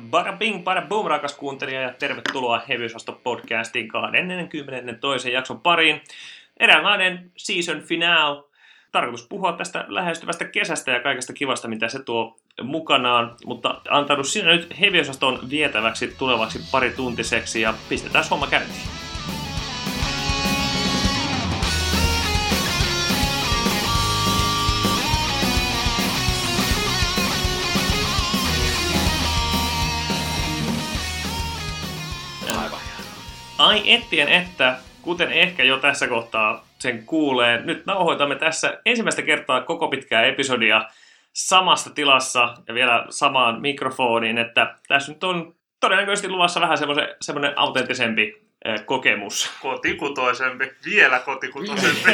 Bada 0.00 0.32
bing, 0.32 0.64
bada 0.64 0.82
boom, 0.82 1.06
rakas 1.06 1.34
kuuntelija, 1.34 1.80
ja 1.80 1.92
tervetuloa 1.98 2.62
Hevyosasto 2.68 3.12
podcastin 3.12 3.88
22. 3.88 5.32
jakson 5.32 5.60
pariin. 5.60 6.00
Eräänlainen 6.60 7.30
season 7.36 7.82
final. 7.82 8.42
Tarkoitus 8.92 9.26
puhua 9.28 9.52
tästä 9.52 9.84
lähestyvästä 9.88 10.44
kesästä 10.44 10.90
ja 10.90 11.00
kaikesta 11.00 11.32
kivasta, 11.32 11.68
mitä 11.68 11.88
se 11.88 12.02
tuo 12.02 12.36
mukanaan, 12.62 13.36
mutta 13.44 13.80
antaudu 13.90 14.24
sinä 14.24 14.50
nyt 14.50 14.80
Heviosaston 14.80 15.38
vietäväksi 15.50 16.14
tulevaksi 16.18 16.58
pari 16.72 16.90
tuntiseksi 16.90 17.60
ja 17.60 17.74
pistetään 17.88 18.24
homma 18.30 18.46
käyntiin. 18.46 18.97
Ai 33.58 33.92
ettien 33.92 34.28
että, 34.28 34.76
kuten 35.02 35.32
ehkä 35.32 35.64
jo 35.64 35.78
tässä 35.78 36.08
kohtaa 36.08 36.68
sen 36.78 37.06
kuulee, 37.06 37.60
nyt 37.60 37.86
nauhoitamme 37.86 38.36
tässä 38.36 38.80
ensimmäistä 38.86 39.22
kertaa 39.22 39.60
koko 39.60 39.88
pitkää 39.88 40.22
episodia 40.22 40.84
samassa 41.32 41.90
tilassa 41.90 42.54
ja 42.68 42.74
vielä 42.74 43.06
samaan 43.10 43.60
mikrofoniin, 43.60 44.38
että 44.38 44.74
tässä 44.88 45.12
nyt 45.12 45.24
on 45.24 45.54
todennäköisesti 45.80 46.28
luvassa 46.28 46.60
vähän 46.60 46.78
semmoinen 47.20 47.58
autenttisempi 47.58 48.42
eh, 48.64 48.84
kokemus. 48.84 49.50
Kotikutoisempi, 49.62 50.72
vielä 50.84 51.18
kotikutoisempi. 51.18 52.02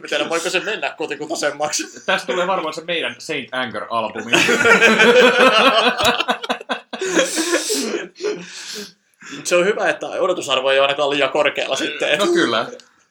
Mä 0.00 0.08
tiedän, 0.08 0.28
voiko 0.28 0.50
se 0.50 0.60
mennä 0.60 0.90
kotikutoisemmaksi. 0.90 2.06
Tästä 2.06 2.32
tulee 2.32 2.46
varmaan 2.46 2.74
se 2.74 2.84
meidän 2.84 3.14
Saint 3.18 3.48
Anger-albumi. 3.52 4.32
se 9.44 9.56
on 9.56 9.64
hyvä, 9.64 9.88
että 9.88 10.06
odotusarvo 10.06 10.70
ei 10.70 10.78
ole 10.78 10.86
ainakaan 10.86 11.10
liian 11.10 11.30
korkealla 11.30 11.76
sitten. 11.76 12.18
No 12.18 12.26
kyllä. 12.26 12.66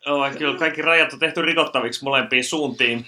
Oh, 0.05 0.31
kyllä 0.37 0.57
kaikki 0.57 0.81
rajat 0.81 1.13
on 1.13 1.19
tehty 1.19 1.41
rikottaviksi 1.41 2.03
molempiin 2.03 2.43
suuntiin. 2.43 3.05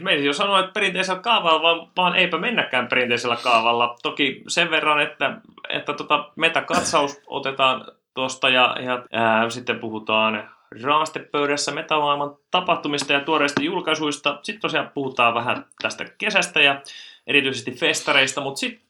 Meidän 0.00 0.24
jo 0.24 0.32
sanoa, 0.32 0.60
että 0.60 0.72
perinteisellä 0.72 1.20
kaavalla, 1.20 1.62
vaan, 1.62 1.88
vaan 1.96 2.16
eipä 2.16 2.38
mennäkään 2.38 2.88
perinteisellä 2.88 3.36
kaavalla. 3.36 3.96
Toki 4.02 4.42
sen 4.48 4.70
verran, 4.70 5.00
että, 5.00 5.36
että 5.68 5.92
tota 5.92 6.30
metakatsaus 6.36 7.20
otetaan 7.26 7.84
tuosta 8.14 8.48
ja, 8.48 8.76
ja 8.80 9.04
ää, 9.12 9.50
sitten 9.50 9.78
puhutaan 9.78 10.50
raastepöydässä 10.82 11.72
metamaailman 11.72 12.36
tapahtumista 12.50 13.12
ja 13.12 13.20
tuoreista 13.20 13.62
julkaisuista. 13.62 14.38
Sitten 14.42 14.60
tosiaan 14.60 14.90
puhutaan 14.94 15.34
vähän 15.34 15.66
tästä 15.82 16.04
kesästä 16.18 16.60
ja 16.60 16.82
erityisesti 17.26 17.70
festareista, 17.70 18.40
mutta 18.40 18.58
sitten 18.58 18.86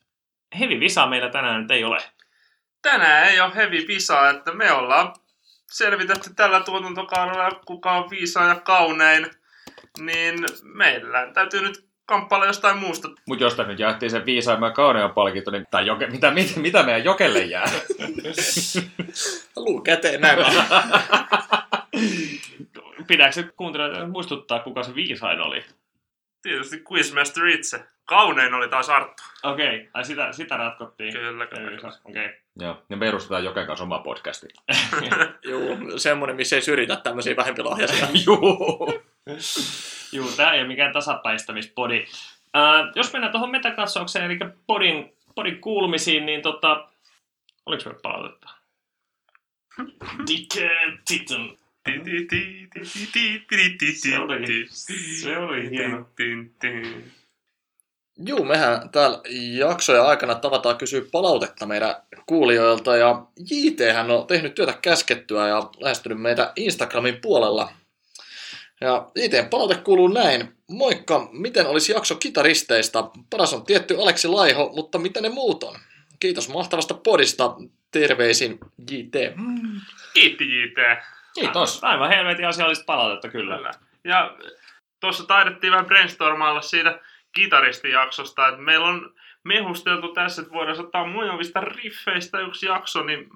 hevi 0.59 0.81
visa 0.81 1.07
meillä 1.07 1.29
tänään 1.29 1.63
nyt 1.63 1.71
ei 1.71 1.85
ole 1.85 1.99
tänään 2.83 3.29
ei 3.29 3.41
ole 3.41 3.55
heavy 3.55 3.87
visa, 3.89 4.31
että 4.31 4.53
me 4.53 4.73
ollaan 4.73 5.15
selvitetty 5.73 6.35
tällä 6.35 6.61
tuotantokaudella, 6.61 7.61
kuka 7.67 7.93
on 7.93 8.11
viisaa 8.11 8.49
ja 8.49 8.55
kaunein, 8.55 9.27
niin 9.99 10.45
meillä 10.63 11.33
täytyy 11.35 11.61
nyt 11.63 11.85
kamppailla 12.07 12.47
jostain 12.47 12.79
muusta. 12.79 13.09
Mutta 13.27 13.45
jos 13.45 13.59
nyt 13.59 13.79
jaettiin 13.79 14.11
sen 14.11 14.27
viisaimman 14.27 14.69
ja 14.69 14.75
kaunean 14.75 15.15
palkinto, 15.15 15.51
niin 15.51 15.67
tai 15.71 15.87
joke, 15.87 16.07
mitä, 16.07 16.31
mitä, 16.31 16.61
mitä 16.61 16.83
meidän 16.83 17.05
jokelle 17.05 17.39
jää? 17.39 17.71
Luu 19.57 19.81
käteen 19.81 20.21
näin 20.21 20.39
Pidääkö 23.07 23.53
kuuntelijat 23.57 24.11
muistuttaa, 24.11 24.59
kuka 24.59 24.83
se 24.83 24.95
viisain 24.95 25.41
oli? 25.41 25.65
Tietysti 26.43 26.83
Quizmaster 26.93 27.47
itse. 27.47 27.85
Kaunein 28.05 28.55
oli 28.55 28.69
taas 28.69 28.89
Arttu. 28.89 29.23
Okei, 29.43 29.77
okay. 29.77 29.89
Ai 29.95 30.05
sitä, 30.05 30.33
sitä 30.33 30.57
ratkottiin. 30.57 31.13
Kyllä, 31.13 31.47
kyllä. 31.47 31.89
Okei. 32.05 32.27
Okay. 32.27 32.39
Joo, 32.57 32.83
ja 32.91 32.97
me 32.97 33.09
edustetaan 33.09 33.45
Joken 33.45 33.67
kanssa 33.67 33.85
oma 33.85 33.99
podcasti. 33.99 34.47
Joo, 35.51 35.99
semmoinen, 35.99 36.37
missä 36.37 36.57
ei 36.57 36.63
syrjitä 36.63 36.97
tämmöisiä 36.97 37.37
vähempilahjaisia. 37.37 38.07
Joo. 38.27 38.93
Joo, 40.13 40.27
tämä 40.37 40.53
ei 40.53 40.61
ole 40.61 40.69
mikään 40.69 40.93
tasapäistämispodi. 40.93 42.05
Uh, 42.57 42.93
jos 42.95 43.13
mennään 43.13 43.33
tuohon 43.33 43.51
metakatsaukseen, 43.51 44.25
eli 44.25 44.39
podin, 44.67 45.17
podin 45.35 45.61
kuulumisiin, 45.61 46.27
niin 46.27 46.43
tota, 46.43 46.89
oliko 47.67 47.91
me 47.91 47.97
palautetta? 48.03 48.49
Dick 50.27 50.57
Titan. 51.09 51.62
Se 53.95 54.19
oli, 54.19 54.69
se 55.21 55.39
oli 55.39 55.71
hieno. 55.71 56.09
Juu, 58.27 58.45
mehän 58.45 58.91
täällä 58.91 59.21
jaksoja 59.59 60.03
aikana 60.05 60.35
tavataan 60.35 60.79
kysyä 60.79 61.03
palautetta 61.13 61.67
meidän 61.67 61.95
kuulijoilta 62.27 62.97
ja 62.97 63.27
JT 63.51 63.95
hän 63.95 64.11
on 64.11 64.27
tehnyt 64.27 64.55
työtä 64.55 64.79
käskettyä 64.83 65.49
ja 65.49 65.71
lähestynyt 65.81 66.21
meitä 66.21 66.53
Instagramin 66.57 67.17
puolella. 67.23 67.73
Ja 68.81 69.11
JTn 69.17 69.49
palaute 69.51 69.75
kuuluu 69.75 70.09
näin. 70.09 70.53
Moikka, 70.69 71.29
miten 71.33 71.67
olisi 71.67 71.93
jakso 71.93 72.15
kitaristeista? 72.15 73.11
Paras 73.31 73.53
on 73.53 73.67
tietty 73.67 73.97
Aleksi 74.01 74.29
Laiho, 74.29 74.73
mutta 74.75 74.99
mitä 74.99 75.21
ne 75.21 75.29
muut 75.29 75.65
on? 75.65 75.79
Kiitos 76.21 76.49
mahtavasta 76.49 76.95
podista. 76.95 77.57
Terveisin 77.91 78.59
JT. 78.91 79.15
Kiitti 80.15 80.45
JT. 80.45 80.79
Kiitos. 81.35 81.85
Aivan 81.85 82.09
helvetin 82.09 82.49
asiallista 82.49 82.85
palautetta 82.85 83.29
kyllä. 83.29 83.57
kyllä. 83.57 83.71
Ja 84.05 84.37
tuossa 85.01 85.27
taidettiin 85.27 85.71
vähän 85.71 85.87
brainstormailla 85.87 86.61
siitä 86.61 87.01
kitaristijaksosta, 87.33 88.49
että 88.49 88.61
meillä 88.61 88.87
on 88.87 89.15
mehusteltu 89.45 90.09
tässä, 90.13 90.43
että 90.43 90.55
voidaan 90.55 90.81
ottaa 90.81 91.07
mujovista 91.07 91.61
riffeistä 91.61 92.41
yksi 92.41 92.67
jakso, 92.67 93.03
niin 93.03 93.29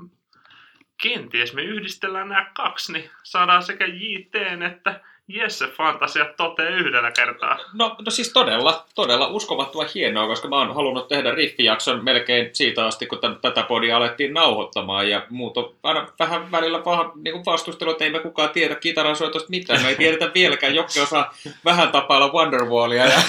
kenties 1.03 1.55
me 1.55 1.63
yhdistellään 1.63 2.29
nämä 2.29 2.51
kaksi, 2.55 2.93
niin 2.93 3.11
saadaan 3.23 3.63
sekä 3.63 3.87
JT 3.87 4.35
että 4.67 5.01
Jesse 5.29 5.67
fantasiat 5.67 6.37
toteen 6.37 6.75
yhdellä 6.75 7.11
kertaa. 7.11 7.59
No, 7.73 7.97
no 8.05 8.11
siis 8.11 8.33
todella, 8.33 8.87
todella 8.95 9.27
uskomattua 9.27 9.85
hienoa, 9.95 10.27
koska 10.27 10.49
mä 10.49 10.59
oon 10.59 10.75
halunnut 10.75 11.09
tehdä 11.09 11.31
riffijakson 11.31 12.05
melkein 12.05 12.51
siitä 12.53 12.87
asti, 12.87 13.07
kun 13.07 13.19
t- 13.19 13.41
tätä 13.43 13.63
podia 13.63 13.97
alettiin 13.97 14.35
nauhoittamaan. 14.35 15.11
Ja 15.11 15.27
muut 15.31 15.57
on 15.57 15.75
aina 15.83 16.09
vähän 16.19 16.53
välillä 16.53 16.79
paha 16.79 17.13
niin 17.15 17.45
vastustelu, 17.47 17.91
että 17.91 18.05
ei 18.05 18.11
me 18.11 18.19
kukaan 18.19 18.51
tiedä 18.51 18.75
kitaransoitosta 18.75 19.51
mitään. 19.51 19.83
Me 19.83 19.89
ei 19.89 19.97
tiedetä 19.97 20.31
vieläkään, 20.35 20.75
Jokke 20.75 21.03
osaa 21.03 21.35
vähän 21.65 21.93
tapailla 21.93 22.33
Wonderwallia 22.33 23.07
ja 23.07 23.21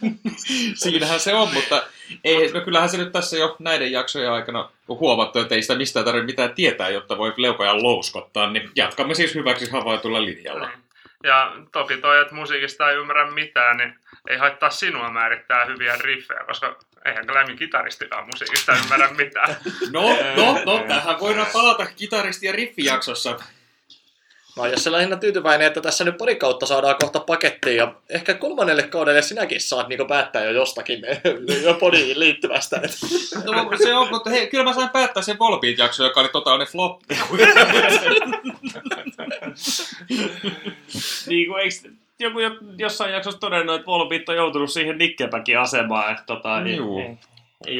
siinähän 0.82 1.20
se 1.20 1.34
on, 1.34 1.54
mutta 1.54 1.82
ei, 2.24 2.52
no 2.52 2.60
kyllähän 2.60 2.88
se 2.88 2.96
nyt 2.96 3.12
tässä 3.12 3.36
jo 3.36 3.56
näiden 3.58 3.92
jaksojen 3.92 4.32
aikana 4.32 4.68
on 4.88 4.98
huomattu, 4.98 5.38
että 5.38 5.54
ei 5.54 5.62
sitä 5.62 5.74
mistään 5.74 6.04
tarvitse 6.04 6.26
mitään 6.26 6.54
tietää, 6.54 6.88
jotta 6.88 7.18
voi 7.18 7.34
leukoja 7.36 7.82
louskottaa, 7.82 8.50
niin 8.50 8.70
jatkamme 8.76 9.14
siis 9.14 9.34
hyväksi 9.34 9.70
havaitulla 9.70 10.24
linjalla. 10.24 10.68
Ja 11.24 11.52
toki 11.72 11.96
toi, 11.96 12.20
että 12.20 12.34
musiikista 12.34 12.90
ei 12.90 12.96
ymmärrä 12.96 13.30
mitään, 13.30 13.76
niin 13.76 13.98
ei 14.28 14.36
haittaa 14.36 14.70
sinua 14.70 15.10
määrittää 15.10 15.64
hyviä 15.64 15.96
riffejä, 16.00 16.40
koska 16.46 16.78
eihän 17.04 17.24
Glammin 17.26 17.56
kitaristikaan 17.58 18.26
musiikista 18.26 18.72
ymmärrä 18.84 19.10
mitään. 19.10 19.56
No, 19.92 20.02
no, 20.36 20.62
no, 20.66 20.84
tähän 20.88 21.20
voidaan 21.20 21.46
palata 21.52 21.86
kitaristi- 21.86 22.46
ja 22.46 22.52
riffijaksossa. 22.52 23.38
Mä 24.56 24.62
oon 24.62 24.70
Jesse 24.70 24.92
lähinnä 24.92 25.16
tyytyväinen, 25.16 25.66
että 25.66 25.80
tässä 25.80 26.04
nyt 26.04 26.18
pari 26.18 26.36
kautta 26.36 26.66
saadaan 26.66 26.96
kohta 27.00 27.20
pakettiin 27.20 27.76
ja 27.76 27.94
ehkä 28.10 28.34
kolmannelle 28.34 28.82
kaudelle 28.82 29.22
sinäkin 29.22 29.60
saat 29.60 29.88
niinku 29.88 30.04
päättää 30.04 30.44
jo 30.44 30.50
jostakin 30.50 31.02
jo 31.64 31.74
podiin 31.74 32.20
liittyvästä. 32.20 32.80
No, 33.44 33.70
se 33.84 33.94
on, 33.94 34.08
mutta 34.10 34.30
hei, 34.30 34.46
kyllä 34.46 34.64
mä 34.64 34.72
sain 34.72 34.90
päättää 34.90 35.22
sen 35.22 35.38
Volbeat-jakso, 35.38 36.04
joka 36.04 36.20
oli 36.20 36.28
totaalinen 36.28 36.72
flop. 36.72 37.00
niin 41.26 41.46
kuin, 41.48 41.62
eikö 41.62 41.88
joku 42.18 42.38
jossain 42.78 43.12
jaksossa 43.12 43.40
todennut, 43.40 43.74
että 43.74 43.86
Volbeat 43.86 44.28
on 44.28 44.36
joutunut 44.36 44.72
siihen 44.72 44.98
Nickelbackin 44.98 45.58
asemaan, 45.58 46.12
että 46.12 46.24
tota, 46.26 46.60
niin, 46.60 46.76
Juu. 46.76 46.98
Ei, 46.98 47.06
ei 47.06 47.18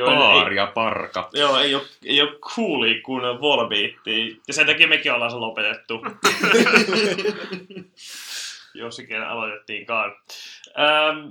ole, 0.03 0.17
Paar 0.17 0.53
ja 0.53 0.67
parka. 0.67 1.29
Joo, 1.33 1.59
ei 1.59 1.75
ole, 1.75 1.83
ei 2.05 2.23
ole 2.23 2.39
cooli 2.39 3.01
kuin 3.01 3.41
Volbeattia. 3.41 4.37
Ja 4.49 4.55
sen 4.55 4.67
takia 4.67 4.89
mekin 4.89 5.13
ollaan 5.13 5.31
se 5.31 5.37
lopetettu. 5.37 5.95
Jos 8.75 8.99
ikinä 8.99 9.29
aloitettiinkaan. 9.29 10.13
Ähm, 10.79 11.29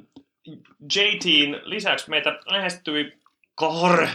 JTin 0.95 1.61
lisäksi 1.63 2.09
meitä 2.09 2.39
lähestyi 2.45 3.17
Kor, 3.55 4.07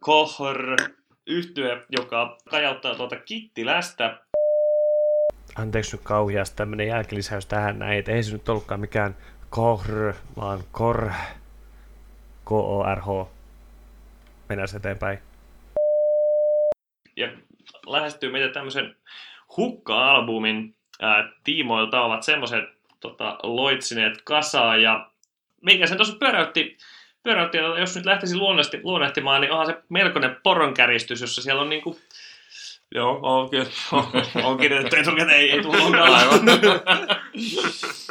Kor 0.00 0.76
yhtye, 1.26 1.82
joka 1.90 2.38
kajauttaa 2.50 2.94
tuota 2.94 3.16
Kittilästä. 3.16 4.18
Anteeksi 5.56 5.96
nyt 5.96 6.04
kauheasti 6.04 6.56
tämmönen 6.56 6.88
jälkilisäys 6.88 7.46
tähän 7.46 7.78
näin, 7.78 7.98
että 7.98 8.12
ei 8.12 8.22
se 8.22 8.32
nyt 8.32 8.48
ollutkaan 8.48 8.80
mikään 8.80 9.16
Kor, 9.50 10.14
vaan 10.36 10.60
Kor, 10.72 11.10
K-O-R-H 12.44 13.39
mennään 14.50 14.76
eteenpäin. 14.76 15.18
Ja 17.16 17.28
lähestyy 17.86 18.32
meitä 18.32 18.48
tämmöisen 18.48 18.96
hukka-albumin 19.56 20.74
ää, 21.00 21.32
tiimoilta 21.44 22.00
ovat 22.02 22.22
semmoiset 22.22 22.64
tota, 23.00 23.38
loitsineet 23.42 24.22
kasaa 24.22 24.76
ja 24.76 25.10
mikä 25.60 25.86
sen 25.86 25.96
tuossa 25.96 26.16
pyöräytti 26.18 26.76
pyöräytti, 27.22 27.58
jos 27.58 27.96
nyt 27.96 28.04
lähtisi 28.04 28.36
luonnehti, 28.36 28.80
luonnehtimaan, 28.82 29.40
niin 29.40 29.52
onhan 29.52 29.66
se 29.66 29.82
melkoinen 29.88 30.36
poronkäristys, 30.42 31.20
jossa 31.20 31.42
siellä 31.42 31.62
on 31.62 31.68
niin 31.68 31.82
kuin 31.82 31.96
Joo, 32.94 33.18
on, 33.22 33.50
kyllä. 33.50 33.66
On, 33.92 34.04
on 34.44 34.58
kirjoitettu 34.58 34.96
etukäteen, 34.96 35.40
ei, 35.40 35.50
ei 35.50 35.62
tullut 35.62 35.94
Aivan. 35.94 36.46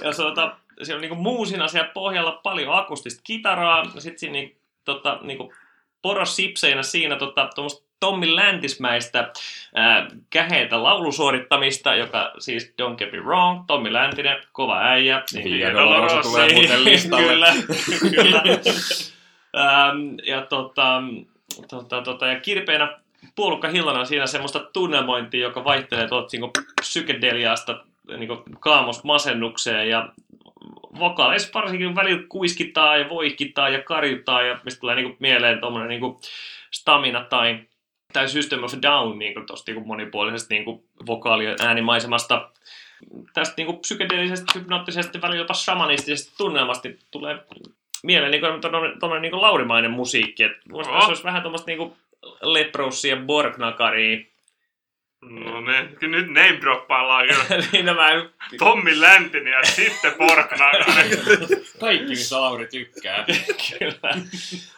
ja 0.04 0.12
tota, 0.18 0.58
siellä 0.84 0.98
on 0.98 1.02
niinku 1.02 1.16
muusina 1.16 1.68
siellä 1.68 1.90
pohjalla 1.94 2.32
paljon 2.32 2.78
akustista 2.78 3.22
kitaraa, 3.24 3.86
ja 3.96 4.02
sitten 4.02 4.20
siinä 4.20 4.34
niin, 4.34 4.58
tota, 4.86 5.20
niinku 5.22 5.54
porossipseinä 6.02 6.84
siinä 6.84 7.16
tota, 7.16 7.50
Tommi 8.00 8.36
Läntismäistä 8.36 9.32
ää, 9.76 10.08
käheitä 10.30 10.84
laulusuorittamista, 10.84 11.96
joka 11.96 12.32
siis 12.40 12.74
Don't 12.82 12.96
Get 12.96 13.12
Me 13.12 13.20
Wrong, 13.20 13.64
Tommi 13.68 13.94
Läntinen, 13.94 14.38
kova 14.52 14.80
äijä. 14.82 15.24
Niin, 15.34 15.60
ja 15.60 15.74
Dolorosa 15.74 16.22
tulee 16.22 16.54
muuten 16.54 16.84
listalle. 16.94 17.48
kyllä, 18.00 18.42
kyllä. 18.42 18.42
ähm, 19.58 20.16
ja, 20.24 20.42
tota, 20.42 21.04
tota, 21.70 22.02
tota, 22.02 22.28
ja 22.28 22.40
kirpeänä 22.40 22.98
Puolukka 23.36 23.68
Hillonen 23.68 24.00
on 24.00 24.08
siinä 24.08 24.28
semmoista 24.28 24.60
tunnelmointia, 24.60 25.42
joka 25.42 25.64
vaihtelee 25.64 26.08
tuolta 26.08 26.28
niin 26.32 26.52
psykedeliasta 26.82 27.84
niin 28.18 28.30
kaamosmasennukseen 28.60 29.90
ja 29.90 30.10
vokaaleissa 31.00 31.50
varsinkin 31.54 31.96
välillä 31.96 32.24
kuiskitaa 32.30 32.98
ja 32.98 33.10
voihkitaa 33.10 33.70
ja 33.70 33.82
karjutaa 33.82 34.42
ja 34.42 34.60
mistä 34.64 34.80
tulee 34.80 34.96
niin 34.96 35.18
mieleen 35.20 35.60
tuommoinen 35.60 35.90
niin 35.90 36.16
stamina 36.72 37.24
tai, 37.24 37.60
tai 38.14 38.30
System 38.30 38.64
of 38.64 38.74
Down 38.82 39.20
niin 39.20 39.46
tuosta 39.48 39.72
niin 39.72 39.88
monipuolisesta 39.88 40.54
niin 40.54 40.84
vokaalien 41.08 41.56
äänimaisemasta 41.66 42.50
tästä 43.34 43.54
niin 43.58 43.66
kuin 43.66 43.80
psykedeellisestä, 43.80 44.52
hypnoottisesta, 44.56 45.22
välillä 45.22 45.42
jopa 45.44 45.54
shamanistisesta 45.54 46.34
tunnelmasta 46.38 46.90
tulee 47.12 47.38
mieleen 48.04 48.32
niin 48.32 48.44
tuommoinen 49.00 49.32
niin 49.32 49.42
laurimainen 49.42 49.92
musiikki. 49.92 50.44
Että 50.44 50.60
oh. 50.74 50.84
se 50.84 51.08
olisi 51.08 51.24
vähän 51.24 51.42
tuommoista 51.42 51.72
niin 51.72 51.94
Leprosia 52.42 53.16
Borgnakaria. 53.16 54.26
No 55.22 55.62
ne, 55.62 55.90
nyt 56.02 56.28
name 56.28 56.58
droppaillaan 56.62 57.28
kyllä. 57.28 57.64
niin 57.72 57.86
nämä... 57.86 58.08
Tommi 58.60 59.02
Läntinen 59.02 59.54
ja 59.54 59.64
sitten 59.64 60.14
Borgnakari. 60.18 60.84
Kaikki, 61.80 62.08
missä 62.08 62.42
Lauri 62.42 62.68
tykkää. 62.68 63.26
kyllä. 63.80 64.16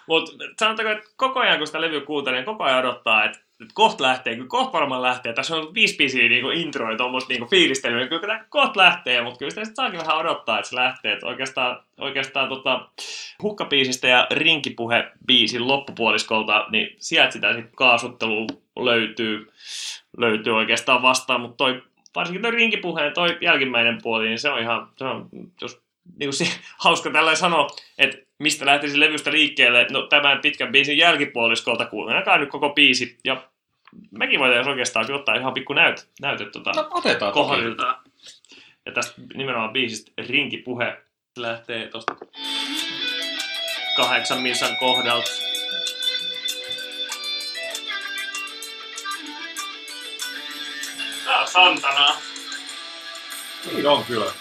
Mutta 0.07 0.31
sanotaanko, 0.59 0.91
että 0.91 1.09
koko 1.15 1.39
ajan 1.39 1.57
kun 1.57 1.67
sitä 1.67 1.81
levy 1.81 2.01
kuuntelee, 2.01 2.39
niin 2.39 2.45
koko 2.45 2.63
ajan 2.63 2.79
odottaa, 2.79 3.25
että 3.25 3.39
että 3.61 3.73
kohta 3.73 4.03
lähtee, 4.03 4.35
kyllä 4.35 4.47
kohta 4.47 4.73
varmaan 4.73 5.01
lähtee. 5.01 5.33
Tässä 5.33 5.55
on 5.55 5.73
viisi 5.73 5.95
biisiä 5.95 6.29
niin 6.29 6.41
kuin 6.41 6.57
introja, 6.57 6.97
tuommoista 6.97 7.33
niin 7.33 7.49
fiilistelyä, 7.49 7.99
niin 7.99 8.09
kyllä 8.09 8.21
tämä 8.21 8.45
kohta 8.49 8.79
lähtee, 8.79 9.21
mutta 9.21 9.39
kyllä 9.39 9.49
sitä 9.49 9.65
saakin 9.73 9.99
vähän 9.99 10.17
odottaa, 10.17 10.59
että 10.59 10.69
se 10.69 10.75
lähtee. 10.75 11.13
Että 11.13 11.27
oikeastaan 11.27 11.83
oikeastaan 11.97 12.49
tota, 12.49 12.89
hukkapiisistä 13.43 14.07
ja 14.07 14.27
rinkipuhe-biisin 14.31 15.67
loppupuoliskolta, 15.67 16.67
niin 16.71 16.95
sieltä 16.99 17.31
sitä 17.31 17.53
sitten 17.53 17.75
kaasuttelu 17.75 18.47
löytyy, 18.79 19.51
löytyy 20.17 20.55
oikeastaan 20.55 21.01
vastaan, 21.01 21.41
mutta 21.41 21.57
toi, 21.57 21.83
varsinkin 22.15 22.41
toi 22.41 22.51
rinkipuheen, 22.51 23.13
toi 23.13 23.37
jälkimmäinen 23.41 23.99
puoli, 24.03 24.27
niin 24.27 24.39
se 24.39 24.49
on 24.49 24.59
ihan, 24.59 24.89
se 24.97 25.05
on, 25.05 25.29
jos 25.61 25.81
niin 26.19 26.27
kuin 26.27 26.33
se, 26.33 26.45
hauska 26.83 27.09
tällä 27.09 27.35
sanoa, 27.35 27.67
että 27.97 28.17
mistä 28.39 28.65
lähtisi 28.65 28.99
levystä 28.99 29.31
liikkeelle, 29.31 29.87
no 29.91 30.01
tämän 30.01 30.39
pitkän 30.41 30.71
biisin 30.71 30.97
jälkipuoliskolta 30.97 31.85
kuunnelkaa 31.85 32.37
nyt 32.37 32.49
koko 32.49 32.69
biisi, 32.69 33.19
ja 33.23 33.47
mekin 34.11 34.39
voitaisiin 34.39 34.69
oikeastaan 34.69 35.11
ottaa 35.11 35.35
ihan 35.35 35.53
pikku 35.53 35.73
näyt, 35.73 36.07
näytet 36.21 36.51
tuota 36.51 36.71
no, 36.75 36.87
otetaan 36.91 37.33
kohdilta. 37.33 37.97
Ja 38.85 38.91
tästä 38.91 39.21
nimenomaan 39.33 39.73
biisistä 39.73 40.11
rinkipuhe 40.27 40.97
lähtee 41.37 41.87
tuosta 41.87 42.15
kahdeksan 43.97 44.41
missan 44.41 44.77
kohdalta. 44.79 45.50
Tää 51.31 51.39
on 51.39 51.47
Santana. 51.47 52.15
Niin 53.73 53.87
on 53.87 54.05
kyllä. 54.05 54.31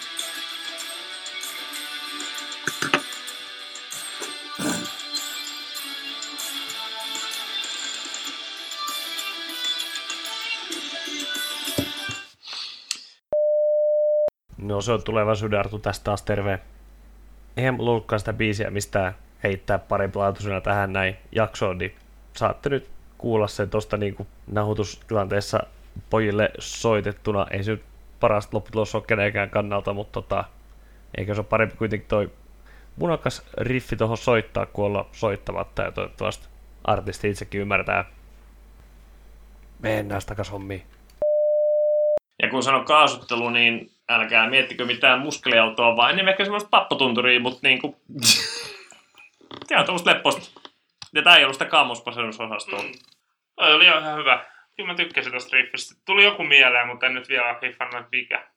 No 14.57 14.81
se 14.81 14.91
on 14.91 15.03
tulevaisuuden 15.03 15.59
Artu 15.59 15.79
tästä 15.79 16.03
taas 16.03 16.21
terve. 16.21 16.59
Eihän 17.57 17.73
mulla 17.73 17.91
ollutkaan 17.91 18.19
sitä 18.19 18.33
biisiä 18.33 18.71
mistään 18.71 19.15
heittää 19.43 19.79
laatuisena 20.15 20.61
tähän 20.61 20.93
näin 20.93 21.17
jaksoon, 21.31 21.77
niin 21.77 21.95
saatte 22.37 22.69
nyt 22.69 22.89
kuulla 23.17 23.47
sen 23.47 23.69
tuosta 23.69 23.97
niin 23.97 24.27
nahutustilanteessa 24.47 25.59
pojille 26.09 26.51
soitettuna. 26.59 27.47
Ei 27.51 27.63
se 27.63 27.71
nyt 27.71 27.83
parasta 28.19 28.57
lopputulos 28.57 28.95
ole 28.95 29.03
kenenkään 29.07 29.49
kannalta, 29.49 29.93
mutta 29.93 30.21
tota, 30.21 30.43
eikö 31.17 31.33
se 31.33 31.39
ole 31.39 31.47
parempi 31.49 31.75
kuitenkin 31.77 32.07
toi 32.07 32.31
munakas 32.95 33.43
riffi 33.57 33.95
tuohon 33.95 34.17
soittaa, 34.17 34.65
kun 34.65 34.85
olla 34.85 35.09
soittamatta 35.11 35.81
ja 35.81 35.91
toivottavasti 35.91 36.47
artisti 36.83 37.29
itsekin 37.29 37.61
ymmärtää. 37.61 38.05
Mennään 39.79 40.21
takaisin 40.25 40.51
hommiin. 40.51 40.83
Ja 42.41 42.49
kun 42.49 42.63
sanon 42.63 42.85
kaasuttelu, 42.85 43.49
niin 43.49 43.91
älkää 44.09 44.49
miettikö 44.49 44.85
mitään 44.85 45.19
muskeliautoa, 45.19 45.95
vaan 45.95 46.11
enemmän 46.11 46.35
semmoista 46.37 46.69
pappotunturia, 46.69 47.39
mutta 47.39 47.59
niinku... 47.63 47.95
Tämä 49.67 49.79
on 49.79 49.85
tuommoista 49.85 50.11
lepposta. 50.11 50.61
Ja 51.13 51.21
tää 51.21 51.37
ei 51.37 51.43
ollut 51.43 51.55
sitä 51.55 51.65
kaamospasennusosastoa. 51.65 52.81
Mm. 52.81 52.91
Toi 53.55 53.73
oli 53.73 53.85
ihan 53.85 54.17
hyvä. 54.17 54.45
Kyllä 54.75 54.87
mä 54.87 54.95
tykkäsin 54.95 55.31
tosta 55.31 55.57
riffistä. 55.57 56.01
Tuli 56.05 56.23
joku 56.23 56.43
mieleen, 56.43 56.87
mutta 56.87 57.05
en 57.05 57.13
nyt 57.13 57.29
vielä 57.29 57.59
hiffannut 57.61 58.05
mikä. 58.11 58.47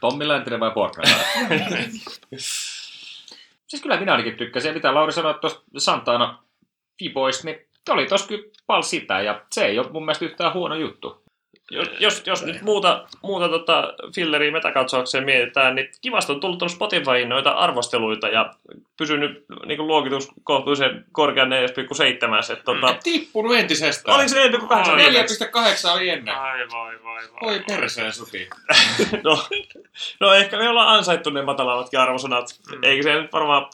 Tommi 0.00 0.28
Läntinen 0.28 0.60
vai 0.60 0.70
Porkka? 0.70 1.02
siis 3.66 3.82
kyllä 3.82 4.00
minä 4.00 4.12
ainakin 4.12 4.36
tykkäsin. 4.36 4.68
Ja 4.68 4.74
mitä 4.74 4.94
Lauri 4.94 5.12
sanoi 5.12 5.34
tuosta 5.34 5.62
Santana 5.78 6.44
Fiboista, 6.98 7.46
niin 7.46 7.66
oli 7.88 8.06
tossa 8.06 8.28
kyllä 8.28 8.44
pal 8.66 8.82
sitä. 8.82 9.20
Ja 9.20 9.44
se 9.50 9.64
ei 9.64 9.78
ole 9.78 9.92
mun 9.92 10.04
mielestä 10.04 10.24
yhtään 10.24 10.54
huono 10.54 10.74
juttu. 10.74 11.21
Jos, 11.70 11.88
jos, 12.00 12.22
jos 12.26 12.44
nyt 12.44 12.62
muuta, 12.62 13.06
muuta 13.22 13.48
tota 13.48 13.94
filleriä 14.14 14.52
metakatsaukseen 14.52 15.24
mietitään, 15.24 15.74
niin 15.74 15.88
kivasti 16.00 16.32
on 16.32 16.40
tullut 16.40 16.58
tuonne 16.58 16.74
Spotifyin 16.74 17.28
noita 17.28 17.50
arvosteluita 17.50 18.28
ja 18.28 18.54
pysynyt 18.96 19.44
niin 19.66 19.86
luokitus 19.86 20.28
kohtuullisen 20.44 21.04
korkean 21.12 21.50
4,7. 21.50 22.52
Että, 22.52 22.64
tota, 22.64 22.92
mm. 22.92 22.98
Tippunut 23.02 23.56
entisestään. 23.56 24.18
Oli 24.18 24.28
se 24.28 24.48
4,8? 24.48 24.58
4,8 24.58 25.90
oli 25.94 26.08
ennen. 26.08 26.38
Ai 26.38 26.68
vai 26.72 26.94
vai 27.04 27.22
vai. 27.32 27.52
Oi 27.54 27.62
perseen 27.66 28.12
suti. 28.12 28.48
no, 29.24 29.46
no, 30.20 30.32
ehkä 30.32 30.58
me 30.58 30.68
ollaan 30.68 30.98
ansaittu 30.98 31.30
ne 31.30 31.42
matalammatkin 31.42 32.00
arvosanat. 32.00 32.46
Mm. 32.72 32.84
Eikö 32.84 33.02
se 33.02 33.14
nyt 33.14 33.32
varmaan 33.32 33.66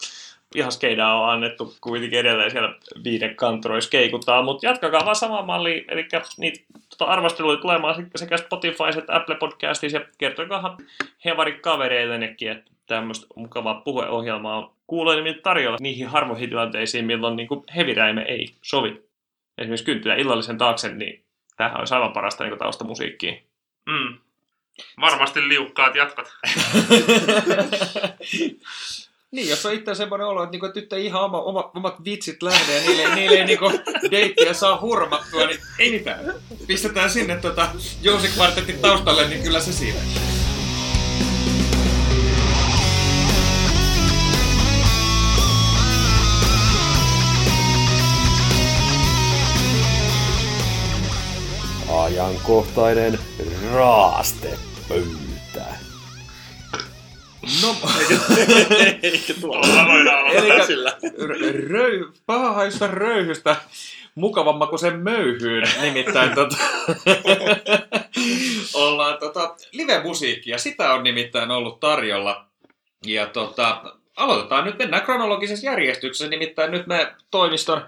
ihan 0.55 0.73
skeidaa 0.73 1.23
on 1.23 1.31
annettu 1.31 1.75
kuitenkin 1.81 2.19
edelleen 2.19 2.50
siellä 2.50 2.75
viiden 3.05 3.37
kantroissa 3.37 3.90
keikuttaa, 3.90 4.43
mutta 4.43 4.67
jatkakaa 4.67 5.05
vaan 5.05 5.17
sama 5.17 5.43
malli, 5.43 5.85
eli 5.88 6.07
niitä 6.38 6.61
tota, 6.90 7.05
arvosteluja 7.05 7.57
tulemaan 7.57 8.07
sekä 8.17 8.37
Spotify 8.37 8.85
että 8.99 9.17
Apple 9.17 9.35
Podcastissa 9.35 9.99
ja 9.99 10.05
kertoikaahan 10.19 10.76
hevari 11.25 11.52
kavereillenekin, 11.52 12.50
että 12.50 12.71
tämmöistä 12.87 13.26
mukavaa 13.37 13.75
puheohjelmaa 13.75 14.59
on 14.59 14.73
kuuloin 14.87 15.40
tarjolla 15.43 15.78
niihin 15.81 16.07
harvoihin 16.07 16.49
tilanteisiin, 16.49 17.05
milloin 17.05 17.37
niin 17.37 17.49
heviräime 17.76 18.23
ei 18.23 18.55
sovi. 18.62 19.02
Esimerkiksi 19.59 19.85
kynttilä 19.85 20.14
illallisen 20.14 20.59
taakse, 20.59 20.88
niin 20.88 21.25
tämähän 21.57 21.81
on 21.81 21.87
aivan 21.90 22.12
parasta 22.12 22.45
niin 22.45 22.59
taustamusiikkiin. 22.59 23.43
Mm. 23.87 24.19
Varmasti 25.00 25.49
liukkaat 25.49 25.95
jatkat. 25.95 26.33
Niin, 29.32 29.49
jos 29.49 29.66
on 29.66 29.73
itse 29.73 29.94
semmoinen 29.94 30.26
olo, 30.26 30.42
että, 30.42 30.50
niinku, 30.50 30.66
että 30.66 30.80
nyt 30.80 30.92
ei 30.92 31.06
ihan 31.06 31.23
oma, 31.23 31.40
oma, 31.42 31.70
omat 31.75 32.04
vitsit 32.04 32.42
lähde 32.42 32.75
ja 32.75 32.80
niille, 32.80 33.14
niille 33.14 33.37
ei 33.37 33.44
niinku 33.44 33.73
deittiä 34.11 34.54
saa 34.54 34.80
hurmattua, 34.80 35.47
niin 35.47 35.61
ei 35.78 35.90
mitään. 35.90 36.35
Pistetään 36.66 37.11
sinne 37.11 37.37
tota 37.37 37.68
Jousi 38.02 38.28
Kvartetin 38.28 38.78
taustalle, 38.78 39.28
niin 39.28 39.42
kyllä 39.42 39.61
se 39.61 39.73
siinä. 39.73 40.00
Ajankohtainen 51.88 53.18
raastepöytä. 53.73 55.27
No, 57.62 57.76
eikä 59.02 59.35
tuolla. 59.40 59.87
Voidaan 59.88 60.25
olla 60.25 60.67
sillä. 60.67 60.97
Röy, 61.69 62.12
pahaista 62.26 62.87
röyhystä 62.87 63.57
mukavamma 64.14 64.67
kuin 64.67 64.78
sen 64.78 64.99
möyhyyn, 64.99 65.64
nimittäin 65.83 66.35
tota, 66.35 66.57
ollaan 68.85 69.19
tota, 69.19 69.55
live-musiikkia, 69.73 70.59
sitä 70.59 70.93
on 70.95 71.05
nimittäin 71.05 71.50
ollut 71.50 71.81
tarjolla. 71.81 72.45
Ja 73.07 73.26
tota, 73.26 73.83
aloitetaan 74.17 74.64
nyt, 74.64 74.78
mennään 74.78 75.02
kronologisessa 75.02 75.67
järjestyksessä, 75.67 76.28
nimittäin 76.28 76.71
nyt 76.71 76.87
me 76.87 77.14
toimiston 77.31 77.83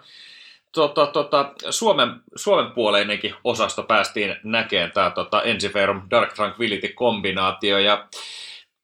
tota, 0.72 1.06
tota, 1.06 1.52
Suomen, 1.70 2.10
Suomen 2.36 2.72
puoleinenkin 2.72 3.34
osasto 3.44 3.82
päästiin 3.82 4.36
näkemään 4.44 4.92
tämä 4.92 5.10
tota, 5.10 5.42
Ensiferum 5.42 6.02
Dark 6.10 6.32
Tranquility-kombinaatio, 6.32 7.78
ja 7.78 8.08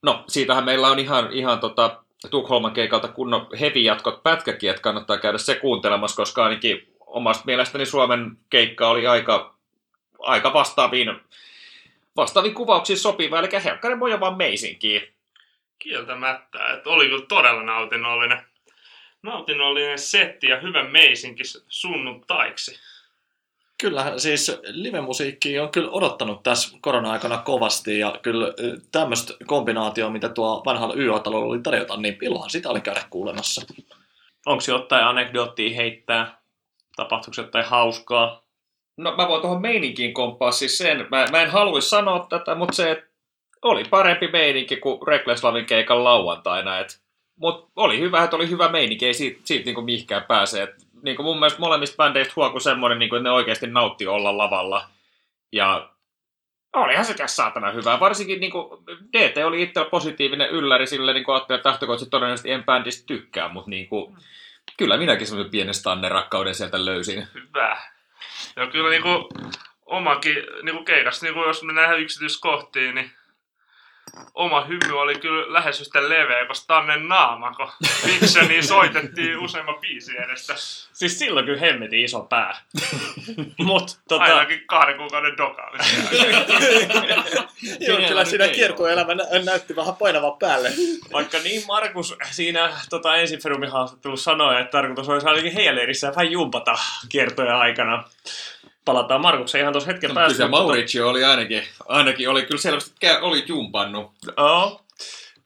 no, 0.03 0.25
siitähän 0.29 0.65
meillä 0.65 0.89
on 0.89 0.99
ihan, 0.99 1.33
ihan 1.33 1.61
tota, 1.61 2.03
Tukholman 2.31 2.73
keikalta 2.73 3.09
kunnon 3.09 3.47
heavy-jatkot 3.61 4.23
pätkäkin, 4.23 4.71
että 4.71 4.83
kannattaa 4.83 5.19
käydä 5.19 5.39
se 5.39 5.55
kuuntelemassa, 5.55 6.17
koska 6.17 6.45
ainakin 6.45 6.95
omasta 7.07 7.45
mielestäni 7.47 7.87
Suomen 7.87 8.39
keikka 8.51 8.89
oli 8.89 9.07
aika, 9.07 9.55
aika 10.19 10.53
vastaaviin, 10.53 11.21
vastaaviin 12.17 12.55
kuvauksiin 12.55 12.99
sopiva, 12.99 13.39
eli 13.39 13.49
Helkkari 13.65 13.95
Moja 13.95 14.21
vaan 14.21 14.37
meisinkin. 14.37 15.15
Kieltämättä, 15.79 16.67
että 16.75 16.91
oli 16.91 17.09
kyllä 17.09 17.27
todella 17.29 17.63
nautinnollinen, 17.63 18.43
nautinnollinen 19.23 19.99
setti 19.99 20.47
ja 20.47 20.61
hyvä 20.61 20.85
meisinki 20.85 21.43
sunnuntaiksi. 21.69 22.81
Kyllä, 23.81 24.13
siis 24.17 24.61
live-musiikki 24.67 25.59
on 25.59 25.71
kyllä 25.71 25.91
odottanut 25.91 26.43
tässä 26.43 26.79
korona-aikana 26.81 27.39
kovasti 27.39 27.99
ja 27.99 28.19
kyllä 28.23 28.55
tämmöistä 28.93 29.35
kombinaatioa, 29.47 30.11
mitä 30.11 30.29
tuo 30.29 30.63
vanhalla 30.67 30.95
YO-talolla 30.95 31.47
oli 31.47 31.63
tarjota, 31.63 31.97
niin 31.97 32.19
ilohan 32.23 32.51
sitä 32.51 32.69
oli 32.71 32.81
käydä 32.81 33.03
kuulemassa. 33.11 33.63
Onko 34.47 34.63
jotain 34.69 35.05
anekdoottia 35.05 35.77
heittää? 35.77 36.41
Tapahtuiko 36.97 37.41
jotain 37.41 37.65
hauskaa? 37.65 38.43
No 38.97 39.17
mä 39.17 39.29
voin 39.29 39.41
tuohon 39.43 39.63
meininkiin 39.63 40.15
komppaa 40.15 40.53
siis 40.53 40.79
sen. 40.79 41.07
Mä, 41.11 41.27
mä 41.31 41.43
en 41.43 41.51
haluaisi 41.51 41.89
sanoa 41.89 42.27
tätä, 42.29 42.55
mutta 42.55 42.77
se, 42.77 42.91
että 42.91 43.07
oli 43.63 43.85
parempi 43.91 44.29
meininki 44.29 44.77
kuin 44.77 45.07
Recklesslavin 45.07 45.67
keikan 45.67 46.05
lauantaina. 46.05 46.79
Et, 46.79 47.01
mut 47.37 47.69
oli 47.77 48.01
hyvä, 48.01 48.25
että 48.25 48.37
oli 48.37 48.51
hyvä 48.51 48.69
meininki, 48.69 49.07
ei 49.07 49.15
siitä, 49.15 49.41
siitä 49.45 49.65
niinku 49.65 49.83
mihinkään 49.83 50.25
pääse. 50.25 50.63
Et, 50.63 50.86
niinku 51.03 51.23
mun 51.23 51.39
mielestä 51.39 51.61
molemmista 51.61 51.97
bändeistä 51.97 52.33
huokui 52.37 52.61
semmoinen, 52.61 52.99
niinku, 52.99 53.17
että 53.17 53.29
ne 53.29 53.31
oikeasti 53.31 53.67
nautti 53.67 54.07
olla 54.07 54.39
lavalla. 54.39 54.89
Ja 55.53 55.91
olihan 56.73 57.05
se 57.05 57.15
tässä 57.15 57.37
saatana 57.37 57.71
hyvä. 57.71 58.01
Varsinkin 58.01 58.41
niinku, 58.41 58.85
DT 59.13 59.37
oli 59.45 59.63
itsellä 59.63 59.91
positiivinen 59.91 60.51
ylläri 60.51 60.87
sille, 60.87 61.13
niin 61.13 61.25
ajattelin, 61.29 61.59
että 61.59 61.69
lähtökohtaisesti 61.69 62.11
todennäköisesti 62.11 62.51
en 62.51 62.65
bändistä 62.65 63.07
tykkää, 63.07 63.49
mutta 63.49 63.71
niinku, 63.71 64.17
kyllä 64.77 64.97
minäkin 64.97 65.27
semmoisen 65.27 65.51
pienen 65.51 65.75
stannerakkauden 65.75 66.55
sieltä 66.55 66.85
löysin. 66.85 67.27
Hyvä. 67.35 67.83
Ja 68.57 68.67
kyllä 68.67 68.91
niinku 68.91 69.29
omakin 69.87 70.37
niinku 70.63 70.85
keikasta, 70.85 71.27
niinku 71.27 71.45
jos 71.45 71.63
mennään 71.63 72.01
yksityiskohtiin, 72.01 72.95
niin 72.95 73.11
oma 74.35 74.65
hymy 74.65 74.99
oli 74.99 75.15
kyllä 75.15 75.53
lähes 75.53 75.81
yhtä 75.81 76.09
leveä 76.09 76.47
kuin 76.47 76.57
Stannen 76.57 77.09
naama, 77.09 77.53
kun 77.53 77.69
soitettiin 78.61 79.39
useamman 79.39 79.79
biisi 79.81 80.17
edestä. 80.19 80.55
Siis 80.93 81.19
silloin 81.19 81.47
kyllä 81.47 81.61
hemmetin 81.61 82.05
iso 82.05 82.21
pää. 82.21 82.61
Mut 83.59 83.99
tota... 84.09 84.25
Ainakin 84.25 84.63
kahden 84.67 84.97
kuukauden 84.97 85.37
dokaamisen 85.37 86.07
Joo, 87.81 87.99
kyllä 88.09 88.25
siinä 88.25 88.49
kiertoelämä 88.49 89.15
nä- 89.15 89.25
näytti 89.45 89.77
vähän 89.77 89.97
painavan 89.97 90.39
päälle. 90.39 90.73
Vaikka 91.13 91.39
niin 91.39 91.63
Markus 91.67 92.17
siinä 92.31 92.71
tota, 92.91 93.17
ensiferumin 93.17 93.71
haastattelussa 93.71 94.31
sanoi, 94.31 94.61
että 94.61 94.71
tarkoitus 94.71 95.09
olisi 95.09 95.27
ainakin 95.27 95.53
heidän 95.53 95.77
leirissä 95.77 96.11
vähän 96.11 96.33
jumpata 96.33 96.75
kiertojen 97.09 97.55
aikana. 97.55 98.05
Palataan 98.87 99.21
Markuksen 99.21 99.61
ihan 99.61 99.73
tuossa 99.73 99.91
hetken 99.91 100.15
päästä. 100.15 100.37
Kyllä 100.37 100.49
Mauricio 100.49 101.09
oli 101.09 101.25
ainakin, 101.25 101.63
ainakin 101.89 102.29
oli 102.31 102.43
kyllä 102.43 102.61
selvästi 102.61 103.07
oli 103.21 103.45
jumpannut. 103.47 104.13
Oh. 104.37 104.87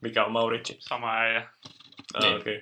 Mikä 0.01 0.25
on 0.25 0.31
Maurici? 0.31 0.75
Sama 0.79 1.13
äijä. 1.17 1.49
Ah, 2.13 2.23
Niin. 2.23 2.37
okay. 2.37 2.61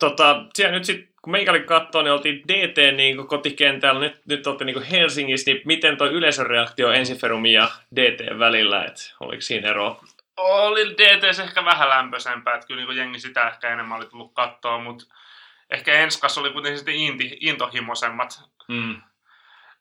Tota, 0.00 0.44
siellä 0.54 0.72
nyt 0.72 0.84
sit, 0.84 1.10
kun 1.22 1.30
meikäli 1.30 1.60
katsoo, 1.60 2.02
niin 2.02 2.12
oltiin 2.12 2.42
DT 2.48 2.96
niin 2.96 3.26
kotikentällä, 3.26 4.00
nyt, 4.00 4.26
nyt 4.26 4.46
olette 4.46 4.64
niin 4.64 4.82
Helsingissä, 4.82 5.50
niin 5.50 5.62
miten 5.64 5.96
toi 5.96 6.08
yleisön 6.08 6.46
reaktio 6.46 6.90
Ensiferumin 6.92 7.52
ja 7.52 7.70
DT 7.96 8.38
välillä, 8.38 8.84
että 8.84 9.02
oliko 9.20 9.40
siinä 9.42 9.70
eroa? 9.70 10.04
Oli 10.36 10.90
DTS 10.90 11.38
ehkä 11.38 11.64
vähän 11.64 11.88
lämpöisempää, 11.88 12.54
että 12.54 12.66
kyllä 12.66 12.84
niin 12.84 12.96
jengi 12.96 13.20
sitä 13.20 13.48
ehkä 13.48 13.72
enemmän 13.72 13.98
oli 13.98 14.06
tullut 14.06 14.34
kattoa, 14.34 14.78
mutta 14.78 15.04
ehkä 15.70 15.92
Enskas 15.92 16.38
oli 16.38 16.50
kuitenkin 16.52 16.78
sitten 16.78 16.94
inti, 16.94 17.36
intohimoisemmat 17.40 18.40
Mm. 18.68 19.02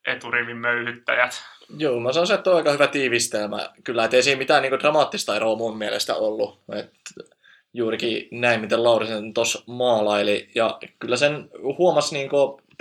Eturivin 0.05 0.57
möyhyttäjät. 0.57 1.43
Joo, 1.77 2.00
mä 2.00 2.13
sanoisin, 2.13 2.35
että 2.35 2.50
on 2.50 2.55
aika 2.57 2.71
hyvä 2.71 2.88
tiivistelmä. 2.88 3.69
Kyllä, 3.83 4.03
että 4.05 4.17
ei 4.17 4.24
siinä 4.24 4.38
mitään 4.38 4.62
niin 4.62 4.79
dramaattista 4.79 5.35
eroa 5.35 5.55
mun 5.55 5.77
mielestä 5.77 6.15
ollut. 6.15 6.59
Et 6.79 6.93
juurikin 7.74 8.27
näin, 8.31 8.62
miten 8.62 8.83
Lauri 8.83 9.07
sen 9.07 9.33
tuossa 9.33 9.63
maalaili. 9.67 10.50
Ja 10.55 10.79
kyllä 11.00 11.17
sen 11.17 11.50
huomasi 11.77 12.15
niin 12.15 12.29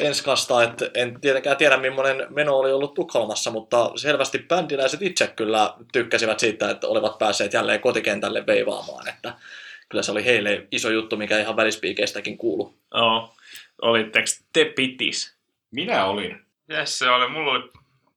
enskasta, 0.03 0.63
että 0.63 0.91
en 0.95 1.21
tietenkään 1.21 1.57
tiedä, 1.57 1.77
millainen 1.77 2.27
meno 2.31 2.59
oli 2.59 2.73
ollut 2.73 2.95
Tukholmassa, 2.95 3.51
mutta 3.51 3.91
selvästi 3.97 4.39
bändiläiset 4.39 5.03
itse 5.03 5.27
kyllä 5.27 5.75
tykkäsivät 5.93 6.41
siitä, 6.41 6.71
että 6.71 6.89
olivat 6.89 7.19
päässeet 7.19 7.53
jälleen 7.53 7.81
kotikentälle 7.81 8.47
veivaamaan. 8.47 9.09
Että 9.09 9.35
kyllä 9.89 10.03
se 10.03 10.13
oli 10.13 10.25
heille 10.25 10.67
iso 10.73 10.91
juttu, 10.91 11.17
mikä 11.17 11.39
ihan 11.39 11.57
välispiikeistäkin 11.57 12.39
kuulu. 12.39 12.79
Joo. 12.95 13.35
Olitteko 13.83 14.27
te 14.53 14.65
pitis? 14.65 15.35
Minä 15.71 16.05
olin. 16.05 16.44
Jesse 16.69 17.11
oli, 17.11 17.29
mulla 17.29 17.53
oli 17.53 17.71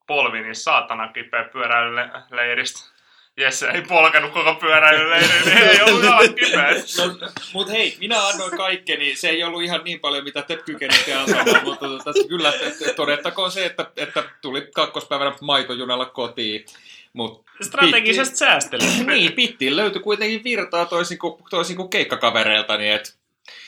polvi 0.07 0.41
niin 0.41 0.55
saatana 0.55 1.07
kipeä 1.13 1.43
pyöräilyleiristä. 1.43 2.97
Jesse 3.37 3.67
ei 3.67 3.81
polkenut 3.81 4.33
koko 4.33 4.55
pyöräilyleiriä, 4.55 5.41
niin 5.45 5.57
ei 5.57 5.81
ollut 5.87 6.03
ihan 6.03 6.33
kipeä. 6.35 6.71
No, 6.71 7.31
mut 7.53 7.69
hei, 7.69 7.97
minä 7.99 8.27
annoin 8.27 8.57
kaikkeni. 8.57 9.15
Se 9.15 9.29
ei 9.29 9.43
ollut 9.43 9.63
ihan 9.63 9.81
niin 9.83 9.99
paljon, 9.99 10.23
mitä 10.23 10.41
te 10.41 10.57
kykenitte 10.65 11.13
antamaan, 11.13 11.63
mutta 11.63 11.87
tota, 11.87 12.11
kyllä 12.27 12.51
te- 12.51 12.73
te- 12.79 12.93
todettakoon 12.93 13.51
se, 13.51 13.65
että, 13.65 13.91
että 13.97 14.23
tuli 14.41 14.67
kakkospäivänä 14.73 15.33
maitojunalla 15.41 16.05
kotiin. 16.05 16.65
Mut 17.13 17.45
Strategisesti 17.61 18.35
säästely. 18.35 18.83
niin, 19.07 19.33
pittiin 19.33 19.75
löytyi 19.75 20.01
kuitenkin 20.01 20.43
virtaa 20.43 20.85
toisin 20.85 21.17
kuin, 21.17 21.43
toisin 21.49 21.75
kuin 21.75 21.89
keikkakavereiltani. 21.89 22.89
Et, 22.89 23.17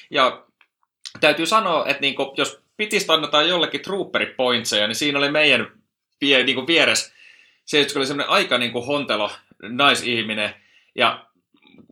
ja 0.10 0.44
täytyy 1.20 1.46
sanoa, 1.46 1.86
että 1.86 2.02
niinku, 2.02 2.34
jos 2.38 2.62
pitistä 2.80 3.14
annetaan 3.14 3.50
jollekin 3.50 3.82
trooperi 3.82 4.26
pointseja, 4.26 4.88
niin 4.88 4.96
siinä 4.96 5.20
oli 5.20 5.32
meidän 5.32 5.72
vie, 6.22 6.44
niinku 6.44 6.68
vieressä 6.68 7.14
se 7.70 7.88
oli 7.96 8.06
semmoinen 8.06 8.30
aika 8.30 8.58
niinku 8.58 8.82
hontelo 8.82 9.32
naisihminen. 9.62 10.56
Ja 10.96 11.26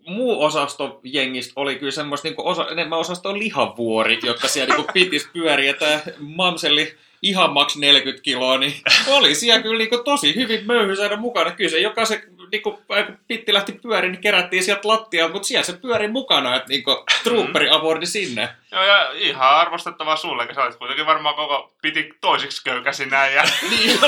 muu 0.08 0.44
osasto 0.44 1.00
jengistä 1.04 1.54
oli 1.56 1.76
kyllä 1.76 1.92
semmoista 1.92 2.28
niinku 2.28 2.48
osa, 2.48 2.68
enemmän 2.68 3.00
osasto 3.00 3.38
lihavuori, 3.38 4.20
jotka 4.24 4.48
siellä 4.48 4.76
niinku 4.76 4.92
pitis 4.94 5.30
pyöriä. 5.34 5.74
Tämä 5.74 6.02
mamselli 6.20 6.96
ihan 7.22 7.54
maks 7.54 7.78
40 7.78 8.24
kiloa, 8.24 8.58
niin 8.58 8.74
oli 9.08 9.36
siellä 9.36 9.62
kyllä 9.62 9.78
niinku 9.78 9.98
tosi 9.98 10.36
hyvin 10.36 10.66
möyhy 10.66 10.96
saada 10.96 11.18
mukana. 11.18 11.52
Kyllä 11.52 11.70
se 11.70 11.80
jokaisen, 11.80 12.24
niinku, 12.52 12.72
kun 12.72 13.18
pitti 13.28 13.54
lähti 13.54 13.72
pyöriin, 13.72 14.12
niin 14.12 14.22
kerättiin 14.22 14.64
sieltä 14.64 14.88
lattialta, 14.88 15.34
mutta 15.34 15.48
siellä 15.48 15.66
se 15.66 15.74
pyöri 15.74 16.08
mukana, 16.08 16.56
että 16.56 16.70
niinku, 16.70 17.06
trooperi 17.24 17.70
abordi 17.70 18.06
sinne. 18.06 18.50
Joo, 18.72 18.84
ja 18.84 19.12
ihan 19.12 19.50
arvostettavaa 19.50 20.16
sulle, 20.16 20.48
sä 20.56 20.64
olit 20.64 20.76
kuitenkin 20.76 21.06
varmaan 21.06 21.36
koko 21.36 21.74
piti 21.82 22.14
toisiksi 22.22 22.64
köykäsi 22.64 23.06
näin. 23.06 23.36
Ja 23.36 23.44
Niin, 23.70 24.00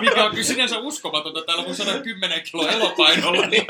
mikä 0.00 0.24
on 0.24 0.30
kyllä 0.30 0.44
sinänsä 0.44 0.78
uskomatonta 0.78 1.42
täällä 1.42 1.64
mun 1.64 1.74
110 1.74 2.42
kiloa 2.50 2.70
elopainolla. 2.70 3.46
Niin. 3.46 3.66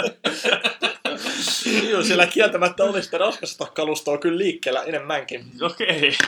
Joo, 1.90 2.02
siellä 2.02 2.26
kieltämättä 2.26 2.84
oli 2.84 3.02
sitä 3.02 3.18
raskasta 3.18 3.66
kalustoa 3.66 4.18
kyllä 4.18 4.38
liikkeellä 4.38 4.82
enemmänkin. 4.82 5.44
Okei. 5.62 6.18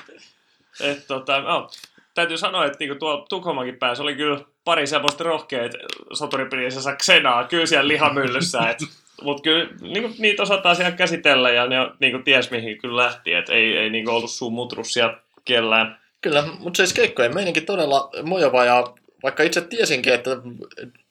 Et, 0.80 1.06
tota, 1.06 1.40
no, 1.40 1.70
täytyy 2.14 2.38
sanoa, 2.38 2.64
että 2.64 2.76
niinku 2.78 2.98
tuolla 2.98 3.26
Tukholmankin 3.28 3.78
päässä 3.78 4.02
oli 4.02 4.14
kyllä 4.14 4.40
pari 4.64 4.87
semmoista 4.87 5.25
rohkeet 5.25 5.73
soturipirinsä 6.12 6.97
Xenaa 6.97 7.44
kyllä 7.44 7.66
siellä 7.66 7.88
lihamyllyssä. 7.88 8.76
Mutta 9.23 9.42
kyllä 9.42 9.68
niinku, 9.80 10.11
niitä 10.18 10.42
osataan 10.42 10.76
siellä 10.76 10.92
käsitellä 10.92 11.50
ja 11.50 11.66
ne 11.66 11.76
niinku, 12.00 12.18
ties 12.18 12.50
mihin 12.50 12.78
kyllä 12.78 13.02
lähti. 13.02 13.35
Et 13.35 13.49
ei, 13.49 13.76
ei 13.76 13.90
niinku, 13.90 14.11
ollut 14.11 14.30
sun 14.30 14.52
mutrus 14.52 14.92
siellä 14.92 15.16
kellään. 15.44 15.99
Kyllä, 16.21 16.44
mutta 16.59 16.76
siis 16.76 16.92
keikkojen 16.92 17.35
meininki 17.35 17.61
todella 17.61 18.11
mojova 18.23 18.64
ja 18.64 18.85
vaikka 19.23 19.42
itse 19.42 19.61
tiesinkin, 19.61 20.12
että 20.14 20.30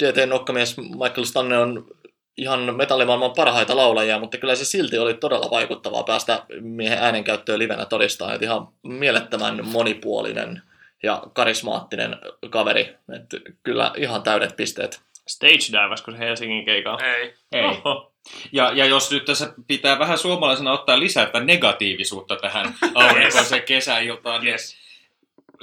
DT-nokkamies 0.03 0.77
Michael 0.77 1.25
Stanne 1.25 1.57
on 1.57 1.85
ihan 2.37 2.75
metallimaailman 2.75 3.31
parhaita 3.31 3.75
laulajia, 3.75 4.19
mutta 4.19 4.37
kyllä 4.37 4.55
se 4.55 4.65
silti 4.65 4.97
oli 4.97 5.13
todella 5.13 5.51
vaikuttavaa 5.51 6.03
päästä 6.03 6.45
miehen 6.59 6.99
äänenkäyttöön 6.99 7.59
livenä 7.59 7.85
todistaa, 7.85 8.33
että 8.33 8.45
ihan 8.45 8.67
mielettömän 8.83 9.65
monipuolinen 9.65 10.61
ja 11.03 11.23
karismaattinen 11.33 12.15
kaveri. 12.49 12.95
Että 13.15 13.37
kyllä 13.63 13.91
ihan 13.97 14.23
täydet 14.23 14.55
pisteet. 14.55 15.01
Stage 15.27 15.83
divasko 15.83 16.11
se 16.11 16.17
Helsingin 16.19 16.65
keikalla? 16.65 17.03
ei. 17.05 17.33
Ei. 17.51 17.65
Oho. 17.65 18.13
Ja, 18.51 18.71
ja 18.71 18.85
jos 18.85 19.11
nyt 19.11 19.25
tässä 19.25 19.53
pitää 19.67 19.99
vähän 19.99 20.17
suomalaisena 20.17 20.71
ottaa 20.71 20.99
lisää 20.99 21.25
tätä 21.25 21.39
negatiivisuutta 21.39 22.35
tähän 22.35 22.73
aurinkoiseen 22.95 23.63
kesäiltaan, 23.63 24.41
niin 24.41 24.51
Yes. 24.51 24.77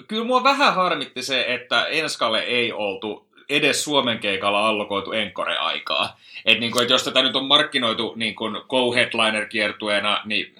kyllä 0.08 0.24
mua 0.24 0.44
vähän 0.44 0.74
harmitti 0.74 1.22
se, 1.22 1.44
että 1.48 1.86
Enskalle 1.86 2.40
ei 2.40 2.72
oltu 2.72 3.28
edes 3.48 3.84
Suomen 3.84 4.18
keikalla 4.18 4.68
allokoitu 4.68 5.12
Encore-aikaa. 5.12 6.20
Et 6.44 6.60
niin 6.60 6.72
kuin, 6.72 6.82
että 6.82 6.94
jos 6.94 7.02
tätä 7.04 7.22
nyt 7.22 7.36
on 7.36 7.44
markkinoitu 7.44 8.12
niin 8.16 8.34
kuin 8.34 8.54
co-headliner-kiertueena, 8.54 10.20
niin 10.24 10.54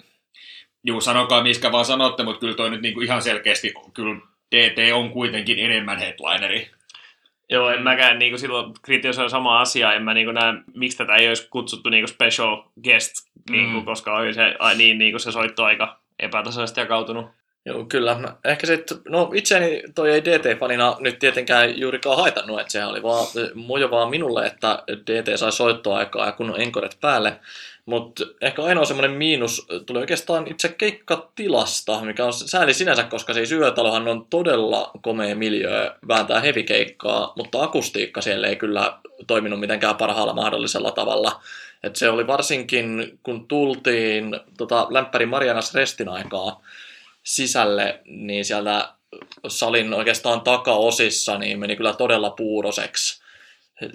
Juu, 0.83 1.01
sanokaa 1.01 1.43
miskä 1.43 1.71
vaan 1.71 1.85
sanotte, 1.85 2.23
mutta 2.23 2.39
kyllä 2.39 2.55
toi 2.55 2.69
nyt 2.69 2.81
niinku 2.81 3.01
ihan 3.01 3.21
selkeästi, 3.21 3.73
kyllä 3.93 4.21
DT 4.55 4.93
on 4.93 5.09
kuitenkin 5.09 5.59
enemmän 5.59 5.97
headlineri. 5.99 6.69
Joo, 7.49 7.69
en 7.69 7.83
mäkään 7.83 8.19
niin 8.19 8.39
silloin 8.39 8.73
kritisoi 8.81 9.29
sama 9.29 9.61
asia, 9.61 9.93
en 9.93 10.03
mä 10.03 10.13
niin 10.13 10.33
näe, 10.33 10.53
miksi 10.75 10.97
tätä 10.97 11.15
ei 11.15 11.27
olisi 11.27 11.47
kutsuttu 11.49 11.89
niin 11.89 12.07
special 12.07 12.63
guest, 12.83 13.13
niin 13.49 13.65
kuin, 13.71 13.81
Mm. 13.83 13.85
koska 13.85 14.13
oli 14.17 14.33
se, 14.33 14.55
ai, 14.59 14.75
niin, 14.75 14.97
niin 14.97 15.11
kuin 15.11 15.19
se 15.19 15.31
soitto 15.31 15.63
aika 15.63 15.99
epätasaisesti 16.19 16.79
jakautunut. 16.79 17.25
Joo, 17.65 17.85
kyllä. 17.85 18.17
Mä- 18.17 18.35
Ehkä 18.45 18.67
sitten, 18.67 18.97
no 19.09 19.31
itseäni 19.35 19.83
toi 19.95 20.11
ei 20.11 20.21
DT-fanina 20.21 20.97
nyt 20.99 21.19
tietenkään 21.19 21.79
juurikaan 21.79 22.17
haitannut, 22.17 22.59
että 22.59 22.71
sehän 22.71 22.89
oli 22.89 23.03
vaan 23.03 23.27
mojovaa 23.55 24.09
minulle, 24.09 24.45
että 24.45 24.83
DT 25.07 25.37
sai 25.37 25.51
soittoaikaa 25.51 26.25
ja 26.25 26.31
kunnon 26.31 26.61
enkoret 26.61 26.97
päälle. 27.01 27.39
Mutta 27.85 28.23
ehkä 28.41 28.63
ainoa 28.63 28.85
semmoinen 28.85 29.17
miinus 29.17 29.67
tuli 29.85 29.99
oikeastaan 29.99 30.47
itse 30.47 30.69
keikkatilasta, 30.69 32.01
mikä 32.01 32.25
on 32.25 32.33
sääli 32.33 32.73
sinänsä, 32.73 33.03
koska 33.03 33.33
siis 33.33 33.51
Yötalohan 33.51 34.07
on 34.07 34.25
todella 34.29 34.91
komea 35.01 35.35
miljö 35.35 35.95
vääntää 36.07 36.39
hevikeikkaa, 36.39 37.33
mutta 37.35 37.63
akustiikka 37.63 38.21
siellä 38.21 38.47
ei 38.47 38.55
kyllä 38.55 38.97
toiminut 39.27 39.59
mitenkään 39.59 39.95
parhaalla 39.95 40.33
mahdollisella 40.33 40.91
tavalla. 40.91 41.41
Et 41.83 41.95
se 41.95 42.09
oli 42.09 42.27
varsinkin, 42.27 43.19
kun 43.23 43.47
tultiin 43.47 44.39
tota, 44.57 44.87
Lämpäri 44.89 45.25
Marianas 45.25 45.73
Restin 45.73 46.09
aikaa, 46.09 46.61
sisälle, 47.23 47.99
niin 48.05 48.45
sieltä 48.45 48.89
salin 49.47 49.93
oikeastaan 49.93 50.41
takaosissa 50.41 51.37
niin 51.37 51.59
meni 51.59 51.75
kyllä 51.75 51.93
todella 51.93 52.29
puuroseksi 52.29 53.20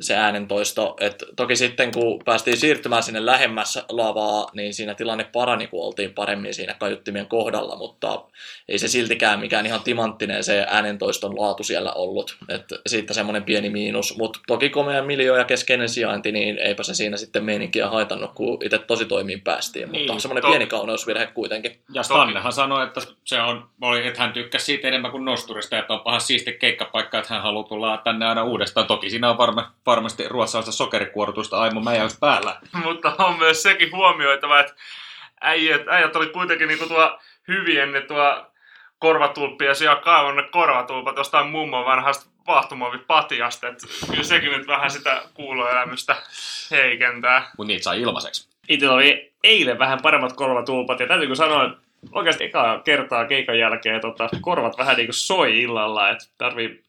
se 0.01 0.17
äänentoisto. 0.17 0.97
Et 1.01 1.25
toki 1.37 1.57
sitten 1.57 1.93
kun 1.93 2.23
päästiin 2.25 2.57
siirtymään 2.57 3.03
sinne 3.03 3.27
lähemmäs 3.27 3.79
lavaa, 3.89 4.51
niin 4.55 4.75
siinä 4.75 4.95
tilanne 4.95 5.25
parani, 5.25 5.67
kun 5.67 5.85
oltiin 5.85 6.15
paremmin 6.15 6.55
siinä 6.55 6.75
kaiuttimien 6.75 7.27
kohdalla, 7.27 7.77
mutta 7.77 8.23
ei 8.69 8.79
se 8.79 8.89
siltikään 8.89 9.41
mikään 9.41 9.67
ihan 9.67 9.81
timanttinen 9.81 10.45
se 10.45 10.67
äänentoiston 10.69 11.41
laatu 11.41 11.65
siellä 11.65 11.93
ollut. 11.93 12.37
Et 12.49 12.65
siitä 12.87 13.15
semmoinen 13.15 13.45
pieni 13.45 13.71
miinus, 13.71 14.17
mutta 14.19 14.41
toki 14.47 14.71
komea 14.71 15.03
miljo 15.03 15.37
ja 15.37 15.45
keskeinen 15.45 15.89
sijainti, 15.89 16.33
niin 16.33 16.59
eipä 16.59 16.83
se 16.83 16.95
siinä 16.95 17.17
sitten 17.17 17.45
meininkiä 17.45 17.89
haitannut, 17.89 18.33
kun 18.35 18.59
itse 18.65 18.79
tosi 18.79 19.05
toimiin 19.05 19.41
päästiin, 19.41 19.89
mutta 19.89 20.13
Niin, 20.13 20.21
semmoinen 20.21 20.43
to- 20.43 20.49
pieni 20.49 20.67
kauneusvirhe 20.67 21.27
kuitenkin. 21.27 21.81
Ja 21.93 22.03
Stannehan 22.03 22.53
sanoi, 22.53 22.85
että, 22.85 23.01
se 23.25 23.41
on, 23.41 23.69
oli, 23.81 24.07
että 24.07 24.23
hän 24.23 24.33
tykkäsi 24.33 24.65
siitä 24.65 24.89
enemmän 24.89 25.11
kuin 25.11 25.25
nosturista, 25.25 25.79
että 25.79 25.95
on 25.95 26.01
paha 26.01 26.19
siisti 26.19 26.53
keikkapaikka, 26.53 27.19
että 27.19 27.35
hän 27.35 27.43
haluaa 27.43 27.69
tulla 27.69 27.97
tänne 28.05 28.27
aina 28.27 28.45
uudestaan. 28.45 28.87
Toki 28.87 29.11
siinä 29.11 29.31
on 29.31 29.39
varma, 29.39 29.73
varmasti 29.87 30.29
ruotsalaista 30.29 30.73
sokerikuorutusta 30.73 31.61
aimo 31.61 31.81
mäjäys 31.81 32.17
päällä. 32.21 32.61
Mutta 32.85 33.15
on 33.19 33.39
myös 33.39 33.63
sekin 33.63 33.93
huomioitava, 33.93 34.61
että 34.61 34.75
äijät, 35.41 35.89
äijät 35.89 36.17
oli 36.17 36.27
kuitenkin 36.27 36.69
niinku 36.69 36.87
tuo 36.87 37.19
hyvin 37.49 37.81
ennen 37.81 38.03
tuo 38.09 38.47
korvatulppia 38.99 39.75
siellä 39.75 40.01
kaivon 40.01 40.37
ne 40.37 40.43
korvatulpat 40.43 41.17
jostain 41.17 41.47
mummon 41.47 41.85
vanhasta 41.85 42.31
vaahtomuovipatiasta. 42.47 43.69
että 43.69 43.87
kyllä 44.11 44.23
sekin 44.23 44.53
nyt 44.53 44.67
vähän 44.67 44.91
sitä 44.91 45.23
kuuloelämystä 45.35 46.17
heikentää. 46.71 47.51
Mutta 47.59 47.69
niitä 47.69 47.85
sai 47.85 48.01
ilmaiseksi. 48.01 48.49
Itse 48.69 48.89
oli 48.89 49.33
eilen 49.45 49.79
vähän 49.79 49.99
paremmat 50.03 50.33
korvatulpat, 50.33 51.01
ja 51.01 51.07
täytyykö 51.07 51.35
sanoa, 51.35 51.65
että 51.65 51.79
oikeasti 52.13 52.45
ekaa 52.45 52.79
kertaa 52.79 53.27
keikan 53.27 53.59
jälkeen 53.59 54.01
tota, 54.01 54.29
korvat 54.41 54.79
vähän 54.79 54.97
niin 54.97 55.07
kuin 55.07 55.15
soi 55.15 55.63
illalla, 55.63 56.11
että 56.11 56.25
tarvii 56.39 56.86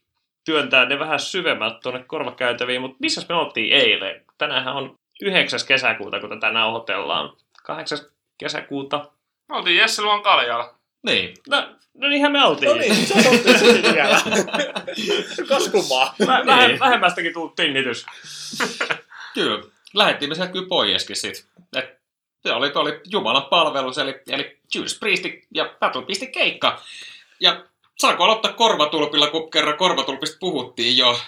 työntää 0.48 0.84
ne 0.84 0.98
vähän 0.98 1.20
syvemmältä 1.20 1.78
tuonne 1.82 2.04
korvakäytäviin, 2.06 2.80
mutta 2.80 2.96
missä 3.00 3.22
me 3.28 3.34
oltiin 3.34 3.72
eilen? 3.72 4.24
Tänäänhän 4.38 4.74
on 4.76 4.94
9. 5.22 5.60
kesäkuuta, 5.68 6.20
kun 6.20 6.30
tätä 6.30 6.50
nauhoitellaan. 6.52 7.36
8. 7.64 7.98
kesäkuuta. 8.38 9.10
Me 9.48 9.56
oltiin 9.56 9.76
Jesse 9.76 10.02
Luon 10.02 10.22
kaljalla. 10.22 10.74
Niin. 11.02 11.34
No, 11.48 11.68
no 11.94 12.08
niinhän 12.08 12.32
me 12.32 12.44
oltiin. 12.44 12.68
No 12.68 12.74
niin, 12.74 13.06
se 13.06 13.28
oltiin 13.28 13.58
sitten 13.58 13.94
vielä. 13.94 14.20
Kas 15.48 15.68
kummaa. 15.68 16.14
Vä- 16.22 16.46
vähän, 16.46 16.68
Niin. 16.68 16.80
vähemmästäkin 16.80 17.32
tullut 17.32 17.54
tinnitys. 17.54 18.06
Kyllä. 19.34 19.62
Lähettiin 19.94 20.28
me 20.28 20.34
sieltä 20.34 20.52
kyllä 20.52 20.68
poieskin 20.68 21.16
sit. 21.16 21.46
Et 21.76 21.98
se 22.42 22.52
oli, 22.52 22.72
oli 22.74 23.00
Jumalan 23.10 23.42
palvelus, 23.50 23.98
eli, 23.98 24.20
eli 24.30 24.58
Judas 24.74 24.98
Priest 24.98 25.24
ja 25.54 25.74
Battle 25.80 26.02
pisti 26.02 26.26
keikka. 26.26 26.82
Ja 27.40 27.64
saanko 28.00 28.24
aloittaa 28.24 28.52
korvatulpilla, 28.52 29.26
kun 29.26 29.50
kerran 29.50 29.76
korvatulpista 29.76 30.36
puhuttiin 30.40 30.96
jo. 30.96 31.20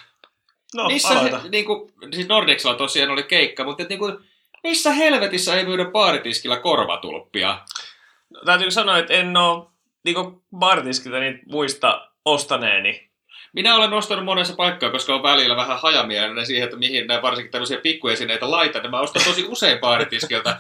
No, 0.74 0.86
Missä, 0.86 1.08
aloita. 1.08 1.38
he, 1.38 1.48
niin 1.48 1.64
kuin, 1.64 1.92
siis 2.14 2.28
Nordicsilla 2.28 2.74
tosiaan 2.74 3.10
oli 3.10 3.22
keikka, 3.22 3.64
mutta 3.64 3.82
et, 3.82 3.88
niin 3.88 3.98
kuin, 3.98 4.18
missä 4.62 4.92
helvetissä 4.92 5.56
ei 5.56 5.64
myydä 5.64 5.84
baaritiskillä 5.84 6.56
korvatulppia? 6.56 7.58
Täytyy 8.44 8.70
sanoa, 8.70 8.98
että 8.98 9.14
en 9.14 9.36
ole 9.36 9.66
niinku 10.04 10.42
Bartiskilta 10.56 11.20
niitä 11.20 11.38
muista 11.46 12.08
ostaneeni. 12.24 13.09
Minä 13.52 13.76
olen 13.76 13.92
ostanut 13.92 14.24
monessa 14.24 14.54
paikkaa, 14.54 14.90
koska 14.90 15.14
on 15.14 15.22
välillä 15.22 15.56
vähän 15.56 15.80
hajamielinen 15.80 16.46
siihen, 16.46 16.64
että 16.64 16.76
mihin 16.76 17.06
nämä 17.06 17.22
varsinkin 17.22 17.52
tämmöisiä 17.52 17.78
pikkuesineitä 17.80 18.50
laitan. 18.50 18.90
Mä 18.90 19.00
ostan 19.00 19.24
tosi 19.24 19.44
usein 19.48 19.78
baaritiskiltä 19.78 20.56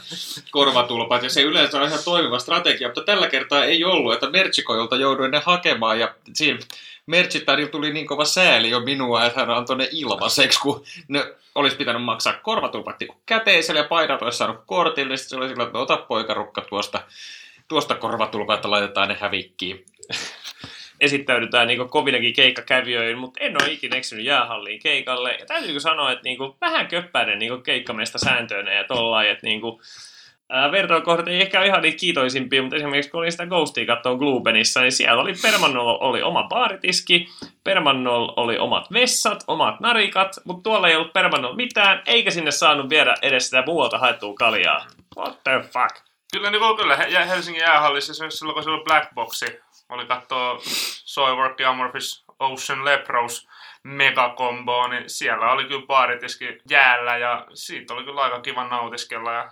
korvatulpat, 0.50 1.22
ja 1.22 1.30
se 1.30 1.42
yleensä 1.42 1.80
on 1.80 1.88
ihan 1.88 2.04
toimiva 2.04 2.38
strategia, 2.38 2.88
mutta 2.88 3.04
tällä 3.04 3.28
kertaa 3.28 3.64
ei 3.64 3.84
ollut, 3.84 4.14
että 4.14 4.30
Merchikoilta 4.30 4.96
jouduin 4.96 5.30
ne 5.30 5.42
hakemaan, 5.44 6.00
ja 6.00 6.14
siinä 6.34 6.58
Merchitarilla 7.06 7.70
tuli 7.70 7.92
niin 7.92 8.06
kova 8.06 8.24
sääli 8.24 8.70
jo 8.70 8.80
minua, 8.80 9.24
että 9.24 9.40
hän 9.40 9.50
antoi 9.50 9.76
ne 9.76 9.88
ilmaiseksi, 9.92 10.60
kun 10.60 10.84
ne 11.08 11.34
olisi 11.54 11.76
pitänyt 11.76 12.02
maksaa 12.02 12.32
korvatulpat 12.32 13.00
niin 13.00 13.16
käteisellä 13.26 13.80
ja 13.80 13.88
paidat 13.88 14.22
olisi 14.22 14.38
saanut 14.38 14.62
kortille, 14.66 15.08
niin 15.08 15.18
se 15.18 15.36
oli 15.36 15.48
sillä, 15.48 15.62
että 15.62 15.78
no, 15.78 15.82
ota 15.82 15.96
poikarukka 15.96 16.60
tuosta, 16.60 17.02
tuosta 17.68 17.94
korvatulpa, 17.94 18.54
että 18.54 18.70
laitetaan 18.70 19.08
ne 19.08 19.16
hävikkiin. 19.20 19.84
Esittäydytään 21.00 21.66
niinku 21.66 21.88
kovinakin 21.88 22.32
keikkakävijöihin, 22.32 23.18
mutta 23.18 23.40
en 23.44 23.62
ole 23.62 23.72
ikinä 23.72 23.96
eksynyt 23.96 24.24
jäähalliin 24.24 24.80
keikalle. 24.82 25.32
Ja 25.32 25.46
täytyykö 25.46 25.80
sanoa, 25.80 26.12
että 26.12 26.24
niinku 26.24 26.56
vähän 26.60 26.86
köppäinen 26.86 27.38
niinku 27.38 27.62
keikkamesta 27.62 28.18
sääntöinen 28.18 28.76
ja 28.76 28.84
tollain, 28.84 29.30
että 29.30 29.46
niinku, 29.46 29.80
ää, 30.48 30.72
vertailukohdat 30.72 31.28
ei 31.28 31.40
ehkä 31.40 31.58
ole 31.58 31.66
ihan 31.66 31.82
niin 31.82 31.96
kiitoisimpia, 31.96 32.62
mutta 32.62 32.76
esimerkiksi 32.76 33.10
kun 33.10 33.20
olin 33.20 33.32
sitä 33.32 33.46
Ghostia 33.46 33.86
katsoa 33.86 34.14
Glubenissa, 34.16 34.80
niin 34.80 34.92
siellä 34.92 35.22
oli 35.22 35.32
Permannolla 35.42 35.98
oli 35.98 36.22
oma 36.22 36.42
baaritiski, 36.42 37.28
Permannolla 37.64 38.34
oli 38.36 38.58
omat 38.58 38.92
vessat, 38.92 39.44
omat 39.46 39.80
narikat, 39.80 40.36
mutta 40.44 40.62
tuolla 40.62 40.88
ei 40.88 40.96
ollut 40.96 41.12
Permannolla 41.12 41.56
mitään, 41.56 42.02
eikä 42.06 42.30
sinne 42.30 42.50
saanut 42.50 42.90
viedä 42.90 43.14
edes 43.22 43.44
sitä 43.44 43.62
muualta 43.66 43.98
haettua 43.98 44.34
kaljaa. 44.34 44.86
What 45.16 45.44
the 45.44 45.60
fuck? 45.60 46.10
Kyllä, 46.32 46.50
niin 46.50 46.60
kuin 46.60 46.76
kyllä 46.76 46.96
He- 46.96 47.28
Helsingin 47.28 47.60
jäähallissa 47.60 48.14
silloin, 48.14 48.54
kun 48.54 48.62
siellä 48.62 48.76
oli 48.76 48.84
Black 48.84 49.14
Boxi, 49.14 49.46
oli 49.90 50.06
katsoa 50.06 50.58
Soilwork 51.04 51.60
ja 51.60 51.70
Amorphis 51.70 52.24
Ocean 52.38 52.84
Lepros 52.84 53.48
megakomboa, 53.82 54.88
niin 54.88 55.10
siellä 55.10 55.52
oli 55.52 55.64
kyllä 55.64 55.86
baaritiski 55.86 56.58
jäällä 56.70 57.16
ja 57.16 57.46
siitä 57.54 57.94
oli 57.94 58.04
kyllä 58.04 58.20
aika 58.20 58.40
kiva 58.40 58.68
nautiskella 58.68 59.32
ja 59.32 59.50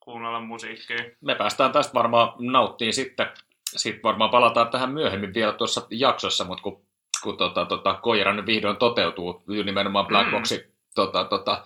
kuunnella 0.00 0.40
musiikkia. 0.40 0.96
me 1.20 1.34
päästään 1.34 1.72
tästä 1.72 1.94
varmaan 1.94 2.32
nauttiin 2.38 2.92
sitten. 2.92 3.26
Sitten 3.66 4.02
varmaan 4.02 4.30
palataan 4.30 4.68
tähän 4.68 4.90
myöhemmin 4.90 5.34
vielä 5.34 5.52
tuossa 5.52 5.86
jaksossa, 5.90 6.44
mutta 6.44 6.62
kun, 6.62 6.82
kun 7.22 7.36
tota, 7.36 7.64
tota, 7.64 7.94
Koira 7.94 8.32
nyt 8.32 8.46
vihdoin 8.46 8.76
toteutuu 8.76 9.42
nimenomaan 9.64 10.06
Black 10.06 10.26
Mm. 10.26 10.30
Boxin 10.30 10.60
tota, 10.94 11.24
tota, 11.24 11.64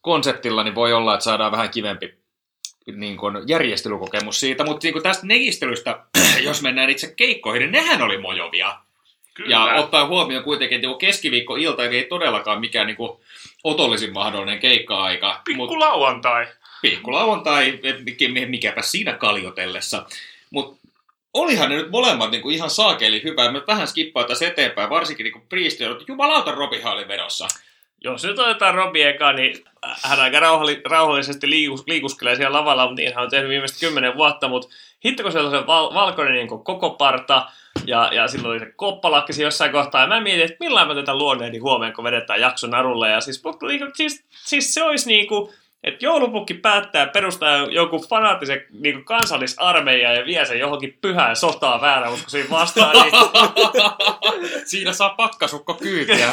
konseptilla, 0.00 0.64
niin 0.64 0.74
voi 0.74 0.92
olla, 0.92 1.14
että 1.14 1.24
saadaan 1.24 1.52
vähän 1.52 1.70
kivempi 1.70 2.19
niin 2.86 3.16
kuin 3.16 3.34
järjestelykokemus 3.46 4.40
siitä. 4.40 4.64
Mutta 4.64 4.86
niin 4.86 4.92
kuin 4.92 5.02
tästä 5.02 5.26
negistelystä, 5.26 6.04
jos 6.42 6.62
mennään 6.62 6.90
itse 6.90 7.14
keikkoihin, 7.16 7.60
niin 7.60 7.72
nehän 7.72 8.02
oli 8.02 8.18
mojovia. 8.18 8.78
Kyllä. 9.34 9.50
Ja 9.50 9.74
ottaa 9.74 10.06
huomioon 10.06 10.44
kuitenkin, 10.44 10.76
että 10.76 10.98
keskiviikko-ilta 10.98 11.84
ei 11.84 12.04
todellakaan 12.04 12.60
mikään 12.60 12.86
niin 12.86 12.96
kuin 12.96 13.20
otollisin 13.64 14.12
mahdollinen 14.12 14.58
keikka-aika. 14.58 15.40
Pikku 15.44 15.80
lauantai. 15.80 16.46
pikkulauantai, 16.82 17.78
et 17.82 18.04
mikä- 18.04 18.46
mikäpä 18.46 18.82
siinä 18.82 19.12
kaljotellessa. 19.12 20.06
Mutta 20.50 20.88
olihan 21.34 21.68
ne 21.70 21.76
nyt 21.76 21.90
molemmat 21.90 22.30
niinku 22.30 22.50
ihan 22.50 22.70
saakeli 22.70 23.22
hyvää. 23.22 23.52
Me 23.52 23.62
vähän 23.66 23.88
skippaa 23.88 24.24
tässä 24.24 24.46
eteenpäin, 24.46 24.90
varsinkin 24.90 25.24
niinku 25.24 25.42
Priest, 25.48 25.80
että 25.80 26.04
jumalauta 26.08 26.50
Robihan 26.50 26.92
oli 26.92 27.08
vedossa. 27.08 27.48
Jos 28.00 28.24
nyt 28.24 28.38
otetaan 28.38 28.74
Robi 28.74 29.02
eka, 29.02 29.32
niin 29.32 29.64
hän 30.02 30.20
aika 30.20 30.40
rauhalli, 30.40 30.80
rauhallisesti 30.84 31.50
liikus, 31.50 31.84
liikuskelee 31.86 32.36
siellä 32.36 32.58
lavalla, 32.58 32.94
niin 32.94 33.14
hän 33.14 33.24
on 33.24 33.30
tehnyt 33.30 33.48
viimeiset 33.48 33.80
kymmenen 33.80 34.16
vuotta, 34.16 34.48
mutta 34.48 34.68
hitto 35.04 35.22
kun 35.22 35.32
siellä 35.32 35.50
on 35.50 35.58
se 35.58 35.66
val, 35.66 35.94
valkoinen 35.94 36.34
niin 36.34 36.48
koko 36.48 36.90
parta, 36.90 37.46
ja, 37.86 38.10
ja 38.12 38.28
silloin 38.28 38.50
oli 38.50 38.58
se 38.58 38.72
koppalakki 38.76 39.32
siinä 39.32 39.46
jossain 39.46 39.72
kohtaa, 39.72 40.00
ja 40.00 40.06
mä 40.06 40.20
mietin, 40.20 40.44
että 40.44 40.56
millä 40.60 40.84
mä 40.84 40.94
tätä 40.94 41.14
luonneeni 41.14 41.58
huomioon, 41.58 41.94
kun 41.94 42.04
vedetään 42.04 42.40
jakso 42.40 42.66
narulle, 42.66 43.10
ja 43.10 43.20
siis, 43.20 43.42
siis, 43.94 44.24
siis 44.32 44.74
se 44.74 44.82
olisi 44.82 45.08
niinku, 45.08 45.52
että 45.84 46.04
joulupukki 46.04 46.54
päättää 46.54 47.06
perustaa 47.06 47.56
joku 47.56 48.06
fanaattisen 48.08 48.64
niin 48.70 49.04
kansallisarmeija 49.04 50.12
ja 50.12 50.26
vie 50.26 50.44
sen 50.44 50.58
johonkin 50.58 50.98
pyhään 51.00 51.36
sotaan 51.36 51.80
väärä 51.80 52.10
uskoisiin 52.10 52.50
vastaan, 52.50 52.96
niin 52.96 53.12
Siinä 54.70 54.92
saa 54.92 55.14
pakkasukko 55.14 55.74
kyytiä. 55.74 56.32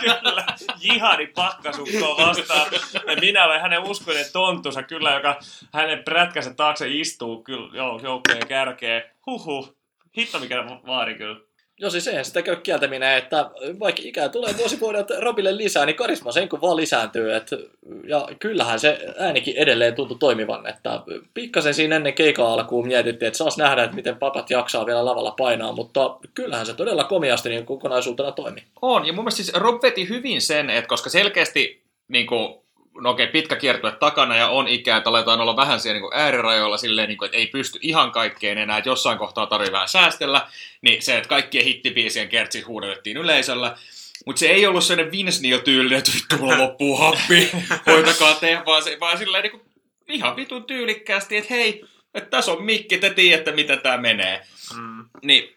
Kyllä. 0.00 0.44
jihadi 0.80 1.26
pakkasukkoa 1.26 2.26
vastaan. 2.26 2.66
Ja 3.06 3.16
minä 3.20 3.44
olen 3.44 3.60
hänen 3.60 3.82
uskoinen 3.82 4.26
tonttunsa 4.32 4.82
kyllä, 4.82 5.14
joka 5.14 5.38
hänen 5.72 6.04
prätkänsä 6.04 6.54
taakse 6.54 6.88
istuu 6.88 7.42
kyllä 7.42 7.76
joo, 7.76 8.00
joukkojen 8.02 8.48
kärkeen. 8.48 9.02
Huhhuh. 9.26 9.76
Hitto 10.18 10.38
mikä 10.38 10.64
vaari 10.86 11.14
kyllä. 11.14 11.51
Joo, 11.78 11.90
siis 11.90 12.08
eihän 12.08 12.24
sitä 12.24 12.42
käy 12.42 12.56
kieltäminen, 12.56 13.18
että 13.18 13.50
vaikka 13.80 14.02
ikää 14.04 14.28
tulee 14.28 14.56
vuosi 14.58 14.80
vuodelta 14.80 15.20
Robille 15.20 15.56
lisää, 15.56 15.86
niin 15.86 15.96
karisma 15.96 16.32
sen 16.32 16.48
kun 16.48 16.60
vaan 16.60 16.76
lisääntyy. 16.76 17.34
Et, 17.34 17.50
ja 18.08 18.28
kyllähän 18.38 18.80
se 18.80 18.98
äänikin 19.18 19.56
edelleen 19.56 19.94
tuntui 19.94 20.16
toimivan, 20.20 20.66
että 20.66 21.00
pikkasen 21.34 21.74
siinä 21.74 21.96
ennen 21.96 22.14
keikaa 22.14 22.52
alkuun 22.52 22.86
mietittiin, 22.86 23.26
että 23.26 23.38
saas 23.38 23.58
nähdä, 23.58 23.84
että 23.84 23.96
miten 23.96 24.16
papat 24.16 24.50
jaksaa 24.50 24.86
vielä 24.86 25.04
lavalla 25.04 25.30
painaa, 25.30 25.72
mutta 25.72 26.18
kyllähän 26.34 26.66
se 26.66 26.74
todella 26.74 27.04
komiasti 27.04 27.48
niin 27.48 27.66
kokonaisuutena 27.66 28.32
toimi. 28.32 28.64
On, 28.82 29.06
ja 29.06 29.12
mun 29.12 29.24
mielestä 29.24 29.42
siis 29.42 29.54
Rob 29.54 29.82
veti 29.82 30.08
hyvin 30.08 30.40
sen, 30.40 30.70
että 30.70 30.88
koska 30.88 31.10
selkeästi 31.10 31.82
niin 32.08 32.26
kuin, 32.26 32.61
no 33.00 33.10
okei, 33.10 33.26
pitkä 33.26 33.56
kiertue 33.56 33.92
takana 33.92 34.36
ja 34.36 34.48
on 34.48 34.68
ikää, 34.68 34.96
että 34.96 35.10
aletaan 35.10 35.40
olla 35.40 35.56
vähän 35.56 35.80
siellä 35.80 35.94
niin 35.94 36.10
kuin 36.10 36.20
äärirajoilla 36.20 36.76
silleen, 36.76 37.08
niin 37.08 37.18
kuin, 37.18 37.26
että 37.26 37.38
ei 37.38 37.46
pysty 37.46 37.78
ihan 37.82 38.12
kaikkeen 38.12 38.58
enää, 38.58 38.78
että 38.78 38.90
jossain 38.90 39.18
kohtaa 39.18 39.46
tarvii 39.46 39.72
vähän 39.72 39.88
säästellä, 39.88 40.46
niin 40.82 41.02
se, 41.02 41.16
että 41.16 41.28
kaikkien 41.28 41.64
hittibiisien 41.64 42.28
kertsit 42.28 42.66
huudetettiin 42.66 43.16
yleisöllä, 43.16 43.76
mutta 44.26 44.40
se 44.40 44.46
ei 44.46 44.66
ollut 44.66 44.84
sellainen 44.84 45.12
Vince 45.12 45.42
Neil-tyylinen, 45.42 45.98
että 45.98 46.10
vittu 46.14 46.36
mulla 46.36 46.58
loppuu 46.58 46.96
happi, 46.96 47.50
hoitakaa 47.86 48.34
te, 48.34 48.58
vaan, 48.66 48.82
se, 48.82 48.96
vaan 49.00 49.18
silleen 49.18 49.42
niin 49.42 49.50
kuin, 49.50 49.62
ihan 50.08 50.36
vitun 50.36 50.64
tyylikkäästi, 50.64 51.36
että 51.36 51.54
hei, 51.54 51.84
että 52.14 52.30
tässä 52.30 52.52
on 52.52 52.64
mikki, 52.64 52.98
te 52.98 53.10
tiedätte, 53.10 53.52
miten 53.52 53.80
tämä 53.80 53.96
menee. 53.96 54.46
Mm. 54.76 55.04
Niin, 55.22 55.56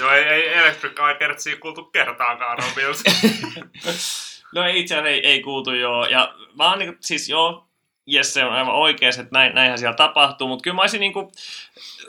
Joo, 0.00 0.10
ei, 0.10 0.24
ei 0.24 0.48
Electric 0.48 0.98
Eye 0.98 1.14
Kertsiä 1.18 1.56
kuultu 1.56 1.84
kertaakaan 1.84 2.58
Robilta. 2.58 3.10
No 4.54 4.64
ei 4.64 4.80
itse 4.80 4.94
asiassa 4.94 5.08
ei, 5.08 5.26
ei 5.26 5.40
kuultu 5.40 5.72
joo. 5.72 6.06
Ja 6.06 6.34
vaan 6.58 6.78
niin, 6.78 6.96
siis 7.00 7.28
joo, 7.28 7.68
jes 8.06 8.34
se 8.34 8.44
on 8.44 8.52
aivan 8.52 8.74
oikeas, 8.74 9.18
että 9.18 9.38
näin, 9.38 9.54
näinhän 9.54 9.78
siellä 9.78 9.96
tapahtuu, 9.96 10.48
mutta 10.48 10.62
kyllä 10.62 10.74
mä 10.74 10.80
olisin 10.80 11.00
niin 11.00 11.12
kuin, 11.12 11.28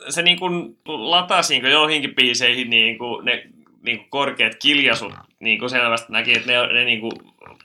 se 0.10 0.21
niin 0.21 0.39
kuin 0.39 0.78
latasi 0.86 1.54
niin 1.54 1.62
kuin 1.62 1.71
joihinkin 1.71 2.15
biiseihin 2.15 2.69
niin 2.69 2.97
kuin, 2.97 3.25
ne 3.25 3.43
niin 3.82 3.97
kuin 3.97 4.10
korkeat 4.10 4.56
kiljasut 4.56 5.13
niin 5.39 5.60
kuin 5.60 5.69
selvästi 5.69 6.12
näki, 6.13 6.38
että 6.38 6.52
ne, 6.52 6.73
ne 6.73 6.86
niin 6.86 6.99
kuin 7.02 7.12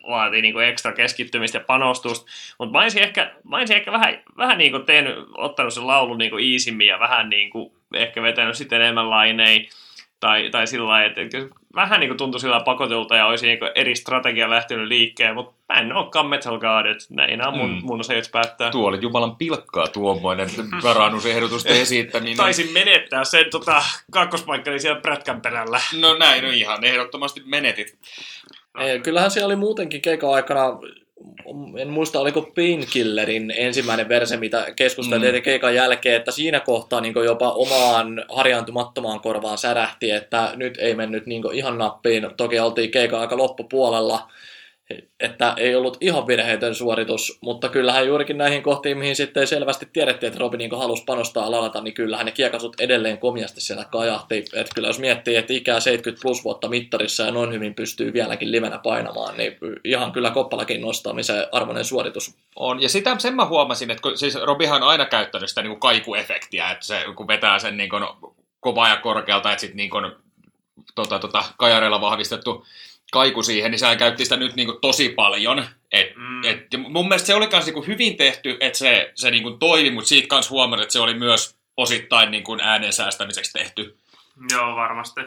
vaatii 0.08 0.42
niin 0.42 0.54
kuin 0.54 0.66
ekstra 0.66 0.92
keskittymistä 0.92 1.58
ja 1.58 1.64
panostusta. 1.64 2.30
Mutta 2.58 2.72
mä 2.72 2.82
olisin 2.82 3.02
ehkä, 3.02 3.34
mä 3.44 3.56
olisin 3.56 3.76
ehkä 3.76 3.92
vähän, 3.92 4.22
vähän 4.36 4.58
niin 4.58 4.70
kuin 4.70 4.86
tehnyt, 4.86 5.16
ottanut 5.36 5.74
sen 5.74 5.86
laulun 5.86 6.18
niin 6.18 6.30
kuin 6.30 6.44
iisimmin 6.44 6.86
ja 6.86 6.98
vähän 6.98 7.28
niin 7.28 7.50
kuin 7.50 7.72
ehkä 7.94 8.22
vetänyt 8.22 8.56
sitten 8.56 8.80
enemmän 8.80 9.10
laineja. 9.10 9.60
Tai, 10.20 10.50
tai 10.50 10.66
sillä 10.66 10.88
lailla, 10.88 11.06
että 11.06 11.20
vähän 11.74 12.00
niin 12.00 12.08
kuin 12.10 12.18
tuntui 12.18 12.40
sillä 12.40 12.60
pakotelta 12.60 13.16
ja 13.16 13.26
olisi 13.26 13.46
niin 13.46 13.58
kuin 13.58 13.70
eri 13.74 13.94
strategia 13.96 14.50
lähtenyt 14.50 14.88
liikkeen, 14.88 15.34
mutta 15.34 15.54
mä 15.74 15.80
en 15.80 15.92
olekaan 15.92 16.26
Metal 16.26 16.58
God, 16.58 16.86
että 16.86 17.04
näin 17.10 17.46
on 17.46 17.56
mun, 17.58 17.70
Mm. 17.70 17.80
mun 17.82 18.04
se 18.04 18.22
päättää. 18.32 18.70
tuo 18.70 18.88
oli 18.88 18.98
Jumalan 19.02 19.36
pilkkaa 19.36 19.86
tuommoinen 19.88 20.48
parannusehdotusten 20.82 21.76
esittäminen. 21.76 22.36
Taisin 22.36 22.72
menettää 22.72 23.24
sen 23.24 23.50
tota, 23.50 23.82
kakkospaikkani 24.10 24.78
siellä 24.78 25.00
prätkän 25.00 25.40
perällä. 25.40 25.80
No 26.00 26.14
näin, 26.14 26.44
no 26.44 26.50
ihan 26.50 26.84
ehdottomasti 26.84 27.42
menetit. 27.46 27.98
Ei, 28.78 29.00
kyllähän 29.00 29.30
siellä 29.30 29.46
oli 29.46 29.56
muutenkin 29.56 30.02
keikan 30.02 30.30
aikana, 30.34 30.60
en 31.78 31.88
muista 31.88 32.20
oliko 32.20 32.42
Painkillerin 32.42 33.50
ensimmäinen 33.56 34.08
verse, 34.08 34.36
mitä 34.36 34.66
keskusteltiin 34.76 35.32
Mm. 35.32 35.38
mm. 35.38 35.42
keikan 35.42 35.74
jälkeen, 35.74 36.16
että 36.16 36.30
siinä 36.30 36.60
kohtaa 36.60 37.00
niin 37.00 37.14
jopa 37.24 37.52
omaan 37.52 38.24
harjaantumattomaan 38.28 39.20
korvaan 39.20 39.58
särähti, 39.58 40.10
että 40.10 40.52
nyt 40.56 40.78
ei 40.78 40.94
mennyt 40.94 41.26
niin 41.26 41.42
ihan 41.52 41.78
nappiin. 41.78 42.30
Toki 42.36 42.58
oltiin 42.58 42.90
keikan 42.90 43.20
aika 43.20 43.36
loppupuolella, 43.36 44.30
että 45.20 45.54
ei 45.56 45.74
ollut 45.74 45.96
ihan 46.00 46.26
virheetön 46.26 46.74
suoritus, 46.74 47.38
mutta 47.40 47.68
kyllähän 47.68 48.06
juurikin 48.06 48.38
näihin 48.38 48.62
kohtiin, 48.62 48.98
mihin 48.98 49.16
sitten 49.16 49.46
selvästi 49.46 49.88
tiedettiin, 49.92 50.28
että 50.28 50.40
Robin 50.40 50.58
niin 50.58 50.78
halusi 50.78 51.04
panostaa 51.04 51.50
ladata, 51.50 51.80
niin 51.80 51.94
kyllähän 51.94 52.26
ne 52.26 52.32
kiekasut 52.32 52.80
edelleen 52.80 53.18
komiasti 53.18 53.60
siellä 53.60 53.84
kajahti. 53.84 54.38
Että 54.38 54.74
kyllä 54.74 54.88
jos 54.88 54.98
miettii, 54.98 55.36
että 55.36 55.52
ikää 55.52 55.80
70 55.80 56.22
plus 56.22 56.44
vuotta 56.44 56.68
mittarissa 56.68 57.22
ja 57.22 57.30
noin 57.30 57.52
hyvin 57.52 57.74
pystyy 57.74 58.12
vieläkin 58.12 58.52
livenä 58.52 58.78
painamaan, 58.78 59.36
niin 59.36 59.56
ihan 59.84 60.12
kyllä 60.12 60.30
koppalakin 60.30 60.80
nostamisen 60.80 61.46
arvoinen 61.52 61.84
suoritus. 61.84 62.34
On, 62.56 62.82
ja 62.82 62.88
sitä 62.88 63.16
sen 63.18 63.34
mä 63.34 63.46
huomasin, 63.46 63.90
että 63.90 64.02
kun, 64.02 64.18
siis 64.18 64.34
Robihan 64.34 64.82
on 64.82 64.88
aina 64.88 65.06
käyttänyt 65.06 65.48
sitä 65.48 65.62
niin 65.62 65.70
kuin 65.70 65.80
kaikuefektiä, 65.80 66.70
että 66.70 66.86
se, 66.86 67.04
kun 67.16 67.28
vetää 67.28 67.58
sen 67.58 67.76
niin 67.76 67.90
kovaa 68.60 68.88
ja 68.88 68.96
korkealta, 68.96 69.52
että 69.52 69.60
sitten 69.60 69.76
niin 69.76 69.90
tota, 70.94 71.18
tota, 71.18 71.44
kajareilla 71.58 72.00
vahvistettu 72.00 72.66
kaiku 73.14 73.42
siihen, 73.42 73.70
niin 73.70 73.78
sehän 73.78 73.98
käytti 73.98 74.24
sitä 74.24 74.36
nyt 74.36 74.54
niin 74.56 74.66
kuin, 74.66 74.78
tosi 74.80 75.08
paljon. 75.08 75.66
Et, 75.92 76.16
Mm. 76.16 76.44
et, 76.44 76.72
ja 76.72 76.78
mun 76.78 77.08
mielestä 77.08 77.26
se 77.26 77.34
oli 77.34 77.48
myös 77.52 77.66
niin 77.66 77.86
hyvin 77.86 78.16
tehty, 78.16 78.56
että 78.60 78.78
se, 78.78 79.12
se 79.14 79.30
niin 79.30 79.42
kuin, 79.42 79.58
toimi, 79.58 79.90
mutta 79.90 80.08
siitä 80.08 80.28
kanssa 80.28 80.50
huomasin, 80.50 80.82
että 80.82 80.92
se 80.92 81.00
oli 81.00 81.14
myös 81.14 81.56
osittain 81.76 82.30
niin 82.30 82.44
kuin, 82.44 82.60
äänen 82.60 82.92
säästämiseksi 82.92 83.52
tehty. 83.52 83.96
Joo, 84.52 84.76
varmasti. 84.76 85.20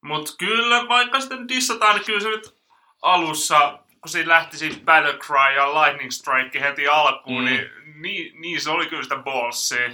Mut 0.00 0.34
kyllä, 0.38 0.88
vaikka 0.88 1.20
sitten 1.20 1.48
dissataan, 1.48 1.94
niin 1.96 2.04
kyllä 2.04 2.20
se 2.20 2.28
nyt 2.28 2.54
alussa, 3.02 3.78
kun 4.00 4.08
siinä 4.10 4.28
lähti 4.28 4.58
siitä 4.58 4.76
Battle 4.84 5.12
Cry 5.18 5.54
ja 5.56 5.74
Lightning 5.74 6.10
Strike 6.10 6.60
heti 6.60 6.88
alkuun, 6.88 7.42
Mm. 7.44 7.50
niin, 7.50 7.70
niin, 7.94 8.40
niin, 8.40 8.60
se 8.60 8.70
oli 8.70 8.86
kyllä 8.86 9.02
sitä 9.02 9.16
ballsia. 9.16 9.90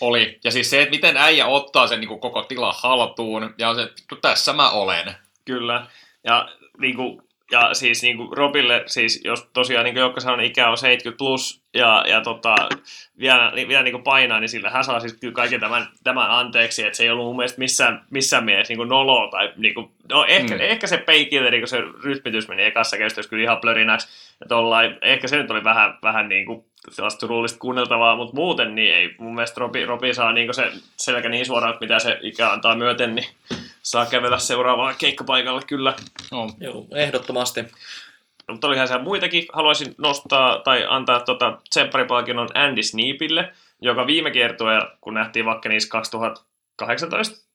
Oli. 0.00 0.38
Ja 0.44 0.50
siis 0.50 0.70
se, 0.70 0.82
että 0.82 0.90
miten 0.94 1.16
äijä 1.16 1.46
ottaa 1.46 1.86
sen 1.86 2.00
niin 2.00 2.08
kuin, 2.08 2.20
koko 2.20 2.42
tila 2.42 2.72
haltuun, 2.72 3.54
ja 3.58 3.68
on 3.68 3.76
se, 3.76 3.82
että 3.82 4.16
tässä 4.22 4.52
mä 4.52 4.70
olen. 4.70 5.14
Kyllä. 5.44 5.86
Ja, 6.24 6.48
niin 6.80 6.96
kuin, 6.96 7.22
ja 7.52 7.74
siis 7.74 8.02
niin 8.02 8.16
kuin 8.16 8.36
Robille, 8.36 8.82
siis 8.86 9.20
jos 9.24 9.48
tosiaan 9.52 9.84
niin 9.84 9.94
kuin 9.94 10.00
Jokka 10.00 10.20
sanoi, 10.20 10.46
ikä 10.46 10.70
on 10.70 10.78
70 10.78 11.18
plus 11.18 11.62
ja, 11.74 12.04
ja 12.08 12.20
tota, 12.20 12.54
vielä, 13.18 13.52
vielä 13.68 13.82
niin 13.82 13.92
kuin 13.92 14.04
painaa, 14.04 14.40
niin 14.40 14.48
sillä 14.48 14.70
hän 14.70 14.84
saa 14.84 15.00
siis 15.00 15.12
kyllä 15.20 15.34
kaiken 15.34 15.60
tämän, 15.60 15.86
tämän 16.04 16.30
anteeksi, 16.30 16.82
että 16.82 16.96
se 16.96 17.02
ei 17.02 17.10
ollut 17.10 17.26
mun 17.26 17.36
mielestä 17.36 17.58
missään, 17.58 18.04
missään 18.10 18.44
mielessä 18.44 18.70
niin 18.70 18.78
kuin 18.78 18.88
noloa 18.88 19.30
tai 19.30 19.52
niin 19.56 19.74
kuin, 19.74 19.90
no 20.10 20.24
ehkä, 20.28 20.54
Mm. 20.54 20.60
ehkä 20.60 20.86
se 20.86 20.98
painkilleri, 20.98 21.58
kun 21.58 21.68
se 21.68 21.80
rytmitys 22.04 22.48
meni 22.48 22.64
ekassa 22.64 22.96
kestossa 22.96 23.30
kyllä 23.30 23.42
ihan 23.42 23.58
plörinäksi, 23.60 24.08
ja 24.40 24.46
tollain, 24.48 24.98
ehkä 25.02 25.28
se 25.28 25.36
nyt 25.36 25.50
oli 25.50 25.64
vähän, 25.64 25.98
vähän 26.02 26.28
niin 26.28 26.46
kuin 26.46 26.64
sellaista 26.90 27.20
surullista 27.20 27.58
kuunneltavaa, 27.58 28.16
mutta 28.16 28.34
muuten 28.34 28.74
niin 28.74 28.94
ei. 28.94 29.14
Mun 29.18 29.34
mielestä 29.34 29.60
Robi, 29.60 29.86
Robi 29.86 30.14
saa 30.14 30.32
niin 30.32 30.54
se 30.54 30.72
selkä 30.96 31.28
niin 31.28 31.46
suoraan, 31.46 31.74
että 31.74 31.84
mitä 31.84 31.98
se 31.98 32.18
ikä 32.22 32.50
antaa 32.50 32.76
myöten, 32.76 33.14
niin 33.14 33.28
saa 33.82 34.06
kävellä 34.06 34.38
seuraavaan 34.38 34.94
keikkapaikalle 34.98 35.62
kyllä. 35.66 35.94
No. 36.32 36.50
Joo, 36.60 36.86
ehdottomasti. 36.94 37.64
Mutta 38.50 38.66
olihan 38.66 38.88
siellä 38.88 39.04
muitakin. 39.04 39.46
Haluaisin 39.52 39.94
nostaa 39.98 40.58
tai 40.58 40.86
antaa 40.88 41.20
tota 41.20 41.58
tsempparipalkinnon 41.70 42.48
Andy 42.54 42.82
Sneapille, 42.82 43.52
joka 43.80 44.06
viime 44.06 44.30
kiertueella, 44.30 44.90
kun 45.00 45.14
nähtiin 45.14 45.44
vaikka 45.44 45.68
niissä 45.68 45.88
2018, 45.88 47.45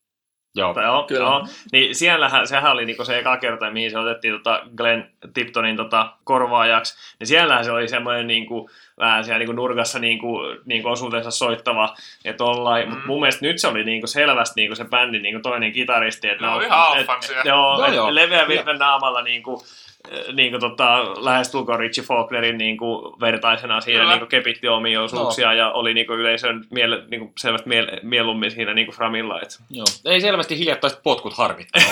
Joo. 0.56 0.74
tai 0.74 0.84
joo, 0.84 1.04
Kyllä. 1.04 1.20
joo, 1.22 1.48
niin 1.72 1.96
siellähän, 1.96 2.48
sehän 2.48 2.72
oli 2.72 2.86
niinku 2.86 3.06
se 3.06 3.20
eka 3.20 3.38
kerta, 3.38 3.72
mihin 3.72 3.92
se 3.92 4.00
otettiin 4.00 4.34
tota 4.34 4.62
Glenn 4.78 5.04
Tiptonin 5.34 5.78
tota 5.78 6.14
korvaajaksi, 6.24 7.16
niin 7.20 7.28
siellähän 7.28 7.66
se 7.66 7.72
oli 7.72 7.88
semmoinen 7.88 8.28
niinku, 8.28 8.70
vähän 9.00 9.26
siellä 9.26 9.40
niinku 9.40 9.54
nurkassa 9.54 10.00
niinku, 10.00 10.38
niinku 10.66 10.90
osuutensa 10.90 11.32
soittava 11.32 11.96
ja 12.24 12.34
tollain, 12.34 12.86
mm. 12.88 12.90
Mutta 12.94 13.08
mun 13.08 13.20
mielestä 13.20 13.46
nyt 13.46 13.60
se 13.60 13.68
oli 13.68 13.84
niinku 13.84 14.08
selvästi 14.08 14.62
niinku 14.62 14.76
se 14.76 14.86
bändin 14.86 15.24
niinku 15.24 15.42
toinen 15.42 15.72
kitaristi, 15.72 16.30
että 16.30 16.52
on- 16.52 16.64
ihan 16.64 16.92
et- 16.94 17.00
alfan 17.00 17.24
siellä. 17.24 17.44
Joo, 17.46 17.78
Joo, 17.78 17.86
et 17.88 17.94
joo. 17.94 18.16
leveä 18.16 18.48
virven 18.48 18.78
naamalla 18.80 19.22
niinku, 19.22 19.64
eh, 20.12 20.34
niinku 20.34 20.60
tota, 20.60 21.04
lähestulkoon 21.26 21.80
Richie 21.80 22.04
Faulknerin 22.04 22.58
niinku 22.58 23.16
vertaisena 23.22 23.82
siinä 23.82 24.00
Kyllä. 24.00 24.12
niinku 24.12 24.26
kepitti 24.26 24.68
omia 24.68 25.02
osuuksia 25.02 25.48
no. 25.48 25.54
ja 25.54 25.72
oli 25.72 25.94
niinku 25.94 26.14
yleisön 26.14 26.66
miele, 26.70 27.04
niinku 27.12 27.34
selvästi 27.38 27.70
miele, 27.70 28.00
mieluummin 28.04 28.52
siinä 28.52 28.74
niinku 28.74 28.92
framilla. 28.92 29.42
Et. 29.42 29.60
Joo. 29.70 29.86
Ei 30.06 30.22
selvästi 30.22 30.58
hiljattaiset 30.58 31.04
potkut 31.04 31.34
harmittaa. 31.34 31.82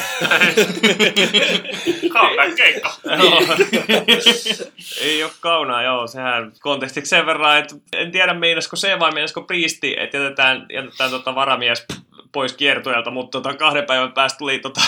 Comeback 2.14 2.56
keikka. 2.56 2.94
Ei 5.02 5.24
ole 5.24 5.32
kaunaa, 5.40 5.84
joo. 5.84 6.08
Sehän 6.08 6.52
kontekstiksi 6.62 7.10
sen 7.10 7.26
verran, 7.26 7.58
että 7.58 7.76
en 7.94 8.12
tiedä 8.12 8.34
meinasko 8.34 8.76
se 8.76 9.00
vai 9.00 9.12
meinasko 9.12 9.42
priisti, 9.42 9.96
että 9.98 10.18
jätetään, 10.18 10.66
jätetään 10.74 11.12
tota 11.12 11.36
varamies 11.36 11.86
pois 12.32 12.54
kiertueelta, 12.54 13.12
mutta 13.12 13.42
tota 13.42 13.58
kahden 13.58 13.86
päivän 13.86 14.12
päästä 14.12 14.38
tuli, 14.38 14.60
tota, 14.60 14.82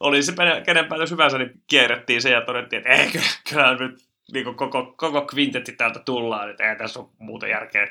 oli 0.00 0.22
se 0.22 0.32
pene- 0.32 0.60
kenen 0.64 0.86
päälle 0.86 1.06
hyvänsä, 1.10 1.38
niin 1.38 1.62
kierrettiin 1.66 2.22
se 2.22 2.30
ja 2.30 2.40
todettiin, 2.40 2.78
että 2.78 3.02
ei, 3.02 3.12
kyllä, 3.48 3.76
nyt 3.76 4.06
niin 4.32 4.54
koko, 4.54 4.94
koko 4.96 5.22
kvintetti 5.22 5.72
täältä 5.72 5.98
tullaan, 5.98 6.50
että 6.50 6.70
ei 6.70 6.76
tässä 6.76 7.00
ole 7.00 7.08
muuta 7.18 7.46
järkeä. 7.46 7.88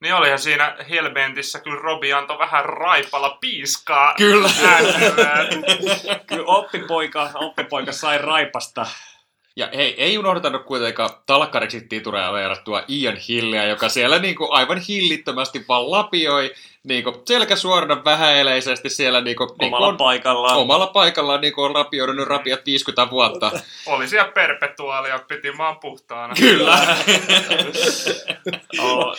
Niin 0.00 0.14
olihan 0.14 0.38
siinä 0.38 0.76
Hellbentissä 0.90 1.60
kyllä 1.60 1.80
Robi 1.80 2.12
antoi 2.12 2.38
vähän 2.38 2.64
raipalla 2.64 3.38
piiskaa. 3.40 4.14
Kyllä. 4.14 4.48
Kyllä 6.26 6.44
oppipoika, 6.46 7.30
oppipoika 7.34 7.92
sai 7.92 8.18
raipasta. 8.18 8.86
Ja 9.56 9.68
hei, 9.74 10.02
ei 10.02 10.18
unohdeta 10.18 10.58
kuitenkaan 10.58 11.10
talkkariksi 11.26 11.80
titureja 11.80 12.32
verrattua 12.32 12.82
Ian 12.88 13.16
Hillia, 13.16 13.64
joka 13.64 13.88
siellä 13.88 14.18
niinku 14.18 14.48
aivan 14.50 14.78
hillittömästi 14.78 15.64
vaan 15.68 15.90
lapioi 15.90 16.54
niinku, 16.84 17.22
selkä 17.24 17.56
suorana 17.56 18.04
vähäeleisesti 18.04 18.90
siellä 18.90 19.20
niinku, 19.20 19.44
niinku 19.44 19.64
Omalla 19.76 19.86
on, 19.86 19.96
paikallaan. 19.96 20.56
omalla 20.56 20.86
paikallaan 20.86 21.40
niinku 21.40 21.62
on 21.62 21.74
rapioidut 21.74 22.28
rapiat 22.28 22.66
50 22.66 23.10
vuotta. 23.10 23.50
Oli 23.86 24.08
siellä 24.08 24.32
perpetuaali 24.32 25.08
ja 25.08 25.18
piti 25.28 25.52
maan 25.52 25.76
puhtaana. 25.78 26.34
Kyllä. 26.34 26.78
Oo, 28.80 29.16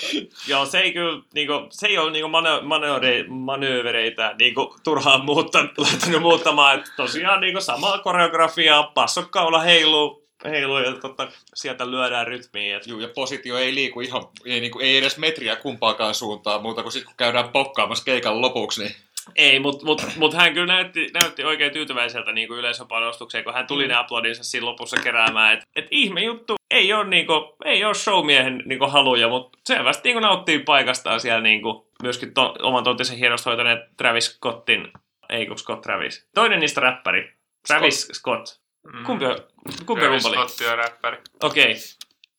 joo, 0.47 0.65
se 0.65 0.79
ei 0.79 0.93
kyllä, 0.93 1.21
niinku, 1.33 1.53
se 1.69 1.87
ei 1.87 1.97
ole 1.97 2.11
niinku 2.11 2.27
manö, 2.29 2.61
manööre, 2.61 3.25
manöövereitä 3.27 4.35
niinku, 4.39 4.75
turhaan 4.83 5.25
muutta, 5.25 5.59
lähtenyt 5.77 6.21
muuttamaan. 6.21 6.79
Et 6.79 6.85
tosiaan 6.97 7.41
niinku, 7.41 7.61
samaa 7.61 7.97
koreografiaa, 7.97 8.83
passokkaula 8.83 9.59
heiluu, 9.59 10.24
heiluu 10.49 10.77
ja 10.77 10.91
tota, 10.91 11.27
sieltä 11.53 11.91
lyödään 11.91 12.27
rytmiin. 12.27 12.75
Et, 12.75 12.87
Juu, 12.87 12.99
ja 12.99 13.09
positio 13.15 13.57
ei 13.57 13.75
liiku 13.75 14.01
ihan, 14.01 14.23
ei, 14.45 14.59
niinku, 14.59 14.79
ei 14.79 14.97
edes 14.97 15.17
metriä 15.17 15.55
kumpaakaan 15.55 16.13
suuntaan, 16.15 16.61
muuta 16.61 16.81
kuin 16.81 16.91
sitten 16.91 17.07
kun 17.07 17.17
käydään 17.17 17.49
pokkaamassa 17.49 18.05
keikan 18.05 18.41
lopuksi, 18.41 18.83
niin 18.83 18.95
ei, 19.35 19.59
mutta 19.59 19.85
mut, 19.85 20.01
mut 20.17 20.33
hän 20.33 20.53
kyllä 20.53 20.73
näytti, 20.73 21.09
näytti 21.13 21.43
oikein 21.43 21.73
tyytyväiseltä 21.73 22.31
niinku 22.31 22.53
yleisöpanostukseen, 22.53 23.43
kun 23.43 23.53
hän 23.53 23.67
tuli 23.67 23.87
ne 23.87 23.95
aplodinsa 23.95 24.43
siinä 24.43 24.65
lopussa 24.65 24.97
keräämään. 25.03 25.53
Et, 25.53 25.63
et 25.75 25.87
ihme 25.91 26.23
juttu, 26.23 26.55
ei 26.71 26.93
ole, 26.93 27.07
niinku, 27.07 27.55
ei 27.65 27.85
ole 27.85 27.93
showmiehen 27.93 28.63
niinku, 28.65 28.87
haluja, 28.87 29.29
mutta 29.29 29.59
selvästi 29.65 30.09
niinku, 30.09 30.19
nauttii 30.19 30.59
paikastaan 30.59 31.19
siellä 31.19 31.41
niinku, 31.41 31.87
myöskin 32.03 32.33
to, 32.33 32.55
oman 32.61 32.83
tontisen 32.83 33.17
hienosti 33.17 33.49
hoitaneet 33.49 33.79
Travis 33.97 34.25
Scottin, 34.25 34.91
ei 35.29 35.45
kun 35.45 35.57
Scott 35.57 35.81
Travis. 35.81 36.27
Toinen 36.33 36.59
niistä 36.59 36.81
räppäri, 36.81 37.33
Travis 37.67 38.01
Scott. 38.01 38.47
Scott. 38.47 38.64
Kumpi 39.05 39.25
on, 39.25 39.37
kumpi 39.85 40.05
on 40.05 40.11
rumpali? 40.11 40.35
Scott 40.35 40.71
on 40.71 40.77
räppäri. 40.77 41.17
Okei. 41.43 41.71
Okay. 41.71 41.75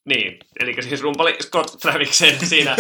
Niin, 0.05 0.39
eli 0.61 0.83
siis 0.83 1.03
rumpali 1.03 1.37
Scott 1.43 1.81
Traviksen 1.81 2.47
siinä 2.47 2.77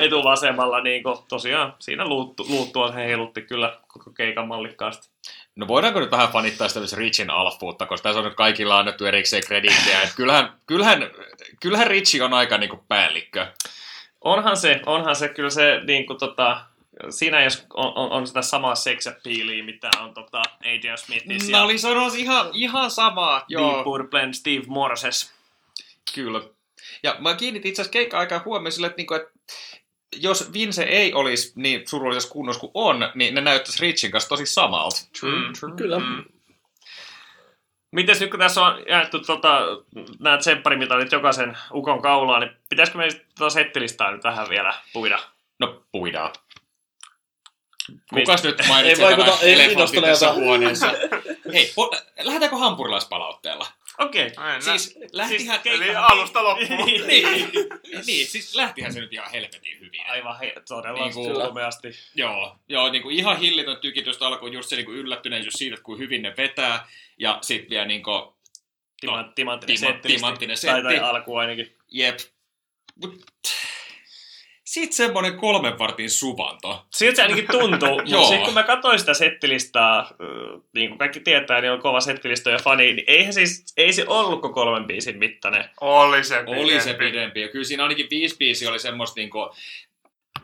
etuvasemmalla, 0.00 0.82
niin 0.82 1.02
kuin, 1.02 1.18
tosiaan 1.28 1.74
siinä 1.78 2.04
luuttu, 2.04 2.46
luuttua 2.48 2.92
he 2.92 3.06
heilutti 3.06 3.42
kyllä 3.42 3.78
koko 3.88 4.10
keikan 4.10 4.48
mallikkaasti. 4.48 5.08
No 5.56 5.68
voidaanko 5.68 6.00
nyt 6.00 6.10
vähän 6.10 6.28
fanittaa 6.28 6.68
sitä 6.68 6.80
myös 6.80 6.92
Richin 6.92 7.30
alfuutta, 7.30 7.86
koska 7.86 8.02
tässä 8.02 8.18
on 8.18 8.24
nyt 8.24 8.34
kaikilla 8.34 8.78
annettu 8.78 9.06
erikseen 9.06 9.42
krediittejä. 9.46 10.02
Et 10.02 10.12
kyllähän, 10.16 10.52
kyllähän, 10.66 11.10
kyllähän 11.60 11.86
Richi 11.86 12.20
on 12.20 12.34
aika 12.34 12.58
niinku 12.58 12.84
päällikkö. 12.88 13.46
Onhan 14.20 14.56
se, 14.56 14.80
onhan 14.86 15.16
se 15.16 15.28
kyllä 15.28 15.50
se, 15.50 15.80
niin 15.86 16.06
kuin, 16.06 16.18
tota, 16.18 16.60
siinä 17.10 17.44
jos 17.44 17.66
on, 17.74 17.92
on, 17.96 18.10
on 18.10 18.26
sitä 18.26 18.42
samaa 18.42 18.74
seksappiiliä, 18.74 19.64
mitä 19.64 19.90
on 20.00 20.14
tota, 20.14 20.42
Adrian 20.60 20.98
Smithissä 20.98 21.50
Mä 21.50 21.62
olin 21.62 21.78
sanoa 21.78 22.10
ihan, 22.16 22.50
ihan 22.52 22.90
samaa. 22.90 23.38
Deep 23.38 23.46
Joo, 23.48 23.84
Purplen 23.84 24.34
Steve 24.34 24.64
Morses. 24.66 25.32
kyllä. 26.14 26.40
Ja 27.02 27.16
mä 27.18 27.34
kiinnitin 27.34 27.68
itse 27.68 27.82
asiassa 27.82 27.92
keikka-aikaa 27.92 28.42
huomioon 28.44 28.72
sille, 28.72 28.86
että, 28.86 28.96
niinku, 28.96 29.14
että 29.14 29.30
jos 30.16 30.52
Vince 30.52 30.82
ei 30.82 31.14
olisi 31.14 31.52
niin 31.56 31.88
surullisessa 31.88 32.32
kunnossa 32.32 32.60
kuin 32.60 32.70
on, 32.74 33.10
niin 33.14 33.34
ne 33.34 33.40
näyttäisi 33.40 33.82
Richin 33.82 34.10
kanssa 34.10 34.28
tosi 34.28 34.46
samalta. 34.46 35.00
Mm. 35.22 35.76
Kyllä. 35.76 35.98
Mm. 35.98 36.24
Mites 37.92 38.20
nyt 38.20 38.30
kun 38.30 38.40
tässä 38.40 38.62
on 38.62 38.82
jaettu 38.88 39.18
tota, 39.18 39.60
nämä 40.18 40.38
tsempparimitalit 40.38 41.12
jokaisen 41.12 41.58
ukon 41.74 42.02
kaulaan, 42.02 42.40
niin 42.40 42.56
pitäisikö 42.68 42.98
me 42.98 43.08
tota 43.38 43.50
settilistaa 43.50 44.10
nyt 44.10 44.24
vähän 44.24 44.48
vielä 44.48 44.74
puida? 44.92 45.18
No, 45.58 45.82
puidaan. 45.92 46.30
Kukas 48.14 48.42
nyt 48.42 48.62
mainitsi 48.68 49.02
Ei 49.02 49.06
vaikuta- 49.08 49.30
tämän 49.30 49.44
ei 49.44 49.52
elefantin 49.52 50.02
tässä 50.02 50.32
huoneessa? 50.32 50.86
Hei, 51.52 51.72
po- 51.80 52.02
lähdetäänkö 52.20 52.56
hampurilaispalautteella? 52.56 53.66
Okei. 53.98 54.30
Mennään. 54.36 54.62
Siis 54.62 54.98
lähtihän... 55.12 55.60
Siis 55.62 55.74
Eli 55.80 55.96
alusta 55.96 56.44
loppuun. 56.44 56.86
niin, 56.86 57.26
niin, 58.06 58.26
siis 58.26 58.54
lähtihän 58.54 58.92
se 58.92 59.00
nyt 59.00 59.12
ihan 59.12 59.30
helvetin 59.30 59.80
hyvin. 59.80 60.00
Aivan 60.10 60.38
he, 60.38 60.52
todella 60.68 60.98
Niin 60.98 61.14
niin 61.16 61.32
kuin- 61.32 61.42
kulmeasti. 61.46 61.88
Joo, 62.14 62.56
joo 62.68 62.90
niin 62.90 63.02
kuin 63.02 63.16
ihan 63.16 63.38
hillitön 63.38 63.76
tykitystä 63.76 64.26
alkuun 64.26 64.52
just 64.52 64.68
se 64.68 64.76
niin 64.76 64.86
kuin 64.86 64.98
yllättyneisyys 64.98 65.54
siitä, 65.54 65.74
että 65.74 65.84
kuinka 65.84 66.02
hyvin 66.02 66.22
ne 66.22 66.34
vetää. 66.36 66.88
Ja 67.18 67.38
sitten 67.42 67.70
vielä 67.70 67.84
niin 67.84 68.02
kuin, 68.02 68.22
Timant, 69.00 69.34
timanttinen 69.34 69.76
Timo- 69.76 69.80
settilisti. 69.86 70.16
timanttinen 70.20 70.56
Tai, 70.66 70.82
tai 70.82 70.92
setti. 70.92 71.06
alku 71.06 71.36
ainakin. 71.36 71.76
jep. 71.88 72.18
Mut, 73.02 73.24
sitten 74.70 74.96
semmonen 74.96 75.36
kolmen 75.36 75.78
vartin 75.78 76.10
suvanto. 76.10 76.86
Siltä 76.90 77.16
se 77.16 77.22
ainakin 77.22 77.46
tuntuu. 77.50 77.96
Mutta 78.02 78.22
sitten 78.22 78.44
kun 78.44 78.54
mä 78.54 78.62
katsoin 78.62 78.98
sitä 78.98 79.14
settilistaa, 79.14 80.10
ö, 80.20 80.24
niin 80.74 80.88
kuin 80.88 80.98
kaikki 80.98 81.20
tietää, 81.20 81.60
niin 81.60 81.72
on 81.72 81.80
kova 81.80 82.00
settilista 82.00 82.50
ja 82.50 82.58
fani, 82.58 82.92
niin 82.92 83.04
eihän 83.06 83.32
siis, 83.32 83.64
ei 83.76 83.92
se 83.92 84.04
ollut 84.06 84.40
koko 84.40 84.54
kolmen 84.54 84.86
biisin 84.86 85.18
mittainen. 85.18 85.64
Oli 85.80 86.24
se 86.24 86.38
pidempi. 86.38 86.60
Oli 86.60 86.80
se 86.80 86.94
pidempi. 86.94 87.40
Ja 87.40 87.48
kyllä 87.48 87.64
siinä 87.64 87.82
ainakin 87.82 88.06
viisi 88.10 88.36
biisiä 88.36 88.70
oli 88.70 88.78
semmoista 88.78 89.20
niinku... 89.20 89.54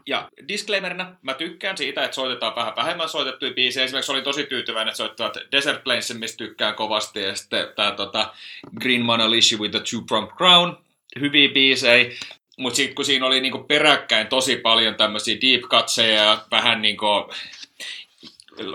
Ja 0.06 0.28
disclaimerina, 0.48 1.16
mä 1.22 1.34
tykkään 1.34 1.76
siitä, 1.76 2.04
että 2.04 2.14
soitetaan 2.14 2.56
vähän 2.56 2.76
vähemmän 2.76 3.08
soitettuja 3.08 3.54
biisejä. 3.54 3.84
Esimerkiksi 3.84 4.12
olin 4.12 4.24
tosi 4.24 4.46
tyytyväinen, 4.46 4.88
että 4.88 4.96
soittavat 4.96 5.36
Desert 5.52 5.84
Plainsin, 5.84 6.18
mistä 6.18 6.36
tykkään 6.36 6.74
kovasti. 6.74 7.22
Ja 7.22 7.34
sitten 7.34 7.66
tää 7.76 7.92
tota, 7.92 8.32
Green 8.80 9.02
Manalishi 9.02 9.56
with 9.56 9.70
the 9.70 9.80
Two 9.90 10.00
Prong 10.08 10.36
Crown. 10.36 10.76
Hyviä 11.20 11.48
biisejä. 11.48 12.10
Mutta 12.56 12.76
sitten 12.76 12.94
kun 12.94 13.04
siinä 13.04 13.26
oli 13.26 13.40
niinku 13.40 13.58
peräkkäin 13.58 14.26
tosi 14.26 14.56
paljon 14.56 14.94
tämmöisiä 14.94 15.36
deep 15.40 15.62
cutseja 15.62 16.22
ja 16.22 16.38
vähän 16.50 16.82
niinku 16.82 17.06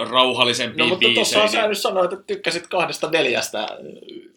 rauhallisempia 0.10 0.84
No 0.84 0.90
mutta 0.90 1.08
tuossa 1.14 1.40
niin- 1.40 1.50
sä 1.50 1.68
nyt 1.68 1.78
sanoit, 1.78 2.14
että 2.14 2.26
tykkäsit 2.28 2.68
kahdesta 2.68 3.10
neljästä, 3.10 3.68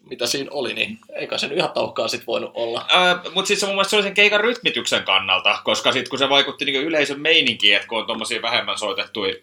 mitä 0.09 0.27
siinä 0.27 0.49
oli, 0.53 0.73
niin 0.73 0.97
eikä 1.15 1.37
se 1.37 1.47
nyt 1.47 1.57
ihan 1.57 1.71
taukkaa 1.71 2.07
sit 2.07 2.27
voinut 2.27 2.51
olla. 2.53 2.85
mutta 3.33 3.47
siis 3.47 3.59
se 3.59 3.65
mun 3.65 3.75
mielestä 3.75 3.89
se 3.89 3.95
oli 3.95 4.03
sen 4.03 4.13
keikan 4.13 4.39
rytmityksen 4.41 5.03
kannalta, 5.03 5.59
koska 5.63 5.91
sitten 5.91 6.09
kun 6.09 6.19
se 6.19 6.29
vaikutti 6.29 6.65
niinku 6.65 6.87
yleisön 6.87 7.19
meininkiin, 7.21 7.75
että 7.75 7.87
kun 7.87 7.99
on 7.99 8.07
tommosia 8.07 8.41
vähemmän 8.41 8.77
soitettuja 8.79 9.35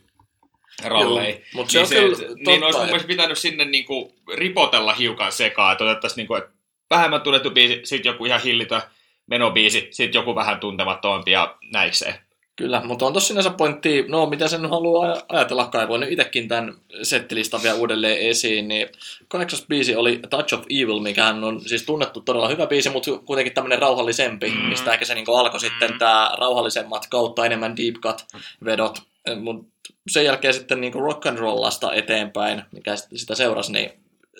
ralleja, 0.85 1.37
Mut 1.55 1.71
se 1.71 1.79
niin, 1.79 1.83
on 1.83 1.89
se, 1.89 1.95
kyllä 1.95 2.13
et- 2.13 2.19
totta, 2.29 2.51
niin 2.51 2.65
olisi 2.65 2.79
mun 2.79 2.85
et- 2.87 2.91
mielestä 2.91 3.09
pitänyt 3.09 3.39
sinne 3.39 3.65
niinku 3.65 4.15
ripotella 4.35 4.95
hiukan 4.95 5.33
sekaan, 5.33 5.73
että 5.73 5.85
otettaisiin 5.85 6.17
niinku, 6.17 6.35
että 6.35 6.51
vähemmän 6.91 7.21
tunnettu 7.21 7.51
biisi, 7.51 7.81
sitten 7.85 8.11
joku 8.11 8.25
ihan 8.25 8.41
hillitön 8.43 8.83
menobiisi, 9.27 9.89
sitten 9.91 10.19
joku 10.19 10.35
vähän 10.35 10.61
tuntemattomampi 10.61 11.31
ja 11.31 11.57
näikseen. 11.73 12.15
Kyllä, 12.57 12.83
mutta 12.85 13.07
on 13.07 13.13
tossa 13.13 13.29
sinänsä 13.29 13.51
pointti, 13.51 14.05
no 14.09 14.27
mitä 14.27 14.49
sen 14.49 14.71
haluaa 14.71 15.15
aj- 15.15 15.25
ajatella, 15.29 15.67
kaivoin 15.67 16.03
itsekin 16.03 16.49
tämän 16.49 16.75
settilistan 17.03 17.63
vielä 17.63 17.77
uudelleen 17.77 18.19
esiin, 18.19 18.69
niin 18.69 18.89
kahdeksas 19.29 19.65
biisi 19.69 19.97
oli 19.97 20.21
Touch 20.31 20.55
of 20.55 20.65
Evil, 20.71 21.01
mikä 21.01 21.27
on 21.27 21.61
siis 21.67 21.83
tunnettu 21.83 22.21
todella 22.21 22.49
hyvä 22.49 22.67
biisi, 22.67 22.91
mutta 22.91 23.11
kuitenkin 23.25 23.55
tämmöinen 23.55 23.79
rauhallisempi, 23.79 24.51
Mm. 24.51 24.57
mm. 24.57 24.69
mistä 24.69 24.93
ehkä 24.93 25.05
se 25.05 25.15
niinku 25.15 25.35
alkoi 25.35 25.59
mm. 25.59 25.61
sitten 25.61 25.99
tämä 25.99 26.31
rauhallisemmat 26.39 27.07
kautta 27.07 27.47
enemmän 27.47 27.77
deep 27.77 27.95
cut 27.95 28.25
vedot, 28.65 28.99
mutta 29.41 29.65
sen 30.11 30.25
jälkeen 30.25 30.55
sitten 30.55 30.81
niinku 30.81 31.01
rock 31.01 31.27
and 31.27 31.39
rollasta 31.39 31.95
eteenpäin, 31.95 32.63
mikä 32.73 32.97
sit- 32.97 33.09
sitä 33.15 33.35
seurasi, 33.35 33.73
niin 33.73 33.91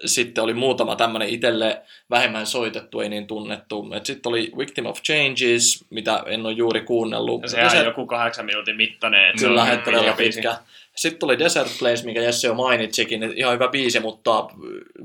sitten 0.05 0.45
oli 0.45 0.55
muutama 0.55 0.97
tämmöinen 0.97 1.29
itselle 1.29 1.83
vähemmän 2.11 2.47
soitettu, 2.47 3.01
ei 3.01 3.09
niin 3.09 3.27
tunnettu. 3.27 3.87
Sitten 4.05 4.31
oli 4.31 4.53
Victim 4.59 4.87
of 4.87 5.03
Changes, 5.03 5.85
mitä 5.91 6.23
en 6.27 6.47
ole 6.47 6.53
juuri 6.53 6.81
kuunnellut. 6.81 7.43
Ja 7.43 7.49
sehän 7.49 7.71
se- 7.71 7.79
on 7.79 7.85
joku 7.85 8.07
kahdeksan 8.07 8.47
minuutin 8.47 8.77
mittainen. 8.77 9.29
että 9.29 9.41
se 9.41 9.47
Kyllä, 9.47 9.63
on 9.63 9.69
he 9.69 9.77
todella 9.77 10.13
pitkä. 10.13 10.57
Sitten 10.97 11.21
tuli 11.21 11.39
Desert 11.39 11.79
Plains, 11.79 12.05
mikä 12.05 12.23
Jesse 12.23 12.49
jo 12.49 12.55
mainitsikin, 12.55 13.23
että 13.23 13.37
ihan 13.39 13.55
hyvä 13.55 13.69
biisi, 13.69 14.01
mutta 14.01 14.47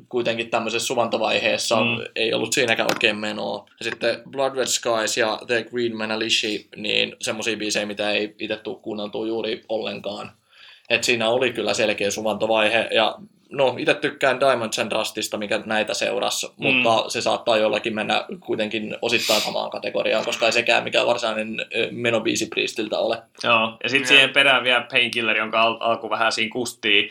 kuitenkin 0.10 0.50
tämmöisessä 0.50 0.88
suvantovaiheessa 0.88 1.76
Mm. 1.76 1.88
mm. 1.90 1.98
ei 2.16 2.34
ollut 2.34 2.54
siinäkään 2.54 2.90
oikein 2.96 3.16
menoa. 3.18 3.66
Ja 3.80 3.84
sitten 3.84 4.22
Blood 4.32 4.56
Red 4.56 4.66
Skies 4.66 5.18
ja 5.18 5.40
The 5.48 5.64
Green 5.64 5.98
Manalishi, 5.98 6.68
niin 6.76 7.16
semmoisia 7.22 7.58
biisejä, 7.58 7.86
mitä 7.86 8.12
ei 8.12 8.36
itse 8.40 8.56
tule 8.58 8.78
kuunneltua 8.82 9.28
juuri 9.28 9.64
ollenkaan. 9.70 10.32
Et 10.90 11.04
siinä 11.04 11.30
oli 11.30 11.54
kyllä 11.54 11.74
selkeä 11.74 12.12
suvantovaihe, 12.12 12.88
ja 12.92 13.16
no, 13.50 13.76
itse 13.78 13.94
tykkään 13.94 14.40
Diamonds 14.40 14.80
and 14.80 14.92
Rustista, 14.92 15.38
mikä 15.38 15.62
näitä 15.66 15.94
seurasi, 15.94 16.48
mm. 16.48 16.54
mutta 16.58 17.10
se 17.10 17.22
saattaa 17.22 17.58
jollakin 17.58 17.96
mennä 17.96 18.26
kuitenkin 18.40 18.98
osittain 19.02 19.42
samaan 19.42 19.70
kategoriaan, 19.70 20.26
koska 20.26 20.46
ei 20.46 20.52
sekään 20.52 20.84
mikään 20.84 21.08
varsinainen 21.08 21.58
menobiisi 21.92 22.46
Priestiltä 22.46 23.00
ole. 23.00 23.22
Joo, 23.44 23.78
ja 23.84 23.90
sitten 23.90 24.08
siihen 24.08 24.30
perään 24.30 24.64
vielä 24.64 24.88
Painkiller, 24.92 25.38
jonka 25.38 25.62
al- 25.62 25.78
alku 25.80 26.10
vähän 26.10 26.32
siinä 26.32 26.54
kustii, 26.54 27.10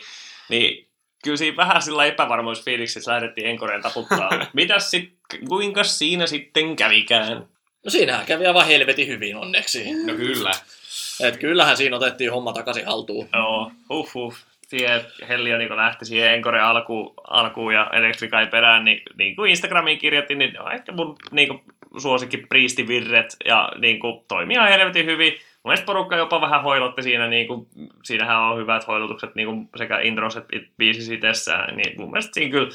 niin 0.49 0.87
kyllä 1.23 1.37
siinä 1.37 1.57
vähän 1.57 1.81
sillä 1.81 2.05
epävarmuusfiiliksessä 2.05 3.11
lähdettiin 3.11 3.47
Enkoreen 3.47 3.81
taputtaa. 3.81 4.29
Mitäs 4.53 4.91
sit, 4.91 5.13
kuinka 5.49 5.83
siinä 5.83 6.27
sitten 6.27 6.75
kävikään? 6.75 7.47
No 7.85 7.89
siinähän 7.91 8.25
kävi 8.25 8.45
aivan 8.45 8.67
helvetin 8.67 9.07
hyvin 9.07 9.35
onneksi. 9.35 10.05
No 10.05 10.13
kyllä. 10.13 10.51
Et 11.23 11.37
kyllähän 11.37 11.77
siinä 11.77 11.95
otettiin 11.95 12.31
homma 12.31 12.53
takaisin 12.53 12.85
haltuun. 12.85 13.29
Joo, 13.33 13.71
huh 13.89 14.13
huh. 14.13 14.35
Siihen 14.67 15.01
Hellia 15.27 15.57
niin 15.57 15.75
lähti 15.75 16.05
siihen 16.05 16.33
Enkoreen 16.33 16.63
alku, 16.63 17.13
alkuun 17.27 17.73
ja 17.73 17.89
Electricai 17.93 18.47
perään, 18.47 18.85
niin, 18.85 19.01
niin 19.17 19.35
kuin 19.35 19.49
Instagramiin 19.49 19.97
kirjoitin, 19.97 20.37
niin 20.37 20.61
on 20.61 20.73
ehkä 20.73 20.91
mun 20.91 21.15
niin 21.31 21.47
kuin, 21.47 21.61
suosikki 21.97 22.37
priistivirret 22.37 23.37
ja 23.45 23.71
niin 23.77 23.99
kuin, 23.99 24.25
toimii 24.27 24.55
ihan 24.55 24.69
helvetin 24.69 25.05
hyvin. 25.05 25.33
Mun 25.33 25.69
mielestä 25.69 25.85
porukka 25.85 26.15
jopa 26.15 26.41
vähän 26.41 26.63
hoilotti 26.63 27.03
siinä, 27.03 27.27
niin 27.27 27.47
kuin, 27.47 27.67
siinähän 28.03 28.39
on 28.39 28.57
hyvät 28.57 28.87
hoilotukset 28.87 29.35
niin 29.35 29.47
kuin 29.47 29.69
sekä 29.75 29.99
intros 29.99 30.37
että 30.37 30.71
biisissä 30.77 31.13
itsessään, 31.13 31.77
niin 31.77 32.01
mun 32.01 32.11
mielestä 32.11 32.33
siinä 32.33 32.51
kyllä 32.51 32.69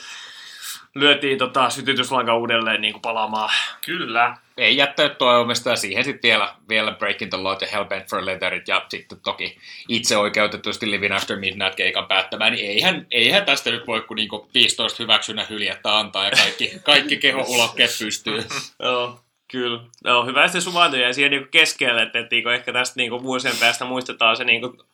lyötiin 0.94 1.38
tota, 1.38 1.70
sytytyslanka 1.70 2.37
uudelleen 2.37 2.81
niin 2.81 2.92
kuin 2.92 3.02
palaamaan. 3.02 3.50
Kyllä. 3.87 4.37
Ei 4.57 4.77
jättänyt 4.77 5.19
toivomista 5.19 5.71
ja 5.71 5.77
siihen 5.77 6.05
sitten 6.05 6.29
vielä, 6.29 6.55
vielä 6.69 6.93
Breaking 6.93 7.31
the 7.31 7.38
Law 7.38 7.57
ja 7.61 7.67
Hellbent 7.73 8.11
for 8.11 8.27
Leatherit 8.27 8.69
ja 8.69 8.87
sitten 8.88 9.21
toki 9.21 9.59
itse 9.88 10.17
oikeutetusti 10.17 10.91
Living 10.91 11.15
After 11.15 11.37
Midnight 11.37 11.75
keikan 11.75 12.07
päättämään, 12.07 12.53
niin 12.53 12.71
eihän, 12.71 13.07
eihän 13.11 13.45
tästä 13.45 13.71
nyt 13.71 13.87
voi 13.87 14.01
kuin 14.01 14.17
niinku 14.17 14.49
15 14.55 15.03
hyväksynnä 15.03 15.47
hyljättä 15.51 15.99
antaa 15.99 16.25
ja 16.25 16.31
kaikki, 16.31 16.73
kaikki 16.85 17.17
keho-ulokkeet 17.17 17.91
pystyy. 17.99 18.45
Joo, 18.83 19.21
kyllä. 19.51 19.81
Joo, 20.05 20.27
hyvä 20.27 20.49
se 20.49 20.61
suvanto 20.61 20.97
jäi 20.97 21.15
siihen 21.15 21.31
niinku 21.31 21.49
keskelle, 21.51 22.03
että, 22.03 22.19
että 22.19 22.35
niinku 22.35 22.49
ehkä 22.49 22.73
tästä 22.73 22.97
niinku 22.97 23.23
vuosien 23.23 23.57
päästä 23.61 23.85
muistetaan 23.85 24.37
se 24.37 24.45
niinku, 24.45 24.85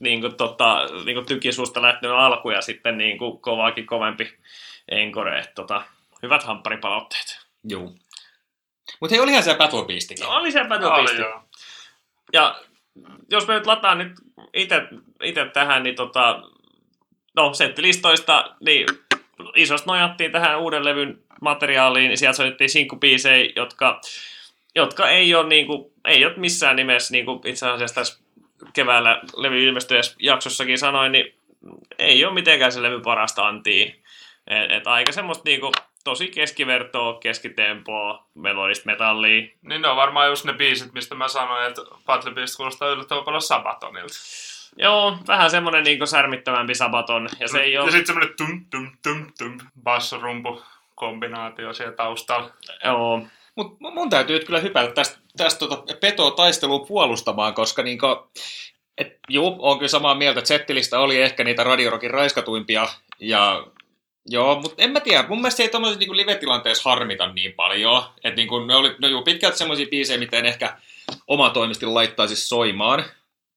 niinku, 0.00 0.28
tota, 0.28 0.86
niinku 1.04 1.22
tykisuusta 1.22 1.82
lähtenyt 1.82 2.16
alku 2.16 2.50
ja 2.50 2.60
sitten 2.60 2.98
niinku 2.98 3.36
kovaakin 3.36 3.86
kovempi 3.86 4.32
enkore. 4.88 5.44
Tota, 5.54 5.82
hyvät 6.22 6.42
hampparipalautteet. 6.42 7.40
Juu. 7.68 7.98
Mutta 9.00 9.14
hei, 9.14 9.22
olihan 9.22 9.42
se 9.42 9.54
Battle 9.54 9.84
Beastikin. 9.84 10.24
No, 10.24 10.30
oli 10.30 10.52
se 10.52 10.60
Oli 10.60 10.68
Battlebeast. 10.68 11.18
joo. 11.18 11.42
Ja 12.32 12.60
jos 13.30 13.46
me 13.46 13.54
nyt 13.54 13.66
lataan 13.66 13.98
nyt 13.98 14.12
itse 15.20 15.44
tähän, 15.52 15.82
niin 15.82 15.94
tota, 15.94 16.42
no 17.36 17.54
settilistoista, 17.54 18.54
niin 18.60 18.86
isosti 19.56 19.86
nojattiin 19.86 20.32
tähän 20.32 20.60
uuden 20.60 20.84
levyn 20.84 21.18
materiaaliin, 21.40 22.08
niin 22.08 22.18
sieltä 22.18 22.36
soitettiin 22.36 22.70
sinkkubiisejä, 22.70 23.52
jotka, 23.56 24.00
jotka 24.74 25.08
ei 25.08 25.34
ole, 25.34 25.48
niin 25.48 25.66
kuin, 25.66 25.92
ei 26.04 26.24
ole 26.24 26.34
missään 26.36 26.76
nimessä, 26.76 27.12
niin 27.12 27.24
kuin 27.24 27.40
itse 27.46 27.68
asiassa 27.68 27.94
tässä 27.94 28.22
keväällä 28.72 29.20
levy 29.36 29.64
ilmestyessä 29.64 30.16
jaksossakin 30.18 30.78
sanoin, 30.78 31.12
niin 31.12 31.34
ei 31.98 32.24
ole 32.24 32.34
mitenkään 32.34 32.72
se 32.72 32.82
levy 32.82 33.00
parasta 33.00 33.48
antia. 33.48 33.92
Et, 34.46 34.70
et 34.70 34.86
aika 34.86 35.12
semmoista 35.12 35.42
niinku, 35.44 35.72
tosi 36.04 36.28
keskivertoa, 36.28 37.18
keskitempoa, 37.18 38.26
melodista 38.34 38.86
metallia. 38.86 39.40
Niin 39.62 39.82
ne 39.82 39.88
on 39.88 39.96
varmaan 39.96 40.28
just 40.28 40.44
ne 40.44 40.52
biisit, 40.52 40.92
mistä 40.92 41.14
mä 41.14 41.28
sanoin, 41.28 41.68
että 41.68 41.82
Battle 42.06 42.32
Beast 42.32 42.56
kuulostaa 42.56 42.88
yllättävän 42.88 43.24
paljon 43.24 43.42
Sabatonilta. 43.42 44.14
Joo, 44.76 45.16
vähän 45.28 45.50
semmonen 45.50 45.84
niinku 45.84 46.06
särmittävämpi 46.06 46.74
Sabaton. 46.74 47.28
Ja 47.40 47.48
se 47.48 47.60
ei 47.60 47.72
Ja 47.72 47.82
ole... 47.82 47.90
sitten 47.90 48.06
semmonen 48.06 48.34
tum 48.36 48.64
tum 48.70 48.90
tum 49.02 49.26
tum 49.38 49.58
bassorumpu 49.82 50.62
kombinaatio 50.94 51.72
siellä 51.72 51.96
taustalla. 51.96 52.50
Joo, 52.84 53.22
Mutta 53.54 53.90
mun 53.90 54.10
täytyy 54.10 54.40
kyllä 54.40 54.60
hypätä 54.60 54.92
tästä, 54.92 55.18
tästä 55.36 55.58
tota 55.58 55.94
petoa 56.00 56.30
taistelua 56.30 56.86
puolustamaan, 56.86 57.54
koska 57.54 57.82
niinku, 57.82 58.06
et, 58.98 59.18
juu, 59.28 59.56
on 59.58 59.78
kyllä 59.78 59.88
samaa 59.88 60.14
mieltä, 60.14 60.38
että 60.38 60.48
settilista 60.48 60.98
oli 60.98 61.20
ehkä 61.22 61.44
niitä 61.44 61.64
radiorokin 61.64 62.10
raiskatuimpia, 62.10 62.88
ja 63.20 63.66
joo, 64.26 64.60
mutta 64.60 64.82
en 64.82 64.90
mä 64.90 65.00
tiedä, 65.00 65.28
mun 65.28 65.38
mielestä 65.38 65.56
se 65.56 65.62
ei 65.62 65.68
tommoisessa 65.68 65.98
niinku 65.98 66.16
live-tilanteessa 66.16 66.90
harmita 66.90 67.32
niin 67.32 67.52
paljon, 67.52 68.02
että 68.24 68.36
niinku, 68.36 68.58
ne 68.58 68.74
oli 68.76 68.96
no 68.98 69.08
juu, 69.08 69.22
pitkälti 69.22 69.58
semmoisia 69.58 69.86
biisejä, 69.90 70.18
mitä 70.18 70.36
en 70.36 70.46
ehkä 70.46 70.76
omatoimisesti 71.26 71.86
laittaisi 71.86 72.36
soimaan, 72.36 73.04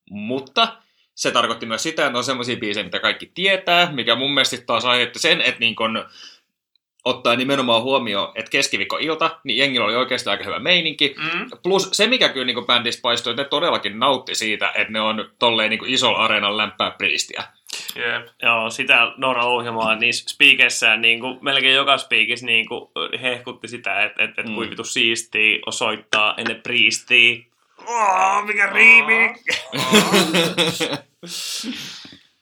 mutta 0.10 0.78
se 1.16 1.32
tarkoitti 1.32 1.66
myös 1.66 1.84
sitä, 1.84 2.02
että 2.02 2.12
ne 2.12 2.18
on 2.18 2.24
semmoisia 2.24 2.58
biisejä, 2.58 2.84
mitä 2.84 3.00
kaikki 3.00 3.32
tietää, 3.36 3.92
mikä 3.92 4.16
mun 4.16 4.34
mielestä 4.34 4.58
taas 4.66 4.86
aiheutti 4.86 5.20
sen, 5.20 5.42
että 5.42 5.60
niin 5.60 5.76
kun, 5.76 6.06
ottaa 7.06 7.36
nimenomaan 7.36 7.82
huomioon, 7.84 8.32
että 8.36 8.52
keskiviikko-ilta, 8.52 9.40
niin 9.44 9.58
jengillä 9.58 9.86
oli 9.86 9.96
oikeasti 9.96 10.30
aika 10.30 10.44
hyvä 10.44 10.60
meininki. 10.60 11.16
Mm. 11.18 11.50
Plus 11.64 11.90
se, 11.92 12.08
mikä 12.08 12.30
kyllä 12.30 12.46
niin 12.46 12.66
bändistä 12.66 13.02
paistoi, 13.02 13.32
että 13.32 13.44
ne 13.44 13.50
todellakin 13.50 14.00
nautti 14.00 14.36
siitä, 14.36 14.72
että 14.76 14.94
ne 14.94 15.02
on 15.02 15.30
tolleen 15.40 15.70
niin 15.70 15.86
isolla 15.86 16.18
areenalla 16.18 16.58
lämpää 16.58 16.92
priistiä. 16.92 17.44
Jep. 17.96 18.28
joo, 18.42 18.70
sitä 18.70 19.12
Noora 19.18 19.46
ohjelmaa 19.46 19.96
niissä 19.96 20.30
spiikeissään 20.30 21.02
niin 21.02 21.20
kuin, 21.20 21.38
melkein 21.42 21.76
joka 21.76 21.98
spiikissä 21.98 22.46
niin 22.46 22.68
kuin, 22.68 22.90
hehkutti 23.22 23.68
sitä, 23.68 24.04
että 24.04 24.24
et, 24.24 24.30
et 24.40 24.46
Mm. 24.46 24.52
mm. 24.52 24.56
kuinka 24.56 24.72
vitu 24.72 24.84
siistiä 24.84 25.60
osoittaa 25.66 26.34
ennen 26.38 26.62
priistiä. 26.62 27.38
Oh, 27.88 28.46
mikä 28.46 28.66
riimi! 28.66 29.36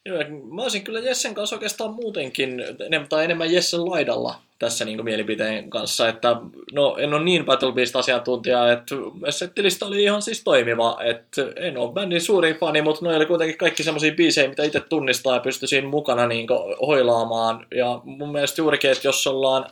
Joo, 0.05 0.17
ja 0.17 0.25
mä 0.29 0.61
olisin 0.61 0.83
kyllä 0.83 0.99
Jessen 0.99 1.33
kanssa 1.35 1.55
oikeastaan 1.55 1.93
muutenkin, 1.93 2.63
tai 3.09 3.23
enemmän 3.23 3.53
Jessen 3.53 3.85
laidalla 3.85 4.35
tässä 4.63 4.85
niin 4.85 5.03
mielipiteen 5.03 5.69
kanssa, 5.69 6.07
että 6.07 6.35
no 6.73 6.95
en 6.99 7.13
ole 7.13 7.23
niin 7.23 7.45
Battle 7.45 7.71
Beast-asiantuntija, 7.71 8.71
että 8.71 8.95
settilista 9.29 9.85
oli 9.85 10.03
ihan 10.03 10.21
siis 10.21 10.43
toimiva, 10.43 10.97
että 11.03 11.41
en 11.55 11.77
ole 11.77 11.91
bändin 11.91 12.21
suurin 12.21 12.55
fani, 12.55 12.81
mutta 12.81 13.05
ne 13.05 13.15
oli 13.15 13.25
kuitenkin 13.25 13.57
kaikki 13.57 13.83
semmoisia 13.83 14.15
biisejä, 14.15 14.49
mitä 14.49 14.63
itse 14.63 14.79
tunnistaa 14.79 15.33
ja 15.33 15.39
pystyy 15.39 15.67
siinä 15.67 15.87
mukana 15.87 16.27
niin 16.27 16.47
hoilaamaan, 16.87 17.65
ja 17.75 18.01
mun 18.03 18.31
mielestä 18.31 18.61
juurikin, 18.61 18.91
että 18.91 19.07
jos 19.07 19.27
ollaan 19.27 19.65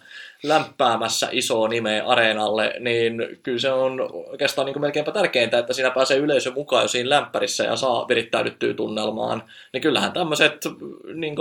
lämpäämässä 0.44 1.28
isoa 1.32 1.68
nimeä 1.68 2.06
areenalle, 2.06 2.74
niin 2.80 3.40
kyllä 3.44 3.60
se 3.60 3.72
on 3.72 4.10
oikeastaan 4.32 4.66
niin 4.66 4.74
kuin 4.74 4.82
melkeinpä 4.82 5.12
tärkeintä, 5.12 5.58
että 5.60 5.74
siinä 5.74 5.92
pääsee 5.92 6.18
yleisö 6.18 6.52
mukaan 6.52 6.84
jo 6.84 6.88
siinä 6.88 7.10
lämpärissä 7.10 7.64
ja 7.64 7.76
saa 7.76 8.08
virittäydyttyä 8.08 8.74
tunnelmaan. 8.74 9.44
Niin 9.74 9.82
kyllähän 9.82 10.12
tämmöiset 10.12 10.66
niin 11.14 11.36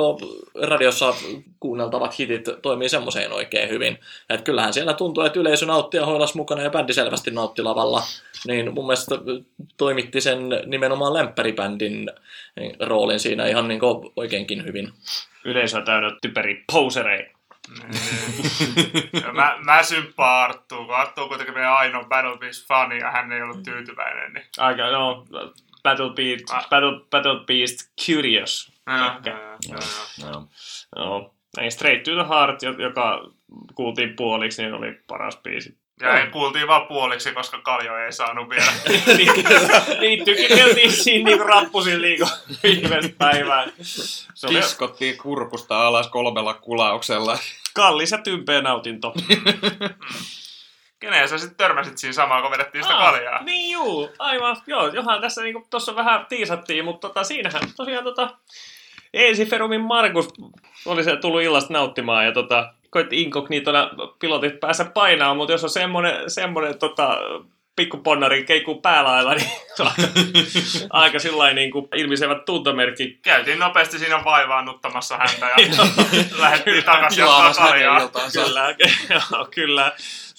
radiossa 0.62 1.14
kuunneltavat 1.60 2.18
hitit 2.18 2.48
toimii 2.62 2.88
semmoiseen 2.88 3.32
oikein 3.32 3.68
hyvin. 3.68 3.98
Et 4.30 4.42
kyllähän 4.42 4.72
siellä 4.72 4.94
tuntuu, 4.94 5.24
että 5.24 5.40
yleisö 5.40 5.66
nautti 5.66 5.96
ja 5.96 6.06
hoilas 6.06 6.34
mukana 6.34 6.62
ja 6.62 6.70
bändi 6.70 6.92
selvästi 6.92 7.30
nautti 7.30 7.62
lavalla. 7.62 8.02
Niin 8.46 8.74
mun 8.74 8.86
mielestä 8.86 9.14
toimitti 9.76 10.20
sen 10.20 10.48
nimenomaan 10.66 11.14
lämpäribändin 11.14 12.10
roolin 12.80 13.20
siinä 13.20 13.46
ihan 13.46 13.68
niin 13.68 13.80
oikeinkin 14.16 14.64
hyvin. 14.64 14.92
Yleisö 15.44 15.82
täynnä 15.82 16.10
typeri 16.22 16.64
posereja. 16.72 17.39
Ja 19.22 19.32
mä, 19.32 19.56
mä 19.64 19.82
symppaan 19.82 20.44
Arttuun, 20.50 20.86
kun 20.86 20.94
Arttu 20.96 21.22
on 21.22 21.28
kuitenkin 21.28 21.54
meidän 21.54 21.72
ainoa 21.72 22.04
Battle 22.04 22.36
Beast-fani 22.38 22.98
ja 22.98 23.10
hän 23.10 23.32
ei 23.32 23.42
ollut 23.42 23.62
tyytyväinen. 23.62 24.32
Niin... 24.32 24.44
Aika, 24.58 24.90
no, 24.90 25.26
Battle 25.82 26.10
Beast, 26.10 26.50
Ah. 26.50 26.68
Battle, 26.68 27.00
Battle 27.10 27.44
Beast 27.46 27.78
Curious. 28.06 28.72
Joo, 28.86 29.06
Ehkä. 29.16 29.30
joo, 29.30 29.56
joo, 29.68 30.30
joo. 30.30 30.46
no. 30.96 31.34
Näin 31.56 31.72
Straight 31.72 32.02
to 32.04 32.10
the 32.10 32.28
Heart, 32.34 32.62
jo- 32.62 32.72
joka 32.78 33.24
kuultiin 33.74 34.16
puoliksi, 34.16 34.62
niin 34.62 34.74
oli 34.74 34.92
paras 35.06 35.36
biisi. 35.36 35.78
Ja 36.00 36.20
ei 36.20 36.26
kuultiin 36.30 36.68
vaan 36.68 36.86
puoliksi, 36.86 37.32
koska 37.32 37.60
Kaljo 37.62 37.96
ei 37.96 38.12
saanut 38.12 38.48
vielä. 38.50 38.72
niin 40.00 40.24
tykikeltiin 40.24 40.92
siinä 40.92 41.24
niinku 41.30 41.44
rappusin 41.44 42.02
liiko 42.02 42.26
viimeistä 42.62 43.12
päivää. 43.18 43.66
Se 44.34 44.48
Kiskottiin 44.48 45.18
kurkusta 45.18 45.86
alas 45.86 46.08
kolmella 46.08 46.54
kulauksella. 46.54 47.38
Kallis 47.74 48.10
ja 48.10 48.18
tympeä 48.18 48.62
nautinto. 48.62 49.14
Keneen 51.00 51.28
sä 51.28 51.38
sitten 51.38 51.56
törmäsit 51.56 51.98
siinä 51.98 52.12
samaan, 52.12 52.42
kun 52.42 52.50
vedettiin 52.50 52.84
sitä 52.84 52.96
Aa, 52.96 53.12
kaljaa? 53.12 53.42
Niin 53.42 53.72
juu, 53.72 54.10
aivan. 54.18 54.56
Joo, 54.66 54.88
johan 54.88 55.20
tässä 55.20 55.42
niinku 55.42 55.66
tuossa 55.70 55.96
vähän 55.96 56.26
tiisattiin, 56.28 56.84
mutta 56.84 57.08
tota, 57.08 57.24
siinähän 57.24 57.62
tosiaan 57.76 58.04
tota, 58.04 58.30
Eesi 59.14 59.46
Ferumin 59.46 59.80
Markus 59.80 60.28
oli 60.86 61.04
se 61.04 61.16
tullut 61.16 61.42
illasta 61.42 61.72
nauttimaan 61.72 62.24
ja 62.24 62.32
tota, 62.32 62.74
koitti 62.90 63.22
inkognitona 63.22 63.90
pilotit 64.18 64.60
päässä 64.60 64.84
painaa, 64.84 65.34
mutta 65.34 65.52
jos 65.52 65.64
on 65.64 65.70
semmonen, 65.70 66.30
semmonen 66.30 66.78
tota, 66.78 67.18
pikkuponnari 67.80 68.44
keikkuu 68.44 68.80
päälailla, 68.80 69.34
niin 69.34 69.50
aika, 69.78 70.02
aika 70.90 71.18
sillä 71.18 71.52
niin 71.52 71.70
kuin 71.70 71.88
ilmisevä 71.94 72.34
tuntomerkki. 72.34 73.18
Käytiin 73.22 73.58
nopeasti 73.58 73.98
siinä 73.98 74.24
vaivaannuttamassa 74.24 75.16
häntä 75.16 75.46
ja 75.46 75.56
lähdettiin 76.40 76.84
takaisin 76.84 77.24
iltaansa. 77.24 78.46
Kyllä, 78.46 78.64
joo, 79.10 79.48
kyllä. 79.54 79.92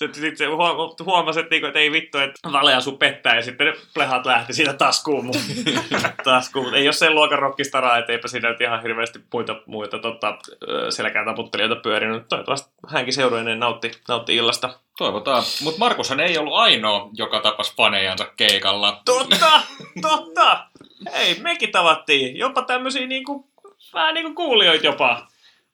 Sitten 0.05 0.21
sit 0.21 0.37
se 0.37 0.45
huom- 0.45 1.05
huomasi, 1.05 1.39
että, 1.39 1.49
niinku, 1.55 1.67
että 1.67 1.79
ei 1.79 1.91
vittu, 1.91 2.17
että 2.17 2.51
Vale 2.51 2.75
asu 2.75 2.91
pettää 2.91 3.35
ja 3.35 3.41
sitten 3.41 3.67
ne 3.67 3.73
plehat 3.93 4.25
lähti 4.25 4.53
siitä 4.53 4.73
taskuun. 4.73 5.25
Mut, 5.25 5.35
taskuun. 6.23 6.75
Ei 6.75 6.87
ole 6.87 6.93
sen 6.93 7.15
luokan 7.15 7.39
rockistaraa, 7.39 7.97
että 7.97 8.11
eipä 8.11 8.27
siinä 8.27 8.49
nyt 8.49 8.61
ihan 8.61 8.81
hirveästi 8.81 9.19
muita, 9.33 9.55
muita 9.65 9.99
tota, 9.99 10.37
ö, 10.69 10.91
selkään 10.91 11.25
taputtelijoita 11.25 11.75
pyörinyt. 11.75 12.27
Toivottavasti 12.29 12.71
hänkin 12.87 13.13
seurueineen 13.13 13.59
nautti, 13.59 13.91
nautti 14.07 14.35
illasta. 14.35 14.69
Toivotaan. 14.97 15.43
Mutta 15.63 15.79
Markushan 15.79 16.19
ei 16.19 16.37
ollut 16.37 16.53
ainoa, 16.53 17.09
joka 17.13 17.39
tapas 17.39 17.75
fanejansa 17.75 18.25
keikalla. 18.37 19.01
Totta, 19.05 19.61
totta. 20.09 20.65
Hei, 21.13 21.39
mekin 21.39 21.71
tavattiin. 21.71 22.37
Jopa 22.37 22.61
tämmöisiä 22.61 23.07
niinku, 23.07 23.47
vähän 23.93 24.13
niinku 24.13 24.33
kuulijoita 24.35 24.85
jopa. 24.85 25.27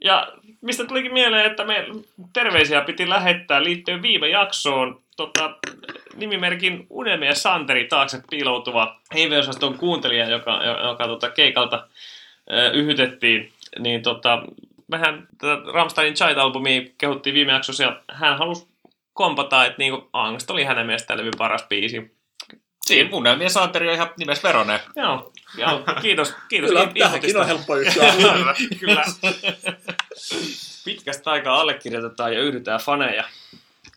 Ja 0.03 0.27
mistä 0.67 0.86
tulikin 0.86 1.13
mieleen, 1.13 1.45
että 1.45 1.63
me 1.63 1.86
terveisiä 2.34 2.82
piti 2.82 3.10
lähettää 3.10 3.63
liittyen 3.63 4.01
viime 4.01 4.30
jaksoon 4.30 5.01
tota, 5.15 5.56
nimimerkin 6.15 6.88
Unelmien 6.89 7.36
Santeri 7.36 7.86
taakse 7.86 8.22
piiloutuva 8.30 8.99
Heive-osaston 9.13 9.78
kuuntelija, 9.78 10.30
joka, 10.30 10.61
joka 10.88 11.07
tota, 11.07 11.30
keikalta 11.30 11.88
ö, 12.51 12.72
yhytettiin. 12.72 13.51
Niin 13.80 14.01
tota, 14.01 14.43
mehän 14.88 15.28
tätä 15.38 15.72
Ramsteinin 15.74 16.13
Child-albumia 16.13 16.91
kehuttiin 16.97 17.34
viime 17.34 17.51
jaksossa 17.51 17.84
ja 17.84 18.01
hän 18.11 18.38
halusi 18.38 18.68
kompata, 19.13 19.65
että 19.65 19.78
niinku, 19.78 20.09
Angst 20.13 20.49
oli 20.49 20.63
hänen 20.63 20.86
mielestään 20.86 21.20
levy 21.20 21.32
paras 21.38 21.65
biisi. 21.70 22.18
Siinä 22.86 23.09
unelmien 23.13 23.49
saanteri 23.49 23.88
on 23.88 23.95
ihan 23.95 24.09
nimes 24.18 24.43
Verone. 24.43 24.80
Joo, 24.95 25.32
joo 25.57 25.84
kiitos. 26.01 26.34
kiitos 26.49 26.70
Kyllä, 26.70 26.84
in- 26.84 26.93
tähänkin 26.99 27.38
on 27.38 27.45
helppo 27.45 27.76
yhtyä. 27.76 28.13
Kyllä. 28.80 29.03
Pitkästä 30.86 31.32
aikaa 31.32 31.61
allekirjoitetaan 31.61 32.34
ja 32.34 32.41
yhdytään 32.41 32.80
faneja, 32.80 33.24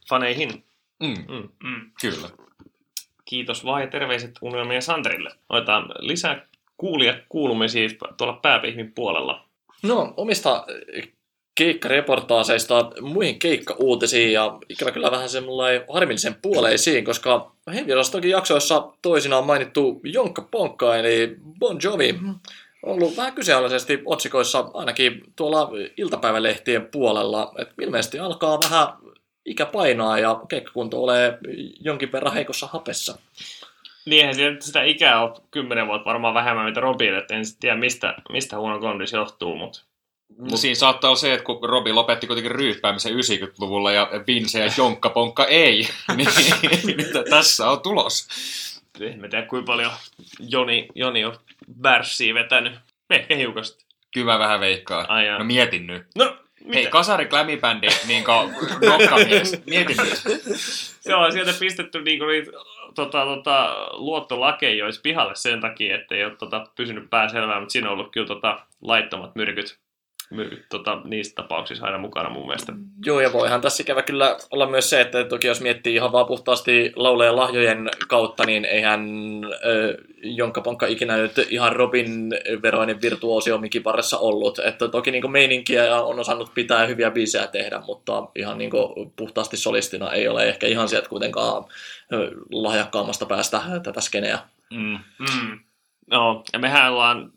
faneihin. 0.08 0.64
Mm, 1.02 1.24
Mm. 1.28 1.48
Mm. 1.62 1.90
kyllä. 2.00 2.30
Kiitos 3.24 3.64
vaan 3.64 3.80
ja 3.82 3.86
terveiset 3.88 4.30
Unelmien 4.42 4.74
ja 4.74 4.80
Santerille. 4.80 5.30
Otetaan 5.48 5.88
lisää 5.98 6.46
kuulia 6.76 7.14
kuulumisia 7.28 7.88
tuolla 8.16 8.32
pääpihmin 8.42 8.92
puolella. 8.92 9.44
No, 9.82 10.14
omista 10.16 10.66
keikkareportaaseista 11.54 12.90
muihin 13.00 13.38
keikkauutisiin 13.38 14.32
ja 14.32 14.58
ikävä 14.68 14.90
kyllä 14.90 15.10
vähän 15.10 15.28
semmoinen 15.28 15.84
harmillisen 15.94 16.34
puoleisiin, 16.42 17.04
koska 17.04 17.52
Heavy 17.74 17.92
jaksoissa 18.28 18.88
toisinaan 19.02 19.46
mainittu 19.46 20.00
Jonkka 20.04 20.48
Ponkka 20.50 20.96
eli 20.96 21.36
Bon 21.58 21.78
Jovi 21.82 22.08
on 22.28 22.40
ollut 22.82 23.16
vähän 23.16 23.32
kyseenalaisesti 23.32 24.02
otsikoissa 24.04 24.70
ainakin 24.74 25.22
tuolla 25.36 25.70
iltapäivälehtien 25.96 26.86
puolella, 26.86 27.52
että 27.58 27.74
ilmeisesti 27.82 28.18
alkaa 28.18 28.60
vähän 28.60 28.88
ikä 29.46 29.66
painaa 29.66 30.18
ja 30.18 30.40
keikkakunto 30.48 31.02
ole 31.02 31.38
jonkin 31.80 32.12
verran 32.12 32.34
heikossa 32.34 32.66
hapessa. 32.66 33.18
Niin 34.06 34.36
nyt 34.36 34.62
sitä 34.62 34.82
ikää 34.82 35.22
ole 35.22 35.40
kymmenen 35.50 35.86
vuotta 35.86 36.04
varmaan 36.04 36.34
vähemmän 36.34 36.64
mitä 36.64 36.80
Robin, 36.80 37.14
että 37.14 37.34
en 37.34 37.44
tiedä 37.60 37.76
mistä, 37.76 38.14
mistä 38.32 38.58
huono 38.58 38.80
kondis 38.80 39.12
johtuu, 39.12 39.56
mutta 39.56 39.80
Mut. 40.38 40.60
Siinä 40.60 40.74
saattaa 40.74 41.10
olla 41.10 41.18
se, 41.18 41.32
että 41.32 41.44
kun 41.44 41.58
Robi 41.62 41.92
lopetti 41.92 42.26
kuitenkin 42.26 42.50
ryyppäämisen 42.50 43.12
90-luvulla 43.12 43.92
ja 43.92 44.10
Vince 44.26 44.58
ja 44.58 44.72
Jonkka 44.78 45.10
Ponkka 45.10 45.44
ei, 45.44 45.88
niin, 46.16 46.28
niin 46.84 47.06
tässä 47.30 47.70
on 47.70 47.80
tulos. 47.80 48.28
En 49.06 49.20
mä 49.20 49.28
tiedä 49.28 49.46
kuinka 49.46 49.66
paljon 49.66 49.92
Joni, 50.38 50.88
Joni 50.94 51.24
on 51.24 51.36
värssiä 51.82 52.34
vetänyt. 52.34 52.72
Ehkä 53.10 53.34
hiukasti. 53.34 53.84
Kyllä 54.14 54.32
mä 54.32 54.38
vähän 54.38 54.60
veikkaa. 54.60 55.04
Ai 55.08 55.26
jaa. 55.26 55.38
No 55.38 55.44
mietin 55.44 55.86
nyt. 55.86 56.06
No, 56.18 56.36
mitä? 56.64 56.74
Hei, 56.74 56.86
Kasari 56.86 57.26
Klämibändi, 57.26 57.88
niin 58.06 58.24
kuin 58.24 58.54
nokkamies. 58.90 59.62
Mietin 59.66 59.96
nyt. 59.96 60.22
Se 61.00 61.14
on 61.14 61.32
sieltä 61.32 61.52
pistetty 61.60 62.02
niinku 62.02 62.26
niitä 62.26 62.50
tota, 62.94 63.24
tota, 63.24 63.76
luottolakeja 63.92 64.84
olisi 64.84 65.00
pihalle 65.00 65.36
sen 65.36 65.60
takia, 65.60 65.94
että 65.96 66.14
ei 66.14 66.24
ole 66.24 66.36
tota, 66.36 66.66
pysynyt 66.76 67.10
pää 67.10 67.28
selvää, 67.28 67.60
mutta 67.60 67.72
siinä 67.72 67.88
on 67.88 67.94
ollut 67.94 68.12
kyllä 68.12 68.26
tota, 68.26 68.60
laittomat 68.80 69.34
myrkyt, 69.34 69.78
myrkyt 70.30 70.66
tota, 70.68 71.00
niissä 71.04 71.34
tapauksissa 71.34 71.86
aina 71.86 71.98
mukana 71.98 72.30
mun 72.30 72.46
mielestä. 72.46 72.72
Joo, 73.04 73.20
ja 73.20 73.32
voihan 73.32 73.60
tässä 73.60 73.82
ikävä 73.82 74.02
kyllä 74.02 74.36
olla 74.50 74.66
myös 74.66 74.90
se, 74.90 75.00
että 75.00 75.24
toki 75.24 75.46
jos 75.46 75.60
miettii 75.60 75.94
ihan 75.94 76.12
vaan 76.12 76.26
puhtaasti 76.26 76.92
lauleja 76.96 77.36
lahjojen 77.36 77.90
kautta, 78.08 78.46
niin 78.46 78.64
eihän 78.64 79.00
äh, 79.44 80.04
Jonka 80.22 80.60
Ponkka 80.60 80.86
ikinä 80.86 81.16
nyt 81.16 81.38
ihan 81.50 81.76
Robin 81.76 82.30
veroinen 82.62 83.02
virtuosi 83.02 83.52
on 83.52 83.60
mikin 83.60 83.84
varressa 83.84 84.18
ollut. 84.18 84.58
Että 84.58 84.88
toki 84.88 85.10
niin 85.10 85.30
meininkiä 85.30 85.96
on 85.96 86.20
osannut 86.20 86.54
pitää 86.54 86.86
hyviä 86.86 87.10
biisejä 87.10 87.46
tehdä, 87.46 87.82
mutta 87.86 88.28
ihan 88.36 88.58
niin 88.58 88.70
puhtaasti 89.16 89.56
solistina 89.56 90.12
ei 90.12 90.28
ole 90.28 90.48
ehkä 90.48 90.66
ihan 90.66 90.88
sieltä 90.88 91.08
kuitenkaan 91.08 91.64
äh, 92.12 92.20
lahjakkaammasta 92.52 93.26
päästä 93.26 93.62
tätä 93.82 94.00
skeneä. 94.00 94.38
Mm. 94.72 94.98
Mm. 95.18 95.58
No, 96.10 96.44
ja 96.52 96.58
mehän 96.58 96.92
ollaan 96.92 97.32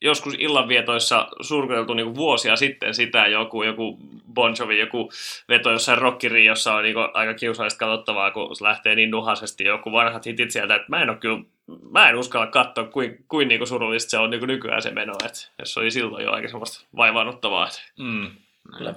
joskus 0.00 0.34
illanvietoissa 0.38 1.28
surkuteltu 1.40 1.94
niin 1.94 2.14
vuosia 2.14 2.56
sitten 2.56 2.94
sitä 2.94 3.26
joku, 3.26 3.62
joku 3.62 3.98
Bon 4.34 4.54
Jovi, 4.58 4.78
joku 4.78 5.10
veto 5.48 5.70
jossain 5.70 5.98
rockiriossa 5.98 6.74
on 6.74 6.82
niin 6.82 6.96
aika 7.14 7.34
kiusallista 7.34 7.78
katsottavaa, 7.78 8.30
kun 8.30 8.56
se 8.56 8.64
lähtee 8.64 8.94
niin 8.94 9.10
nuhasesti 9.10 9.64
joku 9.64 9.92
vanhat 9.92 10.26
hitit 10.26 10.50
sieltä, 10.50 10.74
että 10.74 10.86
mä 10.88 11.02
en 11.02 11.10
ole 11.10 11.18
kyllä, 11.18 11.42
mä 11.90 12.08
en 12.08 12.16
uskalla 12.16 12.46
katsoa, 12.46 12.84
kuin, 12.84 13.24
kuin, 13.28 13.48
niin 13.48 13.66
surullista 13.66 14.10
se 14.10 14.18
on 14.18 14.30
niin 14.30 14.46
nykyään 14.46 14.82
se 14.82 14.90
meno, 14.90 15.12
että 15.24 15.48
jos 15.58 15.74
se 15.74 15.80
oli 15.80 15.90
silloin 15.90 16.24
jo 16.24 16.32
aika 16.32 16.48
semmoista 16.48 16.86
vaivaannuttavaa. 16.96 17.66
Että. 17.66 17.80
Mm. 17.98 18.30
Kyllä. 18.78 18.94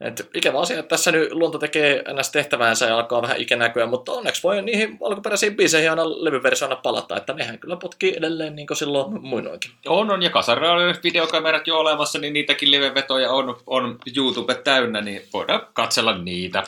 Et 0.00 0.30
ikävä 0.34 0.60
asia, 0.60 0.78
että 0.78 0.88
tässä 0.88 1.12
nyt 1.12 1.32
luonto 1.32 1.58
tekee 1.58 2.04
ns. 2.20 2.30
tehtäväänsä 2.30 2.86
ja 2.86 2.94
alkaa 2.94 3.22
vähän 3.22 3.40
ikänäköä, 3.40 3.86
mutta 3.86 4.12
onneksi 4.12 4.42
voi 4.42 4.62
niihin 4.62 4.98
alkuperäisiin 5.06 5.56
biiseihin 5.56 5.90
aina 5.90 6.24
levyversioina 6.24 6.76
palata, 6.76 7.16
että 7.16 7.32
nehän 7.32 7.58
kyllä 7.58 7.76
potkii 7.76 8.16
edelleen 8.16 8.56
niin 8.56 8.66
kuin 8.66 8.76
silloin 8.76 9.22
muinoinkin. 9.22 9.70
On, 9.86 10.10
on, 10.10 10.22
ja 10.22 10.30
Kasarilla 10.30 10.72
on 10.72 10.94
videokamerat 11.04 11.66
jo 11.66 11.78
olemassa, 11.78 12.18
niin 12.18 12.32
niitäkin 12.32 12.70
livevetoja 12.70 13.30
on, 13.30 13.56
on 13.66 13.98
YouTube 14.16 14.54
täynnä, 14.54 15.00
niin 15.00 15.22
voidaan 15.32 15.66
katsella 15.72 16.18
niitä. 16.18 16.62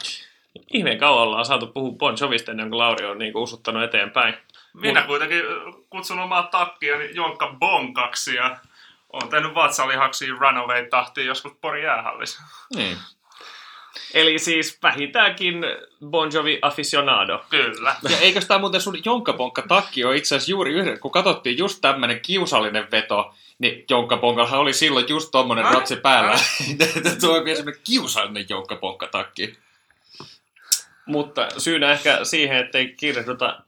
Ihmeen 0.72 0.98
kauan 0.98 1.22
ollaan 1.22 1.44
saatu 1.44 1.66
puhua 1.66 1.92
Bon 1.92 2.16
Jovista 2.20 2.50
ennen 2.50 2.68
kuin 2.68 2.78
Lauri 2.78 3.06
on 3.06 3.18
niin 3.18 3.36
usuttanut 3.36 3.82
eteenpäin. 3.82 4.34
Minä 4.74 5.02
kuitenkin 5.02 5.42
kutsun 5.90 6.18
omaa 6.18 6.42
takkiani 6.42 7.10
Jonkka 7.14 7.56
Bonkaksi 7.58 8.34
ja 8.34 8.56
olen 9.12 9.28
tehnyt 9.28 9.54
vatsalihaksi 9.54 10.30
Runaway-tahtiin 10.30 11.26
joskus 11.26 11.52
Pori 11.60 11.84
jäähallissa. 11.84 12.42
Niin. 12.76 12.96
Eli 14.14 14.38
siis 14.38 14.78
vähintäänkin 14.82 15.64
Bon 16.06 16.30
Jovi 16.32 16.58
aficionado. 16.62 17.44
Kyllä. 17.50 17.96
Ja 18.10 18.18
eikö 18.18 18.40
tämä 18.40 18.60
muuten 18.60 18.80
sun 18.80 18.98
jonkkaponkka 19.04 19.62
takki 19.68 20.04
ole 20.04 20.16
itse 20.16 20.36
asiassa 20.36 20.50
juuri 20.50 20.72
yhden, 20.72 21.00
kun 21.00 21.10
katsottiin 21.10 21.58
just 21.58 21.78
tämmönen 21.80 22.20
kiusallinen 22.20 22.88
veto, 22.92 23.34
niin 23.58 23.84
jonkkaponkallahan 23.90 24.60
oli 24.60 24.72
silloin 24.72 25.08
just 25.08 25.30
tommonen 25.30 25.64
Ai, 25.64 25.74
rotsi 25.74 25.96
päällä. 25.96 26.30
ai. 26.30 27.16
Tuo 27.20 27.36
on 27.36 27.44
vielä 27.44 27.56
semmonen 27.56 27.80
kiusallinen 27.84 28.46
jonkkaponkka 28.48 29.06
takki. 29.06 29.58
Mutta 31.06 31.48
syynä 31.58 31.92
ehkä 31.92 32.18
siihen, 32.22 32.56
ettei 32.56 32.94
kirjoituta 32.96 33.60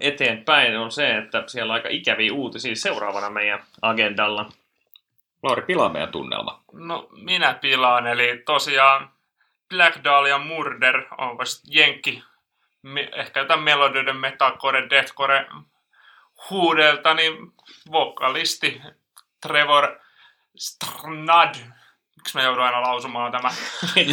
eteenpäin, 0.00 0.78
on 0.78 0.92
se, 0.92 1.16
että 1.16 1.44
siellä 1.46 1.70
on 1.70 1.74
aika 1.74 1.88
ikäviä 1.88 2.32
uutisia 2.32 2.76
seuraavana 2.76 3.30
meidän 3.30 3.64
agendalla. 3.82 4.52
Lauri, 5.42 5.62
pilaa 5.62 5.88
meidän 5.88 6.08
tunnelma. 6.12 6.62
No, 6.72 7.08
minä 7.12 7.54
pilaan, 7.54 8.06
eli 8.06 8.42
tosiaan 8.46 9.10
Black 9.72 10.04
Dahlia 10.04 10.38
Murder, 10.38 11.02
onko 11.18 11.44
se 11.44 11.60
jenkki, 11.66 12.24
me, 12.82 13.10
ehkä 13.12 13.40
jotain 13.40 13.60
melodioiden 13.60 14.16
metalcore, 14.16 14.90
deathcore 14.90 15.46
huudelta, 16.50 17.14
niin 17.14 17.34
vokalisti 17.90 18.82
Trevor 19.40 19.98
Strnad, 20.56 21.54
miksi 22.16 22.38
mä 22.38 22.42
joudun 22.42 22.64
aina 22.64 22.82
lausumaan 22.82 23.32
tämä, 23.32 23.48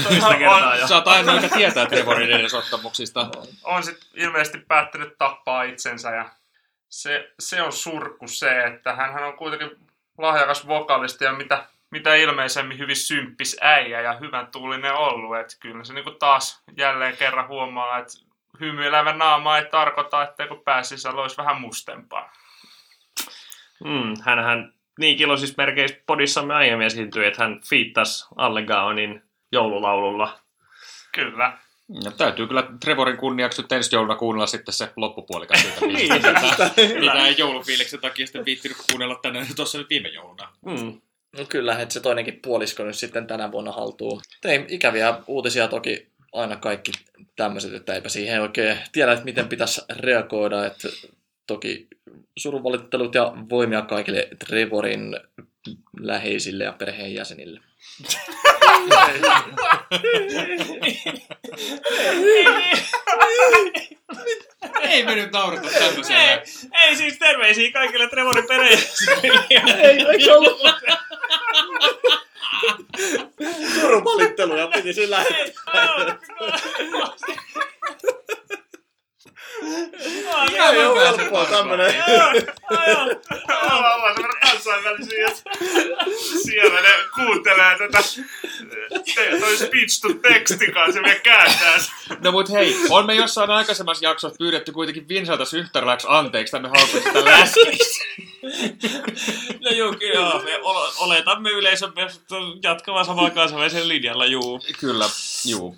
Toista 0.03 0.35
kertaa 0.37 0.75
jo. 0.75 0.87
Sä 0.87 0.95
oot 0.95 1.07
ainoa, 1.07 1.35
joka 1.35 1.55
tietää 1.55 1.85
Trevorin 1.85 2.31
edesottamuksista. 2.31 3.29
on 3.63 3.83
sitten 3.83 4.09
ilmeisesti 4.13 4.57
päättänyt 4.57 5.17
tappaa 5.17 5.63
itsensä 5.63 6.09
ja 6.09 6.29
se, 6.89 7.31
se 7.39 7.61
on 7.61 7.73
surkku 7.73 8.27
se, 8.27 8.63
että 8.63 8.95
hän 8.95 9.23
on 9.23 9.37
kuitenkin 9.37 9.71
lahjakas 10.17 10.67
vokalisti 10.67 11.23
ja 11.25 11.33
mitä, 11.33 11.65
mitä 11.91 12.15
ilmeisemmin 12.15 12.77
hyvin 12.77 12.95
symppis 12.95 13.57
äijä 13.61 14.01
ja 14.01 14.17
hyvän 14.17 14.47
tuulinen 14.47 14.93
ollut. 14.93 15.37
Että 15.37 15.55
kyllä 15.59 15.83
se 15.83 15.93
niinku 15.93 16.11
taas 16.11 16.63
jälleen 16.77 17.17
kerran 17.17 17.47
huomaa, 17.47 17.97
että 17.97 18.13
hymyilevä 18.59 19.13
naama 19.13 19.57
ei 19.57 19.65
tarkoita, 19.65 20.23
että 20.23 20.47
kun 20.47 20.63
pääsisällä 20.63 21.21
olisi 21.21 21.37
vähän 21.37 21.61
mustempaa. 21.61 22.33
Mm, 23.83 24.13
hänhän 24.21 24.73
niin 24.99 25.17
kiloisissa 25.17 25.55
merkeissä 25.57 25.97
podissamme 26.05 26.53
aiemmin 26.53 26.87
esiintyi, 26.87 27.25
että 27.25 27.43
hän 27.43 27.61
fiittasi 27.69 28.27
Allegaonin 28.35 29.21
joululaululla. 29.51 30.39
Kyllä. 31.11 31.57
Ja 32.03 32.11
täytyy 32.11 32.47
kyllä 32.47 32.63
Trevorin 32.79 33.17
kunniaksi 33.17 33.61
nyt 33.61 33.71
ensi 33.71 33.95
jouluna 33.95 34.15
kuunnella 34.15 34.47
sitten 34.47 34.73
se 34.73 34.93
loppupuolikas 34.95 35.61
siitä 35.61 35.85
Niin. 35.85 36.13
Mitä 36.99 37.25
ei 37.25 37.35
joulufiiliksen 37.37 37.99
takia 37.99 38.25
sitten 38.25 38.45
viittinyt 38.45 38.77
kuunnella 38.89 39.19
tänne 39.21 39.47
tuossa 39.55 39.77
nyt 39.77 39.89
viime 39.89 40.09
jouluna. 40.09 40.53
Mm. 40.65 41.01
No 41.37 41.45
kyllä, 41.49 41.79
että 41.79 41.93
se 41.93 41.99
toinenkin 41.99 42.39
puolisko 42.43 42.83
nyt 42.83 42.95
sitten 42.95 43.27
tänä 43.27 43.51
vuonna 43.51 43.71
haltuu. 43.71 44.21
Ei 44.45 44.65
ikäviä 44.67 45.15
uutisia 45.27 45.67
toki 45.67 46.07
aina 46.33 46.55
kaikki 46.55 46.91
tämmöiset, 47.35 47.73
että 47.73 47.93
eipä 47.93 48.09
siihen 48.09 48.41
oikein 48.41 48.77
tiedä, 48.91 49.11
että 49.11 49.25
miten 49.25 49.47
pitäisi 49.47 49.81
reagoida. 49.89 50.65
Että 50.65 50.87
toki 51.47 51.87
surunvalittelut 52.37 53.15
ja 53.15 53.33
voimia 53.49 53.81
kaikille 53.81 54.27
Trevorin 54.47 55.17
läheisille 55.99 56.63
ja 56.63 56.73
perheenjäsenille. 56.73 57.59
Ei 64.81 65.03
me 65.03 65.15
nyt 65.15 65.31
naurata 65.31 65.69
ei, 65.69 65.79
tämmöiselle. 65.79 66.43
ei 66.73 66.95
siis 66.95 67.19
terveisiä 67.19 67.71
kaikille 67.71 68.09
Trevorin 68.09 68.47
perheille. 68.47 68.83
Ei, 69.83 70.05
eikö 70.11 70.37
ollut? 70.37 70.59
Surunvalitteluja 73.81 74.67
piti 74.67 74.93
sillä 74.93 75.25
Ei 79.61 80.85
ole 80.85 81.07
helppoa 81.07 81.45
tämmönen. 81.45 81.95
Ollaan 83.71 84.13
semmoinen 84.15 84.41
kansainvälisiä. 84.41 85.27
Siellä 86.43 86.81
ne 86.81 86.89
kuuntelee 87.15 87.77
tätä 87.77 88.03
toi 89.39 89.57
speech 89.57 90.01
to 90.01 90.13
texti 90.29 90.71
kanssa 90.71 90.99
ja 90.99 91.03
vielä 91.03 91.19
kääntää. 91.19 91.77
No 92.23 92.31
mut 92.31 92.51
hei, 92.51 92.75
on 92.89 93.05
me 93.05 93.13
jossain 93.15 93.49
aikaisemmassa 93.49 94.05
jaksossa 94.05 94.37
pyydetty 94.37 94.71
kuitenkin 94.71 95.07
Vinsalta 95.07 95.45
synttäriläksi 95.45 96.07
anteeksi, 96.09 96.57
että 96.57 96.69
me 96.69 96.77
haluamme 96.77 97.01
sitä 97.01 97.25
läskiksi. 97.25 98.01
No 99.65 99.71
juu, 99.71 99.93
kyllä, 99.99 100.13
joo. 100.13 100.41
Me 100.43 100.57
ol- 100.61 100.91
oletamme 100.97 101.49
yleisön 101.49 101.93
jatkavan 102.63 103.05
samaa 103.05 103.29
kansainvälisen 103.29 103.87
linjalla, 103.87 104.25
juu. 104.25 104.61
Kyllä, 104.79 105.05
juu. 105.45 105.77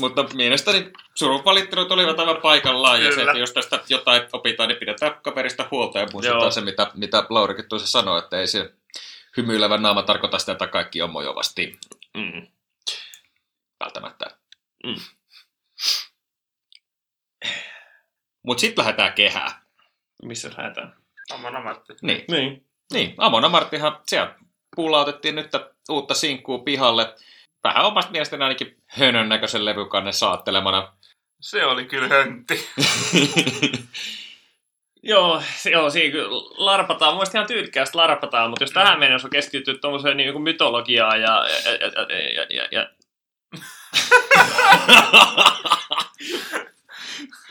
Mutta 0.00 0.22
mielestäni 0.34 0.90
surun 1.14 1.44
valittelut 1.44 1.92
olivat 1.92 2.18
aivan 2.20 2.36
paikallaan, 2.42 3.04
ja 3.04 3.10
se, 3.10 3.16
Kyllä. 3.16 3.30
että 3.32 3.38
jos 3.38 3.52
tästä 3.52 3.80
jotain 3.88 4.22
opitaan, 4.32 4.68
niin 4.68 4.78
pidetään 4.78 5.20
kaverista 5.22 5.68
huolta, 5.70 5.98
ja 5.98 6.06
muistetaan 6.12 6.42
Joo. 6.42 6.50
se, 6.50 6.60
mitä, 6.60 6.90
mitä 6.94 7.26
Laurikin 7.30 7.68
tuossa 7.68 7.88
sanoi, 7.88 8.18
että 8.18 8.40
ei 8.40 8.46
se 8.46 8.72
hymyilevä 9.36 9.78
naama 9.78 10.02
tarkoita 10.02 10.38
sitä, 10.38 10.52
että 10.52 10.66
kaikki 10.66 11.02
on 11.02 11.10
mojovasti 11.10 11.78
Mm. 12.16 12.46
välttämättä. 13.84 14.26
Mm. 14.86 14.94
Mutta 18.46 18.60
sitten 18.60 18.84
lähdetään 18.84 19.12
kehään. 19.12 19.50
Missä 20.22 20.50
lähdetään? 20.56 20.96
Amana 21.34 21.60
Matti. 21.60 21.92
Niin, 22.02 22.24
Niin. 22.28 22.66
niin. 22.92 23.14
Amona 23.18 23.48
Marttihan, 23.48 24.00
sieltä 24.06 24.34
puulautettiin 24.76 25.34
nyt 25.34 25.50
uutta 25.90 26.14
sinkkuu 26.14 26.58
pihalle. 26.58 27.14
Vähän 27.64 27.84
omasta 27.84 28.12
mielestäni 28.12 28.42
ainakin 28.42 28.76
hönön 28.86 29.28
näköisen 29.28 29.64
levykannen 29.64 30.12
saattelemana. 30.12 30.92
Se 31.40 31.66
oli 31.66 31.84
kyllä 31.84 32.08
höntti. 32.08 32.68
Joo, 35.06 35.42
joo, 35.70 35.90
siinä 35.90 36.12
kyllä 36.12 36.28
larpataan. 36.56 37.12
Mun 37.12 37.18
mielestä 37.18 37.38
ihan 37.38 37.48
tyylikkäästi 37.48 37.96
larpataan, 37.96 38.50
mutta 38.50 38.62
jos 38.62 38.70
tähän 38.70 38.98
mennessä 38.98 39.26
on 39.26 39.30
keskitytty 39.30 39.78
tuommoiseen 39.78 40.16
niin 40.16 40.42
mytologiaan 40.42 41.20
ja, 41.20 41.46
ja, 41.48 41.70
ja, 41.70 41.88
ja, 42.36 42.46
ja, 42.50 42.68
ja 42.70 42.88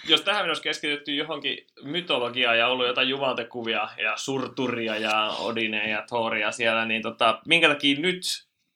jos 0.09 0.21
tähän 0.21 0.41
mennessä 0.41 0.59
olisi 0.59 0.63
keskitytty 0.63 1.15
johonkin 1.15 1.67
mytologiaan 1.83 2.57
ja 2.57 2.67
ollut 2.67 2.87
jotain 2.87 3.09
jumaltekuvia 3.09 3.87
ja 3.97 4.17
surturia 4.17 4.97
ja 4.97 5.33
Odine 5.39 5.89
ja 5.89 6.03
Thoria 6.07 6.51
siellä, 6.51 6.85
niin 6.85 7.01
tota, 7.01 7.41
minkä 7.45 7.69
takia 7.69 7.99
nyt 7.99 8.21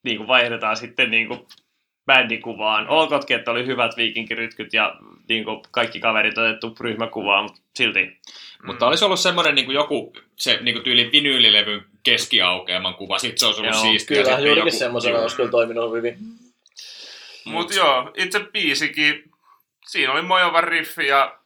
niin 0.08 0.18
kuin 0.18 0.28
vaihdetaan 0.28 0.78
sitten 0.78 1.12
niin 1.12 1.28
kuin 1.28 1.40
bändikuvaan? 2.06 2.88
Olkootkin, 2.88 3.38
että 3.38 3.52
oli 3.52 3.66
hyvät 3.66 3.98
viikinkirytkyt 3.98 4.74
ja 4.74 4.96
niin 5.30 5.44
kuin 5.44 5.62
kaikki 5.72 6.00
kaverit 6.00 6.38
otettu 6.38 6.76
ryhmäkuvaan, 6.80 7.44
mutta 7.44 7.60
silti. 7.76 8.18
Mutta 8.64 8.88
olisi 8.88 9.06
ollut 9.06 9.20
semmoinen 9.20 9.56
niin 9.56 9.72
joku 9.72 10.14
se 10.36 10.60
niin 10.62 10.84
tyyli 10.84 11.10
vinyylilevyn 11.12 11.86
keskiaukeaman 12.04 12.94
kuva, 12.94 13.20
sitten 13.20 13.40
se 13.40 13.46
olisi 13.46 13.62
ollut 13.62 13.74
Joo, 13.74 13.82
siistiä. 13.82 14.24
Kyllä, 14.24 14.40
juurikin 14.40 14.58
joku- 14.58 14.72
semmoisena 14.78 15.20
olisi 15.20 15.36
kyllä 15.36 15.52
toiminut 15.52 15.94
hyvin. 15.94 16.18
Mut 17.46 17.76
joo, 17.76 18.12
itse 18.16 18.40
biisikin, 18.40 19.24
siinä 19.88 20.12
oli 20.12 20.22
mojova 20.22 20.62
riffi 20.62 21.08
ja 21.08 21.38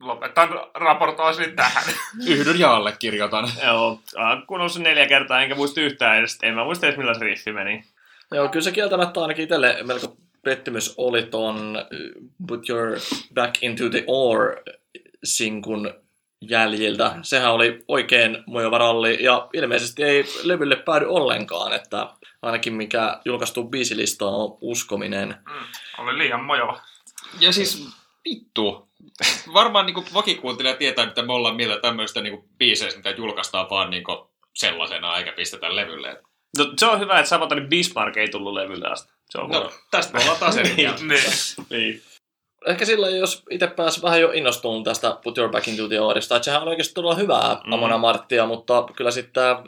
lopetan 0.00 0.48
raportoisin 0.74 1.56
tähän. 1.56 1.84
Yhdyn 2.26 2.58
ja 2.58 2.76
allekirjoitan. 2.76 3.48
Joo, 3.66 4.00
olen 4.16 4.46
kuunnellut 4.46 4.72
sen 4.72 4.82
neljä 4.82 5.06
kertaa, 5.06 5.42
enkä 5.42 5.54
muista 5.54 5.80
yhtään 5.80 6.18
edes. 6.18 6.38
En 6.42 6.54
mä 6.54 6.64
muista 6.64 6.86
edes, 6.86 6.98
millä 6.98 7.14
se 7.14 7.24
riffi 7.24 7.52
meni. 7.52 7.84
Joo, 8.34 8.48
kyllä 8.48 8.64
se 8.64 8.72
kieltämättä 8.72 9.20
ainakin 9.20 9.42
itselle 9.42 9.78
melko 9.82 10.16
pettymys 10.42 10.94
oli 10.96 11.22
ton 11.22 11.76
äh, 11.76 11.84
Put 12.46 12.68
Your 12.68 12.98
Back 13.34 13.62
Into 13.62 13.90
the 13.90 14.04
Ore 14.06 14.62
sinkun 15.24 15.94
jäljiltä. 16.40 17.16
Sehän 17.22 17.52
oli 17.52 17.84
oikein 17.88 18.44
mojova 18.46 18.78
ralli 18.78 19.22
ja 19.22 19.48
ilmeisesti 19.52 20.02
ei 20.02 20.24
levylle 20.42 20.76
päädy 20.76 21.06
ollenkaan, 21.06 21.72
että 21.72 22.08
ainakin 22.42 22.74
mikä 22.74 23.20
julkaistu 23.24 23.64
biisilista 23.64 24.26
on 24.26 24.58
uskominen. 24.60 25.28
Mm, 25.28 25.66
oli 25.98 26.18
liian 26.18 26.44
mojova. 26.44 26.80
Ja 27.40 27.52
siis 27.52 27.88
vittu. 28.24 28.88
Varmaan 29.54 29.86
niin 29.86 30.14
vakikuuntelija 30.14 30.76
tietää, 30.76 31.04
että 31.04 31.22
me 31.22 31.32
ollaan 31.32 31.56
mieltä 31.56 31.80
tämmöistä 31.80 32.20
niin 32.20 32.44
biiseistä, 32.58 32.98
mitä 32.98 33.10
julkaistaan 33.10 33.70
vaan 33.70 33.90
niin 33.90 34.04
sellaisena, 34.56 35.16
eikä 35.16 35.32
pistetä 35.32 35.76
levylle. 35.76 36.22
No, 36.58 36.72
se 36.78 36.86
on 36.86 37.00
hyvä, 37.00 37.18
että 37.18 37.28
Sabotanin 37.28 37.68
Bismarck 37.68 38.16
ei 38.16 38.28
tullut 38.28 38.52
levylle 38.54 38.88
asti. 38.88 39.12
Se 39.30 39.38
on 39.38 39.50
No, 39.50 39.58
huono. 39.58 39.72
tästä 39.90 40.12
me 40.12 40.20
ollaan 40.22 40.38
taas 40.40 40.56
eri 40.56 40.74
mieltä. 40.76 41.04
Niin. 41.04 41.22
Niin. 41.70 42.02
Ehkä 42.66 42.84
silloin, 42.84 43.18
jos 43.18 43.42
itse 43.50 43.66
pääsi 43.66 44.02
vähän 44.02 44.20
jo 44.20 44.30
innostumaan 44.32 44.84
tästä 44.84 45.16
Put 45.24 45.38
Your 45.38 45.50
Back 45.50 45.68
Into 45.68 45.88
the 45.88 46.00
Oresta, 46.00 46.36
että 46.36 46.44
sehän 46.44 46.62
oli 46.62 46.70
oikeasti 46.70 46.94
todella 46.94 47.14
hyvää 47.14 47.56
Mm. 47.66 47.72
Amona 47.72 47.98
Marttia, 47.98 48.46
mutta 48.46 48.84
kyllä 48.96 49.10
sitten 49.10 49.32
tämä 49.32 49.62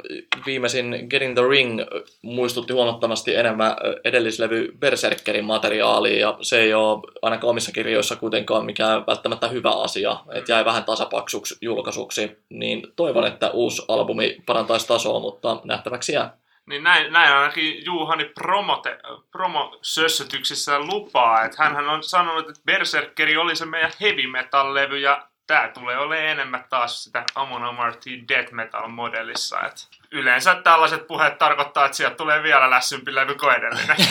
viimeisin 0.46 1.06
Getting 1.10 1.34
the 1.34 1.48
Ring 1.48 1.80
muistutti 2.22 2.72
huomattavasti 2.72 3.34
enemmän 3.34 3.76
edellislevy 4.04 4.72
Berserkerin 4.78 5.44
materiaalia, 5.44 6.20
ja 6.20 6.38
se 6.42 6.60
ei 6.60 6.74
ole 6.74 6.98
ainakaan 7.22 7.50
omissa 7.50 7.72
kirjoissa 7.72 8.16
kuitenkaan 8.16 8.64
mikään 8.66 9.06
välttämättä 9.06 9.48
hyvä 9.48 9.70
asia, 9.70 10.16
että 10.34 10.52
jäi 10.52 10.64
vähän 10.64 10.84
tasapaksuksi 10.84 11.56
julkaisuksi, 11.60 12.36
niin 12.48 12.82
toivon, 12.96 13.26
että 13.26 13.50
uusi 13.50 13.82
albumi 13.88 14.42
parantaisi 14.46 14.88
tasoa, 14.88 15.20
mutta 15.20 15.56
nähtäväksi 15.64 16.12
jää. 16.12 16.41
Niin 16.66 16.82
näin, 16.82 17.12
näin 17.12 17.32
ainakin 17.32 17.84
Juhani 17.84 18.24
promote, 18.24 18.98
promosössötyksissä 19.30 20.78
lupaa, 20.78 21.44
että 21.44 21.64
hän 21.64 21.88
on 21.88 22.02
sanonut, 22.02 22.48
että 22.48 22.62
Berserkeri 22.66 23.36
oli 23.36 23.56
se 23.56 23.66
meidän 23.66 23.92
heavy 24.00 24.26
metal-levy 24.26 24.98
ja 24.98 25.28
tää 25.46 25.68
tulee 25.68 25.98
olemaan 25.98 26.28
enemmän 26.28 26.64
taas 26.70 27.04
sitä 27.04 27.24
Amon 27.34 27.64
Amarty 27.64 28.10
death 28.28 28.52
metal 28.52 28.88
modellissa. 28.88 29.60
Et 29.60 29.88
yleensä 30.10 30.54
tällaiset 30.54 31.06
puheet 31.06 31.38
tarkoittaa, 31.38 31.84
että 31.84 31.96
sieltä 31.96 32.16
tulee 32.16 32.42
vielä 32.42 32.70
lässympi 32.70 33.14
levy 33.14 33.34
kuin 33.34 33.54
edellinen. 33.54 33.96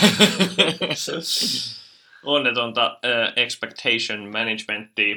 Onnetonta 2.24 2.92
uh, 2.92 3.34
expectation 3.36 4.20
managementtia. 4.20 5.16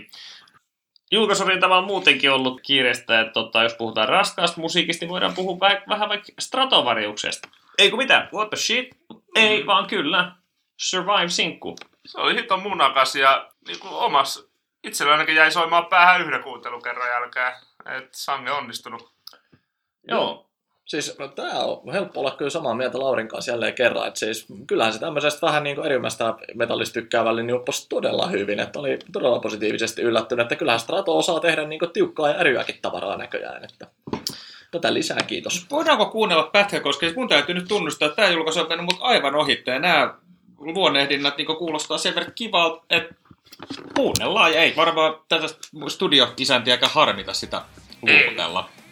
Julkaisu 1.13 1.45
oli 1.45 1.61
tavallaan 1.61 1.87
muutenkin 1.87 2.33
ollut 2.33 2.61
kiireistä, 2.61 3.21
että 3.21 3.33
tota, 3.33 3.63
jos 3.63 3.75
puhutaan 3.75 4.09
raskaasta 4.09 4.61
musiikista, 4.61 5.05
niin 5.05 5.11
voidaan 5.11 5.35
puhua 5.35 5.69
väh- 5.69 5.89
vähän 5.89 6.09
vaikka 6.09 6.33
Stratovariuksesta. 6.39 7.49
Ei 7.79 7.91
kun 7.91 7.99
mitään, 7.99 8.29
what 8.35 8.51
the 8.51 8.57
shit? 8.57 8.89
Ei, 9.35 9.67
vaan 9.67 9.87
kyllä. 9.87 10.33
Survive-sinkku. 10.77 11.77
Se 12.07 12.21
oli 12.21 12.35
hito 12.35 12.57
munakas 12.57 13.17
ja 13.17 13.51
niin 13.67 13.79
kuin 13.81 13.95
omas, 13.95 14.49
itsellä 14.85 15.13
ainakin 15.13 15.35
jäi 15.35 15.51
soimaan 15.51 15.87
päähän 15.87 16.21
yhden 16.21 16.43
kuuntelukerran 16.43 17.09
jälkeen. 17.09 17.53
Et 17.97 18.09
sange 18.15 18.51
onnistunut. 18.51 19.13
Joo. 20.09 20.51
Siis 20.85 21.19
no, 21.19 21.29
tämä 21.29 21.59
on 21.59 21.93
helppo 21.93 22.21
olla 22.21 22.31
kyllä 22.31 22.51
samaa 22.51 22.75
mieltä 22.75 22.99
Laurin 22.99 23.29
kanssa 23.29 23.51
jälleen 23.51 23.75
kerran. 23.75 24.09
Että 24.09 24.21
siis, 24.21 24.47
kyllähän 24.67 24.93
se 24.93 24.99
tämmöisestä 24.99 25.47
vähän 25.47 25.63
niin 25.63 25.77
kuin 25.77 25.87
erimästä 25.87 26.35
metallista 26.55 26.95
tykkäävälle 26.95 27.43
niin 27.43 27.57
upposi 27.57 27.89
todella 27.89 28.27
hyvin. 28.27 28.61
Että 28.61 28.79
oli 28.79 28.99
todella 29.13 29.39
positiivisesti 29.39 30.03
yllättynyt, 30.03 30.43
että 30.43 30.57
kyllähän 30.57 30.81
Strato 30.81 31.19
osaa 31.19 31.41
tehdä 31.41 31.65
niin 31.65 31.79
kuin 31.79 31.91
tiukkaa 31.91 32.29
ja 32.29 32.39
äryäkin 32.39 32.79
tavaraa 32.83 33.17
näköjään. 33.17 33.65
Että 33.65 33.87
tätä 34.71 34.95
lisää 34.95 35.21
kiitos. 35.27 35.67
Voidaanko 35.71 36.07
kuunnella 36.07 36.51
pätkä, 36.53 36.81
koska 36.81 37.07
siis 37.07 37.17
mun 37.17 37.29
täytyy 37.29 37.55
nyt 37.55 37.69
tunnustaa, 37.69 38.07
että 38.07 38.17
tämä 38.17 38.35
julkaisu 38.35 38.61
on 38.61 38.69
mennyt 38.69 38.85
mut 38.85 38.99
aivan 39.01 39.35
ohitte, 39.35 39.71
ja 39.71 39.79
nämä 39.79 40.15
luonnehdinnat 40.59 41.37
niin 41.37 41.47
kuulostaa 41.59 41.99
sen 41.99 42.15
verran 42.15 42.33
kivalta, 42.35 42.85
että 42.91 43.15
kuunnellaan, 43.95 44.53
ja 44.53 44.61
ei 44.61 44.77
varmaan 44.77 45.15
tätä 45.29 45.47
studio-isäntiäkään 45.89 46.93
harmita 46.93 47.33
sitä 47.33 47.63
luuputella. 48.03 48.61
No, 48.61 48.84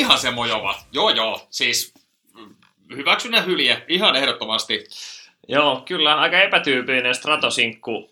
olihan 0.00 0.18
se 0.18 0.30
mojova. 0.30 0.74
Joo, 0.92 1.10
joo. 1.10 1.46
Siis 1.50 1.94
mm, 2.34 2.54
hyväksynä 2.96 3.40
hylje, 3.40 3.82
ihan 3.88 4.16
ehdottomasti. 4.16 4.84
Joo, 5.48 5.82
kyllä 5.86 6.14
aika 6.14 6.40
epätyypillinen 6.40 7.14
Stratosinkku. 7.14 8.10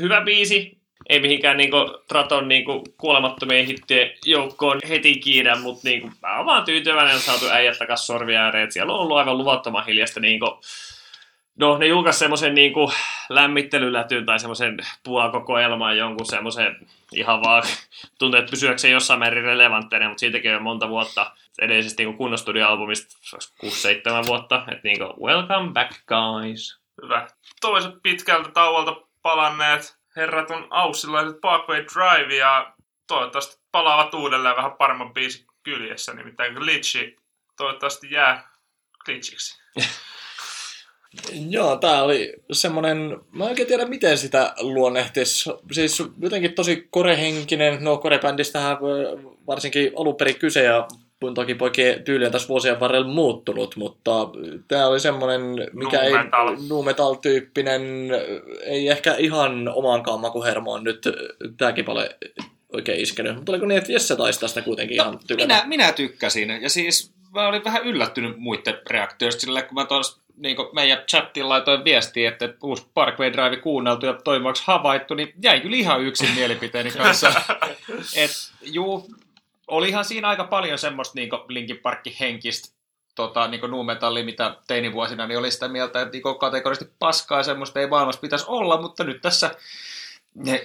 Hyvä 0.00 0.20
biisi, 0.20 0.78
ei 1.08 1.20
mihinkään 1.20 1.56
niinku 1.56 1.76
Traton 2.08 2.48
niinku 2.48 2.84
kuolemattomien 2.98 3.66
hittien 3.66 4.10
joukkoon 4.24 4.80
heti 4.88 5.14
kiinä, 5.14 5.56
mutta 5.56 5.88
niinku, 5.88 6.10
mä 6.22 6.36
oon 6.36 6.46
vaan 6.46 6.64
tyytyväinen, 6.64 7.16
että 7.16 7.26
saatu 7.26 7.48
äijät 7.48 7.78
takas 7.78 8.06
sorvi 8.06 8.36
ääreen. 8.36 8.72
Siellä 8.72 8.92
on 8.92 9.00
ollut 9.00 9.16
aivan 9.16 9.38
luvattoman 9.38 9.86
hiljasta 9.86 10.20
niinku, 10.20 10.60
No, 11.56 11.78
ne 11.78 11.86
julkaisi 11.86 12.18
semmoisen 12.18 12.54
niinku 12.54 12.92
lämmittelylätyn 13.28 14.26
tai 14.26 14.38
semmoisen 14.38 14.76
puakokoelman 15.02 15.98
jonkun 15.98 16.26
semmoisen 16.26 16.76
ihan 17.12 17.42
vaan 17.42 17.62
tuntuu, 18.18 18.40
että 18.40 18.50
pysyäkseen 18.50 18.92
jossain 18.92 19.18
määrin 19.18 19.44
relevantteina, 19.44 20.08
mutta 20.08 20.20
siitäkin 20.20 20.56
on 20.56 20.62
monta 20.62 20.88
vuotta 20.88 21.32
edellisestä 21.58 22.02
niin 22.02 22.16
kunnostudio-albumista, 22.16 23.16
6-7 24.24 24.26
vuotta, 24.26 24.56
että 24.56 24.88
niin 24.88 24.98
kuin, 24.98 25.12
welcome 25.22 25.72
back 25.72 25.92
guys. 26.06 26.80
Hyvä. 27.02 27.28
Toiset 27.60 27.94
pitkältä 28.02 28.48
tauolta 28.48 28.96
palanneet 29.22 29.96
herrat 30.16 30.50
on 30.50 30.66
aussilaiset 30.70 31.40
Parkway 31.40 31.84
Drive 31.94 32.36
ja 32.36 32.72
toivottavasti 33.06 33.62
palaavat 33.72 34.14
uudelleen 34.14 34.56
vähän 34.56 34.72
paremman 34.72 35.14
biisin 35.14 35.46
kyljessä, 35.62 36.14
nimittäin 36.14 36.54
Glitchi 36.54 37.16
toivottavasti 37.56 38.10
jää 38.10 38.48
glitchiksi. 39.04 39.62
Joo, 41.48 41.76
tää 41.76 42.02
oli 42.02 42.32
semmonen, 42.52 43.16
mä 43.32 43.44
en 43.44 43.50
oikein 43.50 43.68
tiedä 43.68 43.86
miten 43.86 44.18
sitä 44.18 44.54
luonnehtis. 44.60 45.44
Siis 45.72 46.02
jotenkin 46.20 46.52
tosi 46.52 46.88
korehenkinen, 46.90 47.84
no 47.84 47.96
korebändistähän 47.96 48.76
varsinkin 49.46 49.92
alun 49.96 50.16
perin 50.16 50.38
kyse 50.38 50.62
ja 50.62 50.88
toki 51.34 51.54
poikien 51.54 52.02
tyyli 52.04 52.26
on 52.26 52.32
tässä 52.32 52.48
vuosien 52.48 52.80
varrella 52.80 53.06
muuttunut, 53.06 53.76
mutta 53.76 54.28
tämä 54.68 54.86
oli 54.86 55.00
semmoinen, 55.00 55.42
mikä 55.72 55.96
Nu 55.96 56.02
ei 56.02 56.12
metal. 56.12 56.56
nu 56.68 56.82
metal 56.82 57.14
tyyppinen, 57.14 57.82
ei 58.64 58.88
ehkä 58.88 59.14
ihan 59.14 59.68
omaankaan 59.74 60.20
makuhermoon 60.20 60.84
nyt 60.84 61.08
tämäkin 61.56 61.84
paljon 61.84 62.08
oikein 62.72 63.00
iskenyt. 63.00 63.36
Mutta 63.36 63.52
oliko 63.52 63.66
niin, 63.66 63.78
että 63.78 63.92
Jesse 63.92 64.16
taisi 64.16 64.40
tästä 64.40 64.62
kuitenkin 64.62 64.94
ihan 64.94 65.18
tykätä? 65.26 65.46
minä, 65.46 65.62
minä 65.66 65.92
tykkäsin. 65.92 66.50
Ja 66.62 66.70
siis 66.70 67.13
mä 67.34 67.48
olin 67.48 67.64
vähän 67.64 67.84
yllättynyt 67.84 68.38
muiden 68.38 68.78
reaktioista 68.90 69.40
sillä, 69.40 69.62
kun 69.62 69.74
mä 69.74 69.84
tuossa 69.84 70.24
niin 70.36 70.56
meidän 70.72 70.98
chattiin 71.10 71.48
laitoin 71.48 71.84
viestiä, 71.84 72.28
että 72.28 72.54
uusi 72.62 72.86
Parkway 72.94 73.32
Drive 73.32 73.56
kuunneltu 73.56 74.06
ja 74.06 74.12
toimivaksi 74.12 74.62
havaittu, 74.66 75.14
niin 75.14 75.34
jäin 75.42 75.62
kyllä 75.62 75.76
ihan 75.76 76.02
yksin 76.02 76.34
mielipiteeni 76.34 76.90
kanssa. 76.90 77.32
Et, 78.16 78.30
juu, 78.62 79.10
olihan 79.66 80.04
siinä 80.04 80.28
aika 80.28 80.44
paljon 80.44 80.78
semmoista 80.78 81.14
niin 81.14 81.30
Linkin 81.48 81.78
Parkki 81.78 82.16
henkistä 82.20 82.74
tota, 83.14 83.48
niin 83.48 83.70
nuumetalli, 83.70 84.22
mitä 84.22 84.56
teinivuosina, 84.66 85.26
niin 85.26 85.38
oli 85.38 85.50
sitä 85.50 85.68
mieltä, 85.68 86.00
että 86.00 86.12
niin 86.12 86.38
kategorisesti 86.40 86.92
paskaa 86.98 87.42
semmoista 87.42 87.80
ei 87.80 87.86
maailmassa 87.86 88.20
pitäisi 88.20 88.44
olla, 88.48 88.80
mutta 88.80 89.04
nyt 89.04 89.20
tässä 89.22 89.50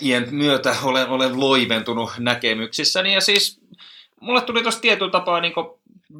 iän 0.01 0.27
myötä 0.31 0.75
olen, 0.83 1.07
olen 1.07 1.39
loiventunut 1.39 2.11
näkemyksissäni. 2.19 3.13
Ja 3.13 3.21
siis 3.21 3.61
mulle 4.19 4.41
tuli 4.41 4.61
tuossa 4.61 4.81
tietyllä 4.81 5.11
tapaa 5.11 5.41
niin 5.41 5.53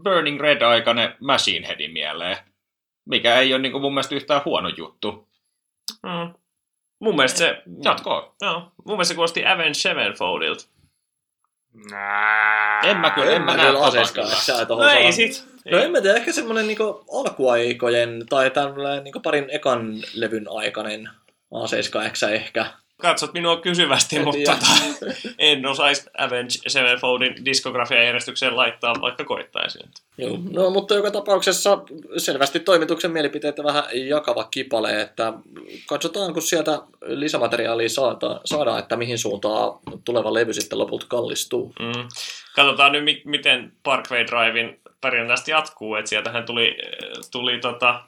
Burning 0.03 0.41
Red-aikainen 0.41 1.15
Machine 1.19 1.67
Headin 1.67 1.91
mieleen, 1.91 2.37
mikä 3.05 3.39
ei 3.39 3.53
ole 3.53 3.61
niin 3.61 3.81
mun 3.81 3.93
mielestä 3.93 4.15
yhtään 4.15 4.41
huono 4.45 4.69
juttu. 4.69 5.27
Mm. 6.03 6.33
Mun 6.99 7.15
mielestä 7.15 7.37
se... 7.37 7.61
Jatkoa. 7.83 8.35
Joo, 8.41 8.59
mun 8.59 8.71
mielestä 8.95 9.11
se 9.11 9.15
kuulosti 9.15 9.45
Avenged 9.45 9.73
Sevenfoldilta. 9.73 10.65
Nää. 11.91 12.81
En 12.81 12.97
mä 12.97 13.09
kyllä, 13.09 13.31
en 13.31 13.41
mä 13.41 13.57
näe 13.57 13.65
kyllä 13.65 13.79
tota 13.79 13.87
aseiskaan, 13.87 14.67
No 14.69 14.89
ei 14.89 15.11
sit. 15.11 15.45
No 15.71 15.77
en 15.77 15.91
mä 15.91 16.01
tiedä, 16.01 16.17
ehkä 16.17 16.31
semmonen 16.31 16.67
niinku 16.67 17.05
alkuaikojen 17.13 18.25
tai 18.29 18.51
tämmöinen 18.51 19.03
niinku 19.03 19.19
parin 19.19 19.45
ekan 19.49 20.03
levyn 20.13 20.45
aikainen 20.49 21.09
A7 21.55 22.29
ehkä. 22.29 22.65
Katsot 23.01 23.33
minua 23.33 23.61
kysyvästi, 23.61 24.15
En 24.15 24.23
mutta 24.23 24.51
tota, 24.51 24.65
en 25.37 25.65
osaisi 25.65 26.09
Avenged 26.17 26.61
Sevenfoldin 26.67 27.45
diskografian 27.45 28.05
järjestykseen 28.05 28.55
laittaa, 28.55 28.93
vaikka 29.01 29.23
koittaisin. 29.23 29.89
Joo. 30.17 30.37
No, 30.51 30.69
mutta 30.69 30.95
joka 30.95 31.11
tapauksessa 31.11 31.79
selvästi 32.17 32.59
toimituksen 32.59 33.11
mielipiteitä 33.11 33.63
vähän 33.63 33.83
jakava 33.93 34.43
kipale, 34.43 35.01
että 35.01 35.33
katsotaan, 35.85 36.33
kun 36.33 36.41
sieltä 36.41 36.79
lisämateriaalia 37.05 37.89
saada, 37.89 38.41
saadaan, 38.45 38.79
että 38.79 38.95
mihin 38.95 39.17
suuntaan 39.17 39.79
tuleva 40.05 40.33
levy 40.33 40.53
sitten 40.53 40.79
lopulta 40.79 41.05
kallistuu. 41.09 41.73
Mm. 41.79 42.07
Katsotaan 42.55 42.91
nyt, 42.91 43.03
mi- 43.03 43.21
miten 43.25 43.71
Parkway 43.83 44.25
Drivein 44.27 44.79
tästä 45.27 45.51
jatkuu. 45.51 45.95
Et 45.95 46.07
sieltähän 46.07 46.45
tuli, 46.45 46.77
tuli 47.31 47.59
tota, 47.59 48.03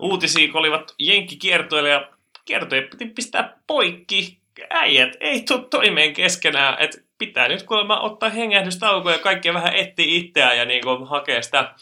uutisia, 0.00 0.52
kun 0.52 0.60
olivat 0.60 0.94
jenkkikiertoille 0.98 1.88
ja 1.88 2.08
kiertoja 2.48 2.82
piti 2.82 3.06
pistää 3.06 3.56
poikki. 3.66 4.38
Äijät 4.70 5.16
ei 5.20 5.40
tule 5.40 5.64
toimeen 5.70 6.12
keskenään, 6.12 6.76
että 6.78 6.98
pitää 7.18 7.48
nyt 7.48 7.62
kuulemma 7.62 8.00
ottaa 8.00 8.28
hengähdystaukoja 8.28 9.16
ja 9.16 9.22
kaikkia 9.22 9.54
vähän 9.54 9.76
etsiä 9.76 10.04
itseään 10.08 10.58
ja 10.58 10.64
niinku 10.64 11.04
hakea 11.04 11.42
sitä 11.42 11.74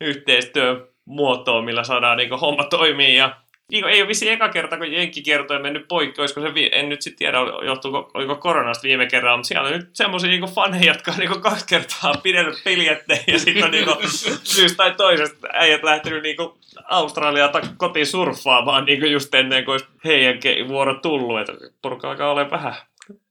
yhteistyömuotoa, 0.00 1.62
millä 1.62 1.84
saadaan 1.84 2.16
niinku 2.16 2.36
homma 2.36 2.64
toimii. 2.64 3.16
Ja 3.16 3.36
niinku, 3.72 3.88
ei 3.88 4.00
ole 4.00 4.08
vissiin 4.08 4.32
eka 4.32 4.48
kerta, 4.48 4.76
kun 4.76 4.92
jenkkikierto 4.92 5.54
on 5.54 5.62
mennyt 5.62 5.88
poikki, 5.88 6.20
olisiko 6.20 6.40
se, 6.40 6.48
en 6.72 6.88
nyt 6.88 7.02
sitten 7.02 7.18
tiedä, 7.18 7.38
johtuuko, 7.66 8.10
oliko 8.14 8.36
koronasta 8.36 8.82
viime 8.82 9.06
kerralla, 9.06 9.36
mutta 9.36 9.48
siellä 9.48 9.66
on 9.66 9.72
nyt 9.72 9.90
semmoisia 9.92 10.30
niinku 10.30 10.46
faneja, 10.46 10.92
jotka 10.92 11.12
on 11.12 11.18
niinku 11.18 11.40
kaksi 11.40 11.66
kertaa 11.66 12.14
pidellyt 12.22 12.64
piljetteen 12.64 13.24
ja 13.26 13.38
sitten 13.38 13.64
on 13.64 13.70
niinku 13.70 13.96
syystä 14.42 14.76
tai 14.76 14.94
toisesta 14.94 15.48
äijät 15.52 15.82
lähtenyt 15.82 16.22
niinku 16.22 16.58
Australiaan 16.84 17.52
tai 17.52 17.62
kotiin 17.76 18.06
surffaamaan 18.06 18.84
niinku 18.84 19.06
just 19.06 19.34
ennen 19.34 19.64
kuin 19.64 19.80
heidän 20.04 20.38
vuoro 20.68 20.94
tullut, 20.94 21.40
että 21.40 21.52
porukka 21.82 22.10
alkaa 22.10 22.30
olla 22.30 22.50
vähän, 22.50 22.74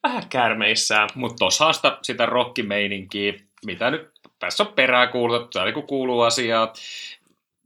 vähän 0.04 0.24
käärmeissään. 0.30 1.10
Mutta 1.16 1.36
tossahan 1.40 1.74
sitä, 1.74 1.98
sitä 2.02 2.26
rockimeininkiä, 2.26 3.34
mitä 3.66 3.92
nyt 3.92 4.12
tässä 4.40 4.64
on 4.64 4.74
perää 4.74 5.08
kuuluu, 5.08 5.40
täällä 5.40 5.72
kun 5.72 5.88
kuuluu 5.88 6.22
asiaa. 6.22 6.74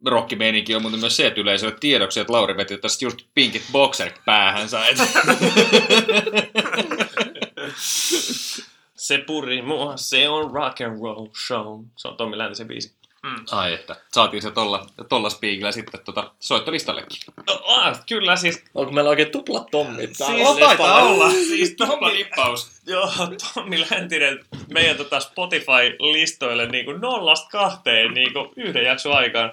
Rockimeininki 0.05 0.75
on 0.75 0.81
muuten 0.81 0.99
myös 0.99 1.15
se, 1.17 1.27
että 1.27 1.41
yleisölle 1.41 1.75
tiedoksi, 1.79 2.19
että 2.19 2.33
Lauri 2.33 2.57
veti 2.57 2.77
tästä 2.77 3.05
just 3.05 3.17
pinkit 3.33 3.63
boxerit 3.71 4.15
päähänsä. 4.25 4.85
Et 4.87 4.97
Se 8.95 9.17
puri 9.17 9.61
mua, 9.61 9.97
se 9.97 10.29
on 10.29 10.51
rock 10.51 10.81
and 10.81 11.01
roll 11.01 11.27
show. 11.47 11.83
Se 11.95 12.07
on 12.07 12.17
Tommi 12.17 12.37
Läntisen 12.37 12.67
biisi. 12.67 12.93
Ai 13.51 13.73
että, 13.73 13.95
saatiin 14.13 14.41
se 14.41 14.51
tolla, 14.51 14.85
tolla 15.09 15.29
spiikillä 15.29 15.71
sitten 15.71 15.99
tota, 16.05 16.31
soittolistallekin. 16.39 17.17
No, 17.47 17.61
ah, 17.65 18.05
kyllä 18.09 18.35
siis 18.35 18.63
Onko 18.75 18.91
meillä 18.91 19.09
oikein 19.09 19.31
tuplat 19.31 19.67
tommit? 19.71 20.13
täällä 20.17 20.35
Siis- 20.35 20.49
listalla? 20.49 20.67
taitaa 20.75 21.03
olla. 21.03 21.29
Siis 21.31 21.75
Tommi 21.77 21.93
Tommi, 21.95 22.13
lippaus. 22.13 22.71
joo, 22.87 23.09
Tommi 23.53 23.79
Läntinen 23.91 24.45
meidän 24.73 24.97
tota 24.97 25.19
Spotify-listoille 25.19 26.65
niinku 26.71 26.91
nollasta 26.93 27.49
kahteen 27.51 28.13
niinku 28.13 28.53
yhden 28.55 28.83
jakson 28.85 29.13
aikaan. 29.13 29.51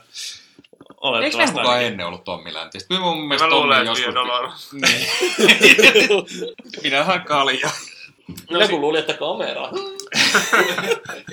Eikö 1.02 1.36
meillä 1.36 1.52
kukaan 1.52 1.68
ainakin. 1.68 1.92
ennen 1.92 2.06
ollut 2.06 2.24
Tommi 2.24 2.54
Läntistä? 2.54 2.88
Kyllä 2.88 3.00
mun 3.00 3.18
Mä 3.18 3.24
mielestä 3.24 3.48
Tommi 3.48 3.62
luulen, 3.62 3.86
että 3.86 4.00
joskus... 4.00 4.72
Niin. 4.72 5.06
Minähän 6.82 7.24
kalja. 7.24 7.70
No, 8.50 8.60
Joku 8.60 8.74
si- 8.74 8.80
luuli, 8.80 8.98
että 8.98 9.14
kamera. 9.14 9.68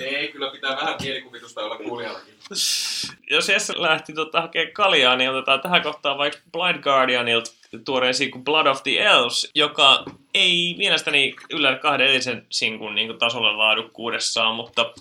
Ei, 0.00 0.28
kyllä 0.28 0.50
pitää 0.50 0.76
vähän 0.76 0.96
mielikuvitusta 1.02 1.60
olla 1.60 1.76
kuulijallakin. 1.76 2.34
jos 3.30 3.48
Jesse 3.48 3.72
lähti 3.76 4.12
tota, 4.12 4.40
hakemaan 4.40 4.72
kaljaa, 4.72 5.16
niin 5.16 5.30
otetaan 5.30 5.60
tähän 5.60 5.82
kohtaan 5.82 6.18
vaikka 6.18 6.40
Blind 6.52 6.82
Guardianilta 6.82 7.50
tuoreen 7.84 8.14
sinkun 8.14 8.44
Blood 8.44 8.66
of 8.66 8.82
the 8.82 8.98
Elves, 8.98 9.50
joka 9.54 10.04
ei 10.34 10.74
mielestäni 10.78 11.34
yllä 11.50 11.76
kahden 11.76 12.06
edellisen 12.06 12.46
sinkun 12.50 12.94
niin 12.94 13.18
tasolle 13.18 13.52
laadukkuudessaan, 13.52 14.54
mutta 14.54 14.92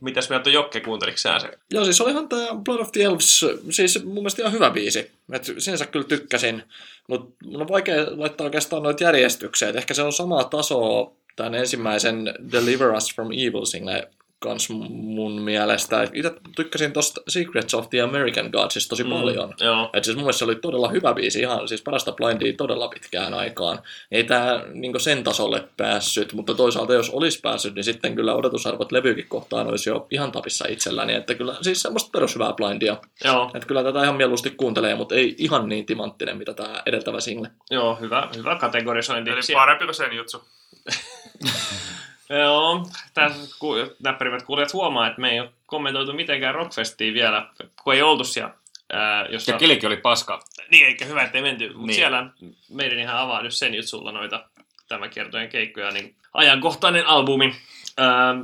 mitäs 0.00 0.30
mieltä 0.30 0.50
Jokke, 0.50 0.80
kuunteliko 0.80 1.18
sä 1.18 1.38
se? 1.38 1.50
Joo, 1.70 1.84
siis 1.84 2.00
olihan 2.00 2.28
tämä 2.28 2.46
Blood 2.64 2.80
of 2.80 2.92
the 2.92 3.02
Elves, 3.02 3.46
siis 3.70 4.04
mun 4.04 4.14
mielestä 4.14 4.42
ihan 4.42 4.52
hyvä 4.52 4.70
biisi. 4.70 5.10
Et 5.32 5.52
sinänsä 5.58 5.86
kyllä 5.86 6.06
tykkäsin, 6.06 6.62
mutta 7.08 7.44
mun 7.44 7.60
on 7.60 7.68
vaikea 7.68 8.06
laittaa 8.10 8.44
oikeastaan 8.44 8.82
noita 8.82 9.04
järjestykseen. 9.04 9.70
Et 9.70 9.76
ehkä 9.76 9.94
se 9.94 10.02
on 10.02 10.12
samaa 10.12 10.44
tasoa 10.44 11.12
tämän 11.36 11.54
ensimmäisen 11.54 12.34
Deliver 12.52 12.90
Us 12.90 13.14
from 13.14 13.32
Evil 13.32 13.64
single 13.64 14.08
kans 14.40 14.70
mun 14.90 15.42
mielestä. 15.42 16.02
Itse 16.12 16.32
tykkäsin 16.56 16.92
tosta 16.92 17.20
Secrets 17.28 17.74
of 17.74 17.90
the 17.90 18.00
American 18.00 18.50
Godsista 18.52 18.88
tosi 18.88 19.04
paljon. 19.04 19.54
Joo. 19.60 19.90
Et 19.92 20.04
siis 20.04 20.16
mun 20.16 20.24
mielestä 20.24 20.38
se 20.38 20.44
oli 20.44 20.54
todella 20.54 20.88
hyvä 20.88 21.14
biisi, 21.14 21.40
ihan 21.40 21.68
siis 21.68 21.82
parasta 21.82 22.12
blindia 22.12 22.52
todella 22.56 22.88
pitkään 22.88 23.34
aikaan. 23.34 23.78
Ei 24.12 24.24
tää 24.24 24.62
niinku 24.72 24.98
sen 24.98 25.24
tasolle 25.24 25.68
päässyt, 25.76 26.32
mutta 26.32 26.54
toisaalta 26.54 26.94
jos 26.94 27.10
olisi 27.10 27.40
päässyt, 27.40 27.74
niin 27.74 27.84
sitten 27.84 28.14
kyllä 28.14 28.34
odotusarvot 28.34 28.92
levykin 28.92 29.28
kohtaan 29.28 29.66
olisi 29.66 29.90
jo 29.90 30.06
ihan 30.10 30.32
tapissa 30.32 30.64
itselläni. 30.68 31.14
Että 31.14 31.34
kyllä 31.34 31.56
siis 31.62 31.82
semmoista 31.82 32.10
perushyvää 32.12 32.52
blindia. 32.52 32.96
Joo, 33.24 33.50
Että 33.54 33.66
kyllä 33.66 33.82
tätä 33.82 34.02
ihan 34.02 34.16
mieluusti 34.16 34.50
kuuntelee, 34.50 34.94
mutta 34.94 35.14
ei 35.14 35.34
ihan 35.38 35.68
niin 35.68 35.86
timanttinen, 35.86 36.36
mitä 36.36 36.54
tämä 36.54 36.82
edeltävä 36.86 37.20
single. 37.20 37.50
joo 37.70 37.94
hyvä, 38.00 38.28
hyvä 38.36 38.56
kategorisointi. 38.56 39.30
Eli 39.30 39.40
parempi 39.54 39.84
kuin 39.84 39.94
sen 39.94 40.16
jutsu. 40.16 40.44
Joo, 42.30 42.86
tässä 43.14 43.56
ku, 43.58 43.74
näppärivät 44.02 44.42
kuulijat 44.42 44.72
huomaa, 44.72 45.06
että 45.06 45.20
me 45.20 45.30
ei 45.30 45.40
ole 45.40 45.50
kommentoitu 45.66 46.12
mitenkään 46.12 46.54
Rockfestiin 46.54 47.14
vielä, 47.14 47.48
kun 47.82 47.94
ei 47.94 48.02
oltu 48.02 48.24
siellä. 48.24 48.54
Ää, 48.92 49.26
jossa... 49.26 49.52
Ja 49.52 49.58
kilikin 49.58 49.86
oli 49.86 49.96
paska. 49.96 50.40
Niin, 50.70 50.86
eikä 50.86 51.04
hyvä, 51.04 51.22
ettei 51.22 51.42
menty. 51.42 51.68
Mutta 51.68 51.86
Niin. 51.86 51.94
siellä 51.94 52.30
meidän 52.70 52.98
ihan 52.98 53.16
avaa 53.18 53.42
nyt 53.42 53.54
sen 53.54 53.74
jutsulla 53.74 54.12
noita 54.12 54.44
tämän 54.88 55.10
kertojen 55.10 55.48
keikkoja, 55.48 55.90
niin 55.90 56.16
ajankohtainen 56.34 57.06
albumi. 57.06 57.54
Ähm, 58.00 58.40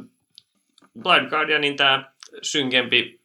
Blind 1.02 1.30
Guardianin 1.30 1.76
tämä 1.76 2.04
synkempi, 2.42 3.20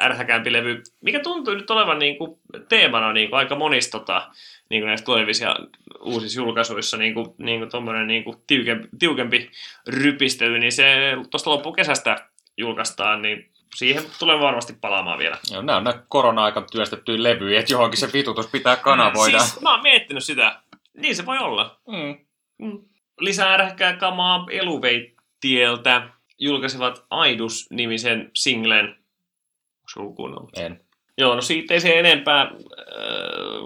ärhäkämpi 0.00 0.52
levy, 0.52 0.82
mikä 1.00 1.20
tuntuu 1.20 1.54
nyt 1.54 1.70
olevan 1.70 1.98
niinku 1.98 2.40
teemana 2.68 3.12
niinku 3.12 3.36
aika 3.36 3.54
monista 3.54 3.98
tota, 3.98 4.30
niinku 4.70 4.86
näissä 4.86 5.06
tulevissa 5.06 5.56
uusissa 6.00 6.40
julkaisuissa 6.40 6.96
niinku, 6.96 7.34
niinku 7.38 7.66
tommonen 7.66 8.06
niinku 8.06 8.42
tiukempi, 8.46 8.88
tiukempi 8.98 9.50
rypistely, 9.86 10.58
niin 10.58 10.72
se 10.72 11.12
tuosta 11.30 11.50
loppukesästä 11.50 12.28
julkaistaan, 12.56 13.22
niin 13.22 13.50
siihen 13.74 14.04
tulee 14.18 14.40
varmasti 14.40 14.72
palaamaan 14.80 15.18
vielä. 15.18 15.38
Joo, 15.50 15.62
nämä 15.62 15.78
on 15.78 15.84
nämä 15.84 16.02
korona-aikan 16.08 16.66
työstettyjä 16.72 17.22
levyjä, 17.22 17.60
että 17.60 17.72
johonkin 17.72 18.00
se 18.00 18.12
vitutus 18.12 18.46
pitää 18.46 18.76
kanavoida. 18.76 19.38
Siis 19.38 19.60
mä 19.60 19.74
oon 19.74 19.82
miettinyt 19.82 20.24
sitä. 20.24 20.60
Niin 20.94 21.16
se 21.16 21.26
voi 21.26 21.38
olla. 21.38 21.80
Mm. 21.86 22.16
Mm. 22.58 22.78
Lisää 23.20 23.52
ärhäkkää 23.52 23.96
kamaa 23.96 24.46
Eluveittieltä 24.50 26.08
julkaisivat 26.38 27.04
Aidus-nimisen 27.10 28.30
singlen. 28.34 28.88
Onko 28.88 29.90
joku 29.96 30.14
kuunnellut? 30.14 30.58
En. 30.58 30.80
Joo, 31.18 31.34
no 31.34 31.40
siitä 31.40 31.74
ei 31.74 31.80
se 31.80 31.98
enempää, 31.98 32.42
äh, 32.42 32.50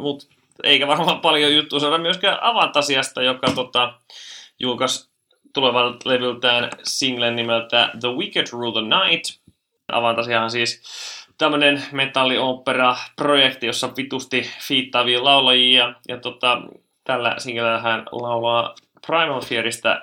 mutta 0.01 0.26
eikä 0.63 0.87
varmaan 0.87 1.21
paljon 1.21 1.55
juttu 1.55 1.81
saada 1.81 1.99
myöskään 1.99 2.39
Avantasiasta, 2.43 3.23
joka 3.23 3.51
tota, 3.55 3.95
julkaisi 4.61 5.11
tulevan 5.55 5.97
levyltään 6.05 6.71
singlen 6.83 7.37
nimeltä 7.37 7.91
The 8.01 8.09
Wicked 8.09 8.47
Rule 8.53 8.73
the 8.73 8.83
Night. 8.83 9.41
Avantasiahan 9.93 10.51
siis 10.51 10.83
tämmöinen 11.39 11.83
metalliopera-projekti, 11.93 13.67
jossa 13.67 13.91
vitusti 13.97 14.51
fiittaavia 14.61 15.25
laulajia. 15.25 15.85
Ja, 15.85 15.95
ja 16.09 16.17
tota, 16.19 16.63
tällä 17.05 17.35
singlellä 17.39 17.81
hän 17.81 18.07
laulaa 18.13 18.75
Primal 19.07 19.41
Fearista 19.41 20.01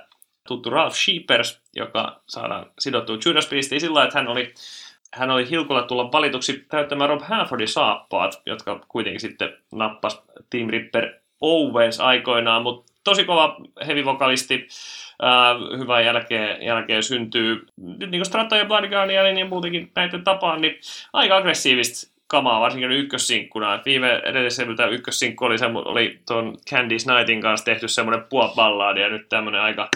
tuttu 0.47 0.69
Ralph 0.69 0.95
Sheepers, 0.95 1.61
joka 1.75 2.21
saadaan 2.27 2.71
sidottua 2.79 3.17
Judas 3.25 3.47
Priestiin 3.47 3.81
sillä 3.81 4.03
että 4.03 4.19
hän 4.19 4.27
oli, 4.27 4.53
hän 5.13 5.31
oli 5.31 5.49
hilkulla 5.49 5.83
tulla 5.83 6.11
valituksi 6.11 6.65
täyttämään 6.69 7.09
Rob 7.09 7.21
Halfordin 7.21 7.67
saappaat, 7.67 8.41
jotka 8.45 8.79
kuitenkin 8.87 9.21
sitten 9.21 9.53
nappas 9.71 10.23
Team 10.49 10.69
Ripper 10.69 11.13
Owens 11.41 11.99
aikoinaan, 11.99 12.63
mutta 12.63 12.93
tosi 13.03 13.23
kova 13.25 13.57
heavy-vokalisti, 13.87 14.67
äh, 15.23 15.79
hyvän 15.79 16.05
jälkeen, 16.05 16.65
jälkeen 16.65 17.03
syntyy, 17.03 17.65
nyt 17.77 17.99
niin 17.99 18.19
kuin 18.19 18.25
Strata 18.25 18.55
ja 18.55 18.65
Blood 18.65 18.89
Guardianin 18.89 19.37
ja 19.37 19.45
muutenkin 19.45 19.91
näiden 19.95 20.23
tapaan, 20.23 20.61
niin 20.61 20.79
aika 21.13 21.37
aggressiivista 21.37 22.17
kamaa, 22.27 22.61
varsinkin 22.61 22.91
ykkössinkkuna. 22.91 23.81
Viime 23.85 24.21
edelliseltä 24.25 24.85
ykkössinkku 24.85 25.45
oli, 25.45 25.55
oli 25.85 26.19
tuon 26.27 26.57
Candice 26.69 27.13
Nightin 27.13 27.41
kanssa 27.41 27.65
tehty 27.65 27.87
semmoinen 27.87 28.25
puolballaadi 28.29 29.01
ja 29.01 29.09
nyt 29.09 29.29
tämmöinen 29.29 29.61
aika, 29.61 29.89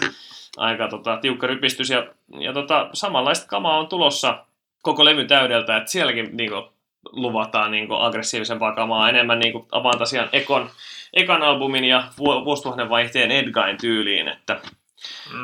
aika 0.56 0.88
tota, 0.88 1.16
tiukka 1.16 1.46
rypistys. 1.46 1.90
Ja, 1.90 2.06
ja 2.38 2.52
tota, 2.52 2.88
samanlaista 2.92 3.46
kamaa 3.46 3.78
on 3.78 3.86
tulossa 3.86 4.44
koko 4.82 5.04
levy 5.04 5.24
täydeltä, 5.24 5.76
että 5.76 5.90
sielläkin 5.90 6.36
niin 6.36 6.50
kuin, 6.50 6.64
luvataan 7.12 7.70
niin 7.70 7.88
kuin, 7.88 8.00
aggressiivisempaa 8.00 8.74
kamaa, 8.74 9.08
enemmän 9.08 9.38
niin 9.38 9.52
kuin, 9.52 9.66
Avantasian 9.72 10.28
Ekon, 10.32 10.70
Ekan 11.14 11.42
albumin 11.42 11.84
ja 11.84 12.04
vuosituhannen 12.18 12.88
vaihteen 12.88 13.30
Edgain 13.30 13.78
tyyliin. 13.78 14.28
Että, 14.28 14.60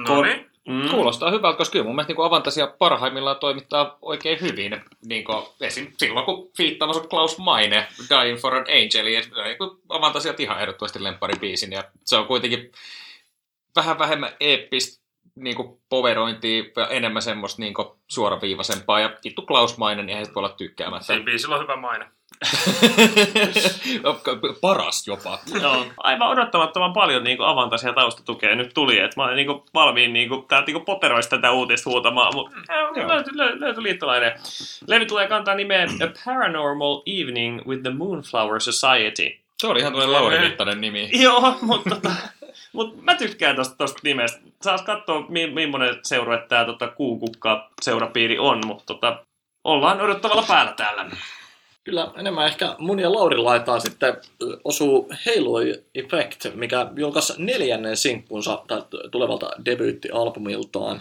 No 0.09 0.23
niin. 0.23 0.51
mm, 0.69 0.91
Kuulostaa 0.91 1.31
hyvältä, 1.31 1.59
koska 1.59 1.73
kyllä 1.73 1.85
mun 1.85 1.95
mielestä 1.95 2.13
niin 2.13 2.27
Avantasia 2.27 2.67
parhaimmillaan 2.79 3.37
toimittaa 3.37 3.99
oikein 4.03 4.41
hyvin. 4.41 4.83
Niin 5.07 5.25
kuin, 5.25 5.45
esim. 5.61 5.93
silloin, 5.97 6.27
kun 6.27 6.51
fiittaamassa 6.57 7.09
Klaus 7.09 7.39
Maine, 7.39 7.87
Dying 8.11 8.39
for 8.39 8.55
an 8.55 8.61
Angel, 8.69 9.07
ja 9.07 9.21
niin 9.45 9.59
kuin 9.59 9.71
Avantasia 9.89 10.35
ihan 10.39 10.61
ehdottomasti 10.61 11.03
lempparibiisin. 11.03 11.73
Ja 11.73 11.85
se 12.05 12.17
on 12.17 12.27
kuitenkin 12.27 12.73
vähän 13.77 13.99
vähemmän 13.99 14.33
eeppistä 14.41 15.08
niin 15.39 15.57
kuin 15.57 15.81
poverointia 15.89 16.65
ja 16.77 16.87
enemmän 16.87 17.23
semmoista 17.23 17.63
niin 17.63 17.75
kuin 17.75 17.89
suoraviivaisempaa. 18.09 19.01
Ja 19.01 19.11
vittu 19.25 19.43
Klaus 19.43 19.79
Maine, 19.79 20.03
niin 20.03 20.19
eihän 20.19 20.35
voi 20.35 20.41
olla 20.41 20.49
tykkäämättä. 20.49 21.07
Siinä 21.07 21.25
biisillä 21.25 21.55
on 21.55 21.63
hyvä 21.63 21.77
maine. 21.77 22.07
Paras 24.61 25.07
jopa. 25.07 25.39
Joo, 25.63 25.87
aivan 25.97 26.29
odottamattoman 26.29 26.93
paljon 26.93 27.25
niin 27.25 27.41
avantaisia 27.41 27.93
taustatukea 27.93 28.55
nyt 28.55 28.75
tuli, 28.75 28.99
että 28.99 29.21
mä 29.21 29.25
olin 29.25 29.37
niin 29.37 29.63
valmiin 29.75 30.13
niin 30.13 30.29
kuin, 30.29 30.45
täältä 30.49 30.73
niin 30.73 30.85
poteroista 30.85 31.37
tätä 31.37 31.53
uutista 31.53 31.91
huutamaan, 31.91 32.35
mutta 32.35 32.57
Joo. 32.97 33.09
löytyi, 33.09 33.37
löytyi, 33.37 33.61
löytyi 33.61 33.83
liittolainen. 33.83 34.33
Levy 34.87 35.07
tulee 35.07 35.27
kantaa 35.27 35.55
nimeä 35.55 35.85
A 35.85 36.09
Paranormal 36.25 37.03
Evening 37.07 37.67
with 37.67 37.83
the 37.83 37.91
Moonflower 37.91 38.61
Society. 38.61 39.39
Se 39.59 39.67
oli 39.67 39.81
ihan 39.81 39.93
tuollainen 39.93 40.23
Lauri 40.23 40.39
Mittanen 40.39 40.81
nimi. 40.81 41.11
Joo, 41.23 41.59
mutta 41.61 41.91
tota, 41.91 42.11
mut 42.73 43.03
mä 43.03 43.15
tykkään 43.15 43.57
tosta, 43.57 43.77
tosta 43.77 44.01
nimestä. 44.05 44.41
Saas 44.63 44.83
katsoa, 44.83 45.27
mi, 45.29 45.47
millainen 45.47 45.99
seura 46.03 46.39
tämä 46.39 46.65
tota, 46.65 46.89
kuukukka 46.89 47.71
seurapiiri 47.83 48.39
on, 48.39 48.67
mutta 48.67 48.85
tota, 48.87 49.25
ollaan 49.65 50.01
odottavalla 50.01 50.45
päällä 50.49 50.73
täällä. 50.73 51.11
Kyllä 51.85 52.11
enemmän 52.17 52.47
ehkä 52.47 52.75
mun 52.79 53.01
ja 53.01 53.13
Lauri 53.13 53.37
laitaan 53.37 53.81
sitten 53.81 54.17
osuu 54.65 55.11
Halo 55.27 55.59
Effect, 55.95 56.55
mikä 56.55 56.87
julkaisi 56.97 57.33
neljännen 57.39 57.97
sinkkunsa 57.97 58.65
tulevalta 59.11 59.51
debyyttialbumiltaan. 59.65 61.01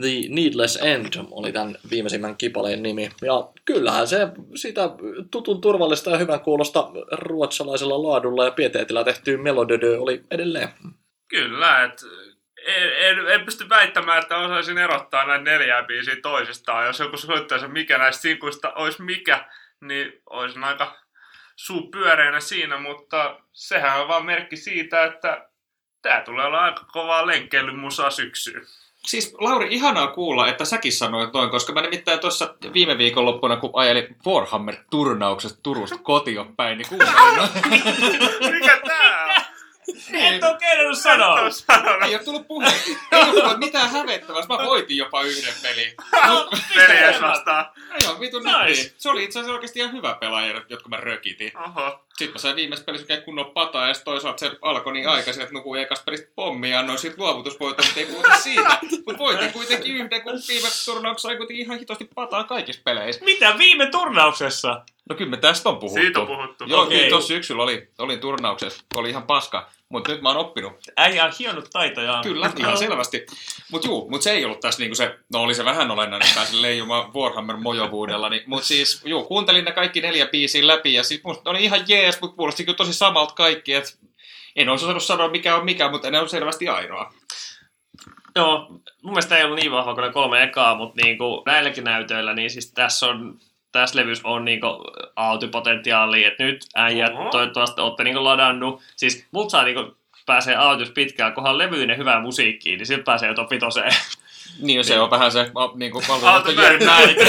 The 0.00 0.28
Needless 0.28 0.78
End 0.82 1.06
oli 1.30 1.52
tämän 1.52 1.76
viimeisimmän 1.90 2.36
kipaleen 2.36 2.82
nimi. 2.82 3.10
Ja 3.22 3.48
kyllähän 3.64 4.08
se 4.08 4.28
sitä 4.54 4.80
tutun 5.30 5.60
turvallista 5.60 6.10
ja 6.10 6.18
hyvän 6.18 6.40
kuulosta 6.40 6.90
ruotsalaisella 7.12 8.02
laadulla 8.02 8.44
ja 8.44 8.50
pieteetillä 8.50 9.04
tehtyä 9.04 9.38
melodödö 9.38 10.00
oli 10.00 10.22
edelleen. 10.30 10.68
Kyllä, 11.28 11.84
että 11.84 12.06
en, 12.66 12.92
en, 12.98 13.28
en, 13.28 13.44
pysty 13.44 13.68
väittämään, 13.68 14.18
että 14.18 14.36
osaisin 14.36 14.78
erottaa 14.78 15.26
näitä 15.26 15.44
neljää 15.44 15.82
biisiä 15.82 16.16
toisistaan. 16.22 16.86
Jos 16.86 17.00
joku 17.00 17.16
soittaisi, 17.16 17.68
mikä 17.68 17.98
näistä 17.98 18.22
sinkuista 18.22 18.72
olisi 18.72 19.02
mikä, 19.02 19.48
niin 19.80 20.12
olisin 20.30 20.64
aika 20.64 20.96
suu 21.56 21.90
pyöreänä 21.90 22.40
siinä, 22.40 22.78
mutta 22.78 23.40
sehän 23.52 24.00
on 24.00 24.08
vaan 24.08 24.26
merkki 24.26 24.56
siitä, 24.56 25.04
että 25.04 25.48
tämä 26.02 26.20
tulee 26.20 26.46
olla 26.46 26.58
aika 26.58 26.84
kovaa 26.92 27.26
lenkkeilymusaa 27.26 28.10
syksyyn. 28.10 28.66
Siis 29.06 29.34
Lauri, 29.38 29.68
ihanaa 29.70 30.06
kuulla, 30.06 30.48
että 30.48 30.64
säkin 30.64 30.92
sanoit 30.92 31.32
noin, 31.32 31.50
koska 31.50 31.72
mä 31.72 31.80
nimittäin 31.80 32.20
tuossa 32.20 32.54
viime 32.72 32.98
viikonloppuna, 32.98 33.56
kun 33.56 33.70
ajelin 33.74 34.16
Warhammer-turnauksesta 34.26 35.58
Turusta 35.62 35.98
kotiin 35.98 36.56
päin, 36.56 36.78
niin 36.78 36.88
kuuntelin 36.88 37.36
no, 37.36 37.48
Mikä 38.52 38.80
tää? 38.86 39.44
Et 40.12 40.44
oo 40.44 40.54
kehdannut 40.58 40.98
sanoa! 40.98 41.38
Ei 42.06 42.14
ole 42.14 42.24
tullut 42.24 42.48
puhe. 42.48 42.66
Ei 43.12 43.30
ole 43.30 43.56
mitään 43.56 43.90
hävettävää. 43.90 44.42
Mä 44.48 44.66
voitin 44.66 44.96
jopa 44.96 45.22
yhden 45.22 45.54
pelin. 45.62 45.94
Peliä 46.76 47.20
vastaan. 47.20 47.66
Joo, 48.04 48.20
vitun 48.20 48.42
nice. 48.42 48.94
Se 48.98 49.10
oli 49.10 49.24
itse 49.24 49.38
asiassa 49.38 49.54
oikeasti 49.54 49.78
ihan 49.78 49.92
hyvä 49.92 50.14
pelaaja, 50.20 50.62
jotka 50.68 50.88
mä 50.88 50.96
rökitin. 50.96 51.52
Oho. 51.58 52.03
Sitten 52.18 52.32
mä 52.32 52.38
sain 52.38 52.56
viimeisessä 52.56 52.86
pelissä 52.86 53.04
oikein 53.04 53.22
kunnon 53.22 53.50
pataa, 53.50 53.88
ja 53.88 53.94
sitten 53.94 54.12
toisaalta 54.12 54.40
se 54.40 54.50
alkoi 54.62 54.92
niin 54.92 55.08
aikaisin, 55.08 55.42
että 55.42 55.54
nukuin 55.54 55.82
ekasta 55.82 56.04
pelistä 56.04 56.28
pommia, 56.34 56.70
ja 56.70 56.80
annoin 56.80 56.98
siitä 56.98 57.16
luovutusvoitosta, 57.18 58.00
ei 58.00 58.06
puhuta 58.06 58.36
siitä. 58.48 58.78
Mutta 59.06 59.18
voitin 59.18 59.52
kuitenkin 59.52 59.96
yhden, 59.96 60.22
kun 60.22 60.32
viime 60.48 60.68
turnauksessa 60.84 61.28
sai 61.28 61.36
kuitenkin 61.36 61.66
ihan 61.66 61.78
hitosti 61.78 62.08
pataa 62.14 62.44
kaikissa 62.44 62.82
peleissä. 62.84 63.24
Mitä 63.24 63.58
viime 63.58 63.86
turnauksessa? 63.86 64.82
No 65.08 65.16
kyllä 65.16 65.30
me 65.30 65.36
tästä 65.36 65.68
on 65.68 65.76
puhuttu. 65.76 66.00
Siitä 66.00 66.20
on 66.20 66.26
puhuttu. 66.26 66.64
Joo, 66.66 66.82
okay. 66.82 67.08
tuossa 67.08 67.28
syksyllä 67.28 67.62
oli, 67.62 67.88
olin 67.98 68.20
turnauksessa, 68.20 68.84
oli 68.94 69.10
ihan 69.10 69.22
paska. 69.22 69.70
Mutta 69.88 70.12
nyt 70.12 70.22
mä 70.22 70.28
oon 70.28 70.38
oppinut. 70.38 70.72
Äijä 70.96 71.24
on 71.24 71.32
hionnut 71.38 71.68
taitojaan. 71.72 72.24
Kyllä, 72.24 72.50
ihan 72.58 72.78
selvästi. 72.78 73.26
Mutta 73.72 73.88
juu, 73.88 74.10
mut 74.10 74.22
se 74.22 74.30
ei 74.30 74.44
ollut 74.44 74.60
tässä 74.60 74.80
niinku 74.80 74.94
se, 74.94 75.18
no 75.32 75.42
oli 75.42 75.54
se 75.54 75.64
vähän 75.64 75.90
olennainen, 75.90 76.26
että 76.26 76.38
pääsin 76.40 76.62
leijumaan 76.62 77.14
Warhammer 77.14 77.56
mojovuudella. 77.56 78.28
Niin, 78.28 78.42
mutta 78.46 78.66
siis, 78.66 79.02
juu, 79.04 79.24
kuuntelin 79.24 79.64
ne 79.64 79.72
kaikki 79.72 80.00
neljä 80.00 80.26
biisiä 80.26 80.66
läpi 80.66 80.92
ja 80.92 81.04
sit 81.04 81.24
musta 81.24 81.50
oli 81.50 81.64
ihan 81.64 81.84
jees, 81.88 82.20
mutta 82.20 82.36
kuulosti 82.36 82.64
kyllä 82.64 82.76
tosi 82.76 82.94
samalta 82.94 83.34
kaikki. 83.34 83.74
Et 83.74 83.98
en 84.56 84.68
olisi 84.68 84.84
osannut 84.84 85.02
sanoa 85.02 85.28
mikä 85.28 85.56
on 85.56 85.64
mikä, 85.64 85.90
mutta 85.90 86.10
ne 86.10 86.20
on 86.20 86.28
selvästi 86.28 86.68
ainoa. 86.68 87.14
Joo, 88.36 88.66
mun 89.02 89.12
mielestä 89.12 89.36
ei 89.36 89.44
ollut 89.44 89.58
niin 89.58 89.72
vahva 89.72 89.94
kuin 89.94 90.04
ne 90.04 90.12
kolme 90.12 90.42
ekaa, 90.42 90.74
mutta 90.74 91.02
niinku 91.02 91.42
näilläkin 91.46 91.84
näytöillä, 91.84 92.34
niin 92.34 92.50
siis 92.50 92.72
tässä 92.72 93.06
on 93.06 93.38
tässä 93.78 93.98
levyssä 93.98 94.28
on 94.28 94.44
niinku 94.44 94.66
autipotentiaalia, 95.16 96.28
että 96.28 96.44
nyt 96.44 96.66
äijät 96.74 97.12
Oho. 97.12 97.30
toivottavasti 97.30 97.80
olette 97.80 98.04
niinku 98.04 98.24
ladannut. 98.24 98.82
Siis 98.96 99.26
mut 99.30 99.50
saa 99.50 99.64
niinku 99.64 99.96
pääsee 100.26 100.56
autus 100.56 100.90
pitkään, 100.90 101.32
kunhan 101.34 101.58
levyinen 101.58 101.98
hyvää 101.98 102.20
musiikkiin, 102.20 102.78
niin 102.78 102.86
sitten 102.86 103.04
pääsee 103.04 103.28
jo 103.28 103.34
top 103.34 103.50
vitoseen. 103.50 103.92
Niin, 104.60 104.84
se 104.84 105.00
on 105.00 105.10
vähän 105.10 105.32
se 105.32 105.50
niinku 105.74 106.02
Aalto 106.08 106.26
valvonta 106.26 106.50
Jyri 106.52 106.86
näin. 106.86 107.16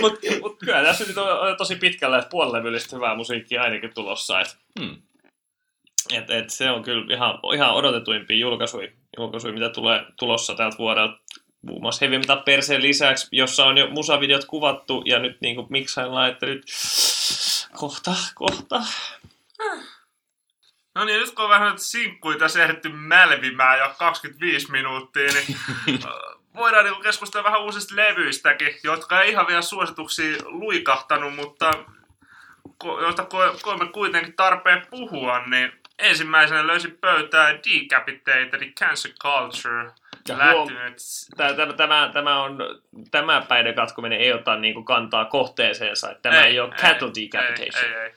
Mut, 0.00 0.14
mut 0.40 0.58
kyllä 0.58 0.82
tässä 0.82 1.04
nyt 1.04 1.18
on, 1.18 1.56
tosi 1.56 1.76
pitkälle, 1.76 2.18
että 2.18 2.30
puolilevyllistä 2.30 2.96
hyvää 2.96 3.16
musiikkia 3.16 3.62
ainakin 3.62 3.94
tulossa. 3.94 4.40
Et, 4.40 4.56
Hmm. 4.80 4.96
et, 6.14 6.30
et 6.30 6.50
se 6.50 6.70
on 6.70 6.82
kyllä 6.82 7.14
ihan, 7.14 7.38
ihan 7.54 7.74
odotetuimpia 7.74 8.36
julkaisuja, 8.36 8.88
julkaisuja, 9.18 9.54
mitä 9.54 9.68
tulee 9.68 10.04
tulossa 10.18 10.54
tältä 10.54 10.78
vuodelta. 10.78 11.18
Muun 11.62 11.82
muassa 11.82 12.04
Heavy 12.04 12.18
Metal 12.18 12.42
Perseen 12.42 12.82
lisäksi, 12.82 13.28
jossa 13.32 13.64
on 13.64 13.78
jo 13.78 13.90
musavideot 13.90 14.44
kuvattu 14.44 15.02
ja 15.06 15.18
nyt 15.18 15.40
niin 15.40 15.66
miksaillaan, 15.68 16.30
että 16.30 16.46
nyt 16.46 16.64
kohta, 17.76 18.14
kohta. 18.34 18.82
No 20.94 21.04
niin, 21.04 21.20
nyt 21.20 21.34
kun 21.34 21.44
on 21.44 21.50
vähän 21.50 21.78
sinkkuja 21.78 22.38
tässä 22.38 22.64
ehditty 22.64 22.88
mälvimään 22.88 23.78
jo 23.78 23.94
25 23.98 24.70
minuuttia, 24.70 25.32
niin 25.32 25.58
voidaan 26.54 26.84
niin 26.84 27.02
keskustella 27.02 27.44
vähän 27.44 27.62
uusista 27.62 27.96
levyistäkin, 27.96 28.74
jotka 28.84 29.20
ei 29.20 29.30
ihan 29.30 29.46
vielä 29.46 29.62
suosituksia 29.62 30.36
luikahtanut, 30.44 31.34
mutta 31.34 31.72
joista 33.00 33.22
ko- 33.22 33.60
koemme 33.62 33.86
kuitenkin 33.86 34.36
tarpeen 34.36 34.86
puhua, 34.90 35.46
niin 35.46 35.72
ensimmäisenä 35.98 36.66
löysin 36.66 36.98
pöytää 37.00 37.52
Decapitated 37.52 38.72
Cancer 38.72 39.12
Culture. 39.22 39.92
Ja 40.28 40.38
lähtenyt 40.38 40.96
Tämä, 41.36 41.54
tämä, 41.54 41.72
tämä, 41.72 42.10
tämä, 42.12 42.42
on, 42.42 42.58
tämä 43.10 43.40
päiden 43.48 43.74
katkominen 43.74 44.20
ei 44.20 44.32
ota 44.32 44.56
niin 44.56 44.74
kuin 44.74 44.84
kantaa 44.84 45.24
kohteeseensa. 45.24 46.10
Että 46.10 46.22
tämä 46.30 46.42
ei, 46.42 46.50
ei 46.52 46.60
ole 46.60 46.74
cattle 46.74 47.08
decapitation. 47.08 47.84
Ei, 47.84 47.92
ei, 47.94 48.00
ei. 48.04 48.14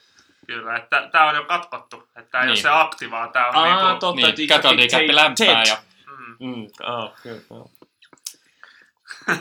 Kyllä, 0.47 0.75
että 0.75 1.09
tämä 1.11 1.29
on 1.29 1.35
jo 1.35 1.43
katkottu. 1.43 2.07
Että 2.15 2.31
tämä 2.31 2.41
ei 2.43 2.45
Niin. 2.47 2.51
ole 2.51 2.61
se 2.61 2.69
akti, 2.69 3.11
vaan 3.11 3.31
tämä 3.31 3.47
on 3.47 3.55
Aa, 3.55 3.85
niinku... 3.85 3.99
totta. 3.99 4.27
Niin, 4.37 4.49
cattle 4.49 4.77
decappi 4.77 5.15
lämpää 5.15 5.63
ja 5.67 5.77
Mm. 6.39 6.49
Mm, 6.55 6.67
ah, 6.83 7.11
kyllä, 7.23 7.41
joo. 7.49 7.71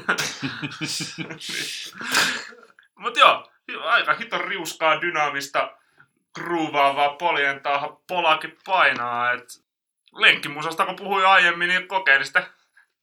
Mut 2.99 3.17
joo, 3.17 3.51
aika 3.83 4.15
hiton 4.15 4.41
riuskaa 4.41 5.01
dynaamista 5.01 5.71
groovaavaa 6.35 7.09
poljentaa 7.09 8.01
polakin 8.09 8.59
painaa. 8.67 9.33
Et 9.33 9.64
lenkkimusasta 10.15 10.87
kun 10.87 10.97
puhuin 10.97 11.27
aiemmin, 11.27 11.69
niin 11.69 11.89
kokeilin 11.89 12.27
sitä 12.27 12.47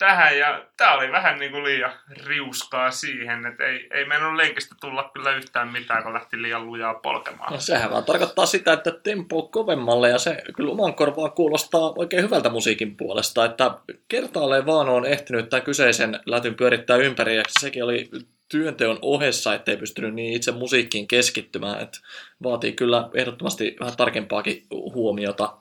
tähän 0.01 0.37
ja 0.37 0.65
tää 0.77 0.93
oli 0.93 1.11
vähän 1.11 1.39
niinku 1.39 1.63
liian 1.63 1.91
riuskaa 2.25 2.91
siihen, 2.91 3.45
että 3.45 3.63
ei, 3.63 3.87
ei 3.91 4.05
meidän 4.05 4.37
lenkistä 4.37 4.75
tulla 4.81 5.11
kyllä 5.13 5.35
yhtään 5.35 5.67
mitään, 5.67 6.03
kun 6.03 6.13
lähti 6.13 6.41
liian 6.41 6.65
lujaa 6.65 6.93
polkemaan. 6.93 7.53
No 7.53 7.59
sehän 7.59 7.91
vaan 7.91 8.03
tarkoittaa 8.03 8.45
sitä, 8.45 8.73
että 8.73 8.91
tempo 8.91 9.43
kovemmalle 9.43 10.09
ja 10.09 10.17
se 10.17 10.43
kyllä 10.55 10.71
oman 10.71 10.93
korvaan 10.93 11.31
kuulostaa 11.31 11.93
oikein 11.95 12.23
hyvältä 12.23 12.49
musiikin 12.49 12.97
puolesta, 12.97 13.45
että 13.45 13.71
kertaalleen 14.07 14.65
vaan 14.65 14.89
on 14.89 15.05
ehtinyt 15.05 15.49
tämän 15.49 15.63
kyseisen 15.63 16.19
lätyn 16.25 16.55
pyörittää 16.55 16.97
ympäri 16.97 17.35
ja 17.35 17.43
sekin 17.59 17.83
oli 17.83 18.09
työnteon 18.49 18.99
ohessa, 19.01 19.53
ettei 19.53 19.77
pystynyt 19.77 20.13
niin 20.13 20.33
itse 20.33 20.51
musiikkiin 20.51 21.07
keskittymään, 21.07 21.81
että 21.81 21.99
vaatii 22.43 22.73
kyllä 22.73 23.09
ehdottomasti 23.13 23.75
vähän 23.79 23.97
tarkempaakin 23.97 24.65
huomiota. 24.71 25.57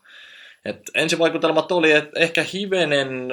Et 0.65 0.81
ensivaikutelmat 0.95 1.73
oli, 1.73 1.93
että 1.93 2.21
ehkä 2.21 2.45
hivenen 2.53 3.29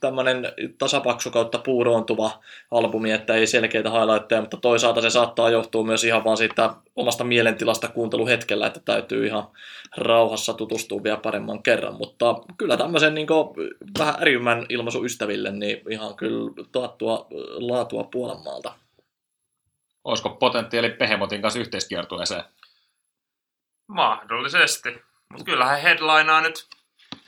tämmöinen 0.00 0.52
tasapaksu 0.78 1.30
kautta 1.30 1.58
puuroontuva 1.58 2.30
albumi, 2.70 3.12
että 3.12 3.34
ei 3.34 3.46
selkeitä 3.46 3.90
highlightteja, 3.90 4.40
mutta 4.40 4.56
toisaalta 4.56 5.00
se 5.00 5.10
saattaa 5.10 5.50
johtua 5.50 5.84
myös 5.84 6.04
ihan 6.04 6.24
vaan 6.24 6.36
siitä 6.36 6.74
omasta 6.96 7.24
mielentilasta 7.24 7.88
kuunteluhetkellä, 7.88 8.66
että 8.66 8.80
täytyy 8.84 9.26
ihan 9.26 9.48
rauhassa 9.96 10.54
tutustua 10.54 11.02
vielä 11.02 11.16
paremman 11.16 11.62
kerran, 11.62 11.94
mutta 11.94 12.34
kyllä 12.58 12.76
tämmöisen 12.76 13.14
niin 13.14 13.26
vähän 13.98 14.14
ärjymän 14.20 14.66
ilmaisu 14.68 15.04
ystäville, 15.04 15.50
niin 15.50 15.80
ihan 15.90 16.14
kyllä 16.14 16.50
taattua 16.72 17.26
laatua 17.58 18.04
puolenmaalta. 18.04 18.72
Olisiko 20.04 20.30
potentiaali 20.30 20.90
Behemotin 20.90 21.42
kanssa 21.42 21.60
yhteiskiertueeseen? 21.60 22.44
Mahdollisesti. 23.86 25.09
Mutta 25.30 25.44
kyllähän 25.44 25.80
headlinaa 25.80 26.40
nyt, 26.40 26.66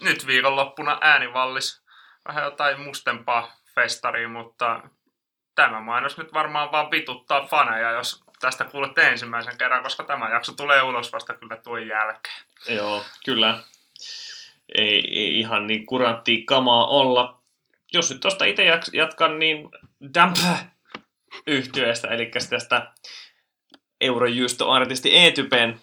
nyt 0.00 0.26
viikonloppuna 0.26 0.98
äänivallis. 1.00 1.82
Vähän 2.28 2.44
jotain 2.44 2.80
mustempaa 2.80 3.56
festaria, 3.74 4.28
mutta 4.28 4.82
tämä 5.54 5.80
mainos 5.80 6.18
nyt 6.18 6.32
varmaan 6.32 6.72
vaan 6.72 6.90
vituttaa 6.90 7.46
faneja, 7.46 7.90
jos 7.90 8.24
tästä 8.40 8.64
kuulette 8.64 9.08
ensimmäisen 9.08 9.58
kerran, 9.58 9.82
koska 9.82 10.04
tämä 10.04 10.30
jakso 10.30 10.52
tulee 10.52 10.82
ulos 10.82 11.12
vasta 11.12 11.34
kyllä 11.34 11.56
tuon 11.56 11.86
jälkeen. 11.86 12.44
Joo, 12.68 13.04
kyllä. 13.24 13.58
Ei, 14.78 15.18
ei 15.18 15.38
ihan 15.38 15.66
niin 15.66 15.86
kuranttia 15.86 16.44
kamaa 16.46 16.86
olla. 16.86 17.42
Jos 17.92 18.10
nyt 18.10 18.20
tuosta 18.20 18.44
itse 18.44 18.64
jatkan, 18.92 19.38
niin 19.38 19.68
Damp 20.14 20.36
yhtyeestä, 21.46 22.08
eli 22.08 22.30
tästä 22.50 22.92
Eurojust-artisti 24.00 25.18
E-typen 25.18 25.80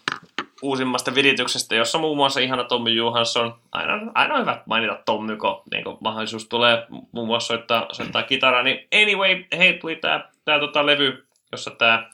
uusimmasta 0.62 1.16
virityksestä, 1.16 1.76
jossa 1.76 1.98
muun 1.98 2.18
muassa 2.18 2.40
ihana 2.40 2.64
Tommy 2.64 2.90
Johansson, 2.90 3.56
aina, 3.72 4.12
aina 4.14 4.34
on 4.34 4.42
hyvä 4.42 4.62
mainita 4.66 5.00
Tommy, 5.06 5.38
kun 5.38 5.62
niin 5.72 5.84
kun 5.84 5.98
mahdollisuus 6.00 6.48
tulee 6.48 6.88
muun 7.12 7.28
muassa 7.28 7.48
soittaa, 7.48 7.88
soittaa 7.92 8.24
kitaraa, 8.24 8.64
niin 8.64 8.88
anyway, 9.02 9.46
hei, 9.58 9.74
tuli 9.74 9.96
tää, 9.96 10.30
tää 10.46 10.60
tota 10.60 10.86
levy, 10.86 11.28
jossa 11.52 11.72
tää 11.72 12.10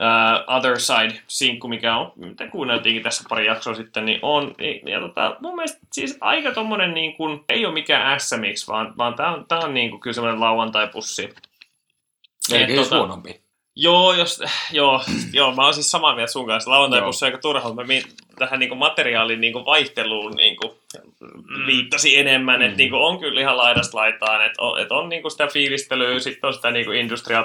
uh, 0.00 0.54
Other 0.56 0.80
Side-sinkku, 0.80 1.68
mikä 1.68 1.96
on, 1.96 2.12
mitä 2.16 2.48
kuunneltiinkin 2.48 3.02
tässä 3.02 3.24
pari 3.28 3.46
jaksoa 3.46 3.74
sitten, 3.74 4.04
niin 4.04 4.18
on, 4.22 4.54
niin, 4.58 4.88
ja 4.88 5.00
tota, 5.00 5.36
mun 5.40 5.56
mielestä 5.56 5.78
siis 5.92 6.18
aika 6.20 6.52
tommonen 6.52 6.94
niin 6.94 7.16
kuin, 7.16 7.44
ei 7.48 7.66
ole 7.66 7.74
mikään 7.74 8.20
SMX, 8.20 8.68
vaan, 8.68 8.96
vaan 8.98 9.14
tää 9.14 9.34
on, 9.34 9.44
tää 9.48 9.58
on 9.58 9.74
niin 9.74 9.90
kuin, 9.90 10.00
kyllä 10.00 10.14
semmoinen 10.14 10.40
lauantai-pussi. 10.40 11.34
Eikä 12.52 12.74
tota, 12.74 12.96
huonompi. 12.96 13.41
Joo, 13.76 14.12
jos, 14.12 14.42
joo, 14.72 15.02
joo, 15.32 15.54
mä 15.54 15.64
oon 15.64 15.74
siis 15.74 15.90
samaa 15.90 16.14
mieltä 16.14 16.32
sun 16.32 16.46
kanssa. 16.46 16.70
Lauantai-pussi 16.70 17.24
aika 17.24 17.38
turha, 17.38 17.74
mä 17.74 17.82
tähän 18.38 18.60
niinku 18.60 18.74
materiaalin 18.74 19.40
niinku 19.40 19.64
vaihteluun 19.64 20.32
niinku 20.32 20.74
mm. 20.94 21.01
Viittasi 21.66 22.18
enemmän, 22.18 22.60
mm. 22.60 22.66
että 22.66 22.76
niinku 22.76 22.96
on 22.96 23.18
kyllä 23.20 23.40
ihan 23.40 23.56
laidasta 23.56 23.98
laitaan, 23.98 24.46
että 24.46 24.62
on, 24.62 24.80
et 24.80 24.92
on 24.92 25.08
niinku 25.08 25.30
sitä 25.30 25.46
fiilistelyä, 25.46 26.18
sitten 26.18 26.48
on 26.48 26.54
sitä 26.54 26.70
niinku 26.70 26.92
industrial 26.92 27.44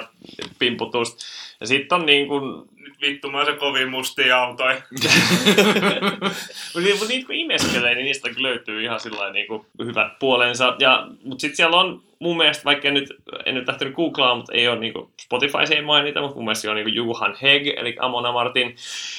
pimputusta, 0.58 1.24
ja 1.60 1.66
sitten 1.66 1.98
on 1.98 2.06
niinku... 2.06 2.40
Nyt 2.76 3.00
vittu, 3.00 3.30
mä 3.30 3.44
se 3.44 3.52
kovin 3.52 3.90
mustia 3.90 4.38
autoja. 4.38 4.76
mutta 6.74 6.80
niin, 6.80 7.08
niitä 7.08 7.26
kun 7.26 7.34
imeskelee, 7.34 7.94
niin 7.94 8.04
niistä 8.04 8.28
löytyy 8.36 8.82
ihan 8.82 9.00
sillä 9.00 9.32
niinku 9.32 9.66
hyvät 9.84 10.18
puolensa, 10.18 10.76
ja, 10.78 11.08
mutta 11.24 11.40
sitten 11.40 11.56
siellä 11.56 11.76
on 11.76 12.02
mun 12.18 12.36
mielestä, 12.36 12.64
vaikka 12.64 12.88
en 12.88 12.94
nyt, 12.94 13.14
en 13.46 13.54
nyt 13.54 13.68
lähtenyt 13.68 13.94
googlaa, 13.94 14.34
mutta 14.34 14.52
ei 14.52 14.68
ole 14.68 14.78
niin 14.78 14.92
Spotify 15.20 15.58
ei 15.74 15.82
mainita, 15.82 16.20
mutta 16.20 16.36
mun 16.36 16.44
mielestä 16.44 16.62
se 16.62 16.70
on 16.70 16.76
niin 16.76 16.94
Juhan 16.94 17.36
Heg, 17.42 17.66
eli 17.66 17.96
Amona 18.00 18.32
Martin 18.32 18.76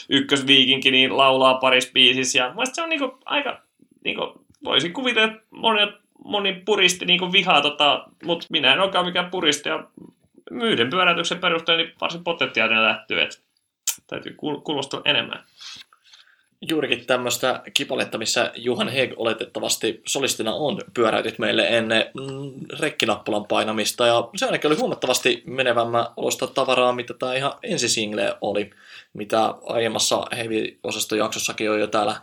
ykkösviikinki, 0.10 0.91
niin 0.91 1.18
laulaa 1.18 1.53
paris 1.53 1.91
biisissä, 1.91 2.39
ja 2.39 2.53
mun 2.53 2.66
se 2.74 2.82
on 2.82 2.89
niin 2.89 2.99
kuin, 2.99 3.12
aika, 3.26 3.62
niin 4.03 4.16
kuin, 4.16 4.32
voisin 4.64 4.93
kuvitella, 4.93 5.28
että 5.28 5.45
moni, 5.51 5.93
moni 6.26 6.62
puristi 6.66 7.05
niin 7.05 7.32
vihaa, 7.32 7.62
tota, 7.62 8.07
mutta 8.24 8.47
minä 8.49 8.74
en 8.74 8.80
olekaan 8.80 9.05
mikään 9.05 9.32
puristi, 9.32 9.70
ja 9.70 9.84
myyden 10.51 10.89
pyöräytyksen 10.89 11.39
perusteella 11.39 11.84
niin 11.84 11.95
varsin 12.01 12.24
potentiaalinen 12.24 12.84
lähtyy, 12.84 13.22
että 13.22 13.38
täytyy 14.07 14.36
kuulostaa 14.64 15.01
enemmän 15.05 15.43
juurikin 16.62 17.05
tämmöistä 17.05 17.62
kipaletta, 17.74 18.18
missä 18.18 18.51
Juhan 18.55 18.89
Heg 18.89 19.14
oletettavasti 19.18 20.01
solistina 20.07 20.53
on, 20.53 20.82
pyöräytit 20.93 21.39
meille 21.39 21.68
ennen 21.68 22.05
mm, 22.14 22.51
rekkinappulan 22.80 23.45
painamista. 23.45 24.07
Ja 24.07 24.30
se 24.36 24.45
ainakin 24.45 24.68
oli 24.68 24.80
huomattavasti 24.80 25.43
menevämmä 25.45 26.10
olosta 26.18 26.47
tavaraa, 26.47 26.93
mitä 26.93 27.14
tämä 27.14 27.36
ihan 27.36 27.53
ensisingle 27.64 28.36
oli, 28.41 28.70
mitä 29.14 29.53
aiemmassa 29.66 30.26
heavy-osastojaksossakin 30.38 31.72
on 31.72 31.80
jo 31.80 31.88
täällä 31.88 32.16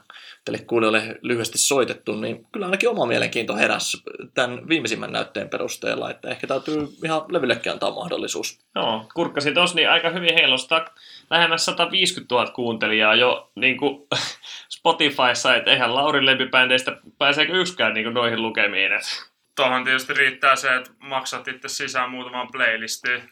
teille 0.46 0.64
kuulijoille 0.66 1.18
lyhyesti 1.22 1.58
soitettu, 1.58 2.20
niin 2.20 2.46
kyllä 2.52 2.66
ainakin 2.66 2.88
oma 2.88 3.06
mielenkiinto 3.06 3.56
heräsi 3.56 4.02
tämän 4.34 4.68
viimeisimmän 4.68 5.12
näytteen 5.12 5.48
perusteella, 5.48 6.10
että 6.10 6.30
ehkä 6.30 6.46
täytyy 6.46 6.88
ihan 7.04 7.22
levyllekään 7.28 7.74
antaa 7.74 7.90
mahdollisuus. 7.90 8.58
Joo, 8.74 9.08
kurkkasin 9.14 9.54
tos, 9.54 9.74
niin 9.74 9.90
aika 9.90 10.10
hyvin 10.10 10.34
heilostaa 10.34 10.84
lähemmäs 11.30 11.64
150 11.64 12.34
000 12.34 12.50
kuuntelijaa 12.50 13.14
jo 13.14 13.50
niin 13.54 13.76
kuin 13.76 14.06
Spotifyssa, 14.78 15.56
että 15.56 15.70
eihän 15.70 15.94
Lauri 15.94 16.26
lempibändeistä 16.26 16.96
pääseekö 17.18 17.52
yksikään 17.52 17.94
niin 17.94 18.04
kuin 18.04 18.14
noihin 18.14 18.42
lukemiin. 18.42 18.92
Että. 18.92 19.08
Tuohon 19.56 19.84
tietysti 19.84 20.14
riittää 20.14 20.56
se, 20.56 20.76
että 20.76 20.90
maksat 20.98 21.48
itse 21.48 21.68
sisään 21.68 22.10
muutaman 22.10 22.48
playlistiin. 22.52 23.22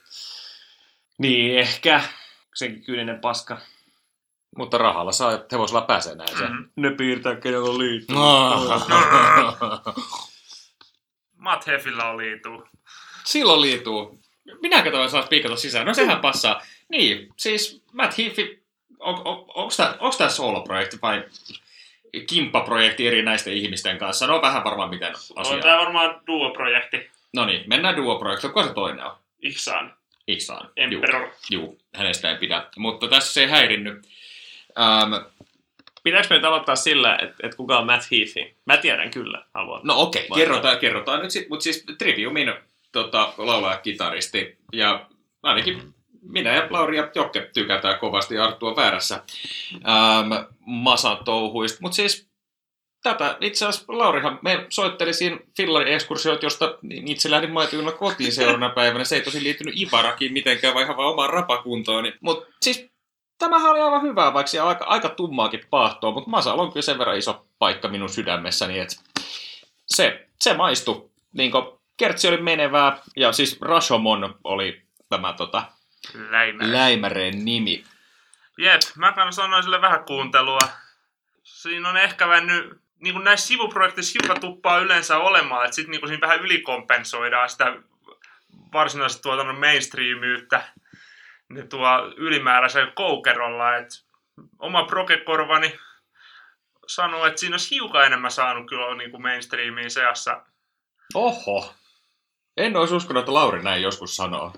Niin, 1.18 1.58
ehkä. 1.58 2.00
Senkin 2.54 2.84
kyyninen 2.84 3.20
paska. 3.20 3.58
Mutta 4.56 4.78
rahalla 4.78 5.12
saa, 5.12 5.32
että 5.32 5.56
hevosella 5.56 5.80
pääsee 5.80 6.14
näin 6.14 6.38
se. 6.38 6.44
Mm-hmm. 6.44 6.68
Ne 6.76 6.90
piirtää, 6.90 7.36
kenellä 7.36 7.70
on 7.70 7.78
liitty. 7.78 8.14
Matt 11.36 11.66
Heffillä 11.66 12.10
on 12.10 12.16
liitu. 12.16 12.68
Silloin 13.24 13.60
liituu. 13.60 14.20
Minäkö 14.62 14.90
toi 14.90 15.10
saat 15.10 15.28
piikata 15.28 15.56
sisään? 15.56 15.86
No 15.86 15.94
sehän 15.94 16.20
passaa. 16.20 16.62
Niin, 16.88 17.28
siis 17.36 17.82
Matt 17.92 18.18
Heafy, 18.18 18.62
on, 18.98 19.14
on, 19.14 19.44
onko 19.54 20.14
tämä 20.18 20.30
solo-projekti 20.30 20.98
vai 21.02 21.24
kimppaprojekti 22.26 23.06
eri 23.06 23.22
näisten 23.22 23.52
ihmisten 23.52 23.98
kanssa? 23.98 24.26
No 24.26 24.42
vähän 24.42 24.64
varmaan 24.64 24.90
miten 24.90 25.12
asia. 25.36 25.54
On 25.54 25.62
tämä 25.62 25.78
varmaan 25.78 26.20
duo-projekti. 26.26 27.10
No 27.34 27.44
niin, 27.44 27.64
mennään 27.66 27.96
duo-projekti. 27.96 28.48
Kuka 28.48 28.66
se 28.66 28.74
toinen 28.74 29.04
on? 29.04 29.16
Iksan. 29.42 29.94
Iksan. 30.26 30.70
Emperor. 30.76 31.28
Juu, 31.50 31.78
hänestä 31.94 32.30
ei 32.30 32.36
pidä. 32.36 32.66
Mutta 32.76 33.08
tässä 33.08 33.32
se 33.32 33.40
ei 33.40 33.50
häirinnyt. 33.50 34.06
Ähm, 34.80 35.14
Pitääkö 36.04 36.26
meitä 36.30 36.48
aloittaa 36.48 36.76
sillä, 36.76 37.18
että, 37.22 37.36
että 37.42 37.56
kuka 37.56 37.78
on 37.78 37.86
Matt 37.86 38.10
Heafy? 38.10 38.56
Mä 38.66 38.76
tiedän 38.76 39.10
kyllä, 39.10 39.44
haluan. 39.54 39.80
No 39.84 40.00
okei, 40.00 40.26
okay, 40.26 40.44
kerrotaan, 40.44 40.78
kerrotaan 40.78 41.22
nyt 41.22 41.30
sitten. 41.30 41.48
Mutta 41.48 41.62
siis 41.62 41.84
Triviumin 41.98 42.54
tota, 42.92 43.32
laulaja 43.38 43.78
kitaristi 43.78 44.58
ja 44.72 45.06
ainakin 45.42 45.94
minä 46.22 46.54
ja 46.54 46.66
Lauri 46.70 46.96
ja 46.96 47.10
Jokke 47.14 47.50
tykätään 47.54 47.98
kovasti 47.98 48.38
Arttua 48.38 48.76
väärässä 48.76 49.22
ähm, 49.74 50.32
masan 50.66 51.24
touhuista. 51.24 51.78
Mutta 51.80 51.96
siis 51.96 52.28
tätä 53.02 53.36
itse 53.40 53.66
asiassa 53.66 53.98
Laurihan 53.98 54.38
me 54.42 54.66
soitteli 54.68 55.12
siinä 55.12 55.38
ekskursioit, 55.86 56.42
josta 56.42 56.78
niin 56.82 57.08
itse 57.08 57.30
lähdin 57.30 57.50
maitoilla 57.50 57.92
kotiin 57.92 58.32
seuraavana 58.32 58.70
päivänä. 58.70 59.04
Se 59.04 59.16
ei 59.16 59.22
tosi 59.22 59.42
liittynyt 59.42 59.80
Ivarakiin 59.80 60.32
mitenkään, 60.32 60.74
vaan 60.74 60.84
ihan 60.84 60.96
vaan 60.96 61.12
omaan 61.12 61.30
rapakuntoon. 61.30 62.12
Mutta 62.20 62.52
siis 62.62 62.93
tämähän 63.38 63.70
oli 63.70 63.80
aivan 63.80 64.02
hyvää, 64.02 64.34
vaikka 64.34 64.50
se 64.50 64.60
aika, 64.60 64.84
aika 64.84 65.08
tummaakin 65.08 65.66
paahtoa, 65.70 66.10
mutta 66.10 66.30
Masal 66.30 66.58
on 66.58 66.72
kyllä 66.72 66.82
sen 66.82 66.98
verran 66.98 67.18
iso 67.18 67.46
paikka 67.58 67.88
minun 67.88 68.08
sydämessäni, 68.08 68.78
että 68.78 68.96
se, 69.86 70.28
se 70.40 70.54
maistui. 70.54 71.10
Niin 71.32 71.52
Kertsi 71.96 72.28
oli 72.28 72.36
menevää, 72.36 72.98
ja 73.16 73.32
siis 73.32 73.60
Rashomon 73.60 74.38
oli 74.44 74.82
tämä 75.08 75.32
tota, 75.32 75.62
Läimäreen. 76.14 76.72
Läimäreen 76.72 77.44
nimi. 77.44 77.84
Jep, 78.58 78.80
mä 78.96 79.14
sanoin 79.30 79.62
sille 79.62 79.80
vähän 79.80 80.04
kuuntelua. 80.04 80.60
Siinä 81.42 81.88
on 81.88 81.96
ehkä 81.96 82.26
mennyt, 82.26 82.80
niin 83.00 83.14
kuin 83.14 83.24
näissä 83.24 83.46
sivuprojekteissa 83.46 84.18
hiukan 84.22 84.40
tuppaa 84.40 84.78
yleensä 84.78 85.18
olemaan, 85.18 85.64
että 85.64 85.74
sitten 85.74 85.90
niin 85.90 86.08
siinä 86.08 86.20
vähän 86.20 86.40
ylikompensoidaan 86.40 87.50
sitä 87.50 87.76
varsinaisesti 88.72 89.22
tuotannon 89.22 89.60
mainstreamiyttä 89.60 90.64
ne 91.54 91.66
tuo 91.66 91.88
ylimääräisen 92.16 92.92
koukerolla. 92.94 93.76
Et 93.76 93.88
oma 94.58 94.84
prokekorvani 94.84 95.74
sanoo, 96.86 97.26
että 97.26 97.40
siinä 97.40 97.54
olisi 97.54 97.74
hiukan 97.74 98.06
enemmän 98.06 98.30
saanut 98.30 98.66
kyllä 98.68 98.94
niin 98.94 99.10
kuin 99.10 99.22
mainstreamiin 99.22 99.90
seassa. 99.90 100.42
Oho. 101.14 101.74
En 102.56 102.76
olisi 102.76 102.94
uskonut, 102.94 103.20
että 103.20 103.34
Lauri 103.34 103.62
näin 103.62 103.82
joskus 103.82 104.16
sanoo. 104.16 104.52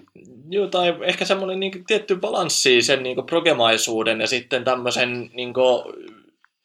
Joo, 0.49 0.67
tai 0.67 0.95
ehkä 1.01 1.25
semmoinen 1.25 1.61
niin 1.61 1.85
tietty 1.87 2.17
balanssi 2.17 2.83
sen 2.83 3.03
niin 3.03 3.27
progemaisuuden 3.27 4.21
ja 4.21 4.27
sitten 4.27 4.65
tämmöisen 4.65 5.31
niin 5.33 5.53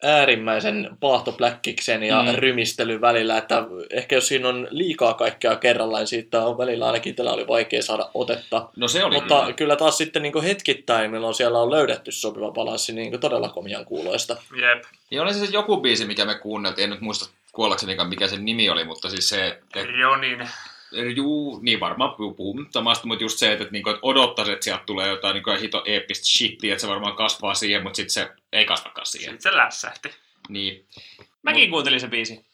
äärimmäisen 0.02 0.90
paahtopläkkiksen 1.00 2.02
ja 2.02 2.22
mm. 2.22 2.34
rymistelyn 2.34 3.00
välillä, 3.00 3.38
että 3.38 3.64
ehkä 3.90 4.16
jos 4.16 4.28
siinä 4.28 4.48
on 4.48 4.68
liikaa 4.70 5.14
kaikkea 5.14 5.56
kerralla, 5.56 5.98
niin 5.98 6.06
siitä 6.06 6.44
on 6.44 6.58
välillä 6.58 6.86
ainakin 6.86 7.10
itsellä 7.10 7.32
oli 7.32 7.48
vaikea 7.48 7.82
saada 7.82 8.10
otetta. 8.14 8.68
No 8.76 8.88
se 8.88 9.04
oli 9.04 9.14
Mutta 9.14 9.40
kyllä. 9.40 9.52
kyllä 9.52 9.76
taas 9.76 9.98
sitten 9.98 10.22
niin 10.22 10.42
hetkittäin, 10.42 11.10
milloin 11.10 11.34
siellä 11.34 11.58
on 11.58 11.70
löydetty 11.70 12.12
sopiva 12.12 12.50
balanssi, 12.50 12.92
niin 12.92 13.20
todella 13.20 13.48
komian 13.48 13.84
kuuloista. 13.84 14.36
Jep. 14.56 14.84
Ja 15.10 15.22
oli 15.22 15.34
se 15.34 15.44
joku 15.52 15.80
biisi, 15.80 16.06
mikä 16.06 16.24
me 16.24 16.34
kuunneltiin, 16.34 16.84
en 16.84 16.90
nyt 16.90 17.00
muista 17.00 17.30
kuollaksenikaan 17.52 18.08
mikä 18.08 18.28
sen 18.28 18.44
nimi 18.44 18.70
oli, 18.70 18.84
mutta 18.84 19.10
siis 19.10 19.28
se, 19.28 19.46
että 19.46 19.80
Jonin. 19.80 20.48
Juu, 21.14 21.60
niin 21.62 21.80
varmaan 21.80 22.14
puhuu 22.14 22.64
samasta, 22.70 23.06
mutta 23.06 23.24
just 23.24 23.38
se, 23.38 23.52
että, 23.52 23.62
että, 23.62 23.72
niinku, 23.72 23.90
että 23.90 24.00
odottaisi, 24.02 24.52
että 24.52 24.64
sieltä 24.64 24.82
tulee 24.86 25.08
jotain 25.08 25.34
niin 25.34 25.60
hito 25.60 25.82
eeppistä 25.86 26.26
shittiä, 26.26 26.72
että 26.72 26.80
se 26.80 26.88
varmaan 26.88 27.16
kasvaa 27.16 27.54
siihen, 27.54 27.82
mutta 27.82 27.96
sitten 27.96 28.10
se 28.10 28.30
ei 28.52 28.64
kasvakaan 28.64 29.06
siihen. 29.06 29.32
Sitten 29.32 29.52
se 29.52 29.58
lässähti. 29.58 30.10
Niin. 30.48 30.86
Mäkin 31.42 31.70
kuuntelin 31.70 32.00
se 32.00 32.08
biisi. 32.08 32.44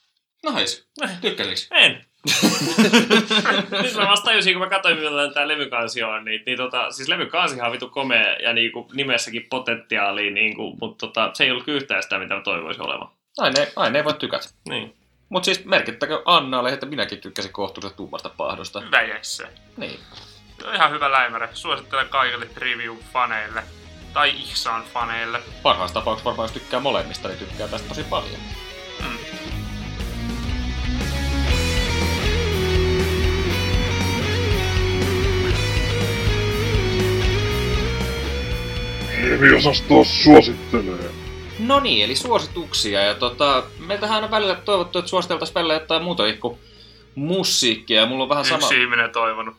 Nice. 0.55 0.84
Tykkäsiks? 1.20 1.68
En. 1.70 2.05
Nyt 3.82 3.95
mä 3.95 4.09
vasta 4.09 4.24
tajusin, 4.24 4.55
kun 4.55 4.62
mä 4.62 4.68
katsoin, 4.68 4.99
millainen 4.99 5.34
tää 5.34 5.49
levykansi 5.49 6.03
on, 6.03 6.24
niin, 6.24 6.43
niin 6.47 6.59
tota, 6.59 6.91
siis 6.91 7.09
levykansihan 7.09 7.66
on 7.66 7.72
vitu 7.72 7.89
komea 7.89 8.32
ja 8.32 8.53
niinku 8.53 8.91
nimessäkin 8.95 9.47
potentiaalia, 9.51 10.30
niinku, 10.30 10.76
mutta 10.80 11.07
tota, 11.07 11.30
se 11.34 11.45
ei 11.45 11.51
ollut 11.51 11.68
yhtään 11.68 12.03
sitä, 12.03 12.18
mitä 12.18 12.34
mä 12.34 12.41
toivoisin 12.41 12.82
olevan. 12.82 13.09
Aina, 13.39 13.61
ei- 13.61 13.72
aina 13.76 13.99
ei 13.99 14.05
voi 14.05 14.14
tykätä. 14.14 14.49
Niin. 14.68 14.95
Mutta 15.28 15.44
siis 15.44 15.64
merkittäkö 15.64 16.22
Annalle, 16.24 16.72
että 16.72 16.86
minäkin 16.86 17.18
tykkäsin 17.20 17.52
kohtuullisen 17.52 17.96
tummasta 17.96 18.28
pahdosta. 18.28 18.80
Hyvä 18.80 19.02
Jesse. 19.02 19.48
Niin. 19.76 20.00
Se 20.60 20.68
on 20.68 20.74
ihan 20.74 20.90
hyvä 20.90 21.12
läimäre. 21.12 21.48
Suosittelen 21.52 22.08
kaikille 22.08 22.46
Trivium-faneille. 22.46 23.62
Tai 24.12 24.30
Ihsaan-faneille. 24.30 25.40
Parhaassa 25.62 25.94
tapauksessa 25.94 26.24
varmaan 26.24 26.44
jos 26.44 26.52
tykkää 26.52 26.80
molemmista, 26.80 27.28
niin 27.28 27.38
tykkää 27.38 27.68
tästä 27.68 27.88
tosi 27.88 28.04
paljon. 28.04 28.40
Mm. 29.02 29.18
Heavy-osasto 39.22 40.04
suosittelee. 40.04 41.17
No 41.59 41.80
niin, 41.80 42.04
eli 42.04 42.16
suosituksia. 42.16 43.02
Ja 43.02 43.14
tota, 43.14 43.62
meiltähän 43.78 44.24
on 44.24 44.30
välillä 44.30 44.54
toivottu, 44.54 44.98
että 44.98 45.09
suositeltaisiin 45.09 45.54
välillä 45.54 45.74
jotain 45.74 46.02
muuta 46.02 46.22
kuin 46.40 46.59
musiikkia. 47.14 48.06
Mulla 48.06 48.22
on 48.22 48.28
vähän 48.28 48.44
sama... 48.44 48.66
Yksi 48.66 48.82
ihminen 48.82 49.11
toivonut. 49.11 49.54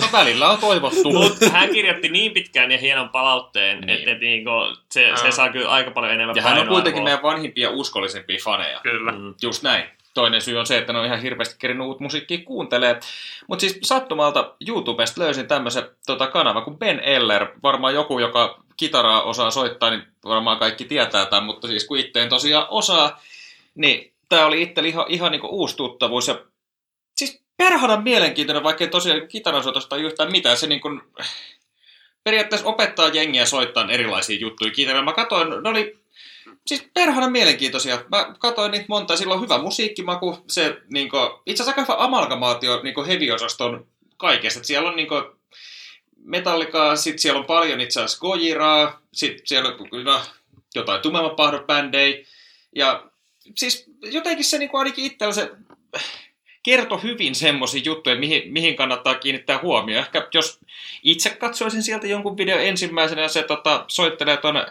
No 0.00 0.06
välillä 0.12 0.50
on 0.50 0.58
toivottu. 0.58 1.12
Mutta 1.22 1.48
hän 1.48 1.70
kirjoitti 1.70 2.08
niin 2.08 2.32
pitkään 2.32 2.70
ja 2.72 2.78
hienon 2.78 3.08
palautteen, 3.08 3.80
Niin. 3.80 3.98
että 3.98 4.10
et, 4.10 4.20
niinku, 4.20 4.50
se, 4.88 5.12
se 5.22 5.30
saa 5.30 5.48
kyllä 5.52 5.70
aika 5.70 5.90
paljon 5.90 6.12
enemmän 6.12 6.36
Ja 6.36 6.42
hän 6.42 6.58
on 6.58 6.68
kuitenkin 6.68 7.02
meidän 7.02 7.22
vanhimpia 7.22 7.68
ja 7.68 7.74
uskollisempia 7.74 8.38
faneja. 8.44 8.80
Kyllä. 8.82 9.12
Mm. 9.12 9.34
Just 9.42 9.62
näin. 9.62 9.84
Toinen 10.14 10.40
syy 10.40 10.58
on 10.58 10.66
se, 10.66 10.78
että 10.78 10.92
ne 10.92 10.98
on 10.98 11.06
ihan 11.06 11.22
hirveästi 11.22 11.56
kerinyt 11.58 11.86
uut 11.86 12.00
musiikkia 12.00 12.38
kuuntelee. 12.44 13.00
Mutta 13.48 13.60
siis 13.60 13.78
sattumalta 13.82 14.52
YouTubesta 14.68 15.20
löysin 15.20 15.46
tämmöisen 15.46 15.84
tota, 16.06 16.26
kanava 16.26 16.60
kuin 16.60 16.78
Ben 16.78 17.00
Eller. 17.00 17.46
Varmaan 17.62 17.94
joku, 17.94 18.18
joka 18.18 18.63
kitaraa 18.76 19.22
osaa 19.22 19.50
soittaa, 19.50 19.90
niin 19.90 20.02
varmaan 20.24 20.58
kaikki 20.58 20.84
tietää 20.84 21.26
tämän, 21.26 21.44
mutta 21.44 21.68
siis 21.68 21.86
kun 21.86 21.98
itse 21.98 22.22
en 22.22 22.28
tosiaan 22.28 22.66
osaa, 22.70 23.22
niin 23.74 24.12
tämä 24.28 24.46
oli 24.46 24.62
itsellä 24.62 24.88
ihan, 24.88 25.06
ihan 25.08 25.32
niinku 25.32 25.46
uusi 25.46 25.76
tuttavuus. 25.76 26.28
Ja 26.28 26.38
siis 27.16 27.42
perhana 27.56 27.96
mielenkiintoinen, 27.96 28.62
vaikka 28.62 28.84
ei 28.84 28.90
tosiaan 28.90 29.28
kitaransoitosta 29.28 29.88
tai 29.88 30.02
yhtään 30.02 30.32
mitään. 30.32 30.56
Se 30.56 30.66
niin 30.66 30.80
kuin, 30.80 31.02
periaatteessa 32.24 32.68
opettaa 32.68 33.08
jengiä 33.08 33.46
soittamaan 33.46 33.90
erilaisia 33.90 34.38
juttuja 34.38 34.70
kitaralla. 34.70 35.04
Mä 35.04 35.12
katsoin, 35.12 35.62
ne 35.62 35.68
oli 35.68 35.98
siis 36.66 36.88
perhana 36.94 37.30
mielenkiintoisia. 37.30 38.04
Mä 38.08 38.34
katsoin 38.38 38.70
niitä 38.72 38.86
monta, 38.88 39.16
sillä 39.16 39.34
on 39.34 39.40
hyvä 39.40 39.58
musiikkimaku. 39.58 40.38
Se 40.48 40.76
niinku, 40.92 41.16
itse 41.46 41.62
asiassa 41.62 41.80
aika 41.80 41.92
hyvä 41.92 42.04
amalgamaatio 42.04 42.80
niinku 42.82 43.04
heavy-osaston 43.04 43.86
kaikesta. 44.16 44.60
Et 44.60 44.64
siellä 44.64 44.88
on 44.88 44.96
niinku 44.96 45.14
metallikaa, 46.24 46.96
sit 46.96 47.18
siellä 47.18 47.40
on 47.40 47.46
paljon 47.46 47.80
itse 47.80 48.00
asiassa 48.00 48.20
Gojiraa, 48.20 49.00
sit 49.12 49.42
siellä 49.44 49.68
on 49.68 50.04
no, 50.04 50.20
jotain 50.74 51.00
bändejä. 51.66 52.24
Ja 52.76 53.04
siis 53.56 53.90
jotenkin 54.02 54.44
se 54.44 54.58
niinku 54.58 54.76
ainakin 54.76 55.04
itsellä 55.04 55.32
se 55.32 55.50
kertoi 56.62 57.02
hyvin 57.02 57.34
semmoisia 57.34 57.82
juttuja, 57.84 58.16
mihin, 58.16 58.52
mihin 58.52 58.76
kannattaa 58.76 59.14
kiinnittää 59.14 59.58
huomioon. 59.62 60.04
Ehkä 60.04 60.28
jos 60.34 60.60
itse 61.02 61.30
katsoisin 61.30 61.82
sieltä 61.82 62.06
jonkun 62.06 62.36
video 62.36 62.58
ensimmäisenä 62.58 63.28
se 63.28 63.42
tota, 63.42 63.84
soittelee 63.88 64.36
tuonne 64.36 64.66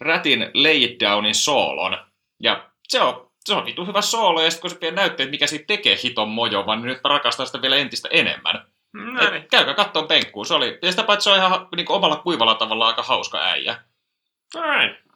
Rätin 0.00 0.50
Lay 0.54 0.76
It 0.82 1.00
Downin 1.00 1.34
soolon. 1.34 1.98
Ja 2.40 2.70
se 2.88 3.00
on, 3.00 3.30
se 3.44 3.54
on 3.54 3.64
vitu 3.64 3.86
hyvä 3.86 4.02
soolo, 4.02 4.42
ja 4.42 4.50
sitten 4.50 4.60
kun 4.60 4.70
se 4.70 4.80
vielä 4.80 4.96
näyttää, 4.96 5.24
että 5.24 5.30
mikä 5.30 5.46
siitä 5.46 5.66
tekee 5.66 5.98
hiton 6.02 6.28
mojo, 6.28 6.66
vaan 6.66 6.82
nyt 6.82 7.00
mä 7.04 7.08
rakastan 7.08 7.46
sitä 7.46 7.62
vielä 7.62 7.76
entistä 7.76 8.08
enemmän. 8.12 8.66
No 9.24 9.30
niin. 9.30 9.48
Käykää 9.50 9.74
kattoon 9.74 10.08
penkkuun. 10.08 10.46
Se 10.46 10.54
oli, 10.54 10.78
ja 10.82 10.90
sitä 10.90 11.02
paitsi 11.02 11.24
se 11.24 11.30
on 11.30 11.36
ihan 11.36 11.68
niin 11.76 11.90
omalla 11.90 12.16
kuivalla 12.16 12.54
tavalla 12.54 12.86
aika 12.86 13.02
hauska 13.02 13.44
äijä. 13.44 13.76
Alright. 14.54 15.06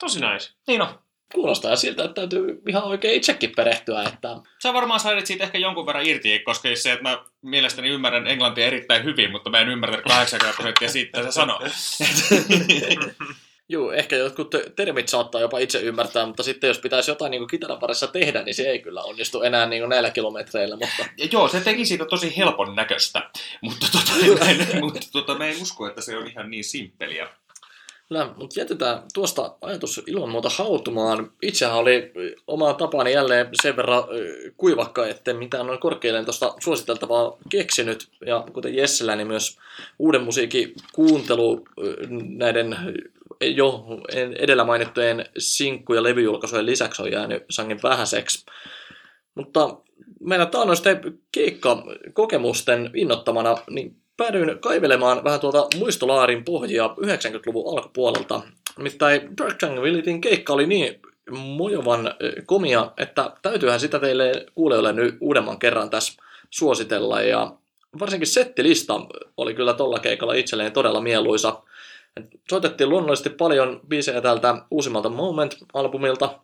Tosi 0.00 0.20
nice. 0.20 0.52
Niin 0.66 0.82
on. 0.82 0.98
Kuulostaa 1.32 1.76
siltä, 1.76 2.04
että 2.04 2.14
täytyy 2.14 2.62
ihan 2.68 2.82
oikein 2.82 3.14
itsekin 3.14 3.52
perehtyä, 3.56 4.02
että 4.02 4.28
Sä 4.62 4.72
varmaan 4.72 5.00
sait 5.00 5.26
siitä 5.26 5.44
ehkä 5.44 5.58
jonkun 5.58 5.86
verran 5.86 6.06
irti, 6.06 6.38
koska 6.38 6.68
se, 6.74 6.92
että 6.92 7.02
mä 7.02 7.18
mielestäni 7.42 7.88
ymmärrän 7.88 8.26
englantia 8.26 8.66
erittäin 8.66 9.04
hyvin, 9.04 9.30
mutta 9.30 9.50
mä 9.50 9.58
en 9.58 9.68
ymmärrä 9.68 10.02
80 10.02 10.56
prosenttia 10.56 10.88
siitä, 10.88 11.18
mitä 11.18 11.30
se 11.30 11.34
sanoo. 11.34 11.60
Juu, 13.72 13.90
ehkä 13.90 14.16
jotkut 14.16 14.50
te- 14.50 14.72
termit 14.76 15.08
saattaa 15.08 15.40
jopa 15.40 15.58
itse 15.58 15.80
ymmärtää, 15.80 16.26
mutta 16.26 16.42
sitten 16.42 16.68
jos 16.68 16.78
pitäisi 16.78 17.10
jotain 17.10 17.30
niin 17.30 17.46
kitaran 17.46 17.78
parissa 17.78 18.06
tehdä, 18.06 18.42
niin 18.42 18.54
se 18.54 18.62
ei 18.62 18.78
kyllä 18.78 19.02
onnistu 19.02 19.42
enää 19.42 19.66
niin 19.66 19.88
näillä 19.88 20.10
kilometreillä. 20.10 20.76
Mutta 20.76 21.04
Ja 21.18 21.28
joo, 21.32 21.48
se 21.48 21.60
teki 21.60 21.86
siitä 21.86 22.04
tosi 22.04 22.36
helpon 22.36 22.76
näköistä, 22.76 23.30
mutta, 23.60 23.86
tota, 23.92 24.46
en, 24.50 24.80
mutta 24.80 25.00
tota, 25.12 25.34
mä 25.34 25.46
en 25.46 25.62
usko, 25.62 25.86
että 25.86 26.00
se 26.00 26.16
on 26.16 26.26
ihan 26.26 26.50
niin 26.50 26.64
simppeliä. 26.64 27.28
Kyllä, 28.08 28.30
mutta 28.36 28.60
jätetään 28.60 29.02
tuosta 29.14 29.54
ajatus 29.60 30.02
ilman 30.06 30.28
muuta 30.28 30.48
hautumaan. 30.48 31.30
Itsehän 31.42 31.76
oli 31.76 32.12
oma 32.46 32.74
tapani 32.74 33.12
jälleen 33.12 33.48
sen 33.62 33.76
verran 33.76 34.04
kuivakka, 34.56 35.06
että 35.06 35.34
mitään 35.34 35.66
noin 35.66 35.78
korkeilleen 35.78 36.24
tuosta 36.24 36.54
suositeltavaa 36.60 37.36
keksinyt. 37.48 38.08
Ja 38.26 38.44
kuten 38.52 38.74
Jessellä, 38.74 39.16
niin 39.16 39.26
myös 39.26 39.58
uuden 39.98 40.22
musiikin 40.22 40.74
kuuntelu 40.92 41.64
näiden 42.10 42.76
jo 43.42 43.84
edellä 44.38 44.64
mainittujen 44.64 45.26
sinkku- 45.38 45.94
ja 45.94 46.02
levyjulkaisujen 46.02 46.66
lisäksi 46.66 47.02
on 47.02 47.12
jäänyt 47.12 47.42
sangen 47.50 47.80
vähäiseksi. 47.82 48.46
Mutta 49.34 49.76
meidän 50.20 50.48
taannoisten 50.48 51.18
keikkakokemusten 51.32 52.90
innottamana, 52.94 53.56
niin 53.70 53.96
päädyin 54.16 54.58
kaivelemaan 54.60 55.24
vähän 55.24 55.40
tuolta 55.40 55.66
muistolaarin 55.78 56.44
pohjia 56.44 56.86
90-luvun 56.86 57.78
alkupuolelta. 57.78 58.42
Nimittäin 58.76 59.36
Dark 59.38 59.58
Tranquillityn 59.58 60.20
keikka 60.20 60.52
oli 60.52 60.66
niin 60.66 61.00
mojovan 61.30 62.14
komia, 62.46 62.92
että 62.96 63.30
täytyyhän 63.42 63.80
sitä 63.80 63.98
teille 63.98 64.46
kuulijoille 64.54 64.92
nyt 64.92 65.16
uudemman 65.20 65.58
kerran 65.58 65.90
tässä 65.90 66.22
suositella. 66.50 67.22
Ja 67.22 67.52
varsinkin 68.00 68.26
settilista 68.26 69.00
oli 69.36 69.54
kyllä 69.54 69.74
tuolla 69.74 69.98
keikalla 69.98 70.34
itselleen 70.34 70.72
todella 70.72 71.00
mieluisa. 71.00 71.62
Et 72.16 72.26
Soitettiin 72.50 72.90
luonnollisesti 72.90 73.30
paljon 73.30 73.80
biisejä 73.88 74.20
tältä 74.20 74.54
uusimmalta 74.70 75.08
Moment-albumilta, 75.08 76.40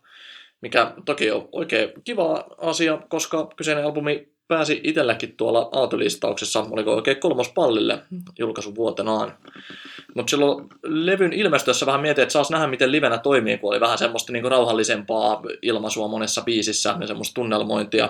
mikä 0.61 0.93
toki 1.05 1.31
on 1.31 1.49
oikein 1.51 1.91
kiva 2.03 2.45
asia, 2.57 2.99
koska 3.09 3.49
kyseinen 3.55 3.85
albumi 3.85 4.27
pääsi 4.47 4.81
itselläkin 4.83 5.37
tuolla 5.37 5.69
aaltolistauksessa, 5.71 6.65
oliko 6.71 6.95
oikein 6.95 7.17
pallille 7.53 7.99
julkaisuvuotenaan. 8.39 9.37
Mutta 10.15 10.29
silloin 10.29 10.67
levyn 10.83 11.33
ilmestyessä 11.33 11.85
vähän 11.85 12.01
mietin, 12.01 12.21
että 12.21 12.33
saas 12.33 12.51
nähdä, 12.51 12.67
miten 12.67 12.91
livenä 12.91 13.17
toimii, 13.17 13.57
kun 13.57 13.71
oli 13.73 13.79
vähän 13.79 13.97
semmoista 13.97 14.31
niinku 14.31 14.49
rauhallisempaa 14.49 15.41
ilmaisua 15.61 16.07
monessa 16.07 16.41
biisissä 16.41 16.95
ja 16.99 17.07
semmoista 17.07 17.33
tunnelmointia. 17.33 18.09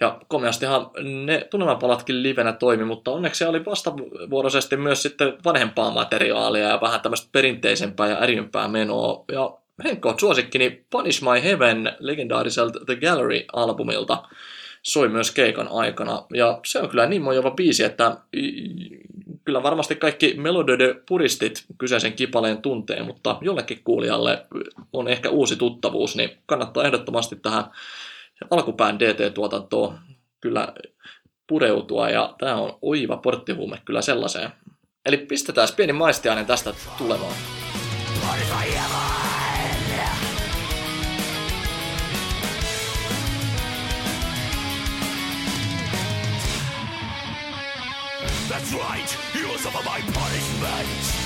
Ja 0.00 0.20
komeastihan 0.28 0.90
ne 1.24 1.46
tunnelmapalatkin 1.50 2.22
livenä 2.22 2.52
toimi, 2.52 2.84
mutta 2.84 3.10
onneksi 3.10 3.44
oli 3.44 3.64
vastavuoroisesti 3.64 4.76
myös 4.76 5.02
sitten 5.02 5.38
vanhempaa 5.44 5.90
materiaalia 5.90 6.68
ja 6.68 6.80
vähän 6.80 7.00
tämmöistä 7.00 7.28
perinteisempää 7.32 8.08
ja 8.08 8.22
ärimpää 8.22 8.68
menoa. 8.68 9.24
Ja 9.32 9.56
Henkko, 9.84 10.14
suosikkini 10.20 10.84
Punish 10.90 11.22
My 11.22 11.42
Heaven 11.42 11.92
legendaariselta 11.98 12.84
The 12.86 12.96
Gallery-albumilta, 12.96 14.22
soi 14.82 15.08
myös 15.08 15.30
keikan 15.30 15.68
aikana. 15.70 16.22
Ja 16.34 16.60
se 16.64 16.78
on 16.78 16.88
kyllä 16.88 17.06
niin 17.06 17.22
mojova 17.22 17.50
biisi, 17.50 17.84
että 17.84 18.16
kyllä 19.44 19.62
varmasti 19.62 19.96
kaikki 19.96 20.34
melodioiden 20.36 21.02
puristit 21.08 21.64
kyseisen 21.78 22.12
kipaleen 22.12 22.62
tuntee, 22.62 23.02
mutta 23.02 23.38
jollekin 23.40 23.80
kuulijalle 23.84 24.46
on 24.92 25.08
ehkä 25.08 25.30
uusi 25.30 25.56
tuttavuus, 25.56 26.16
niin 26.16 26.30
kannattaa 26.46 26.84
ehdottomasti 26.84 27.36
tähän 27.36 27.64
alkupään 28.50 28.98
DT-tuotantoon 28.98 29.98
kyllä 30.40 30.72
pureutua, 31.46 32.10
ja 32.10 32.34
tämä 32.38 32.54
on 32.54 32.78
oiva 32.82 33.16
porttihuume 33.16 33.82
kyllä 33.84 34.02
sellaiseen. 34.02 34.50
Eli 35.06 35.16
pistetään 35.16 35.68
pieni 35.76 35.92
maistiainen 35.92 36.46
tästä 36.46 36.74
tulemaan. 36.98 37.34
That's 48.48 48.74
right, 48.74 49.18
you 49.34 49.58
suffer 49.58 49.82
my 49.82 50.02
punishment. 50.12 51.20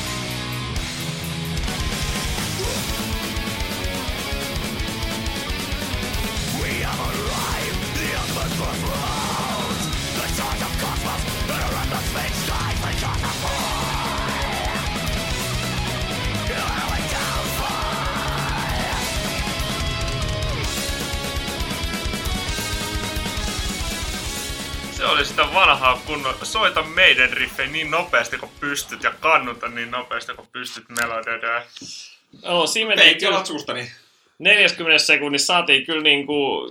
Se 24.92 25.04
oli 25.04 25.24
sitä 25.24 25.42
vanhaa 25.54 26.02
kunnon 26.06 26.34
soita 26.42 26.82
meidän 26.82 27.32
riffejä 27.32 27.68
niin 27.68 27.90
nopeasti 27.90 28.38
kuin 28.38 28.52
pystyt 28.60 29.02
ja 29.02 29.12
kannuta 29.20 29.68
niin 29.68 29.90
nopeasti 29.90 30.34
kuin 30.34 30.48
pystyt 30.52 30.84
melodioida. 30.88 31.62
No, 32.42 32.66
siinä 32.66 32.88
meni 32.88 33.02
Peikki 33.02 33.24
kyllä 33.26 33.44
suustani. 33.44 33.92
40 34.44 34.98
sekunnissa 34.98 35.46
saatiin 35.46 35.86
kyllä 35.86 36.02
niinku, 36.02 36.70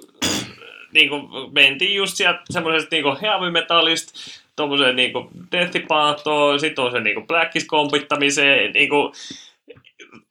niinku 0.91 1.29
mentiin 1.51 1.95
just 1.95 2.17
sieltä 2.17 2.39
semmoisesta 2.49 2.95
niinku 2.95 3.17
heavy 3.21 3.51
metallista 3.51 4.13
tommoseen 4.55 4.95
niinku 4.95 5.29
deathipaattoon, 5.51 6.59
sit 6.59 6.79
on 6.79 6.91
se 6.91 6.99
niinku 6.99 7.27
blackis 7.27 7.65
kompittamiseen, 7.65 8.71
niinku, 8.71 9.13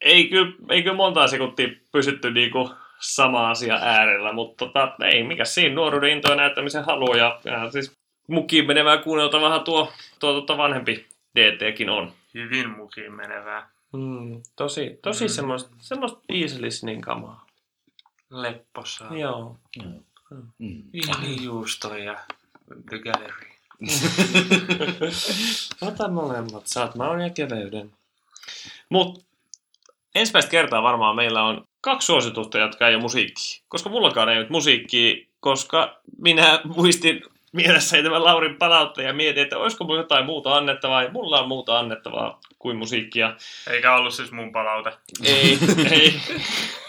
ei 0.01 0.29
kyllä, 0.29 0.53
ei 0.71 0.83
kyllä 0.83 0.97
monta 0.97 1.27
sekuntia 1.27 1.69
pysytty 1.93 2.31
niinku 2.31 2.71
sama 2.99 3.51
asia 3.51 3.79
äärellä, 3.83 4.33
mutta 4.33 4.67
tota, 4.67 4.93
ei 5.05 5.23
mikä 5.23 5.45
siinä 5.45 5.75
nuoruuden 5.75 6.11
into 6.11 6.31
ja 6.31 6.37
näyttämisen 6.37 6.85
halu 6.85 7.17
ja, 7.17 7.41
ja 7.45 7.71
siis 7.71 7.97
mukiin 8.29 8.67
menevää 8.67 8.97
kuunneltavahan 8.97 9.65
tuo, 9.65 9.93
tuo 10.21 10.33
tota 10.33 10.57
vanhempi 10.57 11.07
DTkin 11.39 11.91
on. 11.91 12.13
Hyvin 12.35 12.71
mukiin 12.71 13.13
menevää. 13.13 13.71
Mm, 13.93 14.43
tosi 14.57 14.99
tosi 15.03 15.25
Mm. 15.25 15.29
semmoista, 15.29 15.71
semmoista 15.81 16.21
easy 16.29 16.63
listening 16.63 17.03
kamaa. 17.03 17.47
Lepposaa. 18.31 19.17
Joo. 19.17 19.57
Viinijuusto 21.21 21.97
ja 21.97 22.21
The 22.91 22.99
Gallery. 22.99 23.53
Ota 25.89 26.09
molemmat, 26.09 26.67
saat 26.67 26.95
maun 26.95 27.21
ja 27.21 27.31
keveyden. 27.31 27.93
Mut 28.89 29.25
ensimmäistä 30.15 30.51
kertaa 30.51 30.83
varmaan 30.83 31.17
meillä 31.17 31.43
on 31.45 31.65
kaksi 31.81 32.07
suositusta, 32.07 32.59
jotka 32.59 32.89
ei 32.89 32.95
ole 32.95 33.03
musiikkia. 33.03 33.63
Koska 33.69 33.91
mullakaan 33.91 34.29
ei 34.29 34.35
ole 34.37 34.43
nyt 34.43 34.51
musiikkia, 34.51 35.27
koska 35.41 36.01
minä 36.19 36.61
muistin 36.65 37.23
mielessäni 37.53 38.03
tämän 38.03 38.25
Laurin 38.25 38.57
palautteen 38.57 39.07
ja 39.07 39.13
mietin, 39.13 39.43
että 39.43 39.59
olisiko 39.59 39.85
mulla 39.85 40.01
jotain 40.01 40.27
muuta 40.27 40.57
annettavaa. 40.57 41.03
Ja 41.03 41.11
mulla 41.11 41.41
on 41.41 41.49
muuta 41.49 41.79
annettavaa 41.79 42.41
kuin 42.59 42.77
musiikkia. 42.77 43.37
Eikä 43.71 43.95
ollut 43.95 44.15
siis 44.15 44.33
mun 44.33 44.53
palaute. 44.53 44.93
Ei, 45.25 45.59
ei. 45.91 46.21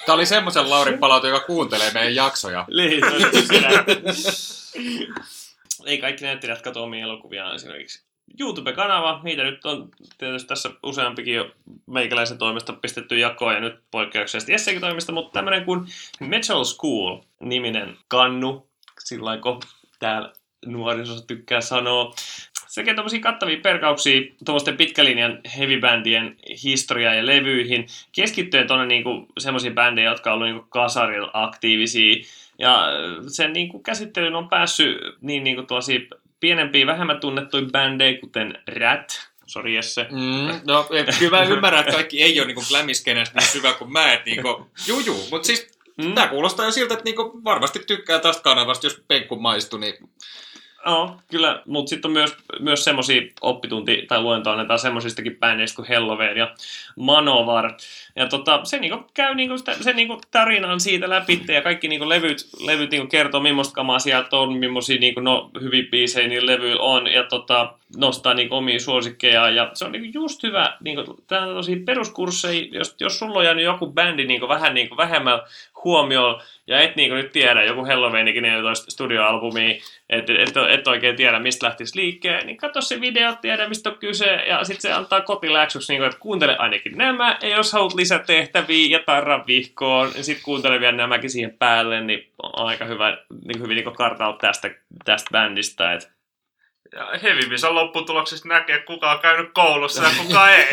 Tämä 0.05 0.13
oli 0.15 0.25
semmoisen 0.25 0.69
Laurin 0.69 0.99
palaute, 0.99 1.27
joka 1.27 1.45
kuuntelee 1.45 1.91
meidän 1.93 2.15
jaksoja. 2.15 2.65
Niin. 2.77 3.03
Ei 5.85 5.97
kaikki 5.97 6.23
näyttelijät 6.25 6.61
katso 6.61 6.83
omia 6.83 7.03
elokuviaan 7.03 7.55
esimerkiksi. 7.55 8.03
YouTube-kanava, 8.39 9.19
niitä 9.23 9.43
nyt 9.43 9.65
on 9.65 9.89
tietysti 10.17 10.47
tässä 10.47 10.69
useampikin 10.83 11.33
jo 11.33 11.51
meikäläisen 11.87 12.37
toimesta 12.37 12.73
pistetty 12.73 13.17
jakoon 13.17 13.53
ja 13.53 13.59
nyt 13.59 13.75
poikkeuksellisesti 13.91 14.51
Jessekin 14.51 14.81
toimesta, 14.81 15.11
mutta 15.11 15.33
tämmöinen 15.33 15.65
kuin 15.65 15.85
Metal 16.19 16.63
School 16.63 17.21
niminen 17.39 17.97
kannu, 18.07 18.69
sillä 18.99 19.25
lailla 19.25 19.41
kun 19.41 19.59
täällä 19.99 20.33
nuorisossa 20.65 21.27
tykkää 21.27 21.61
sanoa. 21.61 22.13
Se 22.67 22.83
tekee 22.83 23.19
kattavia 23.21 23.59
perkauksia 23.63 24.21
tuommoisten 24.45 24.77
pitkälinjan 24.77 25.39
heavy-bändien 25.57 26.35
historiaa 26.63 27.13
ja 27.13 27.25
levyihin, 27.25 27.87
keskittyen 28.11 28.67
tuonne 28.67 28.85
niinku 28.85 29.27
semmoisiin 29.39 29.75
bändeihin, 29.75 30.09
jotka 30.09 30.29
on 30.29 30.33
ollut 30.33 30.47
niinku 30.47 30.67
kasarilla 30.69 31.29
aktiivisia. 31.33 32.23
Ja 32.59 32.87
sen 33.27 33.53
niinku 33.53 33.79
käsittelyyn 33.79 34.35
on 34.35 34.49
päässyt 34.49 34.97
niin 35.21 35.43
niinku 35.43 35.63
tuollaisia 35.63 35.99
pienempiä, 36.39 36.87
vähemmän 36.87 37.19
tunnettuja 37.19 37.65
bändejä, 37.71 38.19
kuten 38.19 38.59
Rat, 38.67 39.29
sori 39.45 39.75
Jesse, 39.75 40.07
Mm, 40.11 40.61
no, 40.67 40.87
et, 40.91 41.15
kyllä 41.19 41.37
mä 41.37 41.43
ymmärrän, 41.43 41.79
että 41.79 41.93
kaikki 41.93 42.23
ei 42.23 42.39
ole 42.39 42.47
niinku 42.47 42.63
glämiskenestä 42.69 43.39
niin 43.39 43.47
syvä 43.47 43.73
kuin 43.73 43.91
mä, 43.91 44.13
että 44.13 44.29
niinku, 44.29 44.69
juu, 44.87 45.27
mutta 45.31 45.47
siis 45.47 45.73
Mm. 45.97 46.15
Tämä 46.15 46.27
kuulostaa 46.27 46.65
jo 46.65 46.71
siltä, 46.71 46.93
että 46.93 47.03
niinku 47.03 47.41
varmasti 47.43 47.79
tykkää 47.87 48.19
tästä 48.19 48.43
kanavasta, 48.43 48.85
jos 48.85 49.03
penkku 49.07 49.35
maistuu, 49.35 49.79
niin 49.79 49.93
Joo, 50.85 51.15
kyllä, 51.31 51.61
mutta 51.65 51.89
sitten 51.89 52.09
on 52.09 52.13
myös, 52.13 52.35
myös 52.59 52.83
semmoisia 52.83 53.21
oppitunti- 53.41 54.05
tai 54.07 54.21
luento 54.21 54.51
annetaan 54.51 54.79
semmoisistakin 54.79 55.37
bändeistä 55.39 55.75
kuin 55.75 55.87
Helloween 55.87 56.37
ja 56.37 56.55
Manovar. 56.95 57.73
Ja 58.15 58.27
tota, 58.27 58.59
se 58.63 58.79
niinku 58.79 59.05
käy 59.13 59.35
niinku 59.35 59.57
sitä, 59.57 59.73
sen 59.81 59.95
niinku 59.95 60.21
tarinan 60.31 60.79
siitä 60.79 61.09
läpi 61.09 61.41
ja 61.47 61.61
kaikki 61.61 61.87
niinku 61.87 62.09
levyt, 62.09 62.49
levyt 62.65 62.91
niinku 62.91 63.07
kertoo, 63.07 63.41
millaista 63.41 63.73
kamaa 63.73 63.99
sieltä 63.99 64.37
on, 64.37 64.57
millaisia 64.57 64.99
niinku, 64.99 65.19
no, 65.19 65.49
hyviä 65.61 65.83
biisejä 65.91 66.27
niillä 66.27 66.51
levyillä 66.51 66.83
on 66.83 67.07
ja 67.07 67.23
tota, 67.23 67.73
nostaa 67.97 68.33
niinku 68.33 68.55
omia 68.55 68.79
suosikkeja. 68.79 69.49
Ja 69.49 69.71
se 69.73 69.85
on 69.85 69.91
niinku 69.91 70.09
just 70.13 70.43
hyvä, 70.43 70.77
niinku, 70.83 71.23
tämä 71.27 71.45
on 71.45 71.55
tosi 71.55 71.75
peruskursseja, 71.75 72.67
jos, 72.71 72.95
jos 72.99 73.19
sulla 73.19 73.39
on 73.39 73.45
jäänyt 73.45 73.65
joku 73.65 73.87
bändi 73.87 74.25
niinku 74.25 74.47
vähän 74.47 74.73
niinku 74.73 74.97
vähemmän 74.97 75.41
huomioon 75.83 76.41
ja 76.67 76.79
et 76.79 76.95
niinku 76.95 77.15
nyt 77.15 77.31
tiedä, 77.31 77.63
joku 77.63 77.85
Halloweenikin 77.85 78.43
14 78.43 78.91
studioalbumia, 78.91 79.75
et, 80.09 80.29
et, 80.29 80.57
et 80.69 80.87
oikein 80.87 81.15
tiedä, 81.15 81.39
mistä 81.39 81.65
lähtisi 81.65 81.99
liikkeelle, 81.99 82.45
niin 82.45 82.57
katso 82.57 82.81
se 82.81 83.01
video, 83.01 83.35
tiedä 83.41 83.69
mistä 83.69 83.89
on 83.89 83.97
kyse, 83.97 84.25
ja 84.25 84.63
sitten 84.63 84.81
se 84.81 84.93
antaa 84.93 85.21
kotiläksyksi, 85.21 85.93
niin 85.93 86.03
että 86.03 86.19
kuuntele 86.19 86.57
ainakin 86.57 86.97
nämä, 86.97 87.37
ja 87.41 87.49
jos 87.49 87.73
haluat 87.73 87.93
lisätehtäviä 87.93 88.97
ja 88.97 89.03
tarran 89.05 89.47
vihkoon, 89.47 90.11
niin 90.13 90.23
sitten 90.23 90.45
kuuntele 90.45 90.79
vielä 90.79 90.97
nämäkin 90.97 91.29
siihen 91.29 91.57
päälle, 91.59 92.01
niin 92.01 92.31
on 92.43 92.67
aika 92.67 92.85
hyvä, 92.85 93.17
niin 93.45 93.61
hyvin 93.61 93.75
niin 93.75 93.95
kartaut 93.95 94.37
tästä, 94.37 94.69
tästä 95.05 95.29
bändistä. 95.31 95.93
Et. 95.93 96.11
Ja 96.95 97.19
Heavy 97.23 97.49
Visan 97.49 97.75
lopputuloksista 97.75 98.47
näkee, 98.47 98.79
kuka 98.79 99.11
on 99.11 99.19
käynyt 99.19 99.51
koulussa 99.53 100.03
ja 100.03 100.09
kuka 100.17 100.49
ei. 100.49 100.65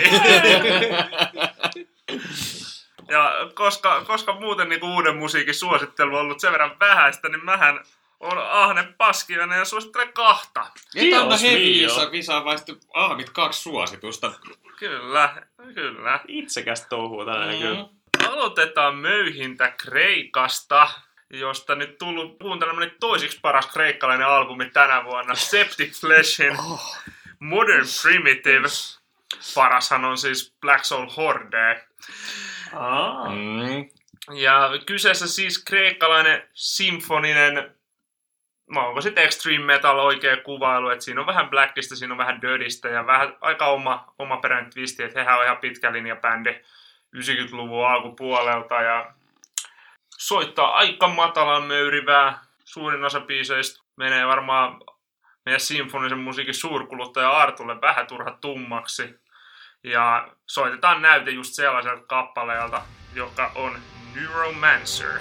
ja 3.10 3.34
koska, 3.54 4.04
koska 4.04 4.32
muuten 4.32 4.68
niin 4.68 4.84
uuden 4.84 5.16
musiikin 5.16 5.54
suosittelu 5.54 6.14
on 6.16 6.20
ollut 6.20 6.40
sen 6.40 6.52
verran 6.52 6.76
vähäistä, 6.80 7.28
niin 7.28 7.44
mähän 7.44 7.80
on 8.20 8.38
Ahne 8.50 8.94
Paskiainen 8.98 9.58
ja 9.58 9.64
suosittelen 9.64 10.12
kahta. 10.12 10.66
Ei 10.94 11.10
tämä 11.10 11.28
Dios 11.28 11.42
heavy 11.42 11.58
mio. 11.58 11.88
visa, 11.88 12.12
visa 12.12 12.44
vai 12.44 12.58
sitten 12.58 12.76
ahmit 12.94 13.30
kaksi 13.30 13.60
suositusta. 13.62 14.32
Kyllä, 14.76 15.42
kyllä. 15.74 16.20
Itsekäs 16.28 16.86
touhua 16.86 17.24
tällainen 17.24 17.56
Mm. 17.56 17.62
kyllä. 17.62 17.88
Aloitetaan 18.28 18.94
möyhintä 18.96 19.70
Kreikasta, 19.70 20.88
josta 21.30 21.74
nyt 21.74 21.98
tullut 21.98 22.38
kuuntelemani 22.38 22.92
toisiksi 23.00 23.38
paras 23.42 23.66
kreikkalainen 23.66 24.26
albumi 24.26 24.70
tänä 24.70 25.04
vuonna, 25.04 25.34
Septic 25.34 26.00
Fleshin 26.00 26.56
Modern 27.38 27.86
Primitive. 28.02 28.68
Parashan 29.54 30.04
on 30.04 30.18
siis 30.18 30.54
Black 30.60 30.84
Soul 30.84 31.06
Horde. 31.16 31.84
Aa, 32.74 33.28
Mm. 33.28 33.88
Ja 34.34 34.70
kyseessä 34.86 35.28
siis 35.28 35.64
kreikkalainen 35.64 36.48
symfoninen, 36.54 37.74
no 38.70 38.88
onko 38.88 39.00
sitten 39.00 39.24
extreme 39.24 39.64
metal 39.64 39.98
oikea 39.98 40.36
kuvailu, 40.36 40.88
että 40.88 41.04
siinä 41.04 41.20
on 41.20 41.26
vähän 41.26 41.50
blackista, 41.50 41.96
siinä 41.96 42.14
on 42.14 42.18
vähän 42.18 42.42
dirtistä 42.42 42.88
ja 42.88 43.06
vähän 43.06 43.36
aika 43.40 43.66
oma, 43.66 44.14
oma 44.18 44.36
peräinen 44.36 44.72
twisti, 44.72 45.02
että 45.02 45.18
hehän 45.18 45.38
on 45.38 45.44
ihan 45.44 45.56
pitkä 45.56 45.92
linja 45.92 46.16
bändi 46.16 46.54
90-luvun 47.16 47.86
alkupuolelta 47.86 48.74
ja 48.82 49.12
soittaa 50.18 50.76
aika 50.76 51.08
matalan 51.08 51.64
möyrivää. 51.64 52.38
Suurin 52.64 53.04
osa 53.04 53.20
biiseistä 53.20 53.84
menee 53.96 54.26
varmaan 54.26 54.80
meidän 55.44 55.60
symfonisen 55.60 56.18
musiikin 56.18 56.54
suurkuluttaja 56.54 57.30
Artulle 57.30 57.80
vähän 57.80 58.06
turha 58.06 58.30
tummaksi. 58.40 59.20
Ja 59.84 60.28
soitetaan 60.46 61.02
näyte 61.02 61.30
just 61.30 61.54
sellaiselta 61.54 62.06
kappaleelta, 62.06 62.82
joka 63.14 63.52
on 63.54 63.78
Neuromancer. 64.14 65.20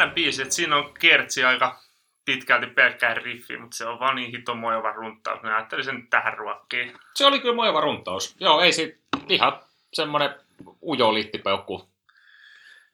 Jännä 0.00 0.14
biisi, 0.14 0.42
että 0.42 0.54
siinä 0.54 0.76
on 0.76 0.94
kertsi 0.98 1.44
aika 1.44 1.78
pitkälti 2.24 2.66
pelkkää 2.66 3.14
riffi, 3.14 3.56
mutta 3.56 3.76
se 3.76 3.86
on 3.86 4.00
vaan 4.00 4.16
niin 4.16 4.30
hito 4.30 4.54
mojova 4.54 4.92
runttaus. 4.92 5.42
Mä 5.42 5.56
ajattelin 5.56 5.84
sen 5.84 6.06
tähän 6.10 6.38
ruokkiin. 6.38 6.92
Se 7.14 7.26
oli 7.26 7.40
kyllä 7.40 7.54
mojava 7.54 7.80
runtaus. 7.80 8.36
Joo, 8.40 8.60
ei 8.60 8.72
sit 8.72 8.98
ihan 9.28 9.60
semmonen 9.92 10.34
ujo 10.82 11.14
littipeukku. 11.14 11.88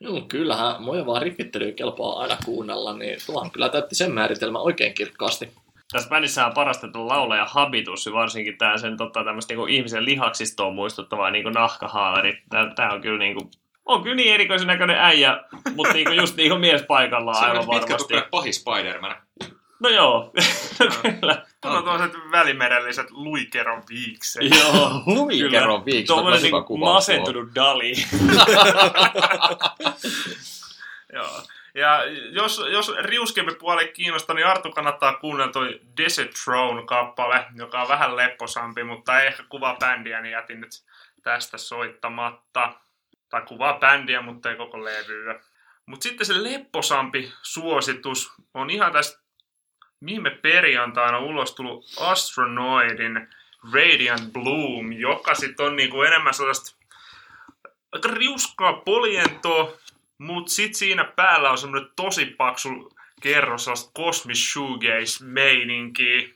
Joo, 0.01 0.21
kyllähän 0.21 0.83
mojavaa 0.83 1.21
riffittelyä 1.21 1.73
kelpaa 1.73 2.19
aina 2.19 2.37
kuunnella, 2.45 2.97
niin 2.97 3.19
tuohan 3.27 3.51
kyllä 3.51 3.69
täytti 3.69 3.95
sen 3.95 4.13
määritelmä 4.13 4.59
oikein 4.59 4.95
kirkkaasti. 4.95 5.53
Tässä 5.93 6.09
bändissä 6.09 6.47
on 6.47 6.55
parasta 6.55 6.87
laulaja 6.95 7.45
habitus, 7.45 8.13
varsinkin 8.13 8.59
tämä 8.59 8.79
sen 8.79 8.97
tota, 8.97 9.25
tämmöistä 9.25 9.53
niinku 9.53 9.67
ihmisen 9.67 10.05
lihaksistoon 10.05 10.75
muistuttavaa 10.75 11.31
niinku 11.31 11.51
nahkahaalari. 11.51 12.43
Tää, 12.51 12.75
tää 12.75 12.93
on 12.93 13.01
kyllä 13.01 13.19
niinku, 13.19 13.51
on 13.87 14.03
kyllä 14.03 14.17
niin 14.17 14.35
erikoisen 14.35 14.67
näköinen 14.67 14.97
äijä, 14.99 15.41
mutta 15.75 15.93
niinku 15.93 16.13
just 16.13 16.37
niinku 16.37 16.59
mies 16.59 16.83
paikallaan 16.83 17.39
Se 17.39 17.45
aivan 17.45 17.59
on 17.59 17.69
pitkä 17.69 17.93
varmasti. 17.93 18.15
tukka 18.15 18.29
pahi 18.31 18.53
Spider-Man. 18.53 19.17
No 19.81 19.89
joo, 19.89 20.33
kyllä. 21.21 21.47
Tuolla 21.61 21.79
on 21.79 21.85
tuollaiset 21.85 22.17
välimerelliset 22.31 23.11
luikeron 23.11 23.83
viikset. 23.89 24.43
Joo, 24.43 25.03
Luikeron 25.07 25.85
viiksi, 25.85 26.07
Tuommoinen 26.07 26.43
niinku 26.43 26.77
masentunut 26.77 27.55
Dali. 27.55 27.93
Joo. 31.13 31.43
Ja 31.75 32.05
jos, 32.31 32.63
jos 32.71 32.93
riuskempi 32.99 33.55
puoli 33.55 33.89
kiinnostaa, 33.89 34.37
niin 34.37 34.47
Artu 34.47 34.71
kannattaa 34.73 35.15
kuunnella 35.15 35.53
toi 35.53 35.81
Desert 35.97 36.31
Throne-kappale, 36.31 37.45
joka 37.57 37.83
on 37.83 37.89
vähän 37.89 38.17
lepposampi, 38.17 38.85
mutta 38.85 39.21
ei 39.21 39.27
ehkä 39.27 39.43
kuvaa 39.49 39.77
bändiä, 39.77 40.21
niin 40.21 40.33
jätin 40.33 40.61
nyt 40.61 40.71
tästä 41.23 41.59
soittamatta. 41.59 42.73
Tai 43.31 43.43
kuvaa 43.49 43.79
bändiä, 43.79 44.23
mutta 44.23 44.51
ei 44.51 44.57
koko 44.57 44.85
levyä. 44.85 45.41
Mutta 45.87 46.03
sitten 46.03 46.27
se 46.27 46.43
lepposampi 46.43 47.33
suositus 47.43 48.33
on 48.55 48.71
ihan 48.71 48.93
tästä 48.93 49.21
viime 50.05 50.31
perjantaina 50.31 51.19
ulos 51.19 51.55
tullut 51.55 51.85
Astronoidin 52.01 53.29
Radiant 53.73 54.33
Bloom, 54.33 54.93
joka 54.93 55.35
sitten 55.35 55.67
on 55.67 55.77
niinku 55.77 56.03
enemmän 56.03 56.35
sellaista 56.35 56.77
aika 57.93 58.09
riuskaa 58.09 58.73
polientoa, 58.73 59.73
mutta 60.19 60.53
sitten 60.53 60.75
siinä 60.75 61.05
päällä 61.05 61.51
on 61.51 61.59
semmoinen 61.59 61.91
tosi 61.97 62.27
paksu 62.27 62.93
kerros 63.23 63.65
sellaista 63.65 63.93
Cosmic 63.97 64.37
Shoegaze 64.37 65.25
meininkiä 65.25 66.29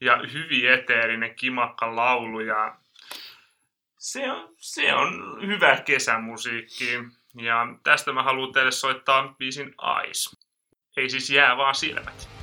ja 0.00 0.20
hyvin 0.32 0.72
eteerinen 0.72 1.34
kimakka 1.34 1.96
laulu 1.96 2.40
ja 2.40 2.76
se 4.06 4.32
on, 4.32 4.54
se 4.58 4.94
on 4.94 5.38
hyvä 5.46 5.76
kesämusiikki. 5.76 6.92
Ja 7.42 7.66
tästä 7.82 8.12
mä 8.12 8.22
haluan 8.22 8.52
teille 8.52 8.72
soittaa 8.72 9.34
biisin 9.38 9.74
Ice. 10.08 10.36
Ei 10.96 11.10
siis 11.10 11.30
jää 11.30 11.56
vaan 11.56 11.74
silmät. 11.74 12.35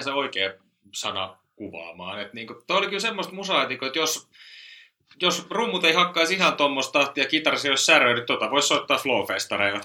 Sinänsä 0.00 0.14
oikea 0.14 0.54
sana 0.94 1.38
kuvaamaan. 1.56 2.20
Et 2.20 2.32
niinku, 2.34 2.62
toi 2.66 2.76
oli 2.78 2.86
kyllä 2.86 3.00
semmoista 3.00 3.34
musaa, 3.34 3.56
että, 3.62 3.68
niinku, 3.68 3.84
että 3.84 3.98
jos, 3.98 4.28
jos 5.22 5.46
rummut 5.50 5.84
ei 5.84 5.92
hakkaisi 5.92 6.34
ihan 6.34 6.56
tuommoista 6.56 6.98
tahtia 6.98 7.24
ei 7.32 7.70
olisi 7.70 7.84
säröä, 7.84 8.14
niin 8.14 8.26
tota 8.26 8.50
voisi 8.50 8.68
soittaa 8.68 8.98
flowfestareilla. 8.98 9.80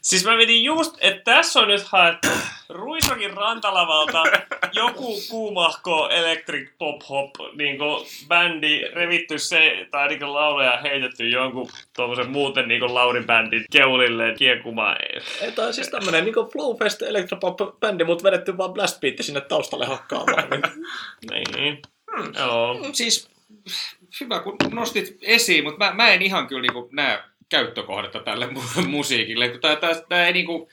Siis 0.00 0.24
mä 0.24 0.36
vedin 0.36 0.64
just, 0.64 0.96
että 1.00 1.32
tässä 1.32 1.60
on 1.60 1.68
nyt 1.68 1.82
haettu 1.82 2.28
Ruisokin 2.68 3.34
rantalavalta 3.36 4.22
joku 4.72 5.14
kuumahko 5.30 6.08
electric 6.08 6.70
pop 6.78 7.02
hop 7.08 7.30
niinku 7.56 8.06
bändi 8.28 8.82
revitty 8.92 9.38
se, 9.38 9.86
tai 9.90 10.08
niinku 10.08 10.32
laulaja 10.32 10.80
heitetty 10.80 11.28
jonkun 11.28 11.70
tuommoisen 11.96 12.30
muuten 12.30 12.68
niinku 12.68 12.94
Laurin 12.94 13.26
bändin 13.26 13.64
keulille 13.72 14.34
kiekumaan. 14.38 14.96
Ei, 15.40 15.52
tai 15.52 15.72
siis 15.72 15.88
tämmönen 15.88 16.24
niinku 16.24 16.48
Flowfest 16.52 17.02
Electropop-bändi, 17.02 18.04
mutta 18.04 18.24
vedetty 18.24 18.58
vaan 18.58 18.72
blast 18.72 19.00
beatti 19.00 19.22
sinne 19.22 19.40
taustalle 19.40 19.86
hakkaamaan. 19.86 20.48
Niin. 21.30 21.46
Niin. 21.56 21.82
Joo. 22.38 22.76
Siis 22.92 23.30
hyvä 24.20 24.40
kun 24.40 24.56
nostit 24.72 25.18
esiin, 25.22 25.64
mutta 25.64 25.84
mä, 25.84 25.94
mä 25.94 26.08
en 26.08 26.22
ihan 26.22 26.46
kyllä 26.46 26.62
niinku 26.62 26.88
näe 26.92 27.22
käyttökohdetta 27.48 28.20
tälle 28.20 28.46
mu- 28.46 28.86
musiikille. 28.86 29.48
Kun 29.48 29.60
tää, 29.60 29.76
tää, 29.76 30.02
tää 30.08 30.26
ei 30.26 30.32
niinku... 30.32 30.68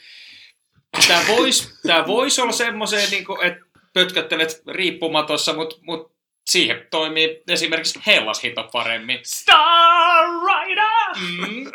Tää 1.08 1.22
vois, 1.28 1.80
tää 1.88 2.08
vois 2.08 2.40
olla 2.40 2.52
semmoiseen, 2.52 3.10
niinku, 3.10 3.38
että 3.42 3.66
pötköttelet 3.94 4.62
riippumatossa, 4.68 5.54
mutta 5.54 5.76
mut 5.82 6.16
siihen 6.46 6.88
toimii 6.90 7.44
esimerkiksi 7.50 8.00
Hellas-hito 8.08 8.70
paremmin. 8.72 9.20
Star 9.24 10.26
Rider! 10.26 11.24
Mm. 11.32 11.72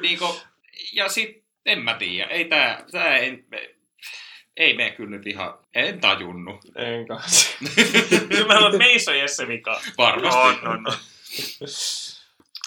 niinku, 0.00 0.36
ja 0.92 1.08
sit, 1.08 1.44
en 1.66 1.78
mä 1.78 1.94
tiedä, 1.94 2.30
ei 2.30 2.44
tää, 2.44 2.84
tää 2.92 3.16
ei, 3.16 3.44
ei 4.56 4.76
mene 4.76 4.90
kyllä 4.90 5.10
nyt 5.10 5.26
ihan, 5.26 5.54
en 5.74 6.00
tajunnut. 6.00 6.60
En 6.76 7.06
kanssa. 7.06 7.58
Kyllä 8.28 8.60
mä 8.60 8.78
meissä 8.78 9.10
on 9.10 9.18
Jesse 9.18 9.48
vika. 9.48 9.80
Varmasti. 9.98 10.66
On, 10.66 10.68
on, 10.68 10.86
on. 10.86 10.92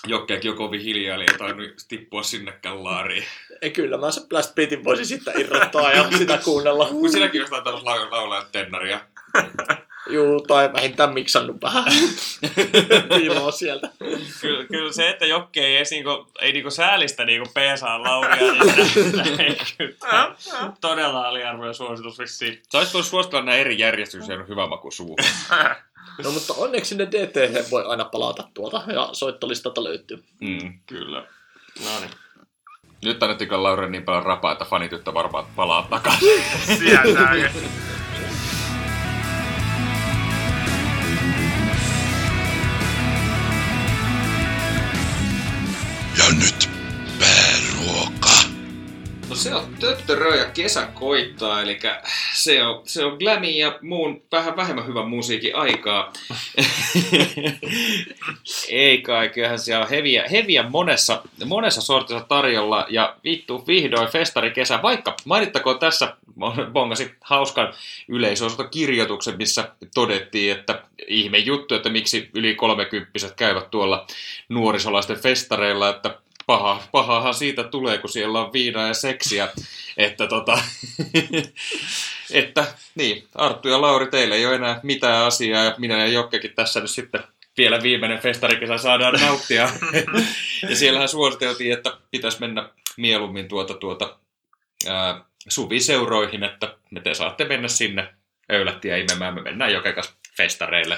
Jokkeekin 0.07 0.51
on 0.51 0.57
kovin 0.57 0.81
hiljaa, 0.81 1.15
eli 1.15 1.25
ei 1.31 1.37
tainnut 1.37 1.85
tippua 1.87 2.23
sinnekään 2.23 2.83
laariin. 2.83 3.25
Ei, 3.61 3.71
kyllä 3.71 3.97
mä 3.97 4.11
se 4.11 4.21
blast 4.29 4.55
beatin 4.55 4.83
voisin 4.83 5.05
sitten 5.05 5.39
irrottaa 5.39 5.91
ja 5.91 6.17
sitä 6.17 6.37
kuunnella. 6.37 6.87
Kun 6.87 7.11
sinäkin 7.11 7.39
jostain 7.39 7.63
tällaista 7.63 7.89
laulaa, 7.89 8.11
laulaa 8.11 8.45
tennaria. 8.51 8.99
Juu, 10.09 10.41
tai 10.41 10.73
vähintään 10.73 11.13
miksannut 11.13 11.61
vähän 11.61 11.83
piiloa 13.15 13.51
sieltä. 13.51 13.89
Kyllä, 14.41 14.65
kyllä 14.65 14.91
se, 14.91 15.09
että 15.09 15.25
Jokke 15.25 15.65
ei, 15.65 15.75
edes 15.75 15.91
niinku, 15.91 16.27
ei 16.41 16.53
niinku 16.53 16.71
säälistä 16.71 17.25
niinku 17.25 17.49
peesaa 17.53 18.03
Lauria, 18.03 18.35
niin 18.35 19.41
ei 19.41 19.57
kyllä 19.77 20.35
todella 20.81 21.27
aliarvoinen 21.27 21.75
suositus 21.75 22.19
vissiin. 22.19 22.61
Olisit 22.73 22.93
voinut 22.93 23.07
suositella 23.07 23.45
nämä 23.45 23.57
eri 23.57 23.79
järjestys 23.79 24.27
ja 24.27 24.43
hyvä 24.49 24.67
maku 24.67 24.91
suu. 24.91 25.15
No 26.23 26.31
mutta 26.31 26.53
onneksi 26.57 26.89
sinne 26.89 27.07
DT 27.07 27.71
voi 27.71 27.85
aina 27.85 28.05
palata 28.05 28.43
tuolta 28.53 28.83
ja 28.87 29.09
soittolistalta 29.11 29.83
löytyy. 29.83 30.23
Mm. 30.41 30.79
Kyllä. 30.85 31.19
No 31.83 31.99
niin. 31.99 32.11
Nyt 33.05 33.23
annettiin 33.23 33.47
kyllä 33.49 33.63
Laure 33.63 33.89
niin 33.89 34.03
paljon 34.03 34.23
rapaa, 34.23 34.51
että 34.51 34.65
fanityttö 34.65 35.13
varmaan 35.13 35.45
palaa 35.55 35.87
takaisin. 35.89 36.43
Sieltä. 36.77 37.51
Se 49.39 49.55
on 49.55 49.75
töttörö 49.79 50.35
ja 50.35 50.45
kesä 50.45 50.87
koittaa, 50.93 51.61
eli 51.61 51.79
se 52.33 52.63
on, 52.63 52.81
se 52.85 53.05
on 53.05 53.17
glammy 53.17 53.47
ja 53.47 53.79
muun 53.81 54.21
vähän 54.31 54.55
vähemmän 54.55 54.87
hyvän 54.87 55.07
musiikin 55.07 55.55
aikaa. 55.55 56.13
Ei 58.69 59.01
kai, 59.01 59.29
kyllähän 59.29 59.59
siellä 59.59 59.83
on 59.83 59.89
heviä, 59.89 60.25
heviä 60.31 60.63
monessa, 60.69 61.21
monessa 61.45 61.81
sortissa 61.81 62.25
tarjolla 62.29 62.85
ja 62.89 63.15
vittu 63.23 63.67
vihdoin 63.67 64.09
festari 64.09 64.51
kesä, 64.51 64.81
vaikka 64.81 65.15
mainittakoon 65.25 65.79
tässä, 65.79 66.13
bongasin 66.71 67.15
hauskan 67.21 67.73
yleisöostokirjoituksen, 68.07 69.37
missä 69.37 69.69
todettiin, 69.93 70.51
että 70.51 70.83
ihme 71.07 71.37
juttu, 71.37 71.75
että 71.75 71.89
miksi 71.89 72.29
yli 72.33 72.55
kolmekymppiset 72.55 73.35
käyvät 73.35 73.71
tuolla 73.71 74.07
nuorisolaisten 74.49 75.19
festareilla, 75.19 75.89
että 75.89 76.15
paha, 76.49 76.83
pahahan 76.91 77.33
siitä 77.33 77.63
tulee, 77.63 77.97
kun 77.97 78.09
siellä 78.09 78.41
on 78.41 78.53
viinaa 78.53 78.87
ja 78.87 78.93
seksiä. 78.93 79.47
Että 79.97 80.27
tota, 80.27 80.59
että 82.31 82.65
niin, 82.95 83.27
Arttu 83.35 83.67
ja 83.67 83.81
Lauri, 83.81 84.07
teillä 84.07 84.35
ei 84.35 84.45
ole 84.45 84.55
enää 84.55 84.79
mitään 84.83 85.25
asiaa 85.25 85.63
ja 85.63 85.75
minä 85.77 85.97
ja 85.97 86.07
Jokkekin 86.07 86.53
tässä 86.55 86.79
nyt 86.79 86.89
sitten 86.89 87.23
vielä 87.57 87.83
viimeinen 87.83 88.19
festarikesä 88.19 88.77
saadaan 88.77 89.19
nauttia. 89.25 89.69
ja 90.69 90.75
siellähän 90.75 91.09
suositeltiin, 91.09 91.73
että 91.73 91.97
pitäisi 92.11 92.39
mennä 92.39 92.69
mieluummin 92.97 93.47
tuota, 93.47 93.73
tuota 93.73 94.17
ää, 94.87 95.25
suviseuroihin, 95.47 96.43
että 96.43 96.75
me 96.91 96.99
te 96.99 97.13
saatte 97.13 97.45
mennä 97.45 97.67
sinne 97.67 98.13
öylättiä 98.51 98.97
imemään. 98.97 99.33
Me 99.33 99.41
mennään 99.41 99.73
jokekas 99.73 100.13
festareille 100.37 100.97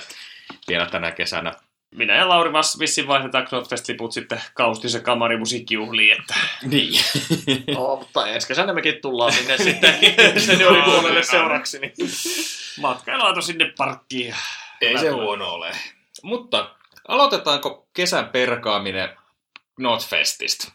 vielä 0.68 0.86
tänä 0.86 1.12
kesänä. 1.12 1.54
Minä 1.96 2.16
ja 2.16 2.30
Lauri 2.30 2.52
vissiin 2.80 3.08
vaihdetaan 3.08 3.48
Knotfest-liput 3.48 4.12
sitten 4.12 4.42
kaustis- 4.54 4.94
ja 4.94 5.00
kamarimusiikkijuhliin, 5.00 6.20
että 6.20 6.34
Niin. 6.64 7.04
No, 7.76 7.96
mutta 7.96 8.28
ensi 8.28 8.48
kesänä 8.48 8.74
mekin 8.74 9.02
tullaan 9.02 9.34
sinne 9.34 9.58
sitten 9.64 10.00
senioripuolelle 10.46 11.24
seuraksi. 11.24 11.80
Niin. 11.80 11.94
matkailuauto 12.82 13.42
sinne 13.42 13.74
parkkiin. 13.78 14.36
Ei 14.82 14.98
se 14.98 15.10
huono 15.10 15.50
ole. 15.50 15.72
Mutta 16.24 16.76
aloitetaanko 17.08 17.88
kesän 17.94 18.30
perkaaminen 18.30 19.10
Notfestista? 19.80 20.72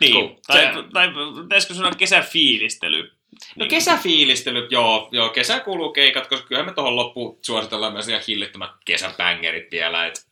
Niin, 0.00 0.12
Cool. 0.14 0.28
tai, 0.46 0.60
Se- 0.60 0.72
tai 0.92 1.08
pitäisikö 1.42 1.74
sanoa 1.74 1.90
kesäfiilistely? 1.90 3.17
No 3.56 3.66
kesäfiilistelyt, 3.68 4.72
joo, 4.72 5.08
joo, 5.12 5.28
kesä 5.28 5.60
kuuluu 5.60 5.92
keikat, 5.92 6.26
koska 6.26 6.46
kyllähän 6.46 6.66
me 6.66 6.74
tuohon 6.74 6.96
loppuun 6.96 7.38
suositellaan 7.42 7.92
myös 7.92 8.08
ihan 8.08 8.22
hillittömät 8.28 8.70
kesäbängerit 8.84 9.70
vielä. 9.70 10.06
Et. 10.06 10.26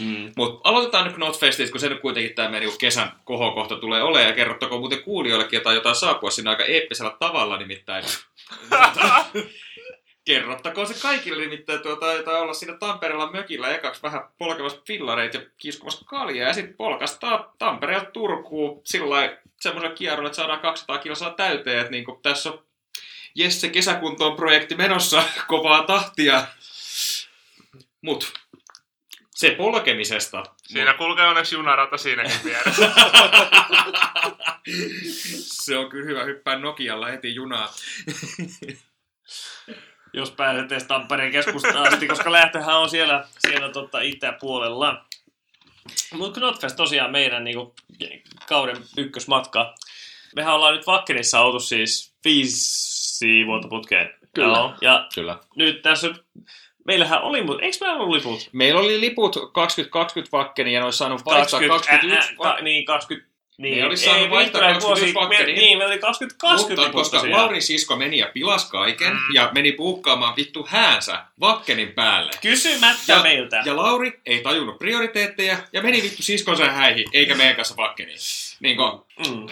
Mm. 0.00 0.32
Mutta 0.36 0.68
aloitetaan 0.68 1.06
nyt 1.06 1.16
Notfestista, 1.16 1.72
kun 1.72 1.80
se 1.80 1.88
nyt 1.88 2.00
kuitenkin 2.00 2.34
tämä 2.34 2.48
meidän 2.48 2.66
niinku 2.66 2.78
kesän 2.78 3.12
kohokohta 3.24 3.76
tulee 3.76 4.02
olemaan. 4.02 4.28
Ja 4.28 4.36
kerrottakoon 4.36 4.80
muuten 4.80 5.02
kuulijoillekin 5.02 5.56
jotain, 5.56 5.74
jotain 5.74 5.96
saapua 5.96 6.30
sinne 6.30 6.50
aika 6.50 6.64
eeppisellä 6.64 7.16
tavalla 7.18 7.56
nimittäin. 7.56 8.04
Kerrottakoon 10.24 10.86
se 10.86 11.02
kaikille 11.02 11.42
nimittäin 11.42 11.82
tuota, 11.82 12.12
jotain 12.12 12.42
olla 12.42 12.54
siinä 12.54 12.76
Tampereella 12.76 13.32
mökillä 13.32 13.74
ekaksi 13.74 14.02
vähän 14.02 14.20
polkemassa 14.38 14.80
fillareita 14.86 15.36
ja 15.36 15.42
kiskumassa 15.56 16.04
kaljaa 16.04 16.48
ja 16.48 16.54
sitten 16.54 16.76
polkastaa 16.76 17.54
Tampereelta 17.58 18.10
Turkuun 18.10 18.80
sillä 18.84 19.38
semmoisen 19.60 19.92
kierron, 19.92 20.26
että 20.26 20.36
saadaan 20.36 20.60
200 20.60 20.98
kilsaa 20.98 21.30
täyteen, 21.30 21.78
että 21.78 21.90
niin 21.90 22.04
tässä 22.22 22.50
on 22.50 22.64
Jesse 23.34 23.68
kesäkuntoon 23.68 24.36
projekti 24.36 24.74
menossa 24.74 25.22
kovaa 25.48 25.82
tahtia. 25.82 26.46
Mut 28.02 28.32
se 29.34 29.50
polkemisesta. 29.50 30.42
Siinä 30.62 30.94
kulkee 30.94 31.26
onneksi 31.26 31.54
junarata 31.54 31.96
siinäkin 31.96 32.40
vieressä. 32.44 32.92
se 35.64 35.76
on 35.76 35.88
kyllä 35.88 36.06
hyvä 36.06 36.24
hyppää 36.24 36.58
Nokialla 36.58 37.06
heti 37.06 37.34
junaa. 37.34 37.74
Jos 40.12 40.30
pääset 40.30 40.72
edes 40.72 40.84
Tampereen 40.84 41.32
keskustaan 41.32 41.92
asti, 41.92 42.08
koska 42.08 42.32
lähtöhän 42.32 42.76
on 42.76 42.90
siellä, 42.90 43.28
siellä 43.38 43.72
tota 43.72 44.00
itäpuolella. 44.00 45.07
Mutta 46.14 46.40
Knotfest 46.40 46.76
tosiaan 46.76 47.10
meidän 47.10 47.44
niinku, 47.44 47.74
kauden 48.48 48.76
ykkösmatka. 48.96 49.74
Mehän 50.36 50.54
ollaan 50.54 50.74
nyt 50.74 50.86
Vakkenissa 50.86 51.40
oltu 51.40 51.60
siis 51.60 52.14
viisi 52.24 53.46
vuotta 53.46 53.68
putkeen. 53.68 54.14
Kyllä. 54.34 54.58
Joo, 54.58 54.74
ja 54.80 55.08
Kyllä. 55.14 55.38
nyt 55.56 55.82
tässä, 55.82 56.14
meillähän 56.84 57.22
oli, 57.22 57.42
mutta 57.42 57.62
eikö 57.62 57.76
meillä 57.80 57.96
ollut 57.96 58.16
liput? 58.16 58.48
Meillä 58.52 58.80
oli 58.80 59.00
liput 59.00 59.36
2020 59.52 60.36
Vakkeni 60.36 60.72
ja 60.72 60.80
ne 60.80 60.84
olisi 60.84 60.98
saanut 60.98 61.24
vaihtaa 61.24 61.60
2021 61.60 62.30
ä, 62.30 62.32
ä, 62.32 62.36
ka, 62.36 62.62
niin, 62.62 62.84
20, 62.84 63.27
niin, 63.58 63.78
Ne 63.78 63.86
olisi 63.86 64.04
saanut 64.04 64.22
ei, 64.22 64.30
vaihtaa 64.30 64.60
Victoria 64.60 64.74
21 64.74 65.14
vuosi- 65.14 65.30
Vakkeniin. 65.30 65.56
me- 65.58 65.60
Niin, 65.62 65.78
meillä 65.78 65.92
oli 65.92 65.98
2020 66.00 66.82
Mutta 66.82 66.92
koska 66.98 67.16
tosiaan. 67.18 67.40
Laurin 67.42 67.62
sisko 67.62 67.96
meni 67.96 68.18
ja 68.18 68.26
pilas 68.34 68.70
kaiken 68.70 69.12
Mm. 69.12 69.34
ja 69.34 69.50
meni 69.54 69.72
puukkaamaan 69.72 70.36
vittu 70.36 70.66
häänsä 70.68 71.20
Vakkenin 71.40 71.92
päälle. 71.92 72.30
Kysymättä 72.42 73.12
Ja, 73.12 73.22
meiltä. 73.22 73.62
ja 73.64 73.76
Lauri 73.76 74.20
ei 74.26 74.40
tajunnut 74.40 74.78
prioriteetteja 74.78 75.56
ja 75.72 75.82
meni 75.82 76.02
vittu 76.02 76.22
siskonsa 76.22 76.64
häihin, 76.70 77.04
eikä 77.12 77.34
meidän 77.34 77.56
kanssa 77.56 77.76
Vakkeniin. 77.76 78.18
Niin 78.60 78.76
kuin 78.76 78.92
Mm. 79.18 79.34
Mm. 79.34 79.46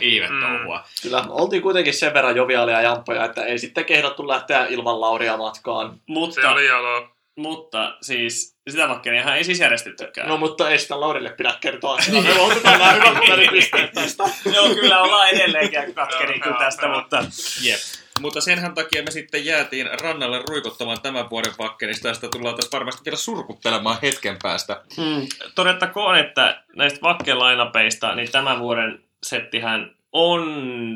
Kyllä, 1.03 1.25
oltiin 1.29 1.63
kuitenkin 1.63 1.95
sen 1.95 2.15
verran 2.15 2.37
joviaalia 2.37 2.83
jampoja, 2.83 3.25
että 3.25 3.45
ei 3.45 3.59
sitten 3.59 3.85
kehdattu 3.85 4.29
lähteä 4.29 4.67
ilman 4.67 5.01
Lauria 5.01 5.37
matkaan. 5.37 6.01
Mutta, 6.07 6.41
Se 6.41 6.47
oli 6.49 6.67
jalo. 6.67 7.09
Mutta 7.37 7.97
siis 8.03 8.57
sitä 8.71 8.89
Vakkeniahan 8.89 9.37
ei 9.37 9.45
siis 9.45 9.61
järjestettykään. 9.61 10.29
No 10.29 10.37
mutta 10.37 10.71
ei 10.71 10.79
sitä 10.79 11.01
Laurille 11.01 11.31
pidä 11.31 11.55
kertoa. 11.61 11.95
asiaa. 11.99 12.23
Me 12.23 12.41
otetaan 12.41 12.79
nämä 12.79 12.93
hyvät 12.93 13.23
välipisteet 13.31 13.93
tästä. 13.93 14.25
Joo, 14.55 14.75
kyllä 14.75 15.03
ollaan 15.03 15.29
edelleenkin 15.29 15.95
katkeri 15.95 16.41
kyllä 16.41 16.57
tästä, 16.59 16.89
mutta 16.89 17.25
Jep. 17.63 17.81
Mutta 18.21 18.41
senhän 18.41 18.75
takia 18.75 19.03
me 19.03 19.11
sitten 19.11 19.45
jäätiin 19.45 20.01
rannalle 20.01 20.43
ruikuttamaan 20.49 21.01
tämän 21.01 21.31
vuoden 21.31 21.53
Vakkenista. 21.59 22.09
Tästä 22.09 22.29
tullaan 22.29 22.57
tässä 22.57 22.71
varmasti 22.73 23.05
vielä 23.05 23.17
surkuttelemaan 23.17 23.99
hetken 24.03 24.37
päästä. 24.43 24.83
mm, 24.97 25.27
todettakoon, 25.55 26.19
että 26.19 26.63
näistä 26.77 27.01
Vakken 27.03 27.39
lainapeista, 27.39 28.15
niin 28.15 28.31
tämän 28.33 28.59
vuoden 28.61 29.05
settihän 29.23 29.95
on 30.13 30.45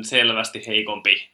selvästi 0.01 0.67
heikompi. 0.67 1.29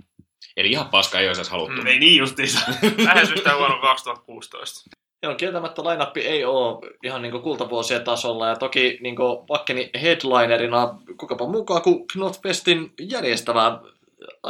Eli 0.57 0.71
ihan 0.71 0.89
paska 0.89 1.19
ei 1.19 1.27
olisi 1.27 1.41
edes 1.41 1.49
haluttu. 1.49 1.81
Mm. 1.81 1.87
Ei 1.87 1.99
niin 1.99 2.17
justiinsa. 2.17 2.59
Lähestystä 3.05 3.57
vuonna 3.57 3.77
2016. 3.81 4.96
Joo, 5.23 5.35
kieltämättä 5.35 5.83
lainappi 5.83 6.21
ei 6.21 6.45
ole 6.45 6.91
ihan 7.03 7.21
niin 7.21 7.41
kultavuosien 7.41 8.03
tasolla, 8.03 8.47
ja 8.47 8.55
toki 8.55 8.97
niin 9.01 9.17
Vakkeni 9.49 9.89
headlinerina 10.01 10.99
kukapa 11.17 11.47
mukaan 11.47 11.81
kuin 11.81 12.07
Knotfestin 12.07 12.93
järjestävä 12.99 13.79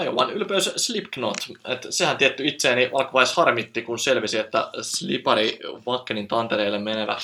Iowan 0.04 0.34
ylpeys 0.34 0.74
Slipknot. 0.76 1.38
Et 1.68 1.88
sehän 1.90 2.18
tietty 2.18 2.48
itseäni 2.48 2.90
alkuvaiheessa 2.94 3.42
harmitti, 3.42 3.82
kun 3.82 4.00
selvisi, 4.00 4.38
että 4.38 4.70
Slipari 4.82 5.60
Vakkenin 5.86 6.28
tantereille 6.28 6.80
menevä 6.80 7.18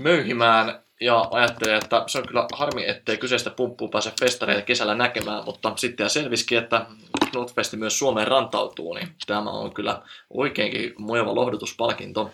möyhimään 0.00 0.82
ja 1.00 1.28
ajattelin, 1.30 1.74
että 1.74 2.04
se 2.06 2.18
on 2.18 2.26
kyllä 2.26 2.46
harmi, 2.52 2.86
ettei 2.86 3.16
kyseistä 3.16 3.50
pumppua 3.50 3.88
pääse 3.88 4.12
festareille 4.20 4.62
kesällä 4.62 4.94
näkemään, 4.94 5.44
mutta 5.44 5.72
sitten 5.76 6.10
selvisikin, 6.10 6.58
että 6.58 6.86
Knotfesti 7.30 7.76
myös 7.76 7.98
Suomeen 7.98 8.28
rantautuu, 8.28 8.94
niin 8.94 9.08
tämä 9.26 9.50
on 9.50 9.74
kyllä 9.74 10.02
oikeinkin 10.30 10.94
mojava 10.98 11.34
lohdutuspalkinto. 11.34 12.30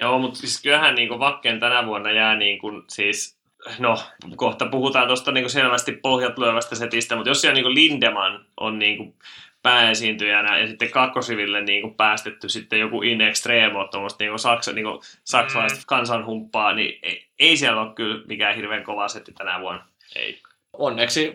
Joo, 0.00 0.18
mutta 0.18 0.38
siis 0.38 0.62
kyllähän 0.62 0.94
niin 0.94 1.18
Vakken 1.18 1.60
tänä 1.60 1.86
vuonna 1.86 2.10
jää 2.10 2.36
niin 2.36 2.58
kuin, 2.58 2.82
siis, 2.88 3.38
no 3.78 3.98
kohta 4.36 4.66
puhutaan 4.66 5.06
tuosta 5.06 5.32
niin 5.32 5.50
selvästi 5.50 5.92
pohjat 5.92 6.38
lyövästä 6.38 6.74
setistä, 6.74 7.16
mutta 7.16 7.30
jos 7.30 7.40
siellä 7.40 7.54
niin 7.54 7.74
Lindeman 7.74 8.46
on 8.60 8.78
niin 8.78 8.96
kuin 8.96 9.14
pääesiintyjänä 9.62 10.58
ja 10.58 10.66
sitten 10.66 10.90
kakkosiville 10.90 11.60
niin 11.60 11.82
kuin 11.82 11.94
päästetty 11.94 12.48
sitten 12.48 12.80
joku 12.80 13.02
In 13.02 13.20
Extremo, 13.20 13.88
tuommoista 13.88 14.24
niin 14.24 14.38
saksa, 14.38 14.72
niin 14.72 14.86
saksalaista 15.24 15.78
Mm. 15.78 15.84
kansanhumppaa, 15.86 16.74
niin 16.74 16.98
ei, 17.02 17.26
ei 17.38 17.56
siellä 17.56 17.80
ole 17.80 17.94
kyllä 17.94 18.24
mikään 18.26 18.56
hirveän 18.56 18.84
kova 18.84 19.08
setti 19.08 19.32
tänä 19.32 19.60
vuonna. 19.60 19.86
Ei. 20.16 20.38
Onneksi 20.72 21.32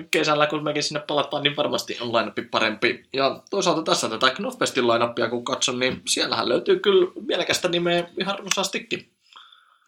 2-3 0.00 0.04
kesällä, 0.10 0.46
kun 0.46 0.64
mekin 0.64 0.82
sinne 0.82 1.00
palataan, 1.06 1.42
niin 1.42 1.56
varmasti 1.56 1.98
on 2.00 2.12
line 2.12 2.32
parempi. 2.50 3.04
Ja 3.12 3.40
toisaalta 3.50 3.82
tässä 3.82 4.08
tätä 4.08 4.30
Knofestin 4.30 4.88
line 4.88 5.30
kun 5.30 5.44
katson, 5.44 5.78
niin 5.78 6.02
siellähän 6.08 6.48
löytyy 6.48 6.78
kyllä 6.78 7.12
mielekästä 7.26 7.68
nimeä 7.68 8.04
ihan 8.20 8.38
runsaastikin. 8.38 9.13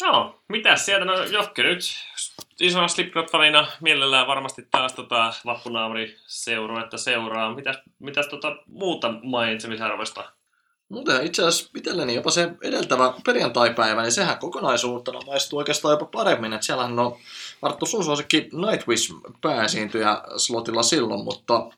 No, 0.02 0.40
mitäs 0.48 0.86
sieltä? 0.86 1.04
No 1.04 1.24
Jokke 1.24 1.62
nyt 1.62 1.80
isona 2.60 2.88
Slipknot-fanina 2.88 3.66
mielellään 3.80 4.26
varmasti 4.26 4.66
taas 4.70 4.92
tota 4.92 5.34
vappunaamari 5.44 6.16
seuruetta 6.26 6.98
seuraa. 6.98 7.54
Mitäs, 7.54 7.76
mitäs 7.98 8.26
tota 8.26 8.56
muuta 8.66 9.14
mainitsemisarvoista? 9.22 10.32
Muuten 10.88 11.26
itse 11.26 11.42
asiassa 11.42 11.70
itselleni 11.76 12.14
jopa 12.14 12.30
se 12.30 12.50
edeltävä 12.62 13.14
perjantaipäivä, 13.24 14.02
niin 14.02 14.12
sehän 14.12 14.38
kokonaisuutena 14.38 15.20
maistuu 15.26 15.58
oikeastaan 15.58 15.92
jopa 15.92 16.04
paremmin. 16.04 16.52
Että 16.52 16.66
siellähän 16.66 16.98
on 16.98 17.16
Arttu 17.62 17.86
sun 17.86 18.04
suosikki 18.04 18.48
Nightwish 18.52 19.12
pääesiintyjä 19.40 20.22
slotilla 20.36 20.82
silloin, 20.82 21.24
mutta 21.24 21.70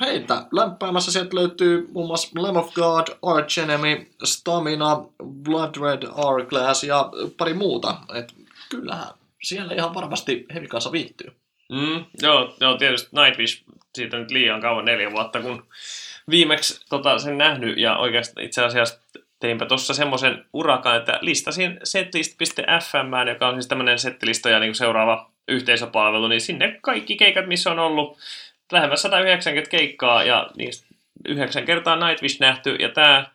heitä 0.00 0.46
lämpäämässä 0.52 1.12
sieltä 1.12 1.36
löytyy 1.36 1.88
muun 1.92 2.06
muassa 2.06 2.28
Lamb 2.42 2.56
of 2.56 2.74
God, 2.74 3.06
Arch 3.22 3.58
Enemy, 3.58 4.06
Stamina, 4.24 5.04
Blood 5.24 5.74
Red 5.76 6.06
Hourglass 6.16 6.84
ja 6.84 7.10
pari 7.36 7.54
muuta. 7.54 7.96
Et 8.14 8.34
kyllähän 8.68 9.08
siellä 9.42 9.74
ihan 9.74 9.94
varmasti 9.94 10.46
heavy 10.54 10.68
kanssa 10.68 10.92
viihtyy. 10.92 11.32
Mm, 11.72 12.04
joo, 12.22 12.54
joo, 12.60 12.76
tietysti 12.76 13.08
Nightwish, 13.12 13.62
siitä 13.94 14.18
nyt 14.18 14.30
liian 14.30 14.60
kauan, 14.60 14.84
neljä 14.84 15.12
vuotta, 15.12 15.40
kun 15.40 15.66
viimeksi 16.30 16.84
tota, 16.88 17.18
sen 17.18 17.38
nähnyt, 17.38 17.78
ja 17.78 17.96
oikeastaan 17.96 18.46
itse 18.46 18.64
asiassa 18.64 19.00
teinpä 19.40 19.66
tuossa 19.66 19.94
semmoisen 19.94 20.44
urakan, 20.52 20.96
että 20.96 21.18
listasin 21.20 21.80
setlist.fm, 21.84 23.28
joka 23.28 23.48
on 23.48 23.54
siis 23.54 23.66
tämmöinen 23.66 23.98
settilistoja 23.98 24.58
niin 24.58 24.74
seuraava 24.74 25.30
yhteisöpalvelu, 25.48 26.28
niin 26.28 26.40
sinne 26.40 26.78
kaikki 26.82 27.16
keikat, 27.16 27.46
missä 27.46 27.70
on 27.70 27.78
ollut 27.78 28.18
lähemmäs 28.72 29.02
190 29.02 29.70
keikkaa, 29.70 30.24
ja 30.24 30.50
niistä 30.56 30.86
yhdeksän 31.28 31.64
kertaa 31.64 32.08
Nightwish 32.08 32.40
nähty, 32.40 32.74
ja 32.74 32.88
tämä 32.88 33.26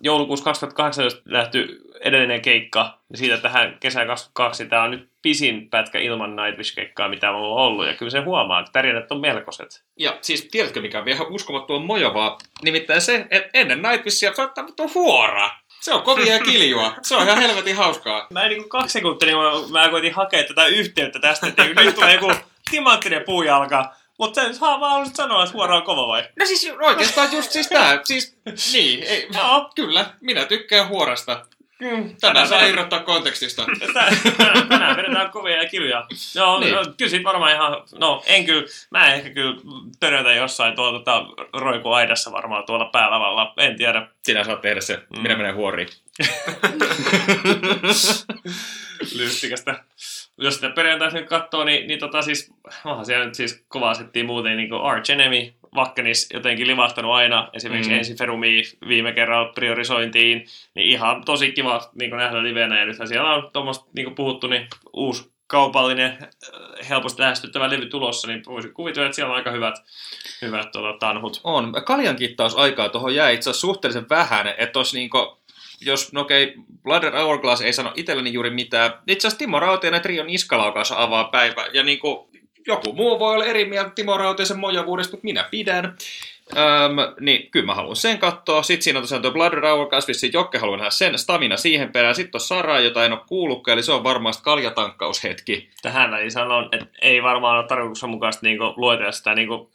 joulukuussa 0.00 0.44
2018 0.44 1.22
nähty 1.24 1.80
edellinen 2.00 2.42
keikka, 2.42 2.98
ja 3.10 3.18
siitä 3.18 3.36
tähän 3.36 3.76
kesään 3.80 4.06
22, 4.06 4.66
tämä 4.66 4.82
on 4.82 4.90
nyt 4.90 5.08
pisin 5.22 5.70
pätkä 5.70 5.98
ilman 5.98 6.36
Nightwish-keikkaa, 6.36 7.08
mitä 7.08 7.30
on 7.30 7.36
ollut, 7.36 7.86
ja 7.86 7.94
kyllä 7.94 8.10
se 8.10 8.20
huomaa, 8.20 8.60
että 8.60 8.72
tärjänät 8.72 9.12
on 9.12 9.20
melkoiset. 9.20 9.82
Ja 9.96 10.18
siis 10.20 10.48
tiedätkö 10.50 10.80
mikä 10.80 10.98
on 10.98 11.04
vielä 11.04 11.22
uskomattoman 11.22 11.86
mojavaa? 11.86 12.38
Nimittäin 12.62 13.00
se, 13.00 13.26
että 13.30 13.50
ennen 13.54 13.82
Nightwishia 13.82 14.34
soittaa 14.34 14.66
vittu 14.66 14.90
huora. 14.94 15.50
Se 15.80 15.94
on 15.94 16.02
kovia 16.02 16.34
ja 16.34 16.40
kiljua. 16.40 16.94
Se 17.02 17.16
on 17.16 17.22
ihan 17.22 17.38
helvetin 17.38 17.76
hauskaa. 17.76 18.26
Mä 18.30 18.42
en 18.42 18.48
niinku 18.48 18.68
kaksi 18.68 18.92
sekuntia, 18.92 19.26
niin 19.26 19.38
mä, 19.38 19.80
mä 19.80 19.88
koitin 19.88 20.14
hakea 20.14 20.44
tätä 20.44 20.66
yhteyttä 20.66 21.18
tästä, 21.18 21.46
että 21.46 21.64
nyt 21.64 21.94
tulee 21.94 22.14
joku 22.14 22.32
timanttinen 22.70 23.22
puujalka. 23.26 23.94
Mutta 24.18 24.40
sen 24.42 24.54
saa 24.54 24.80
vaan 24.80 24.90
haluaisit 24.90 25.16
sanoa 25.16 25.46
suoraan 25.46 25.82
kova 25.82 26.08
vai? 26.08 26.24
No 26.38 26.46
siis 26.46 26.72
oikeastaan 26.80 27.32
just 27.32 27.50
siis 27.52 27.68
tää. 27.68 28.00
Siis, 28.04 28.38
niin, 28.72 29.02
ei, 29.02 29.28
Joo. 29.34 29.70
kyllä, 29.74 30.06
minä 30.20 30.44
tykkään 30.44 30.88
huorasta. 30.88 31.46
Mm, 31.80 32.16
Tänään 32.20 32.48
saa 32.48 32.64
irrottaa 32.66 33.00
kontekstista. 33.02 33.64
Tänään- 33.94 34.68
Tänään 34.68 34.96
vedetään 34.96 35.30
kovia 35.30 35.62
ja 35.62 35.68
kiljuja. 35.68 36.06
Joo, 36.34 36.60
Niin. 36.60 36.74
no, 36.74 36.84
kyllä 36.98 37.10
siitä 37.10 37.24
varmaan 37.24 37.52
ihan, 37.52 37.76
no 37.98 38.22
en 38.26 38.44
kyllä, 38.44 38.66
mä 38.90 39.14
ehkä 39.14 39.30
kyllä 39.30 39.56
törötä 40.00 40.32
jossain 40.32 40.74
tuolla 40.76 40.98
tota, 40.98 41.26
roiku 41.52 41.92
aidassa 41.92 42.32
varmaan 42.32 42.66
tuolla 42.66 42.84
päälavalla, 42.92 43.52
en 43.56 43.76
tiedä. 43.76 44.08
Sinä 44.24 44.44
saat 44.44 44.60
tehdä 44.60 44.80
se. 44.80 44.98
Minä 45.22 45.36
menen 45.36 45.54
huoriin. 45.54 45.88
lystikästä. 49.14 49.84
Jos 50.38 50.54
sitä 50.54 50.70
perjantaisi 50.70 51.16
nyt 51.16 51.28
katsoo, 51.28 51.64
niin, 51.64 51.86
niin 51.88 51.98
tota 51.98 52.22
siis, 52.22 52.54
onhan 52.84 53.06
siellä 53.06 53.24
nyt 53.24 53.34
siis 53.34 53.64
kovaa 53.68 53.94
settiä 53.94 54.24
muuten, 54.24 54.56
niin 54.56 54.68
kuin 54.68 54.82
Arch 54.82 55.10
Enemy, 55.10 55.52
Vakkenis 55.74 56.28
jotenkin 56.32 56.66
livahtanut 56.66 57.14
aina, 57.14 57.50
esimerkiksi 57.52 57.90
Mm. 57.90 57.96
ensin 57.98 58.18
Ferumi 58.18 58.62
viime 58.88 59.12
kerralla 59.12 59.52
priorisointiin, 59.52 60.46
niin 60.74 60.88
ihan 60.90 61.24
tosi 61.24 61.52
kiva 61.52 61.90
niin 62.00 62.10
kuin 62.10 62.18
nähdä 62.18 62.42
livenä, 62.42 62.78
ja 62.80 62.86
nythän 62.86 63.08
siellä 63.08 63.34
on 63.34 63.50
tuommoista, 63.52 63.84
niin 63.92 64.04
kuin 64.04 64.14
puhuttu, 64.14 64.46
niin 64.46 64.68
uusi 64.92 65.32
kaupallinen, 65.46 66.18
äh, 66.20 66.88
helposti 66.88 67.22
lähestyttävä 67.22 67.70
levy 67.70 67.86
tulossa, 67.86 68.28
niin 68.28 68.42
voisin 68.46 68.74
kuvitella, 68.74 69.06
että 69.06 69.16
siellä 69.16 69.30
on 69.30 69.36
aika 69.36 69.50
hyvät, 69.50 69.74
hyvät 70.42 70.70
tota, 70.72 70.98
tanhut. 70.98 71.40
On. 71.44 71.72
Kaljan 71.84 72.16
kittausaikaa 72.16 72.88
tuohon 72.88 73.14
jää 73.14 73.30
itse 73.30 73.50
asiassa 73.50 73.66
suhteellisen 73.66 74.08
vähän, 74.10 74.54
että 74.58 74.78
jos 74.80 74.94
niinku, 74.94 75.38
jos, 75.80 76.12
no 76.12 76.20
okei, 76.20 76.54
Blood 76.82 77.02
Red 77.02 77.14
Hourglass 77.14 77.62
ei 77.62 77.72
sano 77.72 77.92
itselleni 77.94 78.32
juuri 78.32 78.50
mitään. 78.50 78.92
Itse 79.06 79.28
asiassa 79.28 79.38
Timo 79.38 79.60
Rautiainen 79.60 80.02
Trion 80.02 80.26
niskalaukaus 80.26 80.92
avaa 80.92 81.24
päivä, 81.24 81.66
ja 81.72 81.82
niinku, 81.82 82.30
joku 82.66 82.92
muu 82.92 83.18
voi 83.18 83.34
olla 83.34 83.44
eri 83.44 83.64
mieltä 83.64 83.90
Timo 83.90 84.18
Rautiaisen 84.18 84.58
mojavuudesta, 84.58 85.12
mutta 85.12 85.24
minä 85.24 85.48
pidän. 85.50 85.96
Öm, 86.52 86.96
niin 87.20 87.50
kyllä 87.50 87.66
mä 87.66 87.74
haluan 87.74 87.96
sen 87.96 88.18
katsoa. 88.18 88.62
Sitten 88.62 88.82
siinä 88.82 88.98
on 88.98 89.02
tosiaan 89.02 89.22
tuo 89.22 89.30
Blood 89.30 89.52
Hourglass, 89.62 90.08
vissiin 90.08 90.32
Jokke 90.32 90.58
haluan 90.58 90.78
nähdä 90.78 90.90
sen, 90.90 91.18
Stamina 91.18 91.56
siihen 91.56 91.92
perään. 91.92 92.14
Sitten 92.14 92.36
on 92.36 92.40
Sara, 92.40 92.80
jota 92.80 93.04
en 93.04 93.12
ole 93.12 93.20
kuullutkaan, 93.26 93.72
eli 93.72 93.82
se 93.82 93.92
on 93.92 94.04
varmaan 94.04 94.34
kaljatankkaushetki. 94.42 95.70
Tähän 95.82 96.10
väliin 96.10 96.30
sanon, 96.30 96.68
että 96.72 96.86
ei 97.02 97.22
varmaan 97.22 97.58
ole 97.58 97.68
tarkoituksenmukaista 97.68 98.46
niin 98.46 98.58
kuin, 98.58 98.72
luetella 98.76 99.12
sitä 99.12 99.34
niin 99.34 99.48
kuin, 99.48 99.68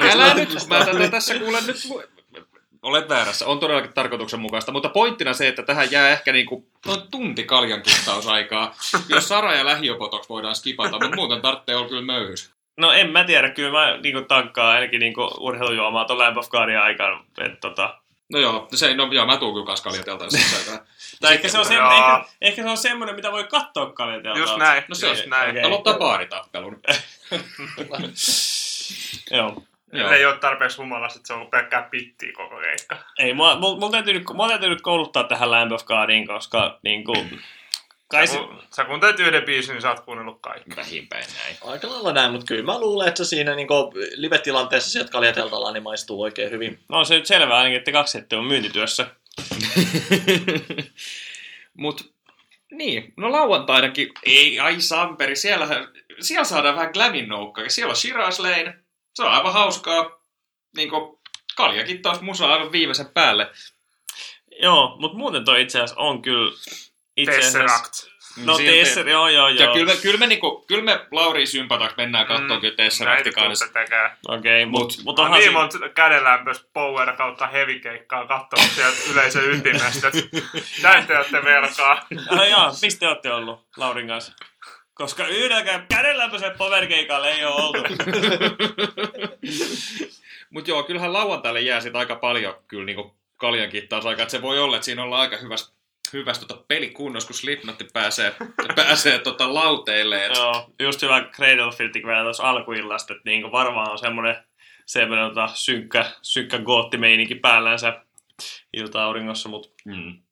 Älä 0.12 0.34
nyt, 0.34 0.48
mä 0.68 0.84
tätä 0.84 1.08
tässä 1.08 1.38
kuulen 1.38 1.66
nyt. 1.66 1.76
Olet 2.82 3.08
väärässä, 3.08 3.46
on 3.46 3.58
todellakin 3.60 3.92
tarkoituksenmukaista, 3.92 4.72
mutta 4.72 4.88
pointtina 4.88 5.34
se, 5.34 5.48
että 5.48 5.62
tähän 5.62 5.90
jää 5.90 6.08
ehkä 6.10 6.32
niinku 6.32 6.68
noin 6.86 7.02
tunti 7.10 7.44
kaljan 7.44 7.82
kittausaikaa. 7.82 8.74
Jos 9.08 9.28
Sara 9.28 9.54
ja 9.54 9.64
lähiopotoks 9.64 10.28
voidaan 10.28 10.54
skipata, 10.54 10.90
mutta 10.98 11.16
muuten 11.16 11.40
tarvitsee 11.40 11.76
olla 11.76 11.88
kyllä 11.88 12.02
möyhys. 12.02 12.50
No 12.76 12.92
en 12.92 13.10
mä 13.10 13.24
tiedä, 13.24 13.50
kyllä 13.50 13.70
mä 13.70 13.96
niinku 13.96 14.22
tankkaan 14.28 14.74
ainakin 14.74 15.00
niinku 15.00 15.30
urheilujuomaa 15.40 16.04
tuon 16.04 16.18
Lamb 16.18 16.36
of 16.36 16.48
Godin 16.48 16.78
aikana. 16.78 17.24
Et, 17.40 17.60
tota, 17.60 17.98
No 18.32 18.38
joo, 18.38 18.68
se, 18.74 18.94
no 18.94 19.08
joo, 19.12 19.26
mä 19.26 19.36
tuun 19.36 19.52
kyllä 19.54 19.66
kans 19.66 19.80
kaljateltaan 19.80 20.30
siis 20.30 20.58
aikaa. 20.58 20.86
tai 21.20 21.34
ehkä 21.34 21.48
se, 21.48 21.58
on 21.58 21.64
se, 21.64 21.74
ehkä, 21.74 22.24
ehkä 22.40 22.62
se 22.62 22.68
on 22.68 22.76
semmoinen, 22.76 23.16
mitä 23.16 23.32
voi 23.32 23.44
katsoa 23.44 23.92
kalitelta. 23.92 24.38
Just 24.38 24.56
näin, 24.56 24.84
No 24.88 24.94
se- 24.94 25.08
just 25.08 25.26
näin. 25.26 25.66
Aloittaa 25.66 25.98
baaritappelun. 25.98 26.80
Joo. 29.30 29.62
Joo. 29.92 30.06
Ellei 30.06 30.24
ole 30.26 30.38
tarpeeksi 30.38 30.76
humalassa, 30.82 31.18
että 31.18 31.26
se 31.26 31.32
on 31.32 31.38
ollut 31.38 31.50
pelkkää 31.50 31.88
pittiä 31.90 32.32
koko 32.32 32.56
keikka. 32.56 32.96
Ei, 33.18 33.34
mulla, 33.34 33.58
mulla, 33.58 33.76
mulla, 33.76 33.90
täytyy, 33.92 34.14
nyt- 34.14 34.24
mulla 34.34 34.48
täytyy 34.48 34.68
nyt 34.68 34.82
kouluttaa 34.82 35.24
tähän 35.24 35.50
Lamb 35.50 35.72
of 35.72 35.84
Godiin, 35.84 36.26
koska 36.26 36.78
niinku, 36.82 37.14
kai 38.08 38.26
Sä, 38.26 38.32
se, 38.32 38.38
kun, 38.38 38.62
sä 38.76 38.84
kuuntelet 38.84 39.20
yhden 39.20 39.42
biisin, 39.42 39.72
niin 39.72 39.82
sä 39.82 39.90
oot 39.90 40.00
kuunnellut 40.00 40.38
kaikki. 40.40 40.76
Vähinpäin 40.76 41.24
näin. 41.42 41.56
Aika 41.72 41.90
lailla 41.90 42.12
näin, 42.12 42.30
mutta 42.32 42.46
kyllä 42.46 42.64
mä 42.64 42.80
luulen, 42.80 43.08
että 43.08 43.24
se 43.24 43.28
siinä 43.28 43.54
niin 43.54 43.68
live-tilanteessa 44.16 44.90
sieltä 44.90 45.10
kaljateltalla 45.10 45.72
niin 45.72 45.82
maistuu 45.82 46.22
oikein 46.22 46.50
hyvin. 46.50 46.78
no 46.88 46.98
on 46.98 47.06
se 47.06 47.14
nyt 47.14 47.26
selvää 47.26 47.56
ainakin, 47.56 47.78
että 47.78 47.92
kaksi 47.92 48.12
settiä 48.12 48.38
on 48.38 48.44
myyntityössä. 48.44 49.06
Mut 51.74 52.12
niin, 52.70 53.12
no 53.16 53.32
lauantainakin, 53.32 54.08
ei, 54.26 54.60
ai 54.60 54.80
Samperi, 54.80 55.36
siellä, 55.36 55.68
siellä 56.20 56.44
saadaan 56.44 56.76
vähän 56.76 56.90
glamin 56.92 57.28
noukkaa. 57.28 57.68
Siellä 57.68 57.90
on 57.90 57.96
Shiraz 57.96 58.40
Lane, 58.40 58.78
se 59.14 59.22
on 59.22 59.30
aivan 59.32 59.52
hauskaa. 59.52 60.10
Niinku, 60.76 61.20
kaljakittaus 61.56 62.20
musa 62.20 62.52
aivan 62.52 62.72
viimeisen 62.72 63.08
päälle. 63.14 63.50
Joo, 64.62 64.96
mutta 65.00 65.18
muuten 65.18 65.44
toi 65.44 65.62
itse 65.62 65.78
asiassa 65.78 66.00
on 66.00 66.22
kyllä 66.22 66.52
itse 67.16 67.38
asiassa... 67.38 67.58
Tesseract. 67.58 68.12
No 68.36 68.56
Siinä- 68.56 68.72
Tesser, 68.72 69.08
joo 69.08 69.28
joo 69.28 69.48
Ja 69.48 69.64
joo. 69.64 69.74
kyllä 69.74 69.92
me, 69.94 69.98
kyllä 70.02 70.18
me, 70.18 70.26
niinku, 70.26 70.64
kyllä 70.68 70.82
me 70.82 71.06
Lauriin 71.10 71.46
sympataksi 71.46 71.96
mennään 71.96 72.26
katsomaan 72.26 72.60
mm, 72.60 72.60
kyllä 72.60 72.74
tuutte 73.58 73.72
tekee. 73.72 74.10
Okei, 74.28 74.64
Mut- 74.64 74.70
mutta 74.70 74.94
mut 75.04 75.18
On 75.18 75.24
onhan 75.24 75.38
niin 75.40 75.48
siinä- 75.50 75.60
monta 75.60 75.88
kädenlämpöistä 75.88 76.68
power 76.72 77.16
kautta 77.16 77.46
heavy 77.46 77.78
keikkaa 77.78 78.26
katsonut 78.26 78.70
sieltä 78.74 78.96
yleisön 79.12 79.50
ytimestä. 79.50 80.10
Näin 80.82 81.06
te 81.06 81.16
olette 81.16 81.44
velkaa. 81.44 82.06
Ah, 82.30 82.50
joo, 82.50 82.72
mistä 82.82 83.00
te 83.00 83.08
olette 83.08 83.32
ollut 83.32 83.66
Laurin 83.76 84.08
kanssa? 84.08 84.32
Koska 85.02 85.26
yhdelläkään 85.26 85.86
kädenlämpöisen 85.88 86.52
powerkeikalle 86.58 87.30
ei 87.30 87.44
ole 87.44 87.54
oltu. 87.54 87.78
Mutta 90.50 90.70
joo, 90.70 90.82
kyllähän 90.82 91.12
lauantaille 91.12 91.60
jää 91.60 91.80
sit 91.80 91.96
aika 91.96 92.16
paljon 92.16 92.54
kyllä 92.68 92.84
niinku 92.84 93.16
kaljan 93.36 93.70
kittausaikaa. 93.70 94.22
Että 94.22 94.30
se 94.30 94.42
voi 94.42 94.58
olla, 94.58 94.76
että 94.76 94.84
siinä 94.84 95.02
ollaan 95.02 95.20
aika 95.20 95.36
hyvässä 95.36 95.72
hyväs 96.12 96.38
tota 96.38 96.64
pelikunnossa, 96.68 97.26
kun 97.26 97.36
Slipknotti 97.36 97.86
pääsee, 97.92 98.34
pääsee 98.76 99.18
tota 99.18 99.54
lauteille. 99.54 100.26
Et, 100.26 100.36
joo, 100.36 100.70
just 100.78 101.02
hyvä 101.02 101.20
Cradlefieldikin 101.20 102.06
vielä 102.06 102.22
tuossa 102.22 102.50
alkuillasta, 102.50 103.12
että 103.12 103.30
niinku 103.30 103.52
varmaan 103.52 103.90
on 103.90 103.98
semmoinen 103.98 104.36
semmoinen 104.86 105.28
tota, 105.28 105.48
synkkä, 105.54 106.10
synkkä 106.22 106.58
goottimeininki 106.58 107.34
päällänsä 107.34 108.02
ilta-auringossa, 108.72 109.48
mutta 109.48 109.68
mm. 109.84 110.22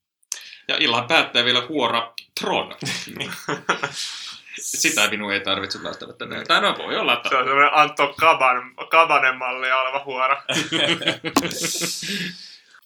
Ja 0.69 0.77
illan 0.81 1.07
päättää 1.07 1.45
vielä 1.45 1.67
huora 1.69 2.13
Tron. 2.41 2.75
Sitä 4.59 5.11
minun 5.11 5.33
ei 5.33 5.41
tarvitse 5.41 5.83
välttämättä 5.83 6.27
nähdä. 6.27 6.45
Tai 6.45 6.61
no 6.61 6.75
voi 6.79 6.97
olla, 6.97 7.13
että 7.13 7.29
Se 7.29 7.37
on 7.37 7.45
semmoinen 7.45 7.75
Antto 7.75 8.15
Kaban, 8.21 8.75
Kabanen 8.91 9.37
malli 9.37 9.73
oleva 9.73 10.05
huora. 10.05 10.43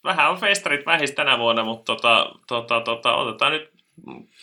vähän 0.05 0.31
on 0.31 0.41
festarit 0.41 0.86
vähis 0.86 1.11
tänä 1.11 1.39
vuonna, 1.39 1.65
mutta 1.65 1.85
tota, 1.85 2.32
tota, 2.47 2.81
tota, 2.81 3.15
otetaan 3.15 3.53
nyt 3.53 3.70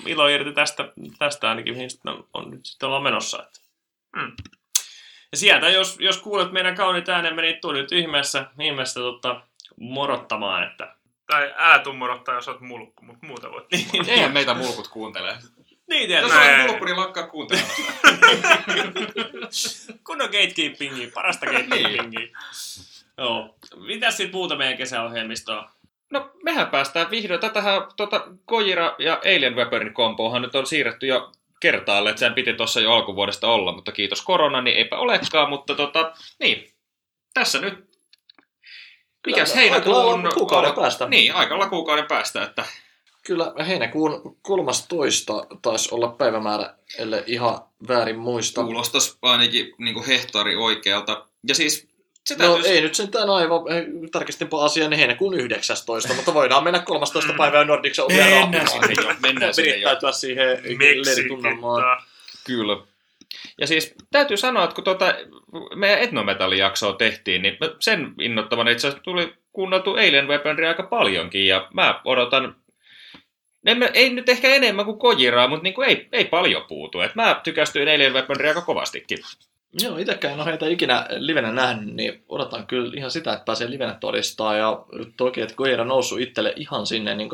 ilo 0.05 0.27
irti 0.27 0.53
tästä, 0.53 0.93
tästä 1.19 1.49
ainakin, 1.49 1.73
mihin 1.73 1.89
sitten 1.89 2.13
on 2.33 2.51
nyt 2.51 2.65
sitten 2.65 2.87
ollaan 2.87 3.03
menossa. 3.03 3.43
Että. 3.43 3.59
Mm. 4.15 4.31
Ja 5.31 5.37
sieltä, 5.37 5.69
jos, 5.69 5.97
jos 5.99 6.17
kuulet 6.17 6.51
meidän 6.51 6.75
kauniit 6.75 7.09
äänemme, 7.09 7.41
niin 7.41 7.61
tuu 7.61 7.71
nyt 7.71 7.91
ihmeessä, 7.91 8.45
ihmeessä 8.59 8.99
tota, 8.99 9.41
morottamaan, 9.79 10.63
että 10.63 10.95
Tai 11.27 11.53
älä 11.57 11.79
tuu 11.79 11.93
morottaa, 11.93 12.35
jos 12.35 12.47
oot 12.47 12.61
mulkku, 12.61 13.05
mutta 13.05 13.25
muuta 13.25 13.51
voit. 13.51 13.65
eihän 14.07 14.31
meitä 14.31 14.53
mulkut 14.53 14.87
kuuntele. 14.87 15.37
Niin 15.89 16.09
Jos 16.09 16.31
tietysti, 16.31 16.53
olet 16.53 16.67
mulkku, 16.67 16.85
niin 16.85 16.97
lakkaa 16.97 17.27
kuuntelemasta. 17.27 17.81
kunnon 20.07 20.29
gatekeepingia, 20.29 21.07
parasta 21.13 21.45
gatekeepingia. 21.45 22.27
Joo. 23.17 23.55
Mitäs 23.75 24.17
sitten 24.17 24.35
muuta 24.35 24.55
meidän 24.55 24.77
kesäohjelmistoa? 24.77 25.71
No, 26.11 26.31
mehän 26.43 26.67
päästään 26.67 27.11
vihdoin. 27.11 27.39
Tätähän 27.39 27.81
tota, 27.97 28.27
Kojira 28.45 28.95
ja 28.99 29.21
Alien 29.25 29.55
Weaponin 29.55 29.93
kompohan 29.93 30.41
nyt 30.41 30.55
on 30.55 30.67
siirretty 30.67 31.07
jo 31.07 31.31
kertaalle, 31.59 32.09
että 32.09 32.19
sen 32.19 32.33
piti 32.33 32.53
tuossa 32.53 32.79
jo 32.79 32.93
alkuvuodesta 32.93 33.47
olla, 33.47 33.71
mutta 33.71 33.91
kiitos 33.91 34.21
korona, 34.21 34.61
niin 34.61 34.77
eipä 34.77 34.97
olekaan, 34.97 35.49
mutta 35.49 35.75
tota, 35.75 36.11
niin, 36.39 36.71
tässä 37.33 37.59
nyt 37.59 37.91
Mikäs 39.27 39.53
Kyllä, 39.53 39.63
aika 39.63 39.89
heinäkuun... 39.89 40.29
kuukauden 40.33 40.73
päästä. 40.73 41.05
Niin, 41.05 41.35
aika 41.35 41.69
kuukauden 41.69 42.05
päästä, 42.05 42.43
että 42.43 42.65
Kyllä 43.25 43.53
heinäkuun 43.67 44.37
13 44.41 45.47
taisi 45.61 45.95
olla 45.95 46.07
päivämäärä, 46.07 46.73
ellei 46.97 47.23
ihan 47.27 47.59
väärin 47.87 48.19
muista. 48.19 48.63
kuulostaisi 48.63 49.17
ainakin 49.21 49.73
niin 49.77 49.93
kuin 49.93 50.05
hehtaari 50.05 50.55
oikealta. 50.55 51.25
Ja 51.47 51.55
siis 51.55 51.87
se 52.25 52.35
No 52.35 52.59
ei 52.65 52.81
nyt 52.81 52.95
sentään 52.95 53.29
aivan, 53.29 53.61
tarkistinpa 54.11 54.65
asian 54.65 54.89
niin 54.89 54.99
heinäkuun 54.99 55.33
19, 55.33 56.13
mutta 56.13 56.33
voidaan 56.33 56.63
mennä 56.63 56.79
13 56.79 57.33
päivää 57.37 57.63
Nordicsen 57.63 58.05
omia 58.05 58.25
Mennään 58.25 58.67
sinne 58.67 58.93
jo, 59.01 59.15
mennään 59.21 59.53
sinne 59.53 59.75
jo. 59.75 60.11
Siihen 60.11 60.61
leiritunnelmaan. 61.05 62.03
Kyllä. 62.43 62.77
Ja 63.57 63.67
siis 63.67 63.93
täytyy 64.11 64.37
sanoa, 64.37 64.63
että 64.63 64.75
kun 64.75 64.83
tuota 64.83 65.15
meidän 65.75 65.99
etnometallijaksoa 65.99 66.93
tehtiin, 66.93 67.41
niin 67.41 67.57
sen 67.79 68.13
innoittavana 68.21 68.69
itse 68.69 68.87
asiassa 68.87 69.03
tuli 69.03 69.33
kuunneltu 69.53 69.91
Alien 69.91 70.27
Weaponry 70.27 70.67
aika 70.67 70.83
paljonkin, 70.83 71.47
ja 71.47 71.67
mä 71.73 72.01
odotan, 72.05 72.55
en, 73.65 73.89
ei 73.93 74.09
nyt 74.09 74.29
ehkä 74.29 74.47
enemmän 74.47 74.85
kuin 74.85 74.99
Kojiraa, 74.99 75.47
mutta 75.47 75.63
niin 75.63 75.73
kuin 75.73 75.89
ei, 75.89 76.07
ei 76.11 76.25
paljon 76.25 76.65
puutu. 76.67 77.01
Et 77.01 77.15
mä 77.15 77.41
tykästyin 77.43 77.87
Alien 77.87 78.13
Weaponry 78.13 78.47
aika 78.47 78.61
kovastikin. 78.61 79.17
Joo, 79.83 79.97
itsekään 79.97 80.33
en 80.33 80.39
ole 80.39 80.49
heitä 80.49 80.67
ikinä 80.67 81.05
livenä 81.09 81.51
nähnyt, 81.51 81.95
niin 81.95 82.23
odotan 82.29 82.67
kyllä 82.67 82.91
ihan 82.97 83.11
sitä, 83.11 83.33
että 83.33 83.45
pääsee 83.45 83.69
livenä 83.69 83.97
todistaa. 83.99 84.55
Ja 84.55 84.85
toki, 85.17 85.41
että 85.41 85.55
Koira 85.55 85.85
noussut 85.85 86.19
itselle 86.19 86.53
ihan 86.55 86.87
sinne 86.87 87.15
niin 87.15 87.29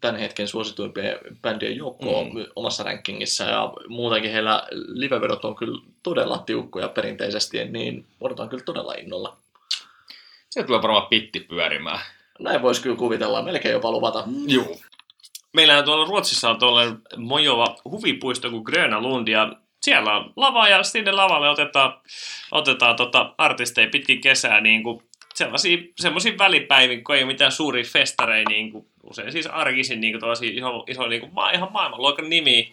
tämän 0.00 0.20
hetken 0.20 0.48
suosituimpien 0.48 1.18
bändien 1.42 1.76
joukkoon 1.76 2.34
mm. 2.34 2.46
omassa 2.56 2.82
rankingissa. 2.82 3.44
Ja 3.44 3.72
muutenkin 3.88 4.32
heillä 4.32 4.66
livevedot 4.72 5.44
on 5.44 5.56
kyllä 5.56 5.82
todella 6.02 6.38
tiukkoja 6.38 6.88
perinteisesti, 6.88 7.64
niin 7.64 8.06
odotan 8.20 8.48
kyllä 8.48 8.64
todella 8.64 8.94
innolla. 8.94 9.36
Se 10.50 10.62
tulee 10.62 10.82
varmaan 10.82 11.06
pitti 11.06 11.40
pyörimään. 11.40 12.00
Näin 12.38 12.62
voisi 12.62 12.82
kyllä 12.82 12.96
kuvitella, 12.96 13.42
melkein 13.42 13.72
jopa 13.72 13.90
luvata. 13.90 14.24
Joo. 14.46 14.76
Meillähän 15.52 15.84
tuolla 15.84 16.04
Ruotsissa 16.04 16.50
on 16.50 16.58
tuollainen 16.58 16.98
mojova 17.16 17.76
huvipuisto 17.84 18.50
kuin 18.50 18.62
Gröna 18.62 19.00
Lund 19.00 19.28
ja 19.28 19.52
siellä 19.82 20.16
on 20.16 20.32
lava 20.36 20.68
ja 20.68 20.82
sinne 20.82 21.12
lavalle 21.12 21.50
otetaan, 21.50 22.00
otetaan 22.50 22.96
tota 22.96 23.34
artisteja 23.38 23.88
pitkin 23.92 24.20
kesää 24.20 24.60
niin 24.60 24.82
kuin 24.82 25.02
sellaisia, 25.34 25.78
semmoisia 26.00 26.38
välipäivin, 26.38 27.04
kun 27.04 27.14
ei 27.14 27.22
ole 27.22 27.32
mitään 27.32 27.52
suuria 27.52 27.84
festareja, 27.84 28.44
niin 28.48 28.72
kuin, 28.72 28.86
usein 29.02 29.32
siis 29.32 29.46
arkisin 29.46 30.00
niin 30.00 30.20
kuin 30.20 30.32
iso, 30.32 30.84
iso 30.88 31.06
niin 31.06 31.20
kuin, 31.20 31.32
ihan 31.54 31.72
maailmanluokan 31.72 32.30
nimi 32.30 32.72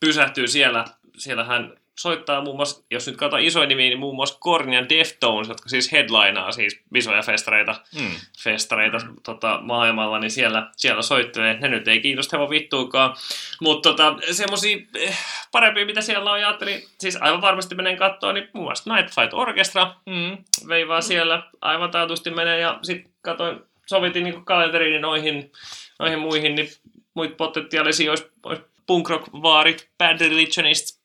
pysähtyy 0.00 0.48
siellä. 0.48 0.84
Siellähän 1.16 1.76
soittaa 1.98 2.40
muun 2.40 2.56
muassa, 2.56 2.84
jos 2.90 3.06
nyt 3.06 3.16
katsotaan 3.16 3.42
isoja 3.42 3.66
nimiä, 3.66 3.88
niin 3.88 3.98
muun 3.98 4.14
muassa 4.16 4.36
Korn 4.40 4.72
ja 4.72 4.88
Deftones, 4.88 5.48
jotka 5.48 5.68
siis 5.68 5.92
headlinaa 5.92 6.52
siis 6.52 6.80
isoja 6.94 7.22
festareita, 7.22 7.74
Mm. 8.00 8.10
festareita 8.42 8.98
tota, 9.22 9.58
maailmalla, 9.62 10.18
niin 10.18 10.30
siellä, 10.30 10.70
siellä 10.76 11.02
soittelee. 11.02 11.58
Ne 11.60 11.68
nyt 11.68 11.88
ei 11.88 12.00
kiinnosta 12.00 12.36
hevon 12.36 12.50
vittuukaan. 12.50 13.16
Mutta 13.60 13.88
tota, 13.88 14.16
semmosia 14.32 14.78
eh, 14.98 15.18
parempia, 15.52 15.86
mitä 15.86 16.00
siellä 16.00 16.30
on, 16.32 16.40
ja 16.40 16.46
ajattelin, 16.48 16.82
siis 17.00 17.16
aivan 17.20 17.40
varmasti 17.42 17.74
menen 17.74 17.96
katsoa, 17.96 18.32
niin 18.32 18.48
muun 18.52 18.66
muassa 18.66 18.94
Night 18.94 19.14
Flight 19.14 19.34
Orchestra 19.34 19.94
Mm. 20.06 20.38
veivaa 20.68 21.00
siellä, 21.00 21.42
aivan 21.60 21.90
taatusti 21.90 22.30
menee, 22.30 22.60
ja 22.60 22.78
sitten 22.82 23.12
katsoin, 23.22 23.60
sovitin 23.86 24.24
niin 24.24 24.44
kalenteriin 24.44 25.02
noihin, 25.02 25.52
noihin 25.98 26.18
muihin, 26.18 26.54
niin 26.54 26.68
muita 27.14 27.34
potentiaalisia 27.34 28.10
olisi, 28.12 28.26
olisi 28.42 28.62
punk 28.86 29.08
rock 29.10 29.24
vaarit, 29.32 29.88
Bad 29.98 30.20
Religionist, 30.20 31.03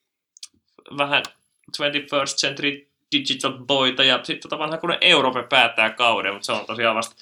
vähän 0.98 1.24
21st 1.78 2.36
Century 2.38 2.88
Digital 3.12 3.52
Boyta, 3.52 4.04
ja 4.04 4.20
sitten 4.24 4.42
tota 4.50 4.60
vanha 4.60 4.78
kun 4.78 4.98
Euroopan 5.02 5.48
päättää 5.50 5.90
kauden, 5.90 6.34
mutta 6.34 6.46
se 6.46 6.52
on 6.52 6.66
tosiaan 6.66 6.96
vasta 6.96 7.16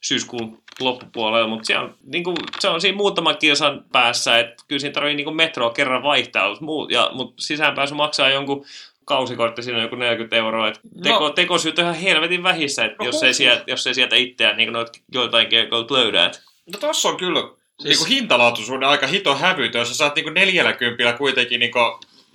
syyskuun 0.00 0.62
loppupuolella, 0.80 1.48
mutta 1.48 1.66
se 1.66 1.78
on, 1.78 1.94
niin 2.04 2.24
kuin, 2.24 2.36
se 2.60 2.68
on 2.68 2.80
siinä 2.80 2.96
muutaman 2.96 3.36
kilsan 3.38 3.84
päässä, 3.92 4.38
että 4.38 4.64
kyllä 4.68 4.80
siinä 4.80 4.92
tarvii 4.92 5.14
niin 5.14 5.36
metroa 5.36 5.70
kerran 5.70 6.02
vaihtaa, 6.02 6.48
mutta, 6.48 6.64
muu, 6.64 6.88
ja, 6.88 7.10
mutta 7.12 7.42
sisäänpääsy 7.42 7.94
maksaa 7.94 8.28
jonkun 8.28 8.66
kausikortti, 9.04 9.62
siinä 9.62 9.76
on 9.76 9.82
joku 9.82 9.96
40 9.96 10.36
euroa, 10.36 10.68
että 10.68 10.80
teko, 11.02 11.18
No. 11.18 11.30
tekosyyt 11.30 11.78
on 11.78 11.84
ihan 11.84 11.96
helvetin 11.96 12.42
vähissä, 12.42 12.84
että 12.84 12.96
No 12.98 13.04
jos, 13.04 13.22
ei 13.22 13.34
sieltä, 13.34 13.64
jos 13.66 13.86
ei 13.86 13.94
sieltä 13.94 14.16
itseään 14.16 14.56
niin 14.56 14.72
noita 14.72 14.92
joitain 15.12 15.46
keikoilta 15.46 15.94
löydä. 15.94 16.30
No 16.72 16.78
tossa 16.80 17.08
on 17.08 17.16
kyllä 17.16 17.40
siis... 17.40 17.84
Niinku 17.84 18.04
hintalaatuisuuden 18.04 18.88
aika 18.88 19.06
hito 19.06 19.34
hävytön, 19.34 19.78
jos 19.78 19.88
sä 19.88 19.94
saat 19.94 20.14
neljällä 20.34 20.72
kympillä 20.72 21.12
kuitenkin 21.12 21.60
niinku 21.60 21.78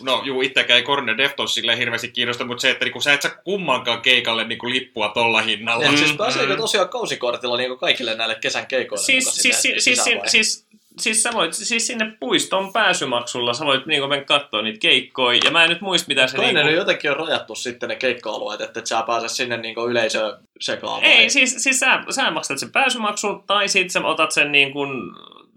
No 0.03 0.21
juu, 0.25 0.41
itsekään 0.41 0.77
ei 0.77 0.83
Korne 0.83 1.17
Deftones 1.17 1.53
silleen 1.53 1.77
hirveästi 1.77 2.07
kiinnosta, 2.11 2.45
mutta 2.45 2.61
se, 2.61 2.69
että 2.69 2.85
niinku, 2.85 3.01
sä 3.01 3.13
et 3.13 3.21
saa 3.21 3.31
kummankaan 3.43 4.01
keikalle 4.01 4.43
niinku, 4.43 4.69
lippua 4.69 5.09
tolla 5.09 5.41
hinnalla. 5.41 5.85
Mm, 5.85 5.91
Mm, 5.91 5.97
siis 5.97 6.13
pääseekö 6.17 6.55
tosiaan 6.55 6.89
kausikortilla 6.89 7.57
niin 7.57 7.77
kaikille 7.77 8.15
näille 8.15 8.35
kesän 8.35 8.67
keikoille? 8.67 9.05
Siis, 9.05 9.35
siis, 9.35 9.61
sinne 9.61 9.79
siis, 9.79 10.03
siis, 10.03 10.21
siis, 10.25 10.67
siis, 10.99 11.23
sä 11.23 11.29
voit, 11.33 11.53
siis 11.53 11.87
sinne 11.87 12.11
puiston 12.19 12.73
pääsymaksulla 12.73 13.53
sä 13.53 13.65
voit 13.65 13.85
niin 13.85 14.09
mennä 14.09 14.25
katsoa 14.25 14.61
niitä 14.61 14.79
keikkoja. 14.79 15.39
Ja 15.43 15.51
mä 15.51 15.63
en 15.63 15.69
nyt 15.69 15.81
muista 15.81 16.07
mitä 16.07 16.27
se... 16.27 16.37
Kai 16.37 16.53
ne 16.53 16.63
niinku- 16.63 16.79
jotenkin 16.79 17.11
on 17.11 17.17
rajattu 17.17 17.55
sitten 17.55 17.89
ne 17.89 17.95
keikka-alueet, 17.95 18.61
että 18.61 18.79
et 18.79 18.87
sä 18.87 19.03
pääse 19.07 19.27
sinne 19.27 19.57
niin 19.57 19.75
yleisö 19.89 20.37
sekaan. 20.59 21.01
vai? 21.01 21.11
Ei, 21.11 21.29
siis, 21.29 21.55
siis 21.57 21.79
sä, 21.79 22.03
sä 22.09 22.31
maksat 22.31 22.59
sen 22.59 22.71
pääsymaksun, 22.71 23.43
tai 23.47 23.67
sit 23.67 23.91
sä 23.91 24.01
otat 24.01 24.31
sen 24.31 24.51
niin 24.51 24.71
kuin, 24.73 24.89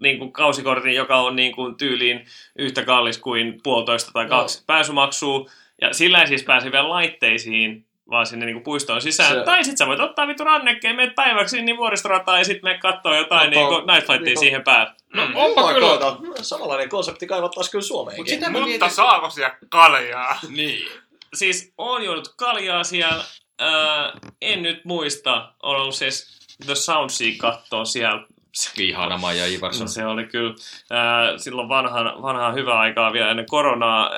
niin 0.01 0.17
kuin 0.19 0.31
kausikortin, 0.33 0.95
joka 0.95 1.17
on 1.17 1.35
niin 1.35 1.51
kuin 1.55 1.75
tyyliin 1.77 2.25
yhtä 2.55 2.85
kallis 2.85 3.17
kuin 3.17 3.59
puolitoista 3.63 4.11
tai 4.13 4.25
kaksi 4.27 4.57
Joo. 4.57 4.63
pääsymaksua. 4.67 5.45
Ja 5.81 5.93
sillä 5.93 6.21
ei 6.21 6.27
siis 6.27 6.43
pääse 6.43 6.71
vielä 6.71 6.89
laitteisiin, 6.89 7.85
vaan 8.09 8.25
sinne 8.25 8.45
niin 8.45 8.55
kuin 8.55 8.63
puistoon 8.63 9.01
sisään. 9.01 9.33
Se-. 9.33 9.43
Tai 9.45 9.63
sit 9.63 9.77
sä 9.77 9.87
voit 9.87 9.99
ottaa 9.99 10.27
vittu 10.27 10.43
rannekkeen, 10.43 10.95
meet 10.95 11.15
päiväksi 11.15 11.61
niin 11.61 11.77
vuoristorataan 11.77 12.37
ja 12.39 12.45
sit 12.45 12.63
meet 12.63 12.81
kattoo 12.81 13.15
jotain 13.15 13.51
No, 13.51 13.57
niin 13.59 13.67
kuin 13.67 13.87
Night 13.87 14.05
Flightia 14.05 14.25
niinku- 14.25 14.39
siihen 14.39 14.63
päälle. 14.63 14.91
No 15.15 15.25
Mm. 15.25 15.35
onpa 15.35 15.61
Hyvä 15.61 15.73
kyllä. 15.73 15.87
koota. 15.87 16.17
Samanlainen 16.41 16.89
konsepti 16.89 17.27
kaivattaisiin 17.27 17.71
kyllä 17.71 17.83
Suomeenkin. 17.83 18.39
Mut 18.39 18.51
Mutta 18.51 18.65
mietin... 18.67 18.89
saako 18.89 19.29
siellä 19.29 19.55
kaljaa? 19.69 20.39
Niin. 20.49 20.87
Siis 21.33 21.73
on 21.77 22.03
joudut 22.03 22.27
kaljaa 22.37 22.83
siellä. 22.83 23.23
Ää, 23.59 24.11
en 24.41 24.63
nyt 24.63 24.85
muista. 24.85 25.53
On 25.63 25.75
ollut 25.75 25.95
siis 25.95 26.39
The 26.65 26.75
Soundsia 26.75 27.33
kattoo 27.37 27.85
siellä. 27.85 28.23
Ihana 28.79 29.17
Maija 29.17 29.45
Ivarsson. 29.45 29.89
Se 29.89 30.05
oli 30.05 30.25
kyllä 30.25 30.53
ää, 30.89 31.37
silloin 31.37 31.69
vanhan, 31.69 32.21
vanhaa 32.21 32.51
hyvää 32.51 32.79
aikaa 32.79 33.13
vielä 33.13 33.29
ennen 33.29 33.45
koronaa. 33.49 34.11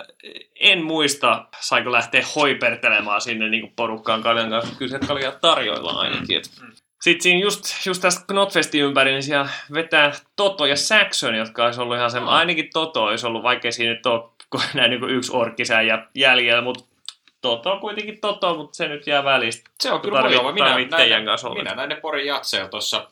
En 0.60 0.84
muista, 0.84 1.46
saiko 1.60 1.92
lähteä 1.92 2.26
hoipertelemaan 2.36 3.22
sinne 3.22 3.50
niin 3.50 3.74
porukkaan 3.76 4.24
kaljan 4.24 4.50
kanssa. 4.50 4.76
Kyllä 4.76 5.00
se 5.00 5.08
kaljaa 5.08 5.32
tarjoilla 5.32 5.92
ainakin. 5.92 6.42
Mm. 6.62 6.72
Sitten 7.02 7.24
siinä 7.24 7.40
just, 7.40 7.86
just 7.86 8.02
tästä 8.02 8.26
Knotfestin 8.28 8.84
ympäri, 8.84 9.12
niin 9.12 9.24
siellä 9.24 9.50
vetää 9.74 10.12
Toto 10.36 10.66
ja 10.66 10.76
Saxon, 10.76 11.36
jotka 11.36 11.66
olisi 11.66 11.82
ollut 11.82 11.98
ihan 11.98 12.12
sen, 12.12 12.24
ainakin 12.24 12.70
Toto 12.74 13.04
olisi 13.04 13.28
ollut, 13.28 13.44
vaikka 13.44 13.72
siinä 13.72 13.94
nyt 13.94 14.06
ole 14.06 14.30
näin 14.74 14.92
niin 14.92 15.10
yksi 15.10 15.32
orkkisää 15.36 15.82
ja 15.82 16.08
jäljellä, 16.16 16.62
mutta 16.62 16.84
Toto 17.42 17.72
on 17.72 17.80
kuitenkin 17.80 18.22
Toto, 18.22 18.56
mutta 18.56 18.78
se 18.78 18.88
nyt 18.88 19.08
jää 19.08 19.24
välistä. 19.24 19.70
Se 19.80 19.92
on 19.92 20.02
kyllä 20.02 20.22
mojova. 20.22 20.52
Minä, 20.52 20.66
näin, 20.90 21.26
kanssa 21.26 21.50
minä 21.50 21.76
näin 21.76 21.90
ne 21.90 21.96
Porin 21.96 22.28
jatseja 22.28 22.68
tuossa, 22.68 23.08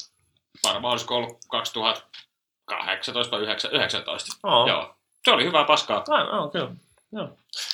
varmaan 0.64 0.92
olisiko 0.92 1.16
ollut 1.16 1.38
2018 1.50 3.38
vai 3.38 3.42
19. 3.42 4.38
Oo. 4.44 4.68
Joo. 4.68 4.96
Se 5.26 5.32
oli 5.32 5.46
hyvää 5.46 5.64
paskaa. 5.64 6.04
Ai, 6.10 6.26
joo, 6.26 6.50
kyllä. 6.50 6.72
Joo. 7.12 7.30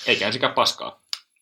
Eikä 0.07 0.27
ensikään 0.27 0.53
paskaa. 0.53 1.01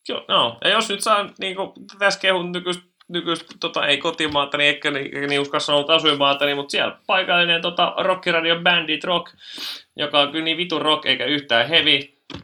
Joo, 0.10 0.26
no. 0.28 0.57
Ja 0.64 0.70
jos 0.70 0.90
nyt 0.90 1.02
saa 1.02 1.30
niin 1.40 1.56
kuin, 1.56 1.72
tässä 1.99 2.20
kehun 2.20 2.52
nykyistä 2.52 2.84
nykyistä, 3.07 3.53
tota, 3.60 3.88
ei 3.88 3.98
kotimaata, 3.98 4.57
niin 4.57 4.68
eikä 4.68 4.91
niin, 4.91 5.30
niin 5.30 5.41
uskalla 5.41 5.60
sanoa 5.60 5.86
asuinmaata, 5.88 6.45
niin, 6.45 6.57
mutta 6.57 6.72
siellä 6.72 6.98
paikallinen 7.07 7.62
tota, 7.62 7.94
rockiradio 7.98 8.60
Bandit 8.64 9.03
Rock, 9.03 9.34
joka 9.95 10.20
on 10.20 10.32
kyllä 10.32 10.44
niin 10.44 10.57
vitun 10.57 10.82
rock 10.82 11.06
eikä 11.06 11.26
yhtään 11.26 11.68
heavy, 11.68 11.99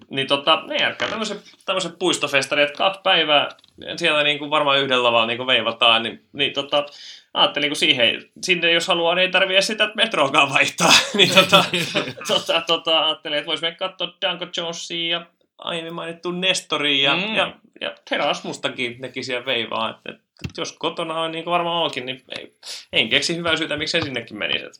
niin 0.10 0.28
tota, 0.28 0.64
ne 0.68 0.76
järkkää 0.76 1.10
tämmöiset, 1.10 1.44
tämmöiset 1.66 2.00
puistofestarit, 2.00 2.66
että 2.66 2.78
kaksi 2.78 3.00
päivää 3.04 3.50
siellä 3.96 4.24
niin 4.24 4.40
kuin 4.40 4.52
varmaan 4.52 4.80
yhdellä 4.80 5.04
lavalla 5.04 5.26
niin 5.26 5.38
kuin 5.38 5.48
veivataan, 5.48 6.04
niin, 6.04 6.26
niin 6.34 6.54
tota, 6.54 6.86
ajattelin, 7.34 7.70
kun 7.70 7.76
siihen, 7.76 8.30
sinne 8.42 8.72
jos 8.72 8.88
haluaa, 8.88 9.16
niin 9.16 9.22
ei 9.26 9.32
tarvitse 9.32 9.62
sitä 9.62 9.92
metroakaan 9.96 10.50
vaihtaa. 10.50 10.94
niin 11.18 11.34
tota, 11.34 11.66
tota, 12.28 12.62
tota, 12.68 13.06
ajattelin, 13.06 13.38
että 13.38 13.48
voisi 13.48 13.62
mennä 13.64 13.78
katsoa 13.78 14.14
Danko 14.22 14.48
Jonesia 14.58 15.18
ja 15.20 15.26
aiemmin 15.58 15.94
mainittu 15.94 16.32
Nestoria 16.32 17.12
ja, 17.12 17.16
Mm. 17.28 17.36
ja, 17.36 17.54
ja 17.82 17.96
Terasmustakin 18.10 18.96
nekin 19.00 19.26
siellä 19.26 19.46
veivaa. 19.46 19.90
Että, 19.90 20.02
että, 20.12 20.24
että 20.50 20.62
jos 20.62 20.72
kotona 20.72 21.22
on 21.22 21.32
niin 21.32 21.44
kuin 21.44 21.52
varmaan 21.52 21.84
onkin, 21.84 22.06
niin 22.06 22.24
ei, 22.40 22.56
en 22.94 23.10
keksi 23.10 23.36
hyvää 23.36 23.58
syytä, 23.58 23.78
miksi 23.78 24.02
sinnekin 24.02 24.38
menisi. 24.38 24.66
Että 24.66 24.80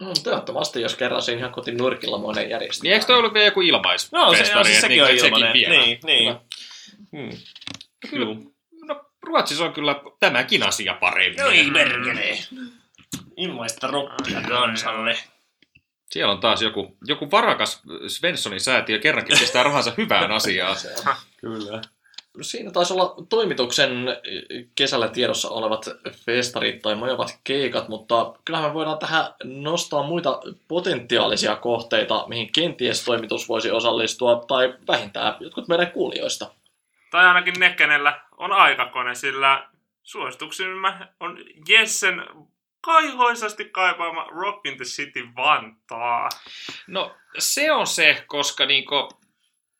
No, 0.00 0.12
toivottavasti, 0.24 0.80
jos 0.80 0.94
kerran 0.94 1.22
siinä 1.22 1.38
ihan 1.38 1.52
kotin 1.52 1.76
nurkilla 1.76 2.18
monen 2.18 2.50
järjestää. 2.50 2.82
Niin 2.82 2.92
eikö 2.92 3.06
toi 3.06 3.18
ollut 3.18 3.34
vielä 3.34 3.46
joku 3.46 3.60
ilmais? 3.60 4.12
No, 4.12 4.30
se, 4.32 4.38
festari, 4.38 4.60
on, 4.60 4.66
siis 4.66 4.76
että 4.76 4.86
sekin 4.88 5.02
on 5.02 5.08
niinku, 5.08 5.26
ilmanen. 5.26 5.52
vielä? 5.52 5.74
Niin, 5.74 5.98
niin. 6.02 6.36
Hmm. 7.16 7.38
Kyllä. 8.10 8.36
Ruotsissa 9.26 9.64
on 9.64 9.72
kyllä 9.72 10.00
tämäkin 10.20 10.62
asia 10.62 10.94
paremmin. 10.94 11.72
merkele. 11.72 12.38
Ilmaista 13.36 13.86
rockia 13.86 14.40
kansalle. 14.48 15.18
Siellä 16.10 16.32
on 16.32 16.40
taas 16.40 16.62
joku, 16.62 16.96
joku 17.06 17.30
varakas 17.30 17.82
Svenssonin 18.06 18.60
säätiö 18.60 18.98
kerrankin 18.98 19.38
pistää 19.38 19.62
rahansa 19.62 19.92
hyvään 19.96 20.32
asiaan. 20.32 20.76
Kyllä. 21.40 21.82
Siinä 22.42 22.70
taisi 22.70 22.92
olla 22.92 23.14
toimituksen 23.28 23.90
kesällä 24.74 25.08
tiedossa 25.08 25.48
olevat 25.48 25.88
festarit 26.26 26.82
tai 26.82 26.94
mojavat 26.94 27.38
keikat, 27.44 27.88
mutta 27.88 28.34
kyllähän 28.44 28.70
me 28.70 28.74
voidaan 28.74 28.98
tähän 28.98 29.24
nostaa 29.44 30.02
muita 30.02 30.40
potentiaalisia 30.68 31.56
kohteita, 31.56 32.24
mihin 32.28 32.52
kenties 32.52 33.04
toimitus 33.04 33.48
voisi 33.48 33.70
osallistua, 33.70 34.44
tai 34.48 34.74
vähintään 34.88 35.36
jotkut 35.40 35.68
meidän 35.68 35.90
kuulijoista. 35.90 36.50
Tai 37.16 37.26
ainakin 37.26 37.54
ne, 37.58 37.70
kenellä 37.70 38.20
on 38.36 38.52
aikakone, 38.52 39.14
sillä 39.14 39.68
suosituksemme 40.02 40.92
on 41.20 41.38
Jessen 41.68 42.24
kaihoisasti 42.80 43.64
kaipaama 43.64 44.26
Rock 44.30 44.66
in 44.66 44.76
the 44.76 44.84
City 44.84 45.28
Vantaa. 45.36 46.28
No 46.86 47.16
se 47.38 47.72
on 47.72 47.86
se, 47.86 48.24
koska 48.26 48.66
niinku, 48.66 49.08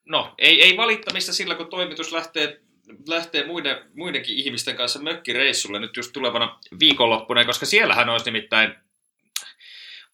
no 0.04 0.34
ei, 0.38 0.62
ei 0.62 0.76
valittamista 0.76 1.32
sillä, 1.32 1.54
kun 1.54 1.70
toimitus 1.70 2.12
lähtee, 2.12 2.60
lähtee 3.08 3.46
muiden, 3.46 3.90
muidenkin 3.94 4.36
ihmisten 4.36 4.76
kanssa 4.76 5.02
mökkireissulle 5.02 5.78
nyt 5.78 5.96
just 5.96 6.12
tulevana 6.12 6.58
viikonloppuna, 6.80 7.44
koska 7.44 7.66
siellähän 7.66 8.08
olisi 8.08 8.24
nimittäin 8.24 8.74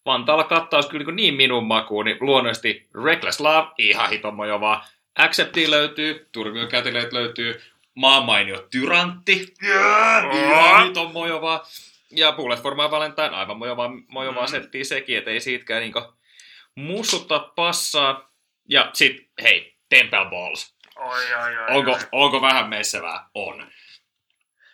Vantaalla 0.05 0.43
kattaus 0.43 0.87
kyllä 0.87 1.05
niin, 1.05 1.15
niin 1.15 1.33
minun 1.33 1.67
makuun, 1.67 2.05
niin 2.05 2.17
luonnollisesti 2.19 2.87
Reckless 3.03 3.39
Love, 3.39 3.67
ihan 3.77 4.09
hitomojovaa, 4.09 4.85
Accepti 5.17 5.71
löytyy, 5.71 6.29
Turmion 6.31 6.67
kätilöitä 6.67 7.15
löytyy, 7.15 7.61
maamainio 7.95 8.67
Tyrantti, 8.71 9.53
Yeah, 9.63 10.35
ihan 10.37 10.87
nyt 10.87 10.97
on 10.97 11.13
mojovaa. 11.13 11.67
Ja 12.11 12.31
Bullet 12.31 12.61
for 12.61 12.75
My 12.75 12.91
Valentine, 12.91 13.29
aivan 13.29 13.57
mojovaa, 13.57 13.89
mojovaa 14.07 14.45
Mm. 14.45 14.51
settiä 14.51 14.83
sekin, 14.83 15.17
et 15.17 15.27
ei 15.27 15.39
siitäkään 15.39 15.81
niinku 15.81 16.01
mussuttaa 16.75 17.39
passaa. 17.39 18.29
Ja 18.69 18.89
sit, 18.93 19.27
hei, 19.41 19.75
Temple 19.89 20.25
Balls. 20.29 20.73
Oi, 20.95 21.33
oi, 21.33 21.57
oi. 21.57 21.65
Onko, 21.77 21.97
onko 22.11 22.41
vähän 22.41 22.69
messevää? 22.69 23.25
On. 23.33 23.67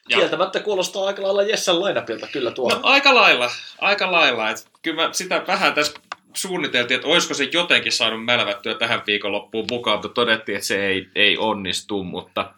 Ja- 0.10 0.18
Kieltämättä 0.18 0.60
kuulostaa 0.60 1.06
aika 1.08 1.22
lailla 1.24 1.44
Jessen 1.44 1.80
lainapilta 1.82 2.28
kyllä 2.28 2.52
tuo. 2.52 2.70
No 2.70 2.80
aika 2.84 3.16
lailla, 3.16 3.52
aika 3.82 4.12
lailla. 4.12 4.50
Et 4.50 4.68
kyllä 4.82 5.08
mä 5.08 5.14
sitä 5.14 5.44
vähän 5.48 5.74
tässä 5.74 5.94
suunniteltiin, 6.34 6.96
että 6.96 7.08
olisiko 7.08 7.34
se 7.34 7.50
jotenkin 7.54 7.92
saanut 7.92 8.26
mälvättyä 8.26 8.76
tähän 8.76 9.02
viikonloppuun 9.08 9.68
mukaan, 9.72 9.98
mutta 9.98 10.10
todettiin, 10.10 10.56
että 10.56 10.68
se 10.68 10.88
ei, 10.88 11.08
ei 11.16 11.38
onnistu, 11.38 12.04
mutta 12.04 12.54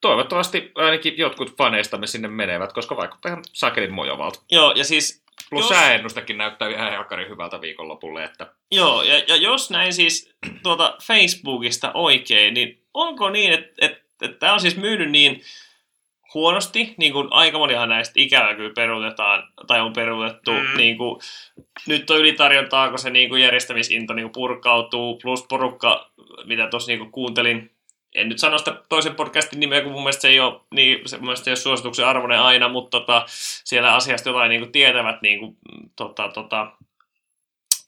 toivottavasti 0.00 0.72
ainakin 0.74 1.18
jotkut 1.18 1.56
faneistamme 1.56 2.06
sinne 2.06 2.28
menevät, 2.28 2.72
koska 2.72 2.96
vaikuttaa 2.96 3.32
ihan 3.32 3.44
sakelin 3.52 3.92
mojovalta. 3.92 4.40
Joo, 4.50 4.72
ja 4.76 4.84
siis 4.84 5.22
Plus 5.50 5.62
Jos- 5.62 5.68
sääennustakin 5.68 6.38
näyttää 6.38 6.68
ihan 6.68 6.92
helkkarin 6.92 7.28
hyvältä 7.28 7.60
viikonlopulle, 7.60 8.24
että 8.24 8.46
Joo, 8.70 9.02
ja, 9.02 9.18
ja 9.26 9.36
jos 9.36 9.70
näin 9.70 9.92
siis 9.92 10.34
tuota 10.62 10.96
Facebookista 11.02 11.90
oikein, 11.94 12.54
niin 12.54 12.82
onko 12.94 13.30
niin, 13.30 13.52
että 13.52 13.86
et, 13.86 14.02
et 14.22 14.38
tämä 14.38 14.52
on 14.54 14.60
siis 14.60 14.76
myynyt 14.76 15.10
niin 15.10 15.42
huonosti, 16.34 16.94
niin 16.96 17.12
kuin 17.12 17.28
aika 17.30 17.58
monihan 17.58 17.88
näistä 17.88 18.12
ikävä 18.16 18.54
kyllä 18.54 18.72
peruutetaan, 18.76 19.42
tai 19.66 19.80
on 19.80 19.92
peruutettu, 19.92 20.50
Mm. 20.52 20.76
niin 20.76 20.96
kuin, 20.98 21.20
nyt 21.86 22.10
on 22.10 22.18
ylitarjontaa, 22.18 22.88
kun 22.88 22.98
se 22.98 23.10
niin 23.10 23.28
kuin 23.28 23.42
järjestämisinto 23.42 24.14
niin 24.14 24.24
kuin 24.24 24.32
purkautuu, 24.32 25.18
plus 25.22 25.46
porukka, 25.48 26.10
mitä 26.44 26.66
tuossa 26.66 26.90
niin 26.90 26.98
kuin 26.98 27.12
kuuntelin, 27.12 27.70
en 28.14 28.28
nyt 28.28 28.38
sano 28.38 28.58
sitä 28.58 28.82
toisen 28.88 29.14
podcastin 29.14 29.60
nimeä, 29.60 29.80
kun 29.80 29.92
mun 29.92 30.02
mielestä 30.02 30.22
se 30.22 30.28
ei 30.28 30.40
ole, 30.40 30.60
niin, 30.74 31.08
se, 31.08 31.16
mun 31.16 31.24
mielestä 31.24 31.44
se 31.44 31.50
ei 31.50 31.52
ole 31.52 31.56
suosituksen 31.56 32.06
arvoinen 32.06 32.40
aina, 32.40 32.68
mutta 32.68 33.00
tota, 33.00 33.22
siellä 33.64 33.94
asiasta 33.94 34.28
jotain 34.28 34.48
niin 34.48 34.60
kuin 34.60 34.72
tietävät 34.72 35.22
niin 35.22 35.40
kuin, 35.40 35.56
tota, 35.96 36.28
tota, 36.28 36.72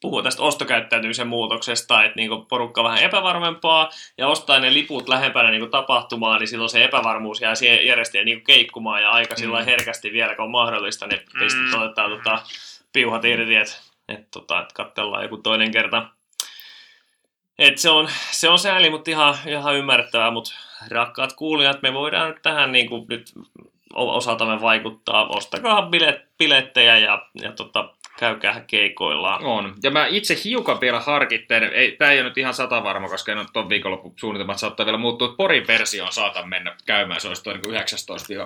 puhuu 0.03 0.23
tästä 0.23 0.43
ostokäyttäytymisen 0.43 1.27
muutoksesta, 1.27 2.05
että 2.05 2.17
niinku 2.17 2.39
porukka 2.49 2.81
on 2.81 2.85
vähän 2.85 3.03
epävarmempaa 3.03 3.91
ja 4.19 4.29
ostaa 4.29 4.59
ne 4.59 4.75
liput 4.75 5.09
lähempänä 5.09 5.51
niinku 5.51 5.67
tapahtumaan, 5.67 6.41
niin 6.41 6.49
silloin 6.49 6.71
se 6.71 6.85
epävarmuus 6.85 7.41
jää 7.41 7.55
siihen 7.55 7.87
järjestäjän 7.87 8.25
niinku 8.25 8.45
keikkumaan 8.45 9.03
ja 9.03 9.11
aika 9.11 9.35
Mm. 9.43 9.65
herkästi 9.65 10.13
vielä, 10.13 10.35
kun 10.35 10.45
on 10.45 10.51
mahdollista, 10.51 11.07
niin 11.07 11.21
pistet 11.39 11.63
Mm. 11.63 11.75
otetaan 11.83 12.11
tota, 12.11 12.43
piuhat 12.93 13.25
irti, 13.25 13.55
että 13.57 13.75
et, 14.09 14.31
tota, 14.31 14.61
et 14.63 14.73
katsellaan 14.73 15.23
joku 15.23 15.37
toinen 15.37 15.71
kerta. 15.71 16.03
Et 17.59 17.79
se, 17.79 17.91
on, 17.91 18.09
se 18.31 18.49
on 18.49 18.59
sääli, 18.59 18.91
mutta 18.91 19.11
ihan, 19.11 19.35
ihan 19.47 19.77
ymmärrettävää, 19.77 20.31
mutta 20.31 20.53
rakkaat 20.91 21.33
kuulijat, 21.33 21.83
me 21.83 21.93
voidaan 21.93 22.29
nyt 22.29 22.43
tähän 22.43 22.73
niinku 22.73 23.07
nyt 23.09 23.33
o- 23.95 24.17
osaltamme 24.17 24.61
vaikuttaa. 24.61 25.27
Ostakaa 25.27 25.83
bilet, 25.83 26.21
bilettejä 26.39 26.99
ja, 26.99 27.27
ja 27.43 27.53
tota, 27.53 27.89
käykää 28.23 28.65
keikoillaan. 28.67 29.45
on. 29.45 29.75
Ja 29.83 29.91
mä 29.91 30.07
itse 30.07 30.37
hiukan 30.45 30.81
vielä 30.81 31.01
harkitten, 31.01 31.63
ei, 31.63 31.93
tää 31.93 32.13
ei 32.13 32.21
ole 32.21 32.29
nyt 32.29 32.39
ihan 32.39 32.55
sata 32.55 32.85
varma, 32.85 33.09
koska 33.09 33.33
en 33.33 33.39
ole 33.39 33.47
ton 33.53 33.69
viikonloppu 33.69 34.15
suunnitelmat 34.17 34.59
saattaa 34.59 34.87
vielä 34.87 34.99
muuttua, 34.99 35.27
että 35.27 35.37
Porin 35.37 35.67
versioon 35.67 36.13
saatan 36.13 36.49
mennä 36.49 36.77
käymään, 36.87 37.21
se 37.21 37.29
olisi 37.29 37.51
niin 37.51 38.41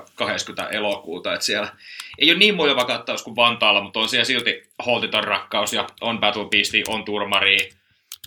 19-20 0.70 0.74
elokuuta, 0.74 1.35
että 1.35 1.47
siellä 1.47 1.69
ei 2.19 2.31
ole 2.31 2.39
niin 2.39 2.55
mojova 2.55 2.85
kattaus 2.85 3.23
kuin 3.23 3.36
Vantaalla, 3.36 3.81
mutta 3.81 4.01
on 4.01 4.09
siellä 4.09 4.24
silti 4.24 4.62
holtiton 4.86 5.24
rakkaus 5.24 5.73
ja 5.73 5.86
on 6.01 6.20
Battle 6.20 6.48
Beastia, 6.51 6.85
on 6.89 7.05
Turmaria 7.05 7.66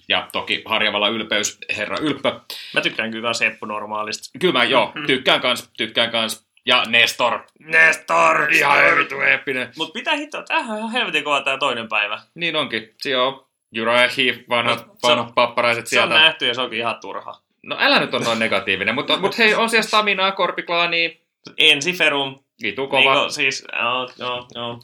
ja 0.09 0.27
toki 0.31 0.61
Harjavalla 0.65 1.09
ylpeys, 1.09 1.57
herra 1.77 1.97
Ylppö. 2.01 2.39
Mä 2.73 2.81
tykkään 2.81 3.11
kyllä 3.11 3.33
Seppu 3.33 3.65
normaalista. 3.65 4.39
Kyllä 4.39 4.53
mä 4.53 4.63
joo, 4.63 4.93
tykkään 5.07 5.41
kans, 5.41 5.69
tykkään 5.77 6.11
kans. 6.11 6.48
Ja 6.65 6.83
Nestor, 6.87 7.39
Nestor! 7.59 8.53
ihan 8.53 8.97
vitu 8.97 9.21
eeppinen. 9.21 9.71
Mut 9.77 9.93
mitä 9.93 10.15
hittoa, 10.15 10.43
tämähän 10.43 10.71
on 10.71 10.77
ihan 10.77 10.91
helvetin 10.91 11.23
kova 11.23 11.41
tää 11.41 11.57
toinen 11.57 11.89
päivä. 11.89 12.21
Niin 12.35 12.55
onkin, 12.55 12.93
siellä 12.97 13.23
on 13.23 13.45
Jura 13.71 14.01
ja 14.01 14.09
Heath, 14.17 14.39
vanhat, 14.49 14.87
No, 14.87 14.93
se 14.97 15.07
on- 15.07 15.17
vanhat 15.17 15.35
papparaiset 15.35 15.87
Se 15.87 15.99
on 16.01 16.07
sieltä. 16.07 16.23
nähty 16.23 16.47
ja 16.47 16.53
se 16.53 16.61
onkin 16.61 16.79
ihan 16.79 16.97
turha. 17.01 17.41
No 17.63 17.77
älä 17.79 17.99
nyt 17.99 18.13
on 18.13 18.23
noin 18.23 18.39
negatiivinen, 18.39 18.95
mutta, 18.95 19.17
mutta 19.17 19.37
hei, 19.37 19.55
on 19.55 19.69
siellä 19.69 19.87
Staminaa, 19.87 20.31
Korpiklaania, 20.31 21.09
Ensiferum. 21.57 22.39
vitu 22.61 22.87
kova. 22.87 23.13
Niinku, 23.15 23.31
siis, 23.31 23.63
joo, 23.81 24.09
joo, 24.19 24.47
joo. 24.55 24.79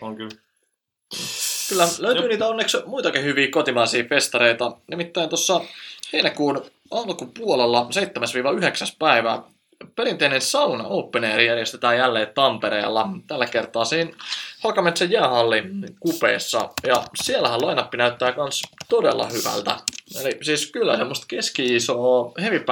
On 0.00 0.16
kyllä. 0.16 0.30
Kyllä 1.68 1.84
löytyy 1.98 2.28
niitä 2.28 2.46
onneksi 2.46 2.78
muitakin 2.86 3.24
hyviä 3.24 3.48
kotimaisia 3.50 4.04
festareita. 4.04 4.72
Nimittäin 4.90 5.28
tuossa 5.28 5.60
heinäkuun 6.12 6.62
alkupuolella 6.90 7.86
7-9 7.90 8.96
päivää 8.98 9.38
perinteinen 9.96 10.40
sauna 10.40 10.84
Open 10.84 11.24
Air 11.24 11.40
järjestetään 11.40 11.96
jälleen 11.96 12.34
Tampereella. 12.34 13.08
Tällä 13.26 13.46
kertaa 13.46 13.84
siinä 13.84 14.10
Hakametsän 14.62 15.10
jäähalli 15.10 15.62
kupeessa. 16.00 16.70
Ja 16.86 17.02
siellähän 17.22 17.62
lainappi 17.62 17.96
näyttää 17.96 18.34
myös 18.36 18.62
todella 18.88 19.28
hyvältä. 19.28 19.76
Eli 20.20 20.38
siis 20.42 20.70
kyllä 20.72 20.96
semmoista 20.96 21.26
keski-isoa 21.28 22.32
heavy 22.40 22.64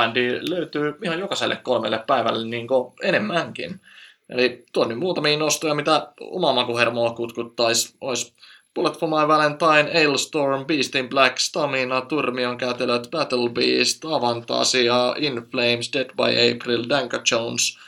löytyy 0.50 0.94
ihan 1.04 1.18
jokaiselle 1.18 1.56
kolmelle 1.56 2.04
päivälle 2.06 2.46
niin 2.46 2.66
enemmänkin. 3.02 3.80
Eli 4.28 4.64
tuon 4.72 4.88
nyt 4.88 4.98
muutamia 4.98 5.38
nostoja, 5.38 5.74
mitä 5.74 6.08
omaa 6.20 6.52
makuhermoa 6.52 7.10
kutkuttaisi, 7.10 7.94
olisi 8.00 8.32
Bullet 8.78 8.98
for 8.98 9.08
My 9.08 9.28
Valentine, 9.28 9.90
Ailstorm, 9.94 10.64
Beast 10.64 10.94
in 10.94 11.08
Black, 11.08 11.38
Stamina, 11.38 12.00
Turmion 12.00 12.58
kätelöt, 12.58 13.10
Battle 13.10 13.48
Beast, 13.50 14.04
Avantasia, 14.04 15.14
In 15.16 15.34
Flames, 15.50 15.92
Dead 15.92 16.10
by 16.16 16.52
April, 16.52 16.84
Danka 16.88 17.20
Jones, 17.30 17.78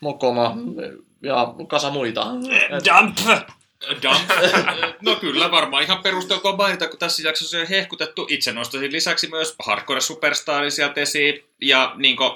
Mokoma 0.00 0.56
ja 1.22 1.54
kasa 1.68 1.90
muita. 1.90 2.26
Et, 2.70 2.86
Jump! 2.86 3.18
Dump. 4.02 4.30
No 5.02 5.16
kyllä, 5.16 5.50
varmaan 5.50 5.82
ihan 5.82 6.02
perusteltua 6.02 6.56
mainita, 6.56 6.88
kun 6.88 6.98
tässä 6.98 7.28
jaksossa 7.28 7.58
on 7.58 7.66
hehkutettu. 7.66 8.26
Itse 8.30 8.52
nostaisin 8.52 8.92
lisäksi 8.92 9.28
myös 9.28 9.54
Hardcore 9.66 10.00
Superstarin 10.00 10.72
sieltä 10.72 11.00
esiin. 11.00 11.44
Ja 11.60 11.92
niin 11.96 12.16
kuin, 12.16 12.30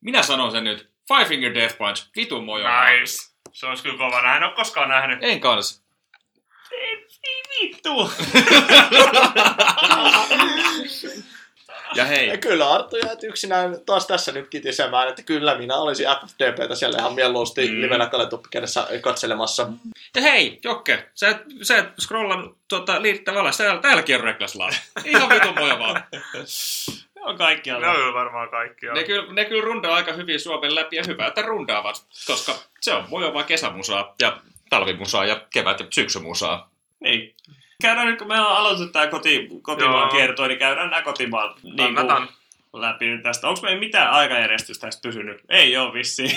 minä 0.00 0.22
sanon 0.22 0.52
sen 0.52 0.64
nyt, 0.64 0.88
Five 1.08 1.24
Finger 1.24 1.54
Death 1.54 1.78
Punch, 1.78 2.06
vitu 2.16 2.42
mojo. 2.42 2.66
Nice. 2.68 3.32
Se 3.52 3.66
olisi 3.66 3.82
kyllä 3.82 3.98
kova. 3.98 4.22
Näin 4.22 4.42
en 4.42 4.48
ole 4.48 4.56
koskaan 4.56 4.88
nähnyt. 4.88 5.18
En 5.22 5.40
kans. 5.40 5.81
Vittu! 7.62 8.10
Ja 11.94 12.04
hei, 12.04 12.28
ja 12.28 12.36
kyllä 12.36 12.70
Arttu 12.70 12.96
jäät 12.96 13.24
yksinään 13.24 13.76
taas 13.86 14.06
tässä 14.06 14.32
nyt 14.32 14.48
kitisemään, 14.48 15.08
että 15.08 15.22
kyllä 15.22 15.54
minä 15.58 15.76
olisin 15.76 16.06
FFDPtä 16.06 16.74
siellä 16.74 16.98
ihan 16.98 17.14
mieluusti 17.14 17.68
Mm. 17.68 17.80
livenä 17.82 18.06
kaletuppikädessä 18.06 18.86
katselemassa. 19.00 19.68
ja 20.16 20.22
hei, 20.22 20.58
Jokke, 20.64 21.08
sä 21.14 21.28
et, 21.28 21.36
sä 21.62 21.78
et 21.78 21.86
scrollan 22.00 22.54
tuota, 22.68 23.02
liittää 23.02 23.34
alas, 23.34 23.56
täällä, 23.56 23.80
täälläkin 23.82 24.16
on 24.16 24.24
Reckless. 24.24 24.58
Ihan 25.04 25.28
vitu 25.28 25.52
mojo 25.52 25.78
vaan. 25.78 26.04
Ne 27.14 27.22
on 27.22 27.38
kaikkialla. 27.38 27.86
Ne 27.86 27.90
on 27.92 27.96
kyllä 27.96 28.14
varmaan 28.14 28.48
kaikki. 28.50 28.86
joo. 28.86 28.94
Ne 28.94 29.04
kyllä, 29.04 29.32
ne 29.32 29.44
kyllä 29.44 29.64
rundaa 29.64 29.94
aika 29.94 30.12
hyvin 30.12 30.40
Suomen 30.40 30.74
läpi 30.74 30.96
ja 30.96 31.02
hyvä, 31.06 31.26
että 31.26 31.42
rundaavat, 31.42 32.04
koska 32.26 32.54
se 32.80 32.92
on 32.94 33.04
mojovaa 33.08 33.42
kesämusaa 33.42 34.14
ja 34.20 34.36
talvimusaa 34.70 35.24
ja 35.24 35.40
kevät- 35.50 35.80
ja 35.80 35.86
syksymusaa. 35.90 36.71
Niin. 37.02 37.34
Käydään 37.82 38.06
nyt, 38.06 38.18
kun 38.18 38.28
me 38.28 38.40
ollaan 38.40 38.56
aloitettu 38.56 38.92
tämä 38.92 39.06
koti, 39.06 39.48
kotimaan 39.62 40.08
Joo. 40.08 40.08
kierto, 40.08 40.46
niin 40.46 40.58
käydään 40.58 40.90
nämä 40.90 41.02
kotimaan 41.02 41.54
niin 41.62 41.94
Kannatan. 41.94 42.28
läpi 42.72 43.06
nyt 43.06 43.22
tästä. 43.22 43.48
Onko 43.48 43.60
meillä 43.62 43.80
mitään 43.80 44.10
aikajärjestystä 44.10 44.86
tästä 44.86 45.02
pysynyt? 45.02 45.40
Ei 45.48 45.76
ole 45.76 45.92
vissiin. 45.92 46.36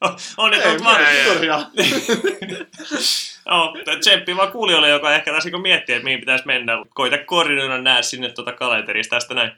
on 0.36 0.50
ne 0.50 0.58
vaan... 0.84 1.00
turhia. 1.24 1.62
No, 3.46 3.74
tsemppi 4.00 4.36
vaan 4.36 4.52
kuulijoille, 4.52 4.88
joka 4.88 5.14
ehkä 5.14 5.32
tässä 5.32 5.50
niin 5.50 5.62
miettii, 5.62 5.94
että 5.94 6.04
mihin 6.04 6.20
pitäisi 6.20 6.46
mennä. 6.46 6.72
Koita 6.94 7.18
koordinoida 7.18 7.78
nää 7.78 8.02
sinne 8.02 8.28
tuota 8.28 8.52
kalenterista 8.52 9.16
tästä 9.16 9.34
näin. 9.34 9.52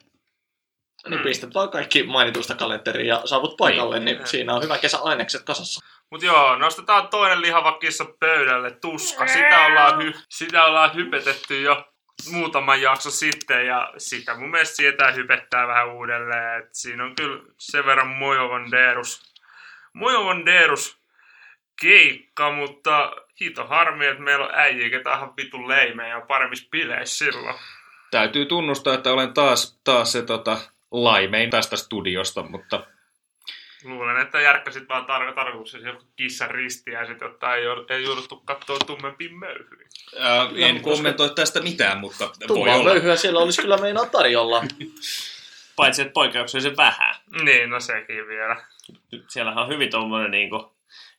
Niin 1.08 1.20
pistät 1.20 1.54
vaan 1.54 1.68
kaikki 1.68 2.02
mainitusta 2.02 2.54
kalenteriin 2.54 3.08
ja 3.08 3.22
saavut 3.24 3.56
paikalle, 3.56 4.00
niin, 4.00 4.16
niin 4.16 4.26
siinä 4.26 4.54
on 4.54 4.62
hyvä 4.62 4.78
kesäainekset 4.78 5.42
kasassa. 5.42 5.84
Mut 6.10 6.22
joo, 6.22 6.56
nostetaan 6.56 7.08
toinen 7.08 7.40
lihava 7.40 7.72
kissa 7.72 8.04
pöydälle, 8.20 8.70
tuska. 8.70 9.26
Sitä 9.26 9.66
ollaan, 9.66 10.00
hy- 10.00 10.24
sitä 10.28 10.64
ollaan 10.64 10.94
hypetetty 10.94 11.60
jo 11.60 11.84
muutaman 12.30 12.82
jakso 12.82 13.10
sitten 13.10 13.66
ja 13.66 13.92
sitä 13.98 14.34
mun 14.34 14.50
mielestä 14.50 14.76
sietää 14.76 15.12
hypettää 15.12 15.68
vähän 15.68 15.88
uudelleen. 15.88 16.62
Et 16.62 16.68
siinä 16.72 17.04
on 17.04 17.14
kyllä 17.14 17.42
sen 17.58 17.86
verran 17.86 18.08
Mojovan 18.08 18.70
Deerus, 18.70 19.34
Mojovan 19.92 20.46
Deerus 20.46 20.98
keikka, 21.80 22.52
mutta 22.52 23.12
hito 23.40 23.66
harmi, 23.66 24.06
että 24.06 24.22
meillä 24.22 24.44
on 24.44 24.54
äijä, 24.54 24.90
ketä 24.90 25.14
ihan 25.14 25.36
vitun 25.36 25.68
leimejä 25.68 26.08
ja 26.08 26.20
paremmissa 26.20 26.68
bileissä 26.70 27.24
silloin. 27.24 27.56
Täytyy 28.10 28.46
tunnustaa, 28.46 28.94
että 28.94 29.12
olen 29.12 29.34
taas, 29.34 29.80
taas 29.84 30.12
se 30.12 30.22
tota, 30.22 30.58
laimein 30.90 31.50
tästä 31.50 31.76
studiosta, 31.76 32.42
mutta 32.42 32.86
Luulen, 33.84 34.20
että 34.20 34.40
järkkäsit 34.40 34.88
vaan 34.88 35.04
tar- 35.04 35.34
tarkoituksessa 35.34 35.88
joku 35.88 36.02
kissan 36.16 36.50
ristiäiset, 36.50 37.20
jotta 37.20 37.54
ei, 37.54 37.64
ei 37.90 38.04
jouduttu 38.04 38.36
katsoa 38.36 38.78
tummempiin 38.78 39.38
möyhyihin. 39.38 39.86
ää, 40.18 40.42
en 40.56 40.74
koska- 40.74 40.90
kommentoi 40.90 41.30
tästä 41.34 41.60
mitään, 41.60 41.98
mutta 41.98 42.24
voi 42.24 42.46
Tummaa 42.46 42.74
olla. 42.76 42.90
löyhyä 42.90 43.16
siellä 43.16 43.40
olisi 43.40 43.62
kyllä 43.62 43.76
meinaa 43.76 44.06
tarjolla. 44.06 44.64
paitsi 45.76 46.02
että 46.02 46.12
poikkeuksellisen 46.12 46.76
vähän. 46.76 47.14
Niin, 47.42 47.70
no 47.70 47.80
sekin 47.80 48.28
vielä. 48.28 48.56
Nyt 49.12 49.30
siellähän 49.30 49.62
on 49.64 49.68
hyvin 49.68 49.90
tuommoinen 49.90 50.30
niin 50.30 50.50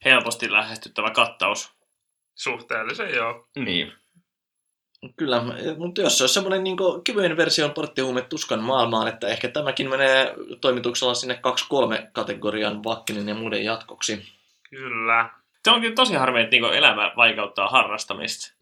helposti 0.05 0.51
lähestyttävä 0.51 1.11
kattaus. 1.11 1.71
Suhteellisen 2.35 3.13
joo. 3.15 3.47
Niin. 3.55 3.93
Kyllä, 5.15 5.41
mutta 5.77 6.01
jos 6.01 6.17
se 6.17 6.23
olisi 6.23 6.33
semmoinen 6.33 6.63
niin 6.63 6.77
kevyen 7.03 7.37
version 7.37 7.71
porttihuume 7.71 8.21
tuskan 8.21 8.63
maailmaan, 8.63 9.07
että 9.07 9.27
ehkä 9.27 9.47
tämäkin 9.47 9.89
menee 9.89 10.35
toimituksella 10.61 11.13
sinne 11.13 11.39
2-3 12.03 12.07
kategorian 12.11 12.83
Vakkinen 12.83 13.27
ja 13.27 13.35
muiden 13.35 13.65
jatkoksi. 13.65 14.25
Kyllä. 14.69 15.29
Se 15.63 15.71
onkin 15.71 15.95
tosi 15.95 16.13
harmi, 16.13 16.41
että 16.41 16.55
niin 16.55 16.73
elämä 16.73 17.11
vaikeuttaa 17.17 17.69
harrastamista. 17.69 18.56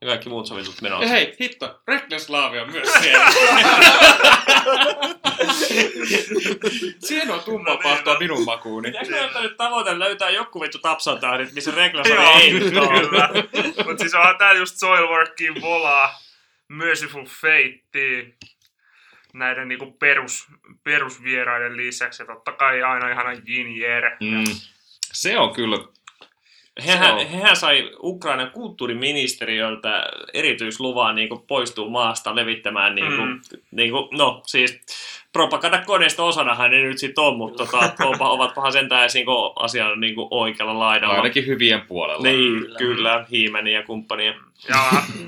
Ja 0.00 0.08
kaikki 0.08 0.28
muut 0.28 0.46
sovitut 0.46 0.82
menot. 0.82 1.02
Ja 1.02 1.08
hei, 1.08 1.36
hitto, 1.40 1.80
Reckless 1.88 2.28
Love 2.28 2.60
on 2.60 2.72
myös 2.72 2.92
siellä. 2.92 3.26
Siinä 6.98 7.34
on 7.34 7.40
tumma 7.40 7.70
No 7.70 7.74
niin, 7.74 7.82
pahtoa 7.82 8.14
no. 8.14 8.18
minun 8.18 8.44
makuuni. 8.44 8.92
Ottaa 9.24 9.42
nyt 9.42 9.56
tavoite 9.56 9.98
löytää 9.98 10.30
joku 10.30 10.60
vittu 10.60 10.78
tapsantahdit, 10.78 11.52
missä 11.52 11.70
reklas 11.70 12.08
Joo, 12.08 12.38
ei 12.40 12.52
nyt 12.52 12.76
ole? 12.76 13.48
Mutta 13.86 14.00
siis 14.00 14.14
onhan 14.14 14.38
tää 14.38 14.52
just 14.52 14.76
Soilworkiin 14.76 15.60
volaa, 15.60 16.18
Merciful 16.68 17.26
Fate, 17.26 18.26
näiden 19.34 19.68
niinku 19.68 19.90
perus, 19.90 20.46
perusvieraiden 20.84 21.76
lisäksi. 21.76 22.22
Ja 22.22 22.26
totta 22.26 22.52
kai 22.52 22.82
aina 22.82 23.10
ihana 23.10 23.32
Jin 23.44 23.76
Jer. 23.76 24.04
Mm. 24.20 24.44
Se 25.12 25.38
on 25.38 25.54
kyllä 25.54 25.78
Hehän, 26.86 27.18
Se 27.18 27.24
on. 27.24 27.30
hehän 27.30 27.56
sai 27.56 27.90
Ukrainan 28.02 28.50
kulttuuriministeriöltä 28.50 30.06
erityisluvan 30.34 31.14
niin 31.14 31.28
kuin 31.28 31.42
poistua 31.46 31.88
maasta 31.90 32.36
levittämään, 32.36 32.94
niin 32.94 33.16
kuin, 33.16 33.28
Mm. 33.28 33.40
niin 33.70 33.90
kuin, 33.90 34.08
no 34.12 34.42
siis 34.46 34.80
propagandakoneista 35.36 36.22
osanahan 36.22 36.70
ne 36.70 36.82
nyt 36.82 36.98
sitten 36.98 37.24
on, 37.24 37.36
mutta 37.36 37.66
tota, 37.66 37.92
onpa, 38.04 38.28
ovatpahan 38.30 38.72
sentään 38.72 39.08
niin 39.14 39.26
asian 39.56 40.00
niin 40.00 40.14
kuin 40.14 40.28
oikealla 40.30 40.78
laidalla. 40.78 41.14
ainakin 41.14 41.46
hyvien 41.46 41.80
puolella. 41.80 42.22
Niin, 42.22 42.60
Kyllä. 42.60 42.78
kyllä, 42.78 43.26
Hiimäni 43.30 43.72
ja 43.72 43.82
kumppania. 43.82 44.34
Ja 44.68 44.76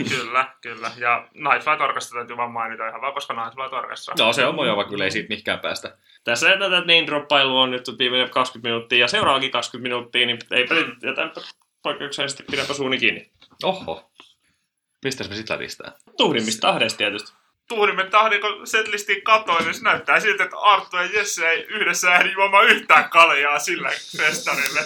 kyllä, 0.09 0.47
kyllä. 0.61 0.91
Ja 0.99 1.29
Nightflight 1.35 1.81
Orchestra 1.81 2.21
täytyy 2.21 2.37
vaan 2.37 2.51
mainita 2.51 2.89
ihan 2.89 3.01
vaan, 3.01 3.15
koska 3.15 3.35
Nightflight 3.35 3.73
Orchestra. 3.73 4.15
No 4.19 4.33
se 4.33 4.47
on 4.47 4.55
mojova, 4.55 4.85
kyllä 4.85 5.05
ei 5.05 5.11
siitä 5.11 5.29
mihinkään 5.29 5.59
päästä. 5.59 5.97
Tässä 6.25 6.49
tätä 6.49 6.81
name 6.81 7.07
droppailua 7.07 7.63
on 7.63 7.71
nyt 7.71 7.87
viimeinen 7.99 8.31
20 8.31 8.69
minuuttia 8.69 8.99
ja 8.99 9.09
seuraavakin 9.09 9.51
20 9.51 9.89
minuuttia, 9.89 10.27
niin 10.27 10.39
eipä 10.51 10.75
nyt 10.75 11.03
jätänpä 11.03 11.41
poikkeuksellisesti 11.83 12.45
pidäpä 12.51 12.75
suuni 12.75 12.99
kiinni. 12.99 13.31
Oho. 13.63 14.11
Mistäs 15.05 15.29
me 15.29 15.35
sit 15.35 15.51
lädistään? 15.51 15.93
Tuhdimmista 16.17 16.69
tahdeista 16.69 16.99
tietysti. 16.99 17.33
Tuhdimme 17.69 18.05
tahdin, 18.05 18.41
kun 18.41 18.67
setlistiin 18.67 19.23
katoin, 19.23 19.65
niin 19.65 19.75
se 19.75 19.83
näyttää 19.83 20.21
siltä, 20.21 20.45
että 20.45 20.59
Arttu 20.59 20.97
ja 20.97 21.05
Jesse 21.05 21.49
ei 21.49 21.63
yhdessä 21.69 22.15
ehdi 22.15 22.33
juomaan 22.33 22.67
yhtään 22.67 23.11
kaljaa 23.11 23.59
sillä 23.59 23.91
festarille. 24.17 24.81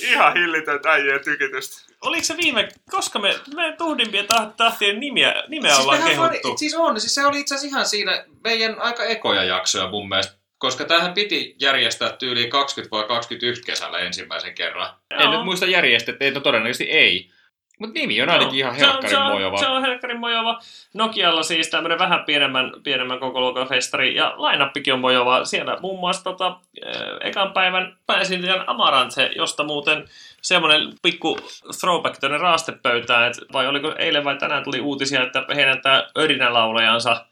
Ihan 0.00 0.34
hillitöntä 0.34 0.92
äijien 0.92 1.24
tykitystä. 1.24 1.86
Oliko 2.00 2.24
se 2.24 2.36
viime, 2.36 2.68
koska 2.90 3.18
me, 3.18 3.34
me 3.54 3.74
tuhdimpien 3.78 4.24
taht- 4.24 4.54
tahtien 4.56 5.00
nimiä, 5.00 5.44
nimeä 5.48 5.74
Siis 5.74 5.84
ollaan 5.84 6.02
kehuttu? 6.02 6.48
Oli, 6.48 6.58
siis 6.58 6.74
on, 6.74 7.00
siis 7.00 7.14
se 7.14 7.26
oli 7.26 7.40
itse 7.40 7.54
asiassa 7.54 7.76
ihan 7.76 7.86
siinä 7.86 8.24
meidän 8.44 8.80
aika 8.80 9.04
ekoja 9.04 9.44
jaksoja 9.44 9.88
mun 9.88 10.08
mielestä. 10.08 10.36
Koska 10.58 10.84
tähän 10.84 11.14
piti 11.14 11.56
järjestää 11.60 12.12
tyyliin 12.12 12.50
20 12.50 12.96
vai 12.96 13.04
21 13.08 13.62
kesällä 13.62 13.98
ensimmäisen 13.98 14.54
kerran. 14.54 14.94
En 15.10 15.20
Joo. 15.20 15.32
nyt 15.32 15.44
muista 15.44 15.66
järjestettiin, 15.66 16.34
no 16.34 16.40
todennäköisesti 16.40 16.90
ei. 16.90 17.30
Mutta 17.78 18.00
nimi 18.00 18.22
on 18.22 18.28
ainakin 18.28 18.58
ihan 18.58 18.76
se 18.78 18.84
on, 18.84 18.90
helkkarin 18.90 19.10
se 19.10 19.18
on, 19.18 19.32
mojova. 19.32 19.58
Se 19.58 19.66
on 19.66 19.82
helkkarin 19.82 20.20
mojova. 20.20 20.60
Nokialla 20.94 21.42
siis 21.42 21.68
tämmöinen 21.68 21.98
vähän 21.98 22.24
pienemmän, 22.24 22.72
pienemmän 22.84 23.20
kokoluokan 23.20 23.68
festari. 23.68 24.14
Ja 24.14 24.34
lainappikin 24.36 24.94
on 24.94 25.00
mojova. 25.00 25.44
Siellä 25.44 25.78
muun 25.80 26.00
muassa 26.00 26.24
tota, 26.24 26.56
eh, 26.86 27.28
ekan 27.28 27.52
päivän 27.52 27.96
pääesiintyjän 28.06 28.68
Amaranthe, 28.68 29.30
josta 29.36 29.64
muuten 29.64 30.04
semmoinen 30.42 30.92
pikku 31.02 31.38
throwback 31.80 32.20
tuonne 32.20 32.38
raastepöytään. 32.38 33.30
Et 33.30 33.36
vai 33.52 33.66
oliko 33.66 33.94
eilen 33.98 34.24
vai 34.24 34.36
tänään 34.36 34.64
tuli 34.64 34.80
uutisia, 34.80 35.22
että 35.22 35.44
heidän 35.54 35.82
tämä 35.82 36.06
örinälaulajansa, 36.18 37.24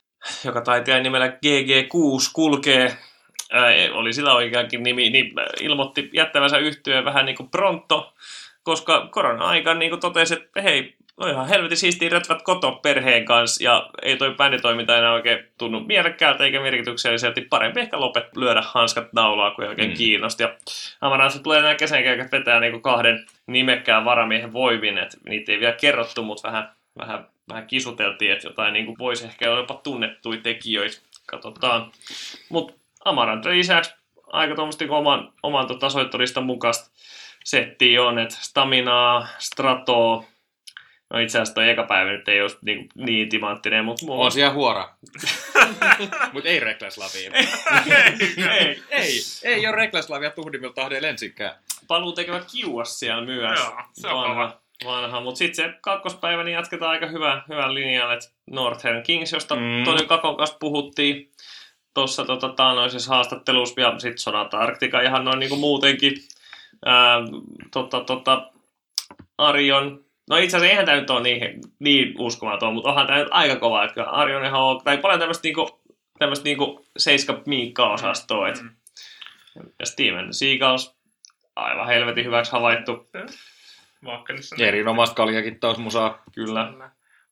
joka 0.44 0.60
taitaa 0.60 1.00
nimellä 1.00 1.28
GG6 1.28 2.30
kulkee, 2.32 2.96
ää, 3.52 3.72
oli 3.92 4.12
sillä 4.12 4.34
oikeakin 4.34 4.82
nimi, 4.82 5.10
niin 5.10 5.32
ilmoitti 5.60 6.10
jättävänsä 6.12 6.58
yhtyeen 6.58 7.04
vähän 7.04 7.26
niin 7.26 7.36
kuin 7.36 7.50
pronto, 7.50 8.14
koska 8.64 9.08
korona-aikaan 9.10 9.78
niin 9.78 9.90
kuin 9.90 10.00
totesi, 10.00 10.34
että 10.34 10.62
hei, 10.62 10.94
on 11.16 11.30
ihan 11.30 11.48
helvetin 11.48 11.76
siistiä 11.76 12.08
rötvät 12.08 12.42
koto 12.42 12.72
perheen 12.72 13.24
kanssa 13.24 13.64
ja 13.64 13.90
ei 14.02 14.16
toi 14.16 14.34
bänditoiminta 14.34 14.96
enää 14.98 15.12
oikein 15.12 15.38
tunnu 15.58 15.80
mielekkäältä 15.80 16.44
eikä 16.44 16.60
merkitykselliseltä. 16.60 17.40
Parempi 17.50 17.80
ehkä 17.80 18.00
lopet 18.00 18.36
lyödä 18.36 18.62
hanskat 18.66 19.12
naulaa, 19.12 19.50
kun 19.50 19.64
ei 19.64 19.70
oikein 19.70 19.90
Mm. 19.90 19.96
kiinnosti. 19.96 20.42
Ja 20.42 20.54
Amaranssa 21.00 21.42
tulee 21.42 21.62
nämä 21.62 21.74
kesänkäykät 21.74 22.32
vetää 22.32 22.60
niin 22.60 22.72
kuin 22.72 22.82
kahden 22.82 23.26
nimekkään 23.46 24.04
varamiehen 24.04 24.52
voivin, 24.52 24.98
että 24.98 25.16
niitä 25.28 25.52
ei 25.52 25.60
vielä 25.60 25.76
kerrottu, 25.80 26.22
mutta 26.22 26.48
vähän, 26.48 26.68
vähän, 26.98 27.26
vähän 27.48 27.66
kisuteltiin, 27.66 28.32
että 28.32 28.48
jotain 28.48 28.72
niin 28.72 28.86
kuin 28.86 28.98
voisi 28.98 29.24
ehkä 29.24 29.50
olla 29.50 29.60
jopa 29.60 29.80
tunnettuja 29.82 30.40
tekijöitä. 30.42 30.96
Katsotaan. 31.26 31.92
Mutta 32.48 32.74
Amarant 33.04 33.44
lisäksi 33.44 33.94
aika 34.32 34.54
tuommoista 34.54 34.84
niin 34.84 34.92
oman, 34.92 35.32
oman 35.42 35.66
tota, 35.66 35.90
soittolistan 35.90 36.44
mukaista 36.44 36.90
settiä 37.44 38.02
on, 38.02 38.18
että 38.18 38.36
Staminaa, 38.40 39.28
Stratoa, 39.38 40.24
no 41.10 41.18
itse 41.18 41.38
asiassa 41.38 41.54
toi 41.54 41.68
eka 41.70 41.82
päivä 41.82 42.10
nyt 42.10 42.28
ei 42.28 42.40
ole 42.40 42.50
niin, 42.62 42.88
niin 42.94 43.28
timanttinen, 43.28 43.84
mutta 43.84 44.06
mulla 44.06 44.24
On 44.24 44.32
siellä 44.32 44.52
huora. 44.54 44.88
Mutta 46.32 46.48
ei 46.48 46.60
Reckless 46.60 46.98
Lavia. 46.98 47.30
ei, 48.50 48.82
ei, 48.90 49.20
ei 49.42 49.66
ole 49.66 49.76
Reckless 49.76 50.10
Lavia 50.10 50.30
tuhdimmilta 50.30 50.74
tahdeilla 50.74 51.08
ensinkään. 51.08 51.54
paluu 51.88 52.12
tekevä 52.12 52.40
kiuas 52.52 52.98
siellä 52.98 53.24
myös. 53.24 53.60
Joo, 53.60 53.80
se 53.92 54.08
on 54.08 54.28
vanha, 54.28 54.60
vanha. 54.84 55.20
mutta 55.20 55.38
sitten 55.38 55.64
se 55.64 55.78
kakkospäivä 55.80 56.44
niin 56.44 56.54
jatketaan 56.54 56.90
aika 56.90 57.06
hyvä, 57.06 57.42
hyvän 57.48 57.74
linjalla, 57.74 58.14
että 58.14 58.28
Northern 58.50 59.02
Kings, 59.02 59.32
josta 59.32 59.54
Mm. 59.54 59.84
Toni 59.84 60.06
Kakon 60.06 60.36
kanssa 60.36 60.56
puhuttiin 60.60 61.30
tuossa 61.94 62.24
tota, 62.24 62.48
taannoisessa 62.48 63.14
haastattelussa, 63.14 63.80
ja 63.80 63.98
sitten 63.98 64.18
Sonata 64.18 64.58
Arktika 64.58 65.00
ihan 65.00 65.24
noin 65.24 65.38
niinku 65.38 65.56
muutenkin. 65.56 66.14
Ää, 66.84 67.18
tota, 67.72 68.00
tota, 68.00 68.50
Arion, 69.38 70.04
no 70.30 70.36
itse 70.36 70.56
asiassa 70.56 70.70
eihän 70.70 70.86
tämä 70.86 71.00
nyt 71.00 71.10
ole 71.10 71.22
niin, 71.22 71.60
niin 71.78 72.14
uskomaton, 72.18 72.74
mutta 72.74 72.90
onhan 72.90 73.06
tämä 73.06 73.18
nyt 73.18 73.28
aika 73.30 73.56
kova, 73.56 73.84
että 73.84 73.94
kyllä 73.94 74.10
Arion 74.10 74.44
ihan 74.44 74.60
on, 74.60 74.80
tai 74.84 74.98
paljon 74.98 75.20
tämmöistä 75.20 75.42
niinku, 75.46 75.80
tämmöistä 76.18 76.44
niinku 76.44 76.86
seiska 76.98 77.42
miikka 77.46 77.92
osastoa 77.92 78.46
Mm. 78.48 78.70
ja 79.78 79.86
Steven 79.86 80.34
Seagulls, 80.34 80.96
aivan 81.56 81.86
helvetin 81.86 82.24
hyväksi 82.24 82.52
havaittu, 82.52 83.10
Vakkenissa. 84.04 84.56
Erinomaista 84.58 85.14
kaljakittausmusaa. 85.14 86.22
kyllä. 86.34 86.72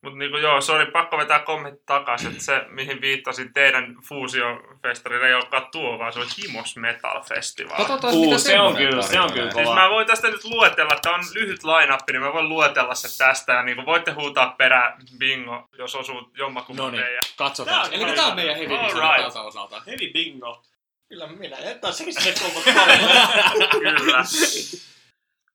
Mutta 0.02 0.18
niinku 0.18 0.36
joo, 0.36 0.60
sori, 0.60 0.86
pakko 0.86 1.18
vetää 1.18 1.38
kommentti 1.38 1.82
takaisin, 1.86 2.30
että 2.30 2.42
se, 2.44 2.64
mihin 2.68 3.00
viittasin 3.00 3.52
teidän 3.52 3.96
Fuusio-festarille, 4.08 5.26
ei 5.26 5.34
olekaan 5.34 5.66
tuo, 5.72 5.98
vaan 5.98 6.12
se 6.12 6.18
on 6.20 6.26
Himos 6.42 6.76
Metal 6.76 7.22
Festival. 7.22 7.76
Katsotaan, 7.76 8.14
Uu, 8.14 8.24
mitä 8.24 8.38
se 8.38 8.60
on 8.60 8.76
kyllä- 8.76 9.02
se 9.02 9.20
on 9.20 9.32
kyllä. 9.32 9.50
Siis 9.50 9.64
kova. 9.64 9.74
mä 9.74 9.90
voin 9.90 10.06
tästä 10.06 10.28
nyt 10.28 10.44
luetella, 10.44 10.94
että 10.94 11.10
on 11.10 11.20
lyhyt 11.34 11.64
line 11.64 11.98
niin 12.12 12.22
mä 12.22 12.32
voin 12.32 12.48
luetella 12.48 12.94
se 12.94 13.18
tästä, 13.18 13.52
ja 13.52 13.62
niinku 13.62 13.86
voitte 13.86 14.10
huutaa 14.10 14.54
perä 14.58 14.96
bingo, 15.18 15.68
jos 15.78 15.94
osuu 15.94 16.30
jommakumman 16.38 16.84
No 16.84 16.90
niin. 16.90 17.04
Katsotaan. 17.36 17.90
Tää 17.90 17.98
Eli 18.00 18.04
tämä 18.14 18.26
on 18.26 18.32
hyvä. 18.32 18.34
meidän 18.34 18.56
heavy 18.56 18.74
right. 18.76 19.36
osalta. 19.36 19.82
Heavy 19.86 20.12
bingo. 20.12 20.62
Kyllä 21.08 21.26
minä 21.26 21.58
jätän 21.58 21.92
sekin 21.92 22.14
sinne 22.14 22.34
Kyllä. 23.70 24.24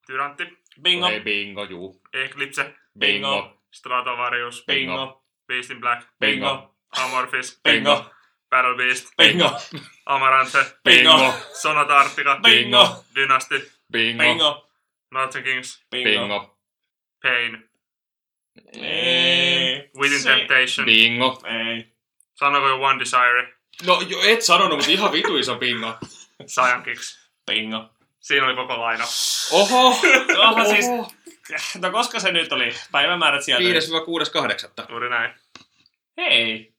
Tyrantti, 0.08 0.58
Bingo. 0.82 1.08
Ei 1.10 1.20
bingo, 1.20 1.64
juu. 1.64 2.02
Eclipse, 2.14 2.74
Bingo. 3.00 3.57
Stratovarius, 3.72 4.64
Bingo. 4.68 5.24
Beast 5.48 5.72
in 5.72 5.80
Black, 5.80 6.06
Bingo. 6.20 6.76
Amorphis, 6.98 7.60
Bingo. 7.64 8.12
Battle 8.50 8.76
Beast, 8.78 9.08
Bingo. 9.18 9.52
Amaranthe, 10.06 10.66
Bingo. 10.84 11.34
Sonata 11.54 12.00
Arctica, 12.00 12.40
Bingo. 12.44 13.06
Dynasty, 13.16 13.60
Bingo. 13.92 14.24
Bingo. 14.24 14.64
Northern 15.12 15.44
Kings, 15.44 15.86
Bingo. 15.92 16.10
Bingo. 16.22 16.58
Pain, 17.24 17.70
Ei. 18.74 19.90
Within 19.98 20.20
Se- 20.22 20.30
Temptation, 20.36 20.86
Bingo. 20.86 21.42
Ei. 21.46 21.94
sanoko 22.40 22.68
jo 22.68 22.82
One 22.82 23.00
Desire, 23.00 23.54
No 23.86 24.02
jo, 24.02 24.20
et 24.22 24.42
sanonut, 24.42 24.78
mutta 24.78 24.92
ihan 24.92 25.12
vitu 25.12 25.38
iso 25.38 25.56
bingo. 25.56 25.98
Cyan 26.46 26.84
Kicks. 26.84 27.30
Bingo. 27.52 27.90
Siinä 28.20 28.46
oli 28.46 28.56
koko 28.56 28.82
laina. 28.82 29.04
Oho! 29.52 29.88
Oho, 30.48 30.66
siis, 30.66 30.86
no 31.82 31.92
koska 31.92 32.20
se 32.20 32.32
nyt 32.32 32.52
oli? 32.52 32.74
Päivämäärät 32.92 33.44
sieltä. 33.44 33.64
5-6.8. 34.84 34.92
Juuri 34.92 35.10
näin. 35.10 35.34
Hei. 36.18 36.74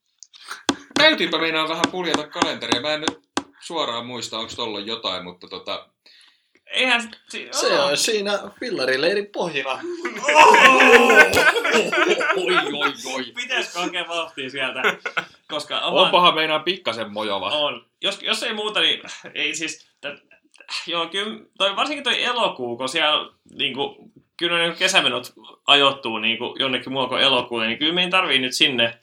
Näytinpä 0.98 1.38
meinaa 1.38 1.68
vähän 1.68 1.84
puljata 1.90 2.26
kalenteria. 2.28 2.80
Mä 2.80 2.94
en 2.94 3.00
nyt 3.00 3.18
suoraan 3.60 4.06
muista, 4.06 4.38
onko 4.38 4.52
tuolla 4.56 4.80
jotain, 4.80 5.24
mutta 5.24 5.48
tota... 5.48 5.88
Eihän 6.66 7.02
se- 7.02 7.08
si- 7.28 7.48
Se 7.50 7.80
on 7.80 7.96
siinä 7.96 8.38
fillarileirin 8.60 9.26
pohjina. 9.26 9.70
Oi, 12.36 12.56
oi, 12.56 12.92
oi. 13.14 13.24
Pitäisikö 13.34 13.78
hakea 13.80 14.08
vauhtia 14.08 14.50
sieltä? 14.50 14.82
Koska 15.48 15.80
Onpahan 15.80 16.34
meinaan 16.34 16.64
pikkasen 16.64 17.12
mojova. 17.12 17.48
On. 17.50 17.86
Jos, 18.02 18.22
jos 18.22 18.42
ei 18.42 18.54
muuta, 18.54 18.80
niin 18.80 19.00
ei 19.34 19.54
siis... 19.54 19.88
T- 20.00 20.28
joo, 20.86 21.06
kyllä, 21.06 21.40
toi, 21.58 21.76
varsinkin 21.76 22.04
toi 22.04 22.22
elokuu, 22.24 22.76
kun 22.76 22.88
siellä 22.88 23.32
niinku, 23.58 23.96
kyllä 24.38 24.58
ne 24.58 24.74
kesämenot 24.74 25.32
ajoittuu 25.66 26.18
niinku, 26.18 26.56
jonnekin 26.58 26.92
muualle 26.92 27.08
kuin 27.08 27.22
elokuulle, 27.22 27.66
niin 27.66 27.78
kyllä 27.78 27.94
meidän 27.94 28.10
tarvii 28.10 28.38
nyt 28.38 28.54
sinne 28.54 28.98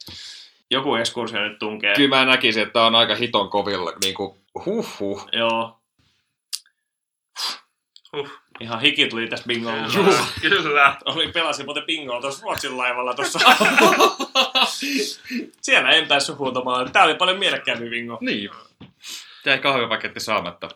joku 0.71 0.95
ekskursio 0.95 1.39
nyt 1.39 1.59
tunkea. 1.59 1.95
Kyllä 1.95 2.15
mä 2.15 2.25
näkisin, 2.25 2.63
että 2.63 2.73
tää 2.73 2.85
on 2.85 2.95
aika 2.95 3.15
hiton 3.15 3.49
kovilla. 3.49 3.93
Niinku, 4.03 4.37
huh 4.65 4.99
huh. 4.99 5.27
Joo. 5.31 5.79
Huh. 8.15 8.29
Ihan 8.59 8.81
hiki 8.81 9.07
tuli 9.07 9.27
tästä 9.27 9.47
bingolla. 9.47 9.87
Kyllä. 10.41 10.95
Oli 11.05 11.27
pelasin 11.27 11.65
muuten 11.65 11.83
bingoa 11.83 12.21
tuossa 12.21 12.43
Ruotsin 12.43 12.77
laivalla 12.77 13.13
tuossa. 13.13 13.39
Siellä 15.61 15.89
en 15.89 16.07
päässyt 16.07 16.37
huutamaan. 16.37 16.91
Tää 16.91 17.03
oli 17.03 17.15
paljon 17.15 17.39
mielekkäämpi 17.39 17.89
bingo. 17.89 18.17
Niin. 18.21 18.49
Jäi 19.45 19.59
kahvipaketti 19.59 20.19
saamatta. 20.19 20.69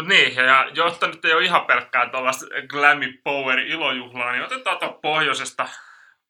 Mut 0.00 0.08
niin, 0.08 0.36
ja 0.36 0.70
jotta 0.74 1.06
nyt 1.06 1.24
ei 1.24 1.32
ole 1.32 1.44
ihan 1.44 1.66
pelkkää 1.66 2.10
tuollaista 2.10 2.46
Glammy 2.68 3.12
Power 3.24 3.58
ilojuhlaa, 3.58 4.32
niin 4.32 4.44
otetaan 4.44 4.78
tuon 4.78 4.98
pohjoisesta 5.02 5.68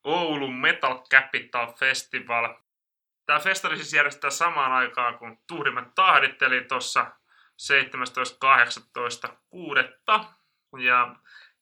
Oulun 0.04 0.54
Metal 0.54 1.02
Capital 1.10 1.72
Festival. 1.72 2.54
Tämä 3.26 3.38
festari 3.38 3.76
siis 3.76 3.92
järjestetään 3.92 4.32
samaan 4.32 4.72
aikaan, 4.72 5.18
kun 5.18 5.38
Tuhdimet 5.46 5.94
tahditteli 5.94 6.64
tuossa 6.64 7.06
17.18.6. 10.12 10.24
Ja 10.78 11.14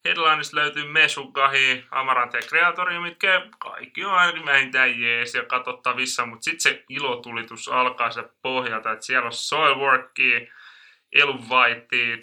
headlineista 0.04 0.56
löytyy 0.56 0.88
Mesugahi, 0.88 1.84
Amarante 1.90 2.38
ja 2.38 2.48
Kreatori, 2.48 2.98
mitkä 2.98 3.42
kaikki 3.58 4.04
on 4.04 4.14
ainakin 4.14 4.46
vähintään 4.46 5.00
jees 5.00 5.34
ja 5.34 5.44
katsottavissa, 5.44 6.26
mutta 6.26 6.44
sitten 6.44 6.60
se 6.60 6.84
ilotulitus 6.88 7.68
alkaa 7.68 8.10
sieltä 8.10 8.32
pohjalta, 8.42 8.92
että 8.92 9.06
siellä 9.06 9.26
on 9.26 9.32
Soilworkia, 9.32 10.40
Elun 11.12 11.44
Whiteet, 11.48 12.22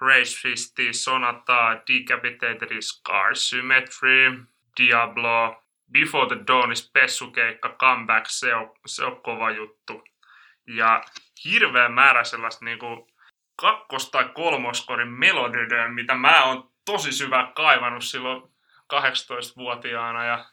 Race 0.00 0.36
Fistia, 0.42 0.92
Sonata, 0.92 1.80
Decapitated 1.86 2.80
Scar, 2.80 3.36
Symmetry, 3.36 4.44
Diablo, 4.76 5.56
Before 5.92 6.26
the 6.26 6.44
Dawn 6.46 6.72
is 6.72 6.90
pessukeikka, 6.92 7.76
Comeback, 7.78 8.26
se 8.28 8.54
on, 8.54 8.70
se 8.86 9.04
on 9.04 9.22
kova 9.22 9.50
juttu. 9.50 10.04
Ja 10.66 11.04
hirveä 11.44 11.88
määrä 11.88 12.24
sellaista 12.24 12.64
niinku 12.64 13.10
kakkos- 13.62 14.10
tai 14.10 14.28
kolmoskorin 14.34 15.08
melodioiden, 15.08 15.94
mitä 15.94 16.14
mä 16.14 16.44
oon 16.44 16.70
tosi 16.84 17.12
syvä 17.12 17.52
kaivannut 17.54 18.04
silloin 18.04 18.42
18-vuotiaana 18.92 20.24
ja 20.24 20.44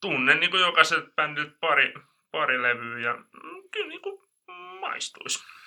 tunnen 0.00 0.40
niinku 0.40 0.56
jokaiselta 0.56 1.10
bändiltä 1.16 1.56
pari, 1.60 1.94
pari 2.30 2.62
levyä 2.62 2.98
ja 2.98 3.14
mm, 3.14 3.62
kyllä 3.70 3.88
niinku 3.88 4.28
maistuisi. 4.80 5.57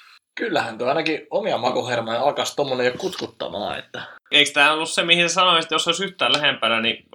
Kyllähän 0.41 0.77
tuo 0.77 0.87
ainakin 0.87 1.27
omia 1.29 1.57
makuhermoja 1.57 2.21
alkaisi 2.21 2.55
tommonen 2.55 2.85
jo 2.85 2.91
kutkuttamaan, 2.97 3.79
että 3.79 4.03
Eikö 4.31 4.51
tämä 4.51 4.73
ollut 4.73 4.89
se, 4.89 5.03
mihin 5.03 5.29
sä 5.29 5.33
sanoisit, 5.33 5.63
että 5.65 5.75
jos 5.75 5.87
olisi 5.87 6.03
yhtään 6.05 6.33
lähempänä, 6.33 6.81
niin, 6.81 7.05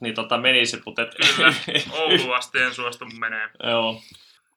niin 0.00 0.14
tota 0.14 0.38
menisit, 0.38 0.82
mutta 0.86 1.02
et... 1.02 1.14
Kyllä, 1.36 1.54
Oulu 2.00 2.32
asti 2.32 2.58
en 2.58 2.74
suostu 2.74 3.04
menee. 3.18 3.50
Joo. 3.62 4.02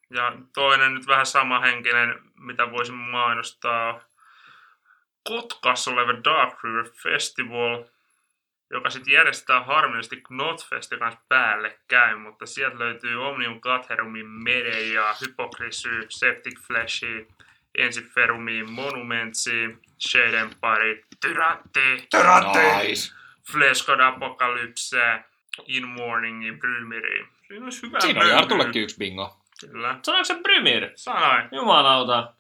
Ja 0.10 0.34
toinen 0.54 0.94
nyt 0.94 1.08
vähän 1.08 1.26
sama 1.26 1.60
henkinen, 1.60 2.20
mitä 2.40 2.72
voisin 2.72 2.96
mainostaa. 2.96 4.02
Kotkassa 5.24 5.92
oleva 5.92 6.24
Dark 6.24 6.64
River 6.64 6.90
Festival, 7.04 7.84
joka 8.70 8.90
sitten 8.90 9.14
järjestetään 9.14 9.66
harmillisesti 9.66 10.22
Knotfestin 10.28 11.00
kanssa 11.00 11.22
päällekkäin, 11.30 12.20
mutta 12.20 12.46
sieltä 12.46 12.80
löytyy 12.80 13.28
Omnium 13.28 13.60
Gatherumin 13.60 14.28
Mede 14.28 14.82
ja 14.82 15.16
Hypocrisy, 15.22 16.06
Septic 16.10 16.60
Fleshi, 16.60 17.28
Ensiferumi, 17.78 18.64
Monumentsi, 18.64 19.78
Shade 20.00 20.40
Empire, 20.40 21.04
Tyrantti, 21.22 22.60
Nice. 22.88 23.14
Flesh 23.52 23.86
God 23.86 24.00
Apocalypse, 24.00 25.24
In 25.68 25.88
Morning, 25.88 26.60
Brymiri. 26.60 27.26
Siinä 27.48 27.64
olisi 27.64 27.82
hyvä 27.82 28.00
Siinä 28.00 28.20
on 28.20 28.26
möykyä. 28.26 28.38
Artullekin 28.40 28.84
yksi 28.84 28.98
bingo. 28.98 29.38
Kyllä. 29.60 30.00
Sanoiko 30.04 30.26
se 30.26 30.34
Brymir? 30.44 30.90
Sanoin. 30.96 31.50
Jumalauta. 31.52 32.34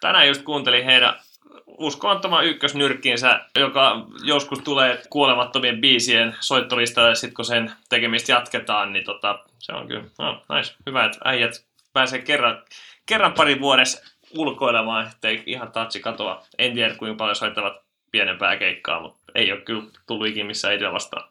Tänään 0.00 0.28
just 0.28 0.42
kuuntelin 0.42 0.84
heidän 0.84 1.20
uskomattoman 1.66 2.44
ykkösnyrkkiinsä, 2.44 3.40
joka 3.58 4.06
joskus 4.22 4.58
tulee 4.58 5.02
kuolemattomien 5.10 5.80
biisien 5.80 6.36
soittolistalle, 6.40 7.14
sit 7.14 7.34
kun 7.34 7.44
sen 7.44 7.72
tekemistä 7.88 8.32
jatketaan, 8.32 8.92
niin 8.92 9.04
tota, 9.04 9.38
se 9.58 9.72
on 9.72 9.88
kyllä, 9.88 10.04
no, 10.18 10.42
nice. 10.56 10.74
hyvä, 10.86 11.04
että 11.04 11.18
äijät 11.24 11.64
pääsee 11.92 12.18
kerran, 12.18 12.62
kerran 13.06 13.32
pari 13.32 13.60
vuodessa 13.60 14.06
ulkoilemaan, 14.36 15.06
ettei 15.06 15.42
ihan 15.46 15.72
tatsi 15.72 16.00
katoa. 16.00 16.42
En 16.58 16.74
tiedä, 16.74 16.94
kuinka 16.94 17.16
paljon 17.16 17.36
soittavat 17.36 17.72
pienempää 18.10 18.56
keikkaa, 18.56 19.00
mutta 19.00 19.18
ei 19.34 19.52
ole 19.52 19.60
kyllä 19.60 19.82
tullut 20.06 20.26
ikinä 20.26 20.46
missään 20.46 20.74
itse 20.74 20.92
vastaan. 20.92 21.28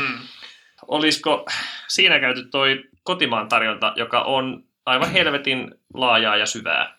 Hmm. 0.00 0.18
Olisiko 0.88 1.46
siinä 1.88 2.20
käyty 2.20 2.44
toi 2.44 2.84
kotimaan 3.02 3.48
tarjonta, 3.48 3.92
joka 3.96 4.20
on 4.20 4.64
aivan 4.86 5.10
helvetin 5.12 5.74
laajaa 5.94 6.36
ja 6.36 6.46
syvää? 6.46 6.96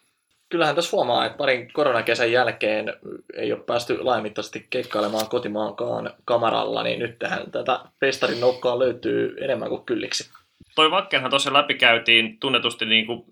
kyllähän 0.49 0.75
tässä 0.75 0.91
huomaa, 0.91 1.25
että 1.25 1.37
parin 1.37 1.73
koronakesän 1.73 2.31
jälkeen 2.31 2.93
ei 3.33 3.53
ole 3.53 3.63
päästy 3.63 4.03
laajamittaisesti 4.03 4.67
keikkailemaan 4.69 5.29
kotimaankaan 5.29 6.13
kamaralla, 6.25 6.83
niin 6.83 6.99
nyt 6.99 7.19
tähän 7.19 7.51
tätä 7.51 7.79
festarin 7.99 8.39
nokkaa 8.39 8.79
löytyy 8.79 9.37
enemmän 9.41 9.69
kuin 9.69 9.85
kylliksi. 9.85 10.29
Toi 10.75 10.91
Vakkenhan 10.91 11.31
tosiaan 11.31 11.53
läpikäytiin 11.53 12.39
tunnetusti 12.39 12.85
niin 12.85 13.05
kuin 13.05 13.23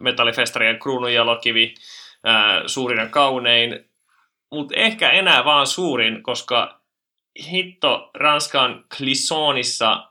metallifestarien 0.00 0.78
kruununjalokivi, 0.78 1.74
ää, 2.24 2.62
suurin 2.68 2.98
ja 2.98 3.06
kaunein, 3.06 3.90
mutta 4.50 4.74
ehkä 4.76 5.10
enää 5.10 5.44
vaan 5.44 5.66
suurin, 5.66 6.22
koska 6.22 6.80
hitto 7.50 8.10
Ranskan 8.14 8.84
Clisonissa 8.96 10.08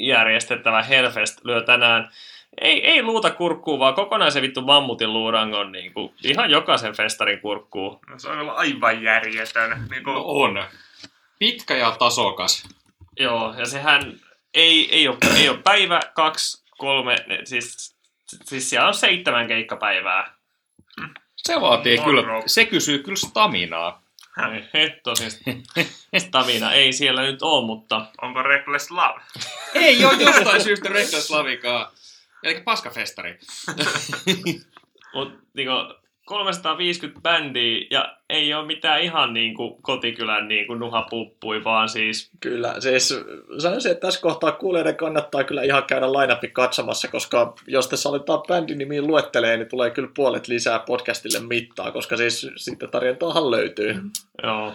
järjestettävä 0.00 0.82
Hellfest 0.82 1.44
lyö 1.44 1.62
tänään 1.62 2.10
ei, 2.60 2.86
ei 2.86 3.02
luuta 3.02 3.30
kurkkuu, 3.30 3.78
vaan 3.78 3.94
kokonaisen 3.94 4.42
vittu 4.42 4.62
mammutin 4.62 5.12
luurangon 5.12 5.72
niin 5.72 5.92
kuin, 5.92 6.14
ihan 6.24 6.50
jokaisen 6.50 6.96
festarin 6.96 7.40
kurkkuu. 7.40 8.00
No, 8.08 8.18
se 8.18 8.28
on 8.28 8.38
kyllä 8.38 8.52
aivan 8.52 9.02
järjetön. 9.02 9.70
Niin 9.90 10.04
kuin, 10.04 10.14
No 10.14 10.22
on. 10.24 10.64
Pitkä 11.38 11.76
ja 11.76 11.96
tasokas. 11.98 12.68
Joo, 13.18 13.54
ja 13.58 13.66
sehän 13.66 14.12
ei, 14.54 14.92
ei, 14.94 15.08
ole, 15.08 15.16
ei 15.36 15.48
ole 15.48 15.58
päivä, 15.58 16.00
kaksi, 16.14 16.64
kolme, 16.78 17.16
ne- 17.26 17.40
siis, 17.44 17.96
siis 18.44 18.70
siellä 18.70 18.88
on 18.88 18.94
seitsemän 18.94 19.48
keikkapäivää. 19.48 20.34
Se 21.36 21.60
vaatii 21.60 21.96
Moro. 21.96 22.10
kyllä, 22.10 22.42
se 22.46 22.64
kysyy 22.64 22.98
kyllä 22.98 23.16
staminaa. 23.16 24.02
Siis 25.14 25.42
stamina 26.18 26.72
ei 26.72 26.92
siellä 26.92 27.22
nyt 27.22 27.42
ole, 27.42 27.66
mutta 27.66 28.06
onko 28.22 28.42
Reckless 28.42 28.90
Love? 28.90 29.20
Ei 29.74 30.04
ole 30.04 30.22
jostain 30.22 30.62
syystä 30.62 30.88
Reckless 30.88 31.30
Lavikaa. 31.30 31.92
Eli 32.42 32.60
paskafestari. 32.60 33.38
mut, 35.14 35.32
niinku, 35.54 35.72
350 36.24 37.20
bändiä 37.22 37.86
ja 37.90 38.16
ei 38.28 38.54
ole 38.54 38.66
mitään 38.66 39.02
ihan 39.02 39.34
niinku 39.34 39.78
kotikylän 39.82 40.48
niinku 40.48 40.74
nuhapuppui, 40.74 41.64
vaan 41.64 41.88
siis 41.88 42.30
Kyllä, 42.40 42.80
siis 42.80 43.20
sanoisin, 43.58 43.92
että 43.92 44.06
tässä 44.06 44.20
kohtaa 44.20 44.52
kuulijoiden 44.52 44.96
kannattaa 44.96 45.44
kyllä 45.44 45.62
ihan 45.62 45.84
käydä 45.84 46.12
line 46.12 46.50
katsomassa, 46.52 47.08
koska 47.08 47.54
jos 47.66 47.88
tässä 47.88 48.08
aletaan 48.08 48.42
bändin 48.48 48.78
nimiin 48.78 49.06
luettelee, 49.06 49.56
niin 49.56 49.68
tulee 49.68 49.90
kyllä 49.90 50.08
puolet 50.16 50.48
lisää 50.48 50.78
podcastille 50.78 51.46
mittaa, 51.48 51.92
koska 51.92 52.16
siis 52.16 52.50
siitä 52.56 52.86
tarjontaahan 52.86 53.50
löytyy. 53.50 53.96
Joo. 54.42 54.74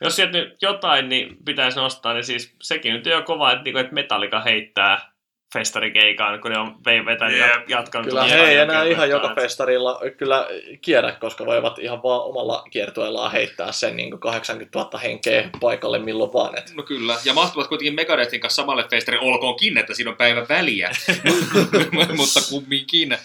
Jos 0.00 0.16
sieltä 0.16 0.38
nyt 0.38 0.56
jotain 0.62 1.08
niin 1.08 1.36
pitäisi 1.44 1.78
nostaa, 1.78 2.14
niin 2.14 2.24
siis 2.24 2.54
sekin 2.62 2.92
nyt 2.92 3.06
on 3.06 3.12
jo 3.12 3.22
kova, 3.22 3.52
että, 3.52 3.64
niinku, 3.64 3.78
että 3.78 3.94
Metallica 3.94 4.40
heittää 4.40 5.11
festarikeikaan, 5.52 6.40
kun 6.40 6.50
ne 6.50 6.58
on 6.58 6.76
vetänyt 6.84 7.36
yeah. 7.36 7.62
jatkanut. 7.68 8.08
Kyllä 8.08 8.24
he 8.24 8.40
ei 8.40 8.56
enää 8.56 8.84
ihan 8.84 9.08
joka 9.08 9.32
festarilla 9.34 10.00
kyllä 10.16 10.48
kierrä, 10.80 11.12
koska 11.12 11.46
voivat 11.46 11.78
ihan 11.78 12.02
vaan 12.02 12.22
omalla 12.22 12.64
kiertueellaan 12.70 13.32
heittää 13.32 13.72
sen 13.72 13.96
niin 13.96 14.20
80 14.20 14.78
000 14.78 14.98
henkeä 14.98 15.50
paikalle 15.60 15.98
milloin 15.98 16.32
vaan. 16.32 16.58
Et 16.58 16.72
No 16.74 16.82
kyllä. 16.82 17.16
Ja 17.24 17.34
mahtuvat 17.34 17.68
kuitenkin 17.68 17.94
Megadethin 17.94 18.40
kanssa 18.40 18.62
samalle 18.62 18.84
festarille, 18.90 19.26
olkoonkin, 19.26 19.78
että 19.78 19.94
siinä 19.94 20.10
on 20.10 20.16
päivän 20.16 20.46
väliä. 20.48 20.90
Mutta 22.16 22.40
kumminkin. 22.50 23.18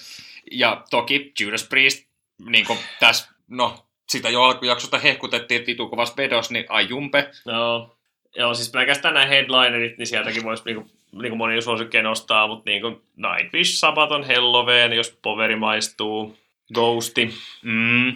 Ja 0.52 0.84
toki 0.90 1.34
Judas 1.40 1.64
Priest, 1.64 2.08
niin 2.50 2.66
kuin 2.66 2.80
tässä, 3.00 3.30
no, 3.48 3.88
sitä 4.10 4.30
jo 4.30 4.44
alkujaksosta 4.44 4.98
hehkutettiin 4.98 5.66
vitukovassa 5.68 6.18
vedos, 6.18 6.52
niin 6.52 6.66
ajumpe. 6.70 7.32
Joo. 7.46 7.97
Joo, 8.36 8.54
siis 8.54 8.72
pelkästään 8.72 9.14
nämä 9.14 9.26
headlinerit, 9.26 9.98
niin 9.98 10.08
sieltäkin 10.08 10.44
voisi 10.44 10.64
niinku, 10.66 10.90
niinku 11.12 11.36
monia 11.36 11.62
suosikkeja 11.62 12.04
nostaa, 12.04 12.48
mutta 12.48 12.70
niinku 12.70 13.02
Nightwish, 13.16 13.80
Sabaton, 13.80 14.24
Helloween, 14.24 14.94
jos 14.94 15.20
poveri 15.22 15.56
maistuu, 15.56 16.38
Ghosti. 16.74 17.34
Mm. 17.62 18.10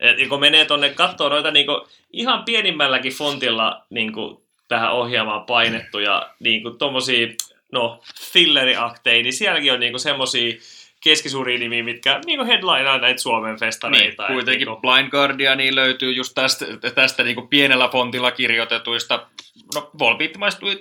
Et, 0.00 0.16
niin 0.16 0.28
kun 0.28 0.40
menee 0.40 0.64
tonne 0.64 0.90
kattoo 0.90 1.28
noita 1.28 1.50
niin 1.50 1.66
kuin, 1.66 1.86
ihan 2.12 2.44
pienimmälläkin 2.44 3.12
fontilla 3.12 3.86
niin 3.90 4.12
kuin, 4.12 4.42
tähän 4.68 4.92
ohjaamaan 4.92 5.46
painettu 5.46 5.98
ja 5.98 6.30
niin 6.40 6.62
kuin, 6.62 6.78
tommosia, 6.78 7.28
no, 7.72 8.02
filleriakteja, 8.32 9.22
niin 9.22 9.32
sielläkin 9.32 9.72
on 9.72 9.80
niin 9.80 9.92
kuin, 9.92 10.00
semmosia 10.00 10.54
keskisuuria 11.04 11.58
nimiä, 11.58 11.82
mitkä 11.82 12.20
niin 12.26 12.38
kuin 12.38 12.46
headlinea 12.46 12.98
näitä 12.98 13.20
Suomen 13.20 13.58
festareita. 13.58 14.22
Niin, 14.22 14.32
kuitenkin 14.32 14.68
Et, 14.68 14.80
Blind 14.80 15.10
Guardiani 15.10 15.74
löytyy 15.74 16.12
just 16.12 16.32
tästä, 16.34 16.66
tästä 16.94 17.22
niin 17.22 17.48
pienellä 17.48 17.88
fontilla 17.88 18.30
kirjoitetuista, 18.30 19.26
no 19.74 19.90
Volbeat 19.98 20.36
maistui 20.36 20.80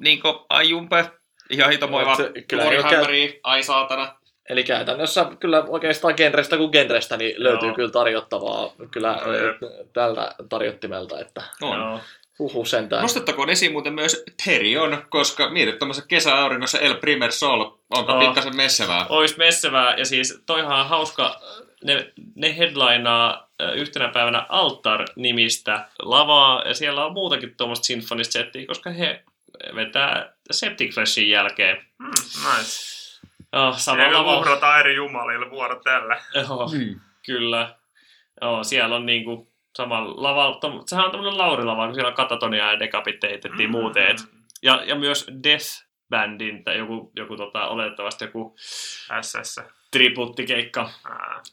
niin 0.00 0.20
Ajumpe, 0.48 1.10
ihan 1.50 1.70
hitomoiva, 1.70 2.16
Warhammeri, 2.56 3.40
ai 3.42 3.62
saatana. 3.62 4.16
Eli 4.48 4.64
käytännössä 4.64 5.26
kyllä 5.40 5.64
oikeastaan 5.68 6.14
genrestä 6.16 6.56
kuin 6.56 6.70
genrestä 6.72 7.16
niin 7.16 7.34
löytyy 7.36 7.68
Joo. 7.68 7.74
kyllä 7.74 7.90
tarjottavaa 7.90 8.72
kyllä 8.90 9.18
jep. 9.42 9.92
tältä 9.92 10.34
tarjottimelta, 10.48 11.20
että 11.20 11.42
On. 11.62 11.78
Joo. 11.78 12.00
huhu 12.38 12.64
sentään. 12.64 13.02
Nostettakoon 13.02 13.50
esiin 13.50 13.72
muuten 13.72 13.92
myös 13.92 14.24
Therion, 14.44 15.04
koska 15.08 15.50
mietit 15.50 15.78
tuommoisessa 15.78 16.08
kesäauringossa 16.08 16.78
El 16.78 16.94
Primer 16.94 17.32
Sol, 17.32 17.70
onko 17.90 18.12
Oo. 18.12 18.20
pikkasen 18.20 18.56
messevää? 18.56 19.06
Ois 19.08 19.36
messevää, 19.36 19.94
ja 19.96 20.04
siis 20.04 20.42
toihan 20.46 20.80
on 20.80 20.88
hauska, 20.88 21.40
ne, 21.84 22.12
ne 22.34 22.56
headlinaa 22.58 23.50
yhtenä 23.74 24.08
päivänä 24.08 24.46
Altar-nimistä 24.48 25.88
lavaa, 25.98 26.62
ja 26.62 26.74
siellä 26.74 27.04
on 27.04 27.12
muutakin 27.12 27.54
tuommoista 27.56 27.84
sinfonista 27.84 28.32
settiä, 28.32 28.66
koska 28.66 28.90
he 28.90 29.24
vetää 29.74 30.32
Septic 30.50 30.94
Freshin 30.94 31.30
jälkeen. 31.30 31.76
Hmm, 32.02 32.08
nice. 32.56 32.96
Oh, 33.52 33.78
sama 33.78 33.96
Siellä 34.02 34.18
lava. 34.18 34.38
uhrataan 34.38 34.80
eri 34.80 34.94
jumalille 34.94 35.50
vuorotelle. 35.50 36.16
Joo, 36.34 36.68
Hmm. 36.68 37.00
kyllä. 37.26 37.74
Joo, 38.42 38.64
siellä 38.64 38.96
on 38.96 39.06
niinku 39.06 39.52
sama 39.76 40.04
lava, 40.22 40.58
tom, 40.60 40.82
sehän 40.86 41.04
on 41.04 41.10
tämmöinen 41.10 41.38
laurilava, 41.38 41.86
kun 41.86 41.94
siellä 41.94 42.08
on 42.08 42.14
katatonia 42.14 42.72
ja 42.72 42.78
decapitated 42.78 43.60
ja 43.62 43.68
muuten. 43.68 44.06
Et, 44.10 44.16
ja, 44.62 44.82
ja 44.84 44.94
myös 44.94 45.26
Death 45.42 45.85
Bandin, 46.10 46.64
tai 46.64 46.78
joku, 46.78 47.12
joku 47.16 47.36
tota, 47.36 47.68
oletettavasti 47.68 48.24
joku 48.24 48.54
SS. 49.20 49.60
tribuuttikeikka. 49.90 50.90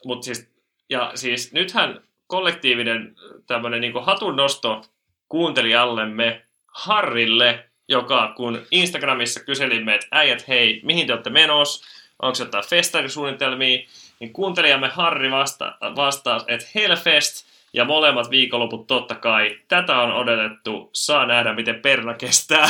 Mut 0.06 0.24
siis, 0.24 0.52
ja 0.90 1.12
siis 1.16 1.54
nythän 1.54 2.02
kollektiivinen 2.28 3.16
tämmöinen 3.48 3.82
niinku 3.82 4.00
hatunnosto 4.00 4.82
kuuntelijallemme 5.30 6.46
Harrille, 6.68 7.70
joka 7.88 8.34
kun 8.36 8.66
Instagramissa 8.72 9.44
kyselimme, 9.44 9.96
että 9.96 10.08
äijät 10.12 10.48
hei, 10.48 10.82
mihin 10.84 11.08
te 11.08 11.14
olette 11.14 11.30
menos, 11.30 11.84
onko 12.20 12.38
jotain 12.40 12.66
festarisuunnitelmia, 12.66 13.88
niin 14.20 14.34
kuuntelijamme 14.34 14.88
Harri 14.88 15.32
vasta- 15.32 15.78
vastasi, 15.96 16.46
että 16.48 16.68
Hellfest 16.76 17.53
ja 17.74 17.86
molemmat 17.86 18.30
viikonloput 18.30 18.88
totta 18.88 19.16
kai. 19.16 19.60
Tätä 19.68 19.98
on 19.98 20.14
odotettu, 20.14 20.90
saa 20.94 21.26
nähdä 21.26 21.54
miten 21.54 21.80
perna 21.80 22.14
kestää. 22.14 22.70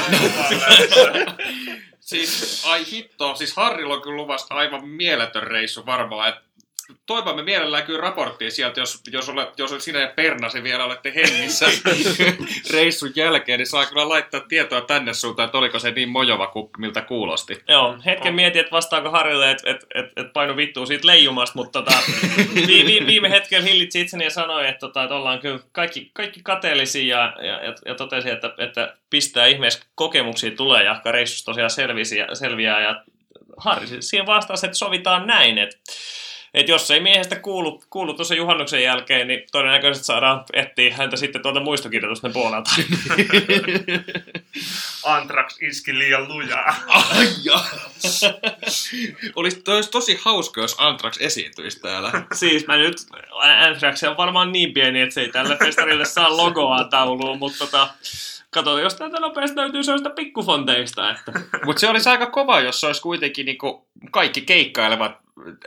Siis, 2.00 2.64
ai 2.68 2.86
hitto, 2.92 3.36
siis 3.36 3.56
Harrilla 3.56 3.94
on 3.94 4.02
kyllä 4.02 4.18
luvassa 4.18 4.56
aivan 4.56 4.88
mieletön 4.88 5.44
reissu 5.44 5.86
varmaan, 5.86 6.30
että 6.30 6.42
toivomme 7.06 7.44
mielellään 7.44 7.84
kyllä 7.84 8.02
raporttia 8.02 8.52
sieltä, 8.52 8.80
jos, 8.80 9.02
jos, 9.12 9.30
olet, 9.30 9.60
jos 9.60 9.76
sinä 9.80 10.00
ja 10.00 10.14
Pernasi 10.16 10.64
vielä 10.64 10.86
olette 10.86 11.14
hengissä 11.16 11.66
reissun 12.74 13.12
jälkeen, 13.16 13.58
niin 13.58 13.68
saa 13.68 13.86
kyllä 13.86 14.10
laittaa 14.10 14.40
tietoa 14.40 14.82
tänne 14.82 15.14
suuntaan, 15.14 15.46
että 15.46 15.58
oliko 15.58 15.80
se 15.80 15.92
niin 15.92 16.10
mojova 16.10 16.48
kuin 16.48 16.70
miltä 16.78 17.02
kuulosti. 17.02 17.64
Joo, 17.68 17.98
hetken 18.06 18.36
mietin, 18.36 18.60
että 18.60 18.72
vastaako 18.72 19.12
Harille, 19.12 19.52
että 19.52 19.72
et, 19.72 19.86
et, 19.96 20.06
et 20.18 20.34
painu 20.34 20.56
vittuun 20.56 20.88
siitä 20.88 21.08
leijumasta, 21.08 21.56
mutta 21.56 21.82
tota, 21.82 21.98
vi, 22.68 22.86
vi, 22.86 23.08
viime 23.08 23.30
hetken 23.30 23.64
hillitsi 23.64 24.02
itseni 24.02 24.24
ja 24.24 24.30
sanoi, 24.30 24.68
että, 24.68 24.80
tota, 24.80 25.04
että 25.04 25.16
ollaan 25.16 25.40
kyllä 25.40 25.60
kaikki, 25.72 26.12
kaikki 26.14 26.40
kateellisia 26.44 27.18
ja, 27.18 27.36
ja, 27.46 27.64
ja, 27.64 27.74
ja 27.86 27.96
totesi, 27.96 28.30
että, 28.30 28.54
että 28.58 28.98
pistää 29.10 29.46
ihmeessä 29.46 29.86
kokemuksia 29.96 30.52
tulee 30.52 30.84
ja 30.84 31.02
reissusta 31.06 31.46
tosiaan 31.46 31.70
selvisi 31.70 32.18
ja, 32.18 32.36
selviää 32.36 32.82
ja 32.82 33.04
Harri 33.58 33.88
siis 33.88 34.10
siihen 34.10 34.26
vastasi, 34.26 34.66
että 34.66 34.78
sovitaan 34.78 35.28
näin, 35.28 35.58
että 35.58 35.78
et 36.54 36.68
jos 36.68 36.92
ei 36.92 37.00
miehestä 37.00 37.36
kuulu, 37.36 37.84
kuulu 37.90 38.14
tuossa 38.14 38.36
juhannuksen 38.36 38.84
jälkeen, 38.84 39.28
niin 39.28 39.44
todennäköisesti 39.52 40.06
saadaan 40.06 40.46
etsiä 40.54 40.96
häntä 40.96 41.18
sitten 41.18 41.42
tuolta 41.42 41.60
muistokirjoitusten 41.60 42.34
puolelta. 42.34 42.72
Antrax 45.04 45.62
iski 45.62 46.00
liian 46.00 46.28
lujaa. 46.28 46.76
Ai 46.88 47.28
olisi, 49.36 49.64
olisi 49.68 49.92
tosi 49.92 50.20
hauska, 50.22 50.62
jos 50.62 50.76
Antrax 50.78 51.18
esiintyisi 51.20 51.80
täällä. 51.80 52.12
Siis 52.34 52.68
mä 52.68 52.78
nyt, 52.78 52.98
Anthrax 53.68 54.04
on 54.04 54.18
varmaan 54.18 54.52
niin 54.52 54.74
pieni, 54.74 55.02
että 55.02 55.14
se 55.14 55.22
ei 55.22 55.30
tälle 55.30 55.58
festarille 55.58 56.06
saa 56.06 56.38
logoa 56.38 56.84
tauluun, 56.84 57.40
mutta 57.40 57.58
tota, 57.58 57.90
kato, 58.54 58.80
jos 58.80 58.96
täältä 58.96 59.20
nopeasti 59.20 59.58
löytyy 59.58 59.84
sellaista 59.84 60.10
pikkufonteista, 60.10 61.12
että 61.12 61.32
Mutta 61.66 61.80
se 61.80 61.90
olisi 61.90 62.10
aika 62.10 62.26
kova, 62.26 62.60
jos 62.60 62.80
se 62.80 62.88
olisi 62.88 63.02
kuitenkin 63.02 63.46
niinku 63.46 63.88
kaikki 64.12 64.42
keikkailevat 64.42 65.12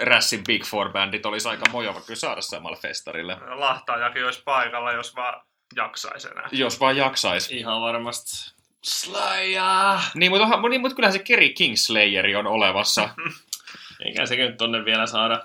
Rassin 0.00 0.44
Big 0.44 0.62
Four-bändit 0.64 1.26
olisi 1.26 1.48
aika 1.48 1.70
mojova 1.72 2.00
kyllä 2.00 2.18
saada 2.18 2.40
samalle 2.40 2.76
festarille. 2.76 3.36
Lahtaajakin 3.54 4.24
olisi 4.24 4.42
paikalla, 4.44 4.92
jos 4.92 5.16
vaan 5.16 5.42
jaksaisi 5.76 6.28
enää. 6.28 6.48
Jos 6.52 6.80
vaan 6.80 6.96
jaksaisi. 6.96 7.56
ihan 7.56 7.80
varmasti 7.80 8.56
Slayer. 8.84 9.98
Niin, 10.14 10.32
mutta, 10.32 10.44
onhan- 10.46 10.70
niin, 10.70 10.80
mutta 10.80 10.94
kyllähän 10.94 11.12
se 11.12 11.18
Kerry 11.18 11.48
Kingslayeri 11.48 12.36
on 12.36 12.46
olevassa. 12.46 13.08
Eikä 14.04 14.26
sekin 14.26 14.46
nyt 14.46 14.56
tonne 14.56 14.84
vielä 14.84 15.06
saada. 15.06 15.42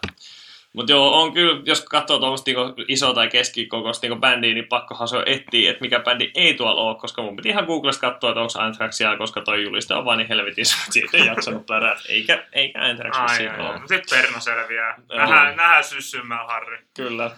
Mutta 0.73 0.91
joo, 0.91 1.21
on 1.21 1.33
kyllä, 1.33 1.61
jos 1.65 1.85
katsoo 1.85 2.19
tuommoista 2.19 2.51
niinku 2.51 2.83
iso 2.87 3.13
tai 3.13 3.27
keskikokoista 3.27 4.07
niinku 4.07 4.19
bändiä, 4.19 4.53
niin 4.53 4.67
pakkohan 4.67 5.07
se 5.07 5.17
on 5.17 5.23
etsiä, 5.25 5.71
että 5.71 5.81
mikä 5.81 5.99
bändi 5.99 6.31
ei 6.35 6.53
tuolla 6.53 6.81
ole, 6.81 6.95
koska 6.95 7.21
mun 7.21 7.35
piti 7.35 7.49
ihan 7.49 7.65
Googlesta 7.65 8.11
katsoa, 8.11 8.29
että 8.29 8.41
onko 8.41 8.53
Anthrax 8.59 8.95
siellä, 8.95 9.17
koska 9.17 9.41
toi 9.41 9.63
juliste 9.63 9.93
on 9.93 10.05
vaan 10.05 10.17
niin 10.17 10.27
helvetissä, 10.27 10.77
että 10.79 10.93
siitä 10.93 11.17
ei 11.17 11.25
jaksanut 11.25 11.65
pärää. 11.65 11.95
Eikä, 12.09 12.47
eikä 12.53 12.79
Anthrax 12.81 13.17
Ai, 13.17 13.27
vissiin 13.27 13.51
ai, 13.51 13.59
ole. 13.59 13.79
Sitten 13.79 14.17
Perno 14.17 14.39
selviää. 14.39 14.95
Nähdään, 15.09 15.55
nähdään 15.57 15.83
syssymällä, 15.83 16.43
Harri. 16.43 16.77
Kyllä. 16.95 17.31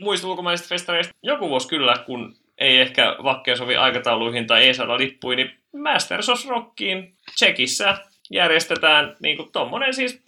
Muista 0.00 0.28
ulkomaisista 0.28 0.68
festareista 0.68 1.14
joku 1.22 1.48
vuosi 1.48 1.68
kyllä, 1.68 1.94
kun 2.06 2.36
ei 2.58 2.80
ehkä 2.80 3.16
vakkeen 3.24 3.56
sovi 3.56 3.76
aikatauluihin 3.76 4.46
tai 4.46 4.64
ei 4.64 4.74
saada 4.74 4.98
lippuja, 4.98 5.36
niin 5.36 5.58
Masters 5.82 6.28
of 6.28 6.46
Rockiin 6.48 7.14
Tsekissä 7.34 7.98
järjestetään 8.30 9.16
niin 9.22 9.36
kuin 9.36 9.52
tommonen 9.52 9.94
siis 9.94 10.22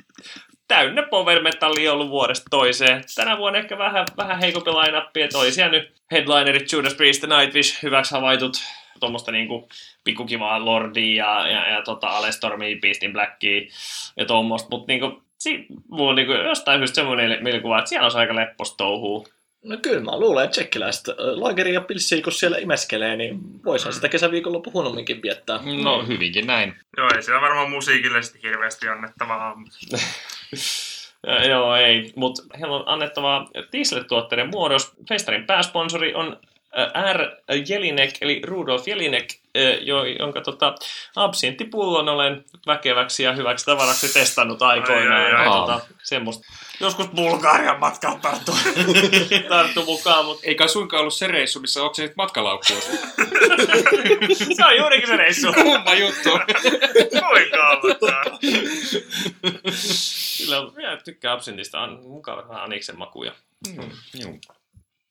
täynnä 0.73 1.03
power 1.03 1.43
metallia 1.43 1.93
ollut 1.93 2.11
vuodesta 2.11 2.47
toiseen. 2.51 3.05
Tänä 3.15 3.39
vuonna 3.39 3.59
ehkä 3.59 3.79
vähän, 3.79 4.07
vähän 4.17 4.39
heikompi 4.39 4.71
line 4.71 5.25
että 5.25 5.39
oli 5.39 5.53
siellä 5.53 5.73
nyt 5.73 5.93
headlinerit 6.13 6.73
Judas 6.73 6.95
Priest 6.95 7.23
ja 7.23 7.39
Nightwish 7.39 7.83
hyväksi 7.83 8.15
havaitut 8.15 8.57
tuommoista 9.01 9.33
niinku 9.33 9.69
pikkukivaa 10.05 10.65
Lordia 10.65 11.27
ja, 11.27 11.49
ja, 11.49 11.71
ja 11.71 11.83
tota 11.83 12.07
Alestormia, 12.07 12.77
Beast 12.81 13.03
in 13.03 13.13
Blackia 13.13 13.61
ja 14.17 14.25
tuommoista, 14.25 14.69
mutta 14.71 14.93
niinku, 14.93 15.23
si, 15.39 15.67
mulla 15.91 16.11
on 16.11 16.17
niinku 16.17 16.33
jostain 16.33 16.81
syystä 16.81 16.95
semmoinen 16.95 17.43
mielikuva, 17.43 17.79
että 17.79 17.89
siellä 17.89 18.07
on 18.07 18.17
aika 18.17 18.37
lepposta 18.37 18.77
touhua. 18.77 19.25
No 19.65 19.77
kyllä 19.83 20.01
mä 20.01 20.19
luulen, 20.19 20.45
että 20.45 20.53
tsekkiläiset 20.53 21.05
lageria 21.19 21.75
ja 21.75 21.81
pilssiä, 21.81 22.23
kun 22.23 22.33
siellä 22.33 22.59
imeskelee, 22.59 23.17
niin 23.17 23.41
voisihan 23.65 23.93
sitä 23.93 24.09
kesäviikonloppu 24.09 24.71
huonomminkin 24.73 25.23
viettää. 25.23 25.61
No, 25.83 26.07
hyvinkin 26.07 26.47
näin. 26.47 26.77
Joo, 26.97 27.09
ei 27.15 27.23
siellä 27.23 27.41
varmaan 27.41 27.71
musiikille 27.71 28.23
sitten 28.23 28.43
hirveästi 28.43 28.89
annettavaa. 28.89 29.57
Ja, 31.27 31.45
joo, 31.53 31.77
ei, 31.77 32.13
mutta 32.17 32.43
heillä 32.59 32.77
on 32.77 32.89
annettavaa 32.89 33.49
dieseltuotteiden 33.73 34.51
muodossa. 34.51 34.95
Festarin 35.09 35.47
pääsponsori 35.47 36.15
on 36.15 36.41
R. 37.13 37.53
Jelinek, 37.69 38.11
eli 38.21 38.43
Rudolf 38.45 38.89
Jelinek, 38.89 39.35
jonka 40.19 40.41
tota, 40.41 40.75
absinttipullon 41.17 42.09
olen 42.09 42.45
väkeväksi 42.67 43.23
ja 43.23 43.33
hyväksi 43.33 43.65
tavaraksi 43.65 44.13
testannut 44.13 44.63
aikoinaan. 44.63 45.23
Ai, 45.23 45.33
ai, 45.33 45.35
ai. 45.35 45.47
Ja, 45.47 45.53
tota, 45.53 45.81
semmoista. 46.03 46.47
Joskus 46.81 47.09
Bulgarian 47.09 47.81
matkalla 47.81 48.19
tarttu, 48.19 48.53
tarttu 49.49 49.85
mukaan, 49.85 50.25
mutta 50.25 50.43
Eikä 50.47 50.69
suinkaan 50.69 51.01
ollut 51.01 51.15
se 51.15 51.27
reissu, 51.27 51.61
missä 51.61 51.83
onko 51.83 51.95
se 51.95 52.03
nyt 52.03 52.17
matkalaukkuus. 52.17 52.85
se 54.57 54.65
on 54.65 54.77
juurikin 54.79 55.09
se 55.09 55.17
reissu. 55.17 55.53
Kumma 55.63 55.95
juttu. 55.95 56.31
Kuinka 57.11 57.69
aloittaa? 57.69 58.25
Kyllä, 60.39 60.71
minä 60.77 60.97
tykkään 60.97 61.35
absintista, 61.35 61.81
on 61.81 62.01
mukava 62.03 62.49
vähän 62.49 62.63
aniksen 62.63 62.99
makuja. 62.99 63.33
Mm, 63.69 63.91
juu. 64.21 64.41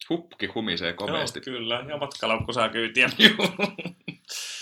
Hupki 0.09 0.45
humisee 0.45 0.93
komeasti. 0.93 1.39
Joo, 1.39 1.43
kyllä, 1.43 1.83
ja 1.87 1.97
matkalaukku 1.97 2.53
saa 2.53 2.69
kyytiä. 2.69 3.09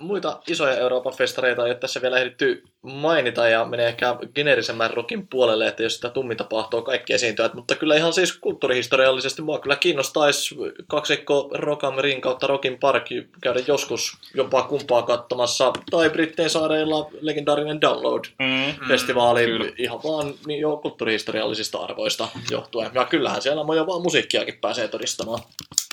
muita 0.00 0.40
isoja 0.48 0.78
Euroopan 0.78 1.16
festareita 1.16 1.64
ei 1.64 1.70
ole 1.70 1.78
tässä 1.78 2.02
vielä 2.02 2.18
ehditty 2.18 2.62
mainita 2.82 3.48
ja 3.48 3.64
menee 3.64 3.88
ehkä 3.88 4.16
geneerisemmän 4.34 4.90
rockin 4.90 5.28
puolelle, 5.28 5.66
että 5.66 5.82
jos 5.82 5.94
sitä 5.94 6.10
tummin 6.10 6.36
tapahtuu 6.36 6.82
kaikki 6.82 7.12
esiintyjät, 7.12 7.54
mutta 7.54 7.74
kyllä 7.74 7.96
ihan 7.96 8.12
siis 8.12 8.38
kulttuurihistoriallisesti 8.38 9.42
mua 9.42 9.58
kyllä 9.58 9.76
kiinnostaisi 9.76 10.56
kaksikko 10.86 11.50
Rock 11.54 11.84
am 11.84 11.98
Ring 11.98 12.22
kautta 12.22 12.46
Rockin 12.46 12.78
Park 12.78 13.06
käydä 13.42 13.60
joskus 13.66 14.12
jopa 14.34 14.62
kumpaa 14.62 15.02
katsomassa, 15.02 15.72
tai 15.90 16.10
Brittein 16.10 16.50
saareilla 16.50 17.10
legendaarinen 17.20 17.80
Download-festivaali 17.80 19.44
kyllä. 19.44 19.72
ihan 19.78 20.00
vaan 20.04 20.34
niin 20.46 20.60
jo 20.60 20.76
kulttuurihistoriallisista 20.76 21.78
arvoista 21.78 22.28
johtuen. 22.50 22.90
Ja 22.94 23.04
kyllähän 23.04 23.42
siellä 23.42 23.64
moja 23.64 23.86
vaan 23.86 24.02
musiikkiakin 24.02 24.58
pääsee 24.60 24.88
todistamaan. 24.88 25.40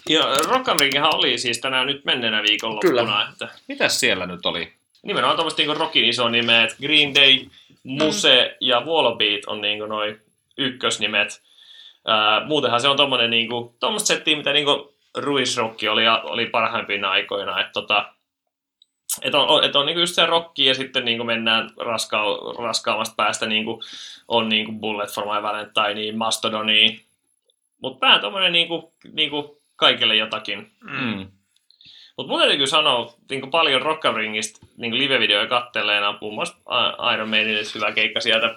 Ja 0.09 0.21
Rock 0.47 0.69
am 0.69 0.77
Ringhän 0.79 1.15
oli 1.15 1.37
siis 1.37 1.59
tänään 1.61 1.87
nyt 1.87 2.05
menneenä 2.05 2.43
viikonloppuna, 2.43 3.01
Kyllä. 3.01 3.27
että 3.31 3.47
Mitäs 3.67 3.99
siellä 3.99 4.25
nyt 4.25 4.45
oli? 4.45 4.73
nimenomaan 5.05 5.37
tuommoista 5.37 5.61
niinku 5.61 5.79
rockin 5.79 6.05
iso 6.05 6.29
nimet, 6.29 6.75
Green 6.81 7.15
Day, 7.15 7.45
Muse 7.83 8.57
ja 8.61 8.81
Wallbeat 8.81 9.45
on 9.47 9.61
niinku 9.61 9.85
noin 9.85 10.21
ykkösnimet. 10.57 11.41
Ää, 12.07 12.45
muutenhan 12.45 12.81
se 12.81 12.87
on 12.87 12.97
tommonen 12.97 13.29
niinku, 13.29 13.75
tommoista 13.79 14.07
settiä, 14.07 14.37
mitä 14.37 14.53
niinku 14.53 14.93
ruisrokki 15.17 15.87
oli, 15.87 16.03
oli 16.23 16.45
parhaimpina 16.45 17.09
aikoina, 17.09 17.61
että 17.61 17.71
tota, 17.73 18.13
et 19.21 19.35
on, 19.35 19.63
et 19.63 19.75
on 19.75 19.85
niinku 19.85 19.99
just 19.99 20.15
se 20.15 20.25
rokki 20.25 20.65
ja 20.65 20.73
sitten 20.73 21.05
niinku 21.05 21.23
mennään 21.23 21.69
raska, 21.77 22.23
raskaammasta 22.59 23.15
päästä 23.15 23.45
niinku, 23.45 23.81
on 24.27 24.49
niinku 24.49 24.71
Bullet 24.71 25.13
for 25.13 25.25
My 25.25 25.43
Valentine, 25.43 26.17
Mastodoniin. 26.17 27.01
Mutta 27.81 28.05
vähän 28.05 28.21
tommonen 28.21 28.51
niinku, 28.51 28.93
niinku 29.11 29.61
kaikille 29.75 30.15
jotakin. 30.15 30.71
Mm. 30.81 31.31
Mutta 32.17 32.31
mun 32.31 32.39
täytyy 32.39 32.57
kyllä 32.57 32.69
sanoa 32.69 33.13
niin 33.29 33.51
paljon 33.51 33.81
Rock 33.81 34.03
Ringista 34.15 34.65
niin 34.77 34.97
live-videoja 34.97 35.47
katteleena, 35.47 36.17
muun 36.21 36.33
muassa 36.33 36.55
Iron 37.13 37.29
Maidenille 37.29 37.63
hyvä 37.75 37.91
keikka 37.91 38.19
sieltä 38.19 38.55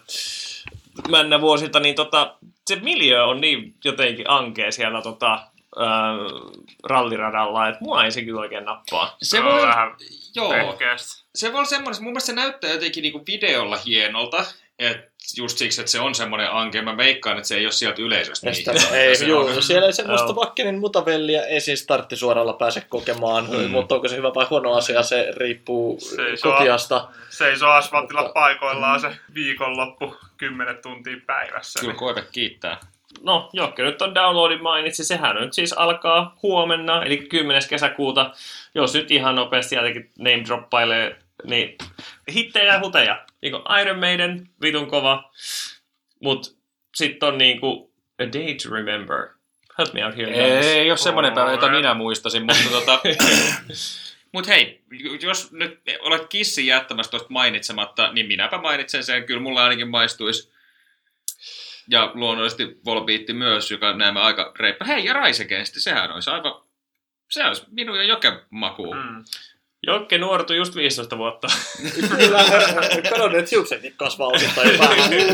männä 1.10 1.40
vuosilta, 1.40 1.80
niin 1.80 1.94
tota, 1.94 2.36
se 2.66 2.76
miljö 2.76 3.24
on 3.24 3.40
niin 3.40 3.74
jotenkin 3.84 4.30
ankea 4.30 4.72
siellä 4.72 5.02
tota, 5.02 5.30
ää, 5.30 6.14
ralliradalla, 6.84 7.68
että 7.68 7.84
mua 7.84 8.04
ei 8.04 8.10
se 8.10 8.22
kyllä 8.22 8.40
oikein 8.40 8.64
nappaa. 8.64 9.16
Se 9.22 9.44
voi, 9.44 9.62
vähän 9.62 9.96
joo, 10.34 10.50
pehkeästi. 10.50 11.24
se 11.34 11.52
voi 11.52 11.58
olla 11.58 11.68
semmoinen, 11.68 12.02
mun 12.02 12.12
mielestä 12.12 12.26
se 12.26 12.32
näyttää 12.32 12.70
jotenkin 12.70 13.02
niinku 13.02 13.22
videolla 13.26 13.76
hienolta, 13.86 14.44
että 14.78 15.07
just 15.36 15.58
siksi, 15.58 15.80
että 15.80 15.90
se 15.92 16.00
on 16.00 16.14
semmoinen 16.14 16.50
anke. 16.52 16.82
Mä 16.82 16.96
veikkaan, 16.96 17.36
että 17.36 17.48
se 17.48 17.56
ei 17.56 17.64
ole 17.66 17.72
sieltä 17.72 18.02
yleisöstä. 18.02 18.52
Sitä, 18.52 18.72
niin. 18.72 18.94
ei, 18.94 19.16
se 19.16 19.24
juu, 19.26 19.46
on- 19.46 19.62
siellä 19.62 19.86
ei 19.86 19.92
semmoista 19.92 20.26
Joo. 20.28 20.36
Vakkenin 20.36 20.78
mutavelliä 20.78 21.42
ei 21.42 21.60
siis 21.60 21.80
starttisuoralla 21.80 22.52
pääse 22.52 22.80
kokemaan, 22.88 23.48
Mm. 23.50 23.70
mutta 23.70 23.94
onko 23.94 24.08
se 24.08 24.16
hyvä 24.16 24.34
vai 24.34 24.46
huono 24.50 24.72
asia, 24.72 25.02
se 25.02 25.32
riippuu 25.36 26.00
Seisoo. 26.00 26.52
kotiasta. 26.52 27.08
Seisoo 27.30 27.70
asfaltilla 27.70 28.30
paikoillaan 28.34 29.00
se 29.00 29.10
viikonloppu 29.34 30.16
10 30.36 30.76
tuntia 30.82 31.16
päivässä. 31.26 31.80
Kyllä 31.80 31.92
Niin. 31.92 31.98
koive 31.98 32.24
kiittää. 32.32 32.76
No, 33.22 33.50
Jokke 33.52 33.82
nyt 33.82 34.02
on 34.02 34.14
downloadin 34.14 34.62
mainitsi, 34.62 35.04
sehän 35.04 35.36
nyt 35.36 35.52
siis 35.52 35.72
alkaa 35.72 36.36
huomenna, 36.42 37.02
eli 37.04 37.16
10. 37.16 37.62
kesäkuuta. 37.68 38.30
Jos 38.74 38.94
nyt 38.94 39.10
ihan 39.10 39.34
nopeasti 39.36 39.74
jotenkin 39.74 40.10
name 40.18 40.42
droppailee, 40.46 41.16
niin 41.44 41.78
hittejä 42.34 42.72
ja 42.74 42.80
huteja. 42.80 43.18
Niin 43.42 43.52
kuin 43.52 43.80
Iron 43.80 43.98
Maiden, 43.98 44.48
vitun 44.62 44.90
kova. 44.90 45.30
Mut 46.22 46.58
sitten 46.94 47.28
on 47.28 47.38
niinku 47.38 47.92
A 48.18 48.24
Day 48.32 48.54
to 48.54 48.74
Remember. 48.74 49.28
Help 49.78 49.94
me 49.94 50.04
out 50.04 50.16
here, 50.16 50.32
guys. 50.32 50.66
Ei 50.66 50.90
ole 50.90 50.96
semmoinen 50.96 51.32
päivä, 51.32 51.50
jota 51.50 51.70
minä 51.70 51.94
muistasin, 51.94 52.42
mutta 52.42 52.70
tota... 52.80 53.00
Mut 54.32 54.46
hei, 54.46 54.82
jos 55.22 55.52
nyt 55.52 55.80
olet 56.00 56.28
kissin 56.28 56.66
jättämässä 56.66 57.10
tuosta 57.10 57.28
mainitsematta, 57.30 58.12
niin 58.12 58.26
minäpä 58.26 58.58
mainitsen 58.58 59.04
sen, 59.04 59.24
kyllä 59.24 59.40
mulla 59.40 59.62
ainakin 59.62 59.88
maistuisi. 59.88 60.52
Ja 61.90 62.10
luonnollisesti 62.14 62.80
Volbeat 62.84 63.22
myös, 63.32 63.70
joka 63.70 63.96
näemme 63.96 64.20
aika 64.20 64.52
reippa. 64.58 64.84
Hei, 64.84 65.04
ja 65.04 65.14
Against, 65.44 65.74
sehän 65.78 66.12
olisi 66.12 66.30
aivan... 66.30 66.52
Se 67.30 67.44
olisi 67.44 67.64
minun 67.70 67.96
ja 67.96 68.04
Joken 68.04 68.40
makuun. 68.50 68.96
Mm. 68.96 69.24
Jokke 69.86 70.18
nuortui 70.18 70.56
just 70.56 70.74
15 70.74 71.18
vuotta. 71.18 71.48
Kyllä, 72.18 72.44
kadonneet 73.10 73.50
hiuksetkin 73.50 73.94
kasvaa 73.96 74.28
osittain 74.28 74.72
jo 74.72 74.78
vähän. 74.78 75.10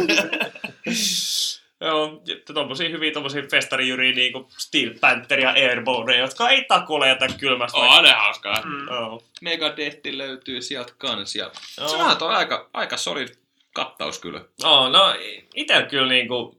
Joo, 1.81 2.23
ja 2.27 2.35
tommosia 2.55 2.89
hyviä 2.89 3.12
tommosia 3.12 3.43
festarijyriä 3.51 4.15
niinku 4.15 4.51
Steel 4.59 4.91
Panther 5.01 5.41
ja 5.41 5.51
Airborne, 5.51 6.16
jotka 6.16 6.49
ei 6.49 6.65
takuleta 6.65 7.27
kylmästä. 7.39 7.79
Oh, 7.79 8.03
ne 8.03 8.12
hauskaa. 8.12 8.62
Mm. 8.65 8.71
Mm. 8.71 8.89
Joo. 8.89 9.25
Megadeth 9.41 10.01
löytyy 10.11 10.62
sieltä 10.62 10.93
kans. 10.99 11.37
Ja 11.37 11.51
Joo. 11.79 11.89
se 11.89 11.97
on 11.97 12.31
aika, 12.31 12.71
aika 12.73 12.97
solid 12.97 13.29
kattaus 13.75 14.19
kyllä. 14.19 14.45
No, 14.62 14.89
no 14.89 15.15
itse 15.55 15.87
kyllä 15.91 16.09
niinku, 16.09 16.59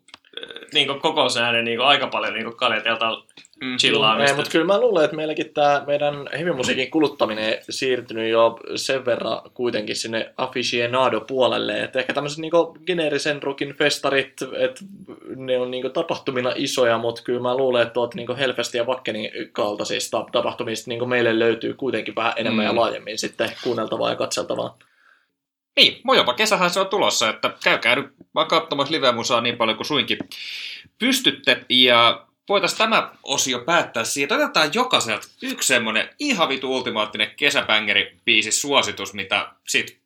niinku 0.74 0.94
kokousäänen 1.00 1.66
niinku 1.66 1.84
aika 1.84 2.08
paljon 2.08 2.34
niinku 2.34 2.52
kaljetelta 2.52 3.24
Mm. 3.62 3.78
chillaamista. 3.78 4.32
Ei, 4.32 4.36
mutta 4.36 4.52
kyllä 4.52 4.66
mä 4.66 4.80
luulen, 4.80 5.04
että 5.06 5.16
meilläkin 5.16 5.54
tämä 5.54 5.84
meidän 5.88 6.30
hevimusiikin 6.40 6.92
kuluttaminen 6.92 7.58
siirtynyt 7.70 8.30
jo 8.30 8.60
sen 8.76 9.06
verran 9.06 9.42
kuitenkin 9.54 9.96
sinne 9.96 10.34
aficionado-puolelle, 10.38 11.84
että 11.84 12.00
ehkä 12.00 12.14
tämmöiset 12.14 12.40
niinku 12.40 12.78
geneerisen 12.86 13.44
rockin 13.44 13.76
festarit, 13.76 14.34
että 14.58 14.82
ne 15.36 15.58
on 15.58 15.72
niinku 15.72 15.90
tapahtumina 15.90 16.52
isoja, 16.56 16.98
mutta 16.98 17.22
kyllä 17.24 17.42
mä 17.42 17.58
luulen, 17.58 17.82
että 17.82 17.94
tuolta 17.94 18.16
niinku 18.16 18.36
Hellfestin 18.36 18.80
ja 18.80 18.88
Vakkenin 18.88 19.32
kaltaisista 19.52 20.26
tapahtumista 20.32 20.90
niinku 20.90 21.06
meille 21.06 21.40
löytyy 21.40 21.74
kuitenkin 21.74 22.16
vähän 22.16 22.34
enemmän 22.36 22.66
Mm. 22.66 22.70
ja 22.70 22.76
laajemmin 22.76 23.18
sitten 23.20 23.52
kuunneltavaa 23.64 24.10
ja 24.10 24.16
katseltavaa. 24.16 24.78
Niin, 25.76 26.02
mojapa 26.04 26.34
kesähän 26.34 26.70
se 26.70 26.80
on 26.80 26.88
tulossa, 26.88 27.30
että 27.30 27.54
käykää 27.64 27.96
nyt 27.96 28.14
vaan 28.36 28.48
katsomassa 28.48 28.92
live-musaa 28.92 29.42
niin 29.42 29.58
paljon 29.58 29.78
kuin 29.78 29.88
suinkin 29.88 30.18
pystytte. 31.00 31.66
Ja 31.70 32.26
voitaisiin 32.50 32.78
tämä 32.78 33.12
osio 33.24 33.60
päättää 33.60 34.04
siitä. 34.04 34.36
Otetaan 34.36 34.70
jokaiselta 34.74 35.28
yksi 35.42 35.68
semmonen 35.68 36.10
ihan 36.20 36.50
vitu 36.50 36.76
ultimaattinen 36.76 37.32
kesäbängeri 37.38 38.18
biisi 38.26 38.52
suositus, 38.52 39.14
mitä 39.14 39.52
sit 39.68 39.98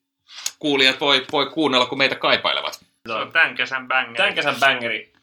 kuulijat 0.60 1.02
voi, 1.02 1.26
voi 1.32 1.46
kuunnella, 1.46 1.86
kun 1.86 1.98
meitä 1.98 2.16
kaipailevat. 2.16 2.86
Se 3.08 3.14
on 3.14 3.32
tämän 3.32 3.56
kesän 3.56 3.88
bangeri. 3.88 4.18
Tän 4.18 4.34
kesän 4.34 4.56
bangeri. 4.60 5.14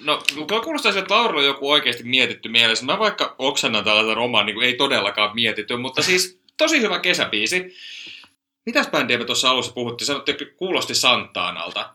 No, 0.00 0.22
tuo 0.48 0.60
kuulostaa 0.60 0.92
että 0.98 1.14
Laurilla 1.14 1.40
on 1.40 1.46
joku 1.46 1.70
oikeasti 1.70 2.02
mietitty 2.02 2.48
mielessä. 2.48 2.84
Mä 2.84 2.98
vaikka 2.98 3.34
oksennan 3.38 3.84
tällaisen 3.84 4.18
oman, 4.18 4.46
niin 4.46 4.54
kuin 4.54 4.66
ei 4.66 4.74
todellakaan 4.74 5.34
mietitty, 5.34 5.76
mutta 5.76 6.02
siis 6.02 6.40
tosi 6.56 6.80
hyvä 6.80 6.98
kesäbiisi. 6.98 7.76
Mitäs 8.66 8.88
bändiä 8.90 9.18
me 9.18 9.24
tuossa 9.24 9.50
alussa 9.50 9.72
puhuttiin? 9.72 10.06
Sanottiin, 10.06 10.42
että 10.42 10.56
kuulosti 10.56 10.94
Santaanalta. 10.94 11.90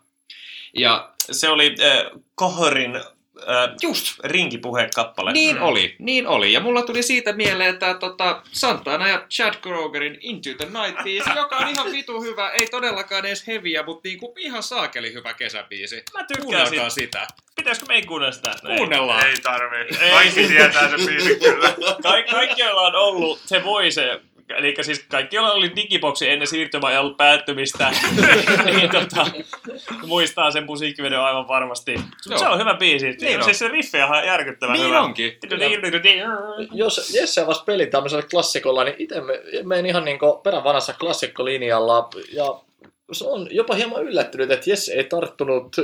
Ja 0.77 1.10
Se 1.31 1.49
oli 1.49 1.76
äh, 1.81 2.22
Kohorin 2.35 2.95
äh, 2.95 3.03
just, 3.81 4.19
rinkipuhekappale. 4.23 5.31
niin 5.31 5.56
Mm. 5.56 5.61
oli, 5.64 5.95
niin 5.99 6.27
oli. 6.27 6.53
Ja 6.53 6.60
mulla 6.60 6.81
tuli 6.81 7.03
siitä 7.03 7.34
mieleen, 7.34 7.69
että 7.73 7.94
tota, 7.94 8.41
Santana 8.52 9.07
ja 9.07 9.26
Chad 9.30 9.53
Krogerin 9.61 10.18
Into 10.22 10.49
the 10.57 10.65
Night 10.80 11.03
biisi, 11.03 11.30
joka 11.35 11.57
on 11.57 11.68
ihan 11.68 11.91
vitu 11.91 12.22
hyvä, 12.22 12.49
ei 12.49 12.68
todellakaan 12.68 13.26
edes 13.26 13.48
heviä, 13.48 13.84
mutta 13.84 14.07
niinku 14.07 14.34
ihan 14.38 14.64
saakeli 14.64 15.14
hyvä 15.14 15.34
kesäbiisi. 15.34 16.03
Mä 16.14 16.23
tykkään 16.23 16.68
siitä. 16.68 16.89
sitä. 16.89 17.27
Pitäisikö 17.56 17.88
me 17.88 17.94
ei 17.95 18.02
kuunnella 18.03 18.31
sitä? 18.34 18.56
No 18.64 18.69
ei. 18.69 18.77
Kuunnellaan. 18.77 19.27
Ei 19.27 19.35
tarvii. 19.44 19.88
Ei. 20.02 20.11
Kaikki 20.11 20.48
tietää 20.48 20.89
se 20.89 21.06
biisi 21.06 21.35
kyllä. 21.39 21.73
Ka- 22.03 22.31
kaikki, 22.31 22.61
joilla 22.61 22.81
on 22.81 22.95
ollut 22.95 23.39
se 23.45 23.64
voi 23.64 23.91
se, 23.91 24.22
eli 24.49 24.76
siis 24.82 25.06
kaikki, 25.10 25.36
joilla 25.36 25.53
oli 25.53 25.76
digiboksi 25.76 26.30
ennen 26.30 26.48
siirtymäajan 26.48 27.15
päättymistä, 27.15 27.91
niin 28.65 28.90
tota, 28.90 29.28
muistaa 30.06 30.52
sen 30.52 30.65
musiikkivideon 30.65 31.26
aivan 31.26 31.48
varmasti. 31.48 31.94
Joo. 32.30 32.40
Se 32.40 32.48
on 32.48 32.60
hyvä 32.60 32.74
biisi. 32.74 33.10
Niin 33.10 33.38
on. 33.38 33.44
siis 33.44 33.60
se 33.60 33.68
riffi 33.68 34.02
on 34.02 34.26
järkyttävän 34.26 34.74
Niin 34.74 34.86
hyvä. 34.86 35.02
onkin. 35.02 35.38
Jos 36.72 37.14
Jesse 37.15 37.41
avasi 37.41 37.64
pelin 37.65 37.90
tämmöisellä 37.90 38.24
klassikolla, 38.32 38.84
niin 38.84 38.95
itse 38.99 39.22
me, 39.22 39.34
menen 39.64 39.86
ihan 39.86 40.06
niin 40.06 40.19
peränvanassa 40.44 40.94
klassikkolinjalla 40.94 42.10
ja 42.32 42.66
se 43.12 43.26
on 43.28 43.48
jopa 43.52 43.76
hieman 43.76 44.04
yllättynyt, 44.04 44.52
että 44.52 44.70
Jesse 44.70 44.94
ei 44.94 45.04
tarttunut 45.04 45.76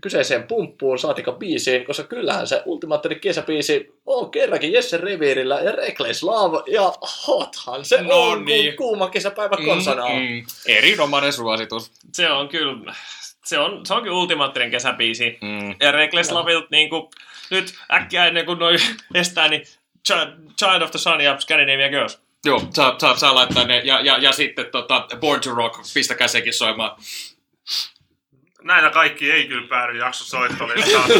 kyseiseen 0.00 0.42
pumppuun 0.42 0.98
saatika 0.98 1.32
biisiin, 1.32 1.84
koska 1.84 2.04
kyllähän 2.04 2.46
se 2.46 2.62
ultimaattinen 2.64 3.20
kesäbiisi 3.20 3.94
on 4.06 4.30
kerrankin 4.30 4.72
Jesse 4.72 4.96
reviirillä 4.96 5.60
ja 5.60 5.72
Reckless 5.72 6.22
Love 6.22 6.62
ja 6.66 6.92
hothan 7.26 7.84
se 7.84 8.02
No 8.02 8.22
on 8.22 8.44
niin. 8.44 8.64
kuin 8.64 8.76
kuuma 8.76 9.08
kesäpäivä 9.08 9.56
konsanaa. 9.64 10.08
Mm, 10.08 10.20
mm. 10.20 10.44
Erinomainen 10.66 11.32
suositus. 11.32 11.92
Se 12.12 12.30
on 12.30 12.48
kyllä, 12.48 12.94
se 13.44 13.58
on, 13.58 13.86
se 13.86 13.94
on 13.94 14.02
kyllä 14.02 14.16
ultimaattinen 14.16 14.70
kesäbiisi. 14.70 15.38
Mm. 15.42 15.74
Ja 15.80 15.92
Reckless 15.92 16.30
Lovelta 16.30 16.66
niinku, 16.70 17.10
nyt 17.50 17.74
äkkiä 17.92 18.26
ennen 18.26 18.46
kuin 18.46 18.58
noi 18.58 18.76
estää, 19.14 19.48
niin 19.48 19.62
Child, 20.58 20.82
of 20.82 20.90
the 20.90 20.98
Sun 20.98 21.20
ja 21.20 21.40
Scandinavia 21.40 21.88
Girls. 21.88 22.25
Joo, 22.46 22.68
saa, 22.70 22.98
saa, 22.98 23.16
saa 23.16 23.34
laittaa 23.34 23.64
ne. 23.64 23.80
Ja, 23.84 24.00
ja, 24.00 24.18
ja 24.18 24.32
sitten 24.32 24.66
tota, 24.66 25.06
Born 25.20 25.40
to 25.40 25.54
Rock, 25.54 25.74
pistäkää 25.94 26.28
sekin 26.28 26.54
soimaan. 26.54 26.96
näitä 28.62 28.90
kaikki 28.90 29.32
ei 29.32 29.48
kyllä 29.48 29.68
päädy 29.68 29.98
jaksosoittolistaan. 29.98 31.10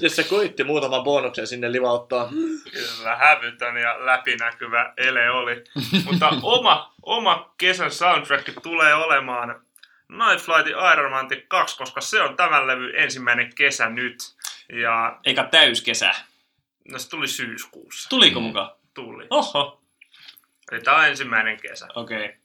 Jos 0.00 0.16
se 0.16 0.24
koitti 0.24 0.64
muutaman 0.64 1.02
bonuksen 1.02 1.46
sinne 1.46 1.72
livauttaa. 1.72 2.28
Kyllä, 2.72 3.16
hävytön 3.16 3.76
ja 3.76 4.06
läpinäkyvä 4.06 4.92
ele 4.96 5.30
oli. 5.30 5.64
Mutta 6.04 6.28
oma, 6.42 6.94
oma 7.02 7.54
kesän 7.58 7.90
soundtrack 7.90 8.62
tulee 8.62 8.94
olemaan 8.94 9.60
Night 10.08 10.44
Flightin 10.44 10.74
Iron 10.92 11.10
Man 11.10 11.28
2, 11.48 11.76
koska 11.76 12.00
se 12.00 12.22
on 12.22 12.36
tämän 12.36 12.66
levy 12.66 12.92
ensimmäinen 12.96 13.54
kesä 13.54 13.88
nyt. 13.88 14.16
Ja 14.72 15.18
Eikä 15.24 15.44
täyskesä. 15.44 16.14
no 16.88 16.98
se 16.98 17.10
tuli 17.10 17.28
syyskuussa. 17.28 18.08
Tuliko 18.08 18.40
mukaan? 18.40 18.70
Tuli. 18.94 19.26
Oho. 19.30 19.82
Eli 20.72 20.80
tämä 20.80 20.96
on 20.96 21.06
ensimmäinen 21.06 21.60
kesä. 21.60 21.88
Okei. 21.94 22.24
Okay. 22.24 22.36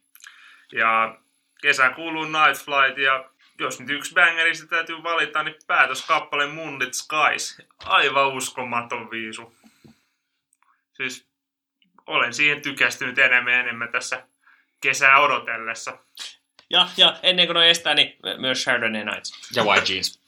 Ja 0.72 1.18
kesään 1.62 1.96
kuuluu 1.96 2.26
Night 2.26 2.66
Flight 2.66 2.98
ja 2.98 3.30
jos 3.60 3.80
nyt 3.80 3.90
yksi 3.90 4.14
bangerista 4.14 4.68
täytyy 4.68 5.04
valita, 5.04 5.44
niin 5.44 5.56
päätöskappale 5.68 6.48
Moonlit 6.48 6.94
Skies. 6.94 7.62
Aivan 7.86 8.28
uskomaton 8.28 9.12
viisu. 9.12 9.56
Siis 10.94 11.28
olen 12.08 12.34
siihen 12.34 12.62
tykästynyt 12.62 13.18
enemmän 13.18 13.54
ja 13.54 13.60
enemmän 13.60 13.92
tässä 13.92 14.28
kesää 14.82 15.20
odotellessa. 15.20 15.98
Ja, 16.70 16.88
ja 16.98 17.16
ennen 17.24 17.48
kuin 17.48 17.56
ne 17.56 17.70
estää, 17.70 17.96
niin 17.96 18.16
myös 18.38 18.64
Chardonnay 18.64 19.04
Nights. 19.06 19.52
Ja 19.56 19.64
White 19.64 19.94
Jeans. 19.94 20.22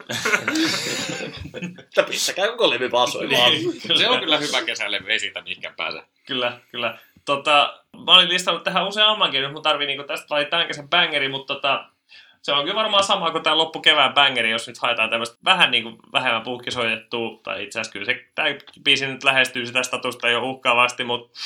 Että 1.80 2.04
pistäkää 2.04 2.48
koko 2.48 2.70
levy 2.70 2.92
vaan 2.92 3.12
soimaan. 3.12 3.52
Se 3.98 4.08
on 4.10 4.20
kyllä 4.20 4.38
hyvä 4.38 4.62
kesälevy, 4.62 5.12
ei 5.12 5.20
siitä 5.20 5.42
mihinkään 5.42 5.76
pääse. 5.76 6.04
Kyllä, 6.28 6.60
kyllä. 6.72 6.98
Tota, 7.26 7.82
mä 8.06 8.14
olin 8.14 8.30
listannut 8.30 8.64
tähän 8.64 8.88
useammankin, 8.88 9.42
nyt 9.42 9.54
mun 9.54 9.62
tarvii 9.62 9.88
niinku 9.88 10.04
tästä 10.04 10.30
valita 10.30 10.50
tämän 10.50 10.68
kesän 10.68 10.90
bangeri, 10.90 11.30
mutta 11.30 11.54
tota, 11.54 11.86
se 12.42 12.52
on 12.52 12.64
kyllä 12.64 12.76
varmaan 12.76 13.04
sama 13.04 13.32
kuin 13.32 13.44
tämä 13.44 13.58
loppukevään 13.58 14.14
bangeri, 14.14 14.52
jos 14.52 14.68
nyt 14.68 14.78
haetaan 14.78 15.10
tämmöistä 15.10 15.38
vähän 15.46 15.72
niinku 15.72 15.98
vähemmän 16.14 16.42
puhkisoitettua, 16.42 17.40
tai 17.44 17.64
itse 17.64 17.80
asiassa 17.80 17.94
kyllä 17.94 18.06
se, 18.06 18.26
tämä 18.36 18.48
biisi 18.84 19.08
nyt 19.08 19.24
lähestyy 19.24 19.66
sitä 19.66 19.84
statusta 19.84 20.30
jo 20.30 20.42
uhkaavasti, 20.42 21.04
mutta 21.04 21.40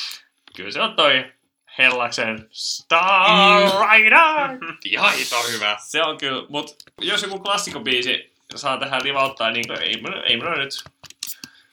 kyllä 0.56 0.70
se 0.70 0.80
on 0.80 0.96
toi 0.96 1.32
Hellaksen 1.78 2.48
Star 2.50 3.60
Rider. 3.60 4.58
Ihan 4.84 5.14
hito 5.14 5.42
hyvä. 5.52 5.76
Se 5.80 6.02
on 6.02 6.18
kyllä, 6.18 6.46
mutta 6.48 6.74
jos 7.00 7.22
joku 7.22 7.38
klassikobiisi 7.38 8.32
saa 8.54 8.78
tähän 8.78 9.04
livauttaa, 9.04 9.50
niin 9.50 9.64
ei, 9.80 9.96
mun- 9.96 10.22
ei 10.24 10.36
minulla 10.36 10.56
nyt 10.56 10.84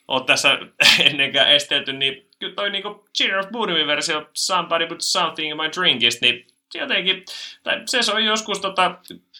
ole 0.07 0.23
tässä 0.25 0.57
ennenkään 1.09 1.51
estelty, 1.51 1.93
niin 1.93 2.27
kyllä 2.39 2.55
toi 2.55 2.69
niinku 2.69 3.05
Cheer 3.17 3.39
of 3.39 3.49
Boodomin 3.51 3.87
versio 3.87 4.29
Somebody 4.33 4.87
Put 4.87 5.01
Something 5.01 5.51
in 5.51 5.57
My 5.57 5.69
Drinkista, 5.75 6.25
niin 6.25 6.47
jotenkin, 6.73 7.25
tai 7.63 7.81
se 7.85 8.01
soi 8.01 8.25
joskus 8.25 8.59
tota 8.59 8.95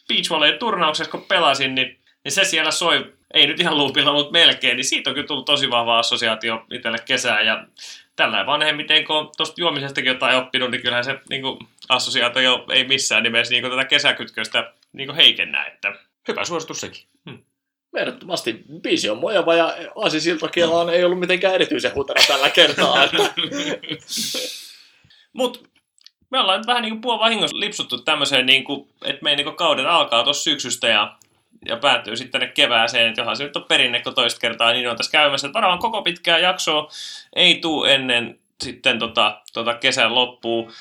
Beach 0.07 0.30
turnauksessa, 0.60 1.11
kun 1.11 1.26
pelasin, 1.26 1.76
niin, 1.76 1.99
niin 2.23 2.31
se 2.31 2.44
siellä 2.44 2.72
soi, 2.72 3.14
ei 3.34 3.48
nyt 3.48 3.60
ihan 3.60 3.77
loopilla, 3.77 4.14
mutta 4.14 4.31
melkein, 4.31 4.77
niin 4.77 4.85
siitä 4.85 5.10
on 5.10 5.14
kyllä 5.14 5.27
tullut 5.27 5.45
tosi 5.45 5.69
vahva 5.69 5.99
assosiaatio 5.99 6.65
itselle 6.72 6.98
kesään, 7.06 7.45
ja 7.45 7.65
tällä 8.15 8.45
vanhemmiten, 8.45 9.06
kun 9.06 9.31
tuosta 9.38 9.61
juomisestakin 9.61 10.10
jotain 10.10 10.38
oppinut, 10.38 10.72
niin 10.72 10.81
kyllähän 10.81 11.03
se 11.03 11.19
niin 11.30 11.41
kuin, 11.41 11.60
assosiaatio 11.90 12.65
ei 12.72 12.88
missään 12.88 13.23
nimessä 13.23 13.52
niin 13.52 13.64
kuin, 13.64 13.72
tätä 13.72 13.85
kesäkytköstä 13.85 14.73
niin 14.94 15.07
kuin, 15.07 15.15
heikennä. 15.15 15.65
Että. 15.65 15.94
Hyvä 16.27 16.45
suositus 16.45 16.81
sekin. 16.81 17.03
Ehdottomasti 17.95 18.64
biisi 18.81 19.10
on 19.10 19.18
mojava 19.18 19.56
ja 19.56 19.76
Aasi 19.95 20.19
Siltakelaan 20.19 20.90
ei 20.90 21.03
ollut 21.03 21.19
mitenkään 21.19 21.56
erityisen 21.56 21.95
hutera 21.95 22.22
tällä 22.27 22.49
kertaa. 22.49 23.03
Että 23.03 23.18
Mutta 25.34 25.60
me 26.30 26.40
ollaan 26.40 26.60
nyt 26.60 26.68
vähän 26.68 26.81
niin 26.81 26.94
kuin 26.94 27.02
puolivahingossa 27.02 27.60
lipsuttu 27.60 27.98
tämmöiseen, 27.98 28.45
niin 28.45 28.64
kuin, 28.64 28.90
että 29.06 29.23
meidän 29.23 29.38
niin 29.38 29.45
kuin, 29.45 29.56
kauden 29.56 29.90
alkaa 29.90 30.23
tuossa 30.23 30.44
syksystä 30.44 30.88
ja, 30.88 31.15
ja 31.66 31.78
päättyy 31.78 32.16
sitten 32.16 32.32
tänne 32.42 32.54
kevääseen, 32.54 33.08
että 33.08 33.22
johan 33.22 33.38
se 33.38 33.44
nyt 33.44 33.56
on 33.56 33.66
perinne, 33.70 34.02
kun 34.02 34.16
toista 34.16 34.40
kertaa 34.40 34.72
niin 34.72 34.90
on 34.90 34.98
tässä 34.98 35.12
käymässä. 35.12 35.48
Että 35.48 35.58
varmaan 35.58 35.80
koko 35.80 36.02
pitkää 36.02 36.38
jaksoa 36.38 36.90
ei 37.36 37.56
tuu 37.56 37.84
ennen 37.84 38.40
sitten 38.64 39.00
tota, 39.00 39.42
tota 39.54 39.74
kesän 39.74 40.16
loppuun. 40.16 40.72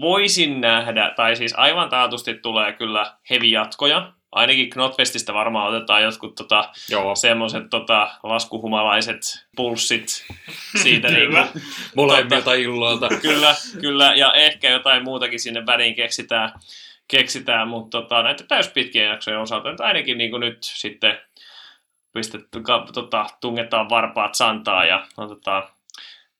Voisin 0.00 0.60
nähdä, 0.60 1.12
tai 1.16 1.36
siis 1.36 1.54
aivan 1.56 1.88
taatusti 1.88 2.34
tulee 2.34 2.72
kyllä 2.72 3.12
heavy-jatkoja. 3.30 4.12
Ainakin 4.32 4.70
Knotfestistä 4.70 5.34
varmaan 5.34 5.74
otetaan 5.74 6.02
jotkut 6.02 6.34
tota, 6.34 6.68
semmoiset 7.14 7.70
tota, 7.70 8.10
laskuhumalaiset 8.22 9.46
pulssit 9.56 10.06
siitä 10.82 11.08
niin 11.08 11.30
kuin, 11.30 11.64
Molemmilta 11.96 12.54
illoilta. 12.54 13.08
kyllä, 13.22 13.54
kyllä, 13.80 14.14
ja 14.14 14.32
ehkä 14.32 14.70
jotain 14.70 15.04
muutakin 15.04 15.40
sinne 15.40 15.66
väliin 15.66 15.94
keksitään, 15.94 16.52
keksitään 17.12 17.68
mutta 17.68 18.00
tota, 18.00 18.22
näitä 18.22 18.44
täyspitkien 18.44 19.08
jaksojen 19.08 19.40
osalta 19.40 19.70
nyt 19.70 19.80
ainakin 19.80 20.18
niin 20.18 20.30
kuin 20.30 20.40
nyt 20.40 20.58
sitten 20.62 21.20
pistetty, 22.12 22.60
ka, 22.62 22.86
tota, 22.94 23.26
tungetaan 23.40 23.88
varpaat 23.88 24.34
santaa 24.34 24.84
ja 24.84 25.06
otetaan 25.16 25.62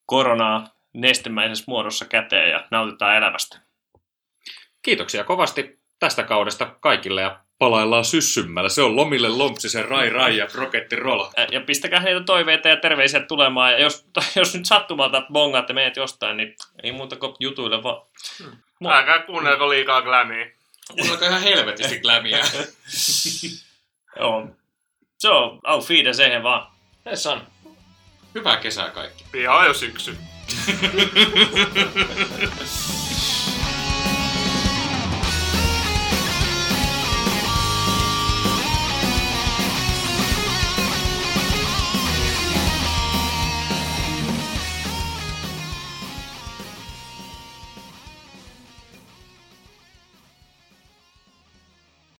koronaa 0.07 0.69
nestemäisessä 0.93 1.65
muodossa 1.67 2.05
käteen 2.05 2.51
ja 2.51 2.65
nautitaan 2.71 3.17
elämästä. 3.17 3.59
Kiitoksia 4.83 5.25
kovasti 5.25 5.79
tästä 5.99 6.23
kaudesta 6.23 6.67
kaikille 6.81 7.23
ja 7.23 7.41
palaillaan 7.59 8.05
syssymmällä. 8.05 8.69
Se 8.69 8.83
on 8.83 8.97
lomille 8.97 9.29
lompsisen 9.29 9.85
Rai 9.85 10.11
Rai 10.11 10.37
ja 10.37 10.49
Roketti 10.55 10.97
Roll. 10.97 11.25
Ä, 11.39 11.47
Ja 11.51 11.61
pistäkää 11.61 12.01
heitä 12.01 12.21
toiveita 12.21 12.69
ja 12.69 12.77
terveisiä 12.77 13.21
tulemaan. 13.21 13.73
Ja 13.73 13.79
jos, 13.79 14.07
jos 14.37 14.55
nyt 14.55 14.67
sattumalta 14.67 15.27
bongaatte 15.33 15.73
meidät 15.73 15.97
jostain, 15.97 16.37
niin 16.37 16.55
ei 16.83 16.93
muuta 16.93 17.17
kuin 17.17 17.35
jutuille 17.41 17.83
vaan. 17.83 18.07
Moi. 18.81 18.95
Älkää 18.95 19.19
kuunnelko 19.19 19.69
liikaa 19.69 20.03
glamia. 20.03 20.47
Mulla 20.99 21.13
on 21.13 21.25
ihan 21.25 21.43
helvetisti 21.43 22.01
glämiä. 22.01 22.45
Joo. 24.19 24.49
Se 25.19 25.29
on 25.29 25.61
auf 25.65 25.91
Wiedersehen 25.91 26.43
vaan. 26.43 26.73
Hessan. 27.07 27.47
Hyvää 28.35 28.57
kesää 28.57 28.91
kaikki. 28.91 29.25
Pian 29.33 29.57
on 29.57 29.67
jo 29.67 29.75
syksy. 29.75 30.17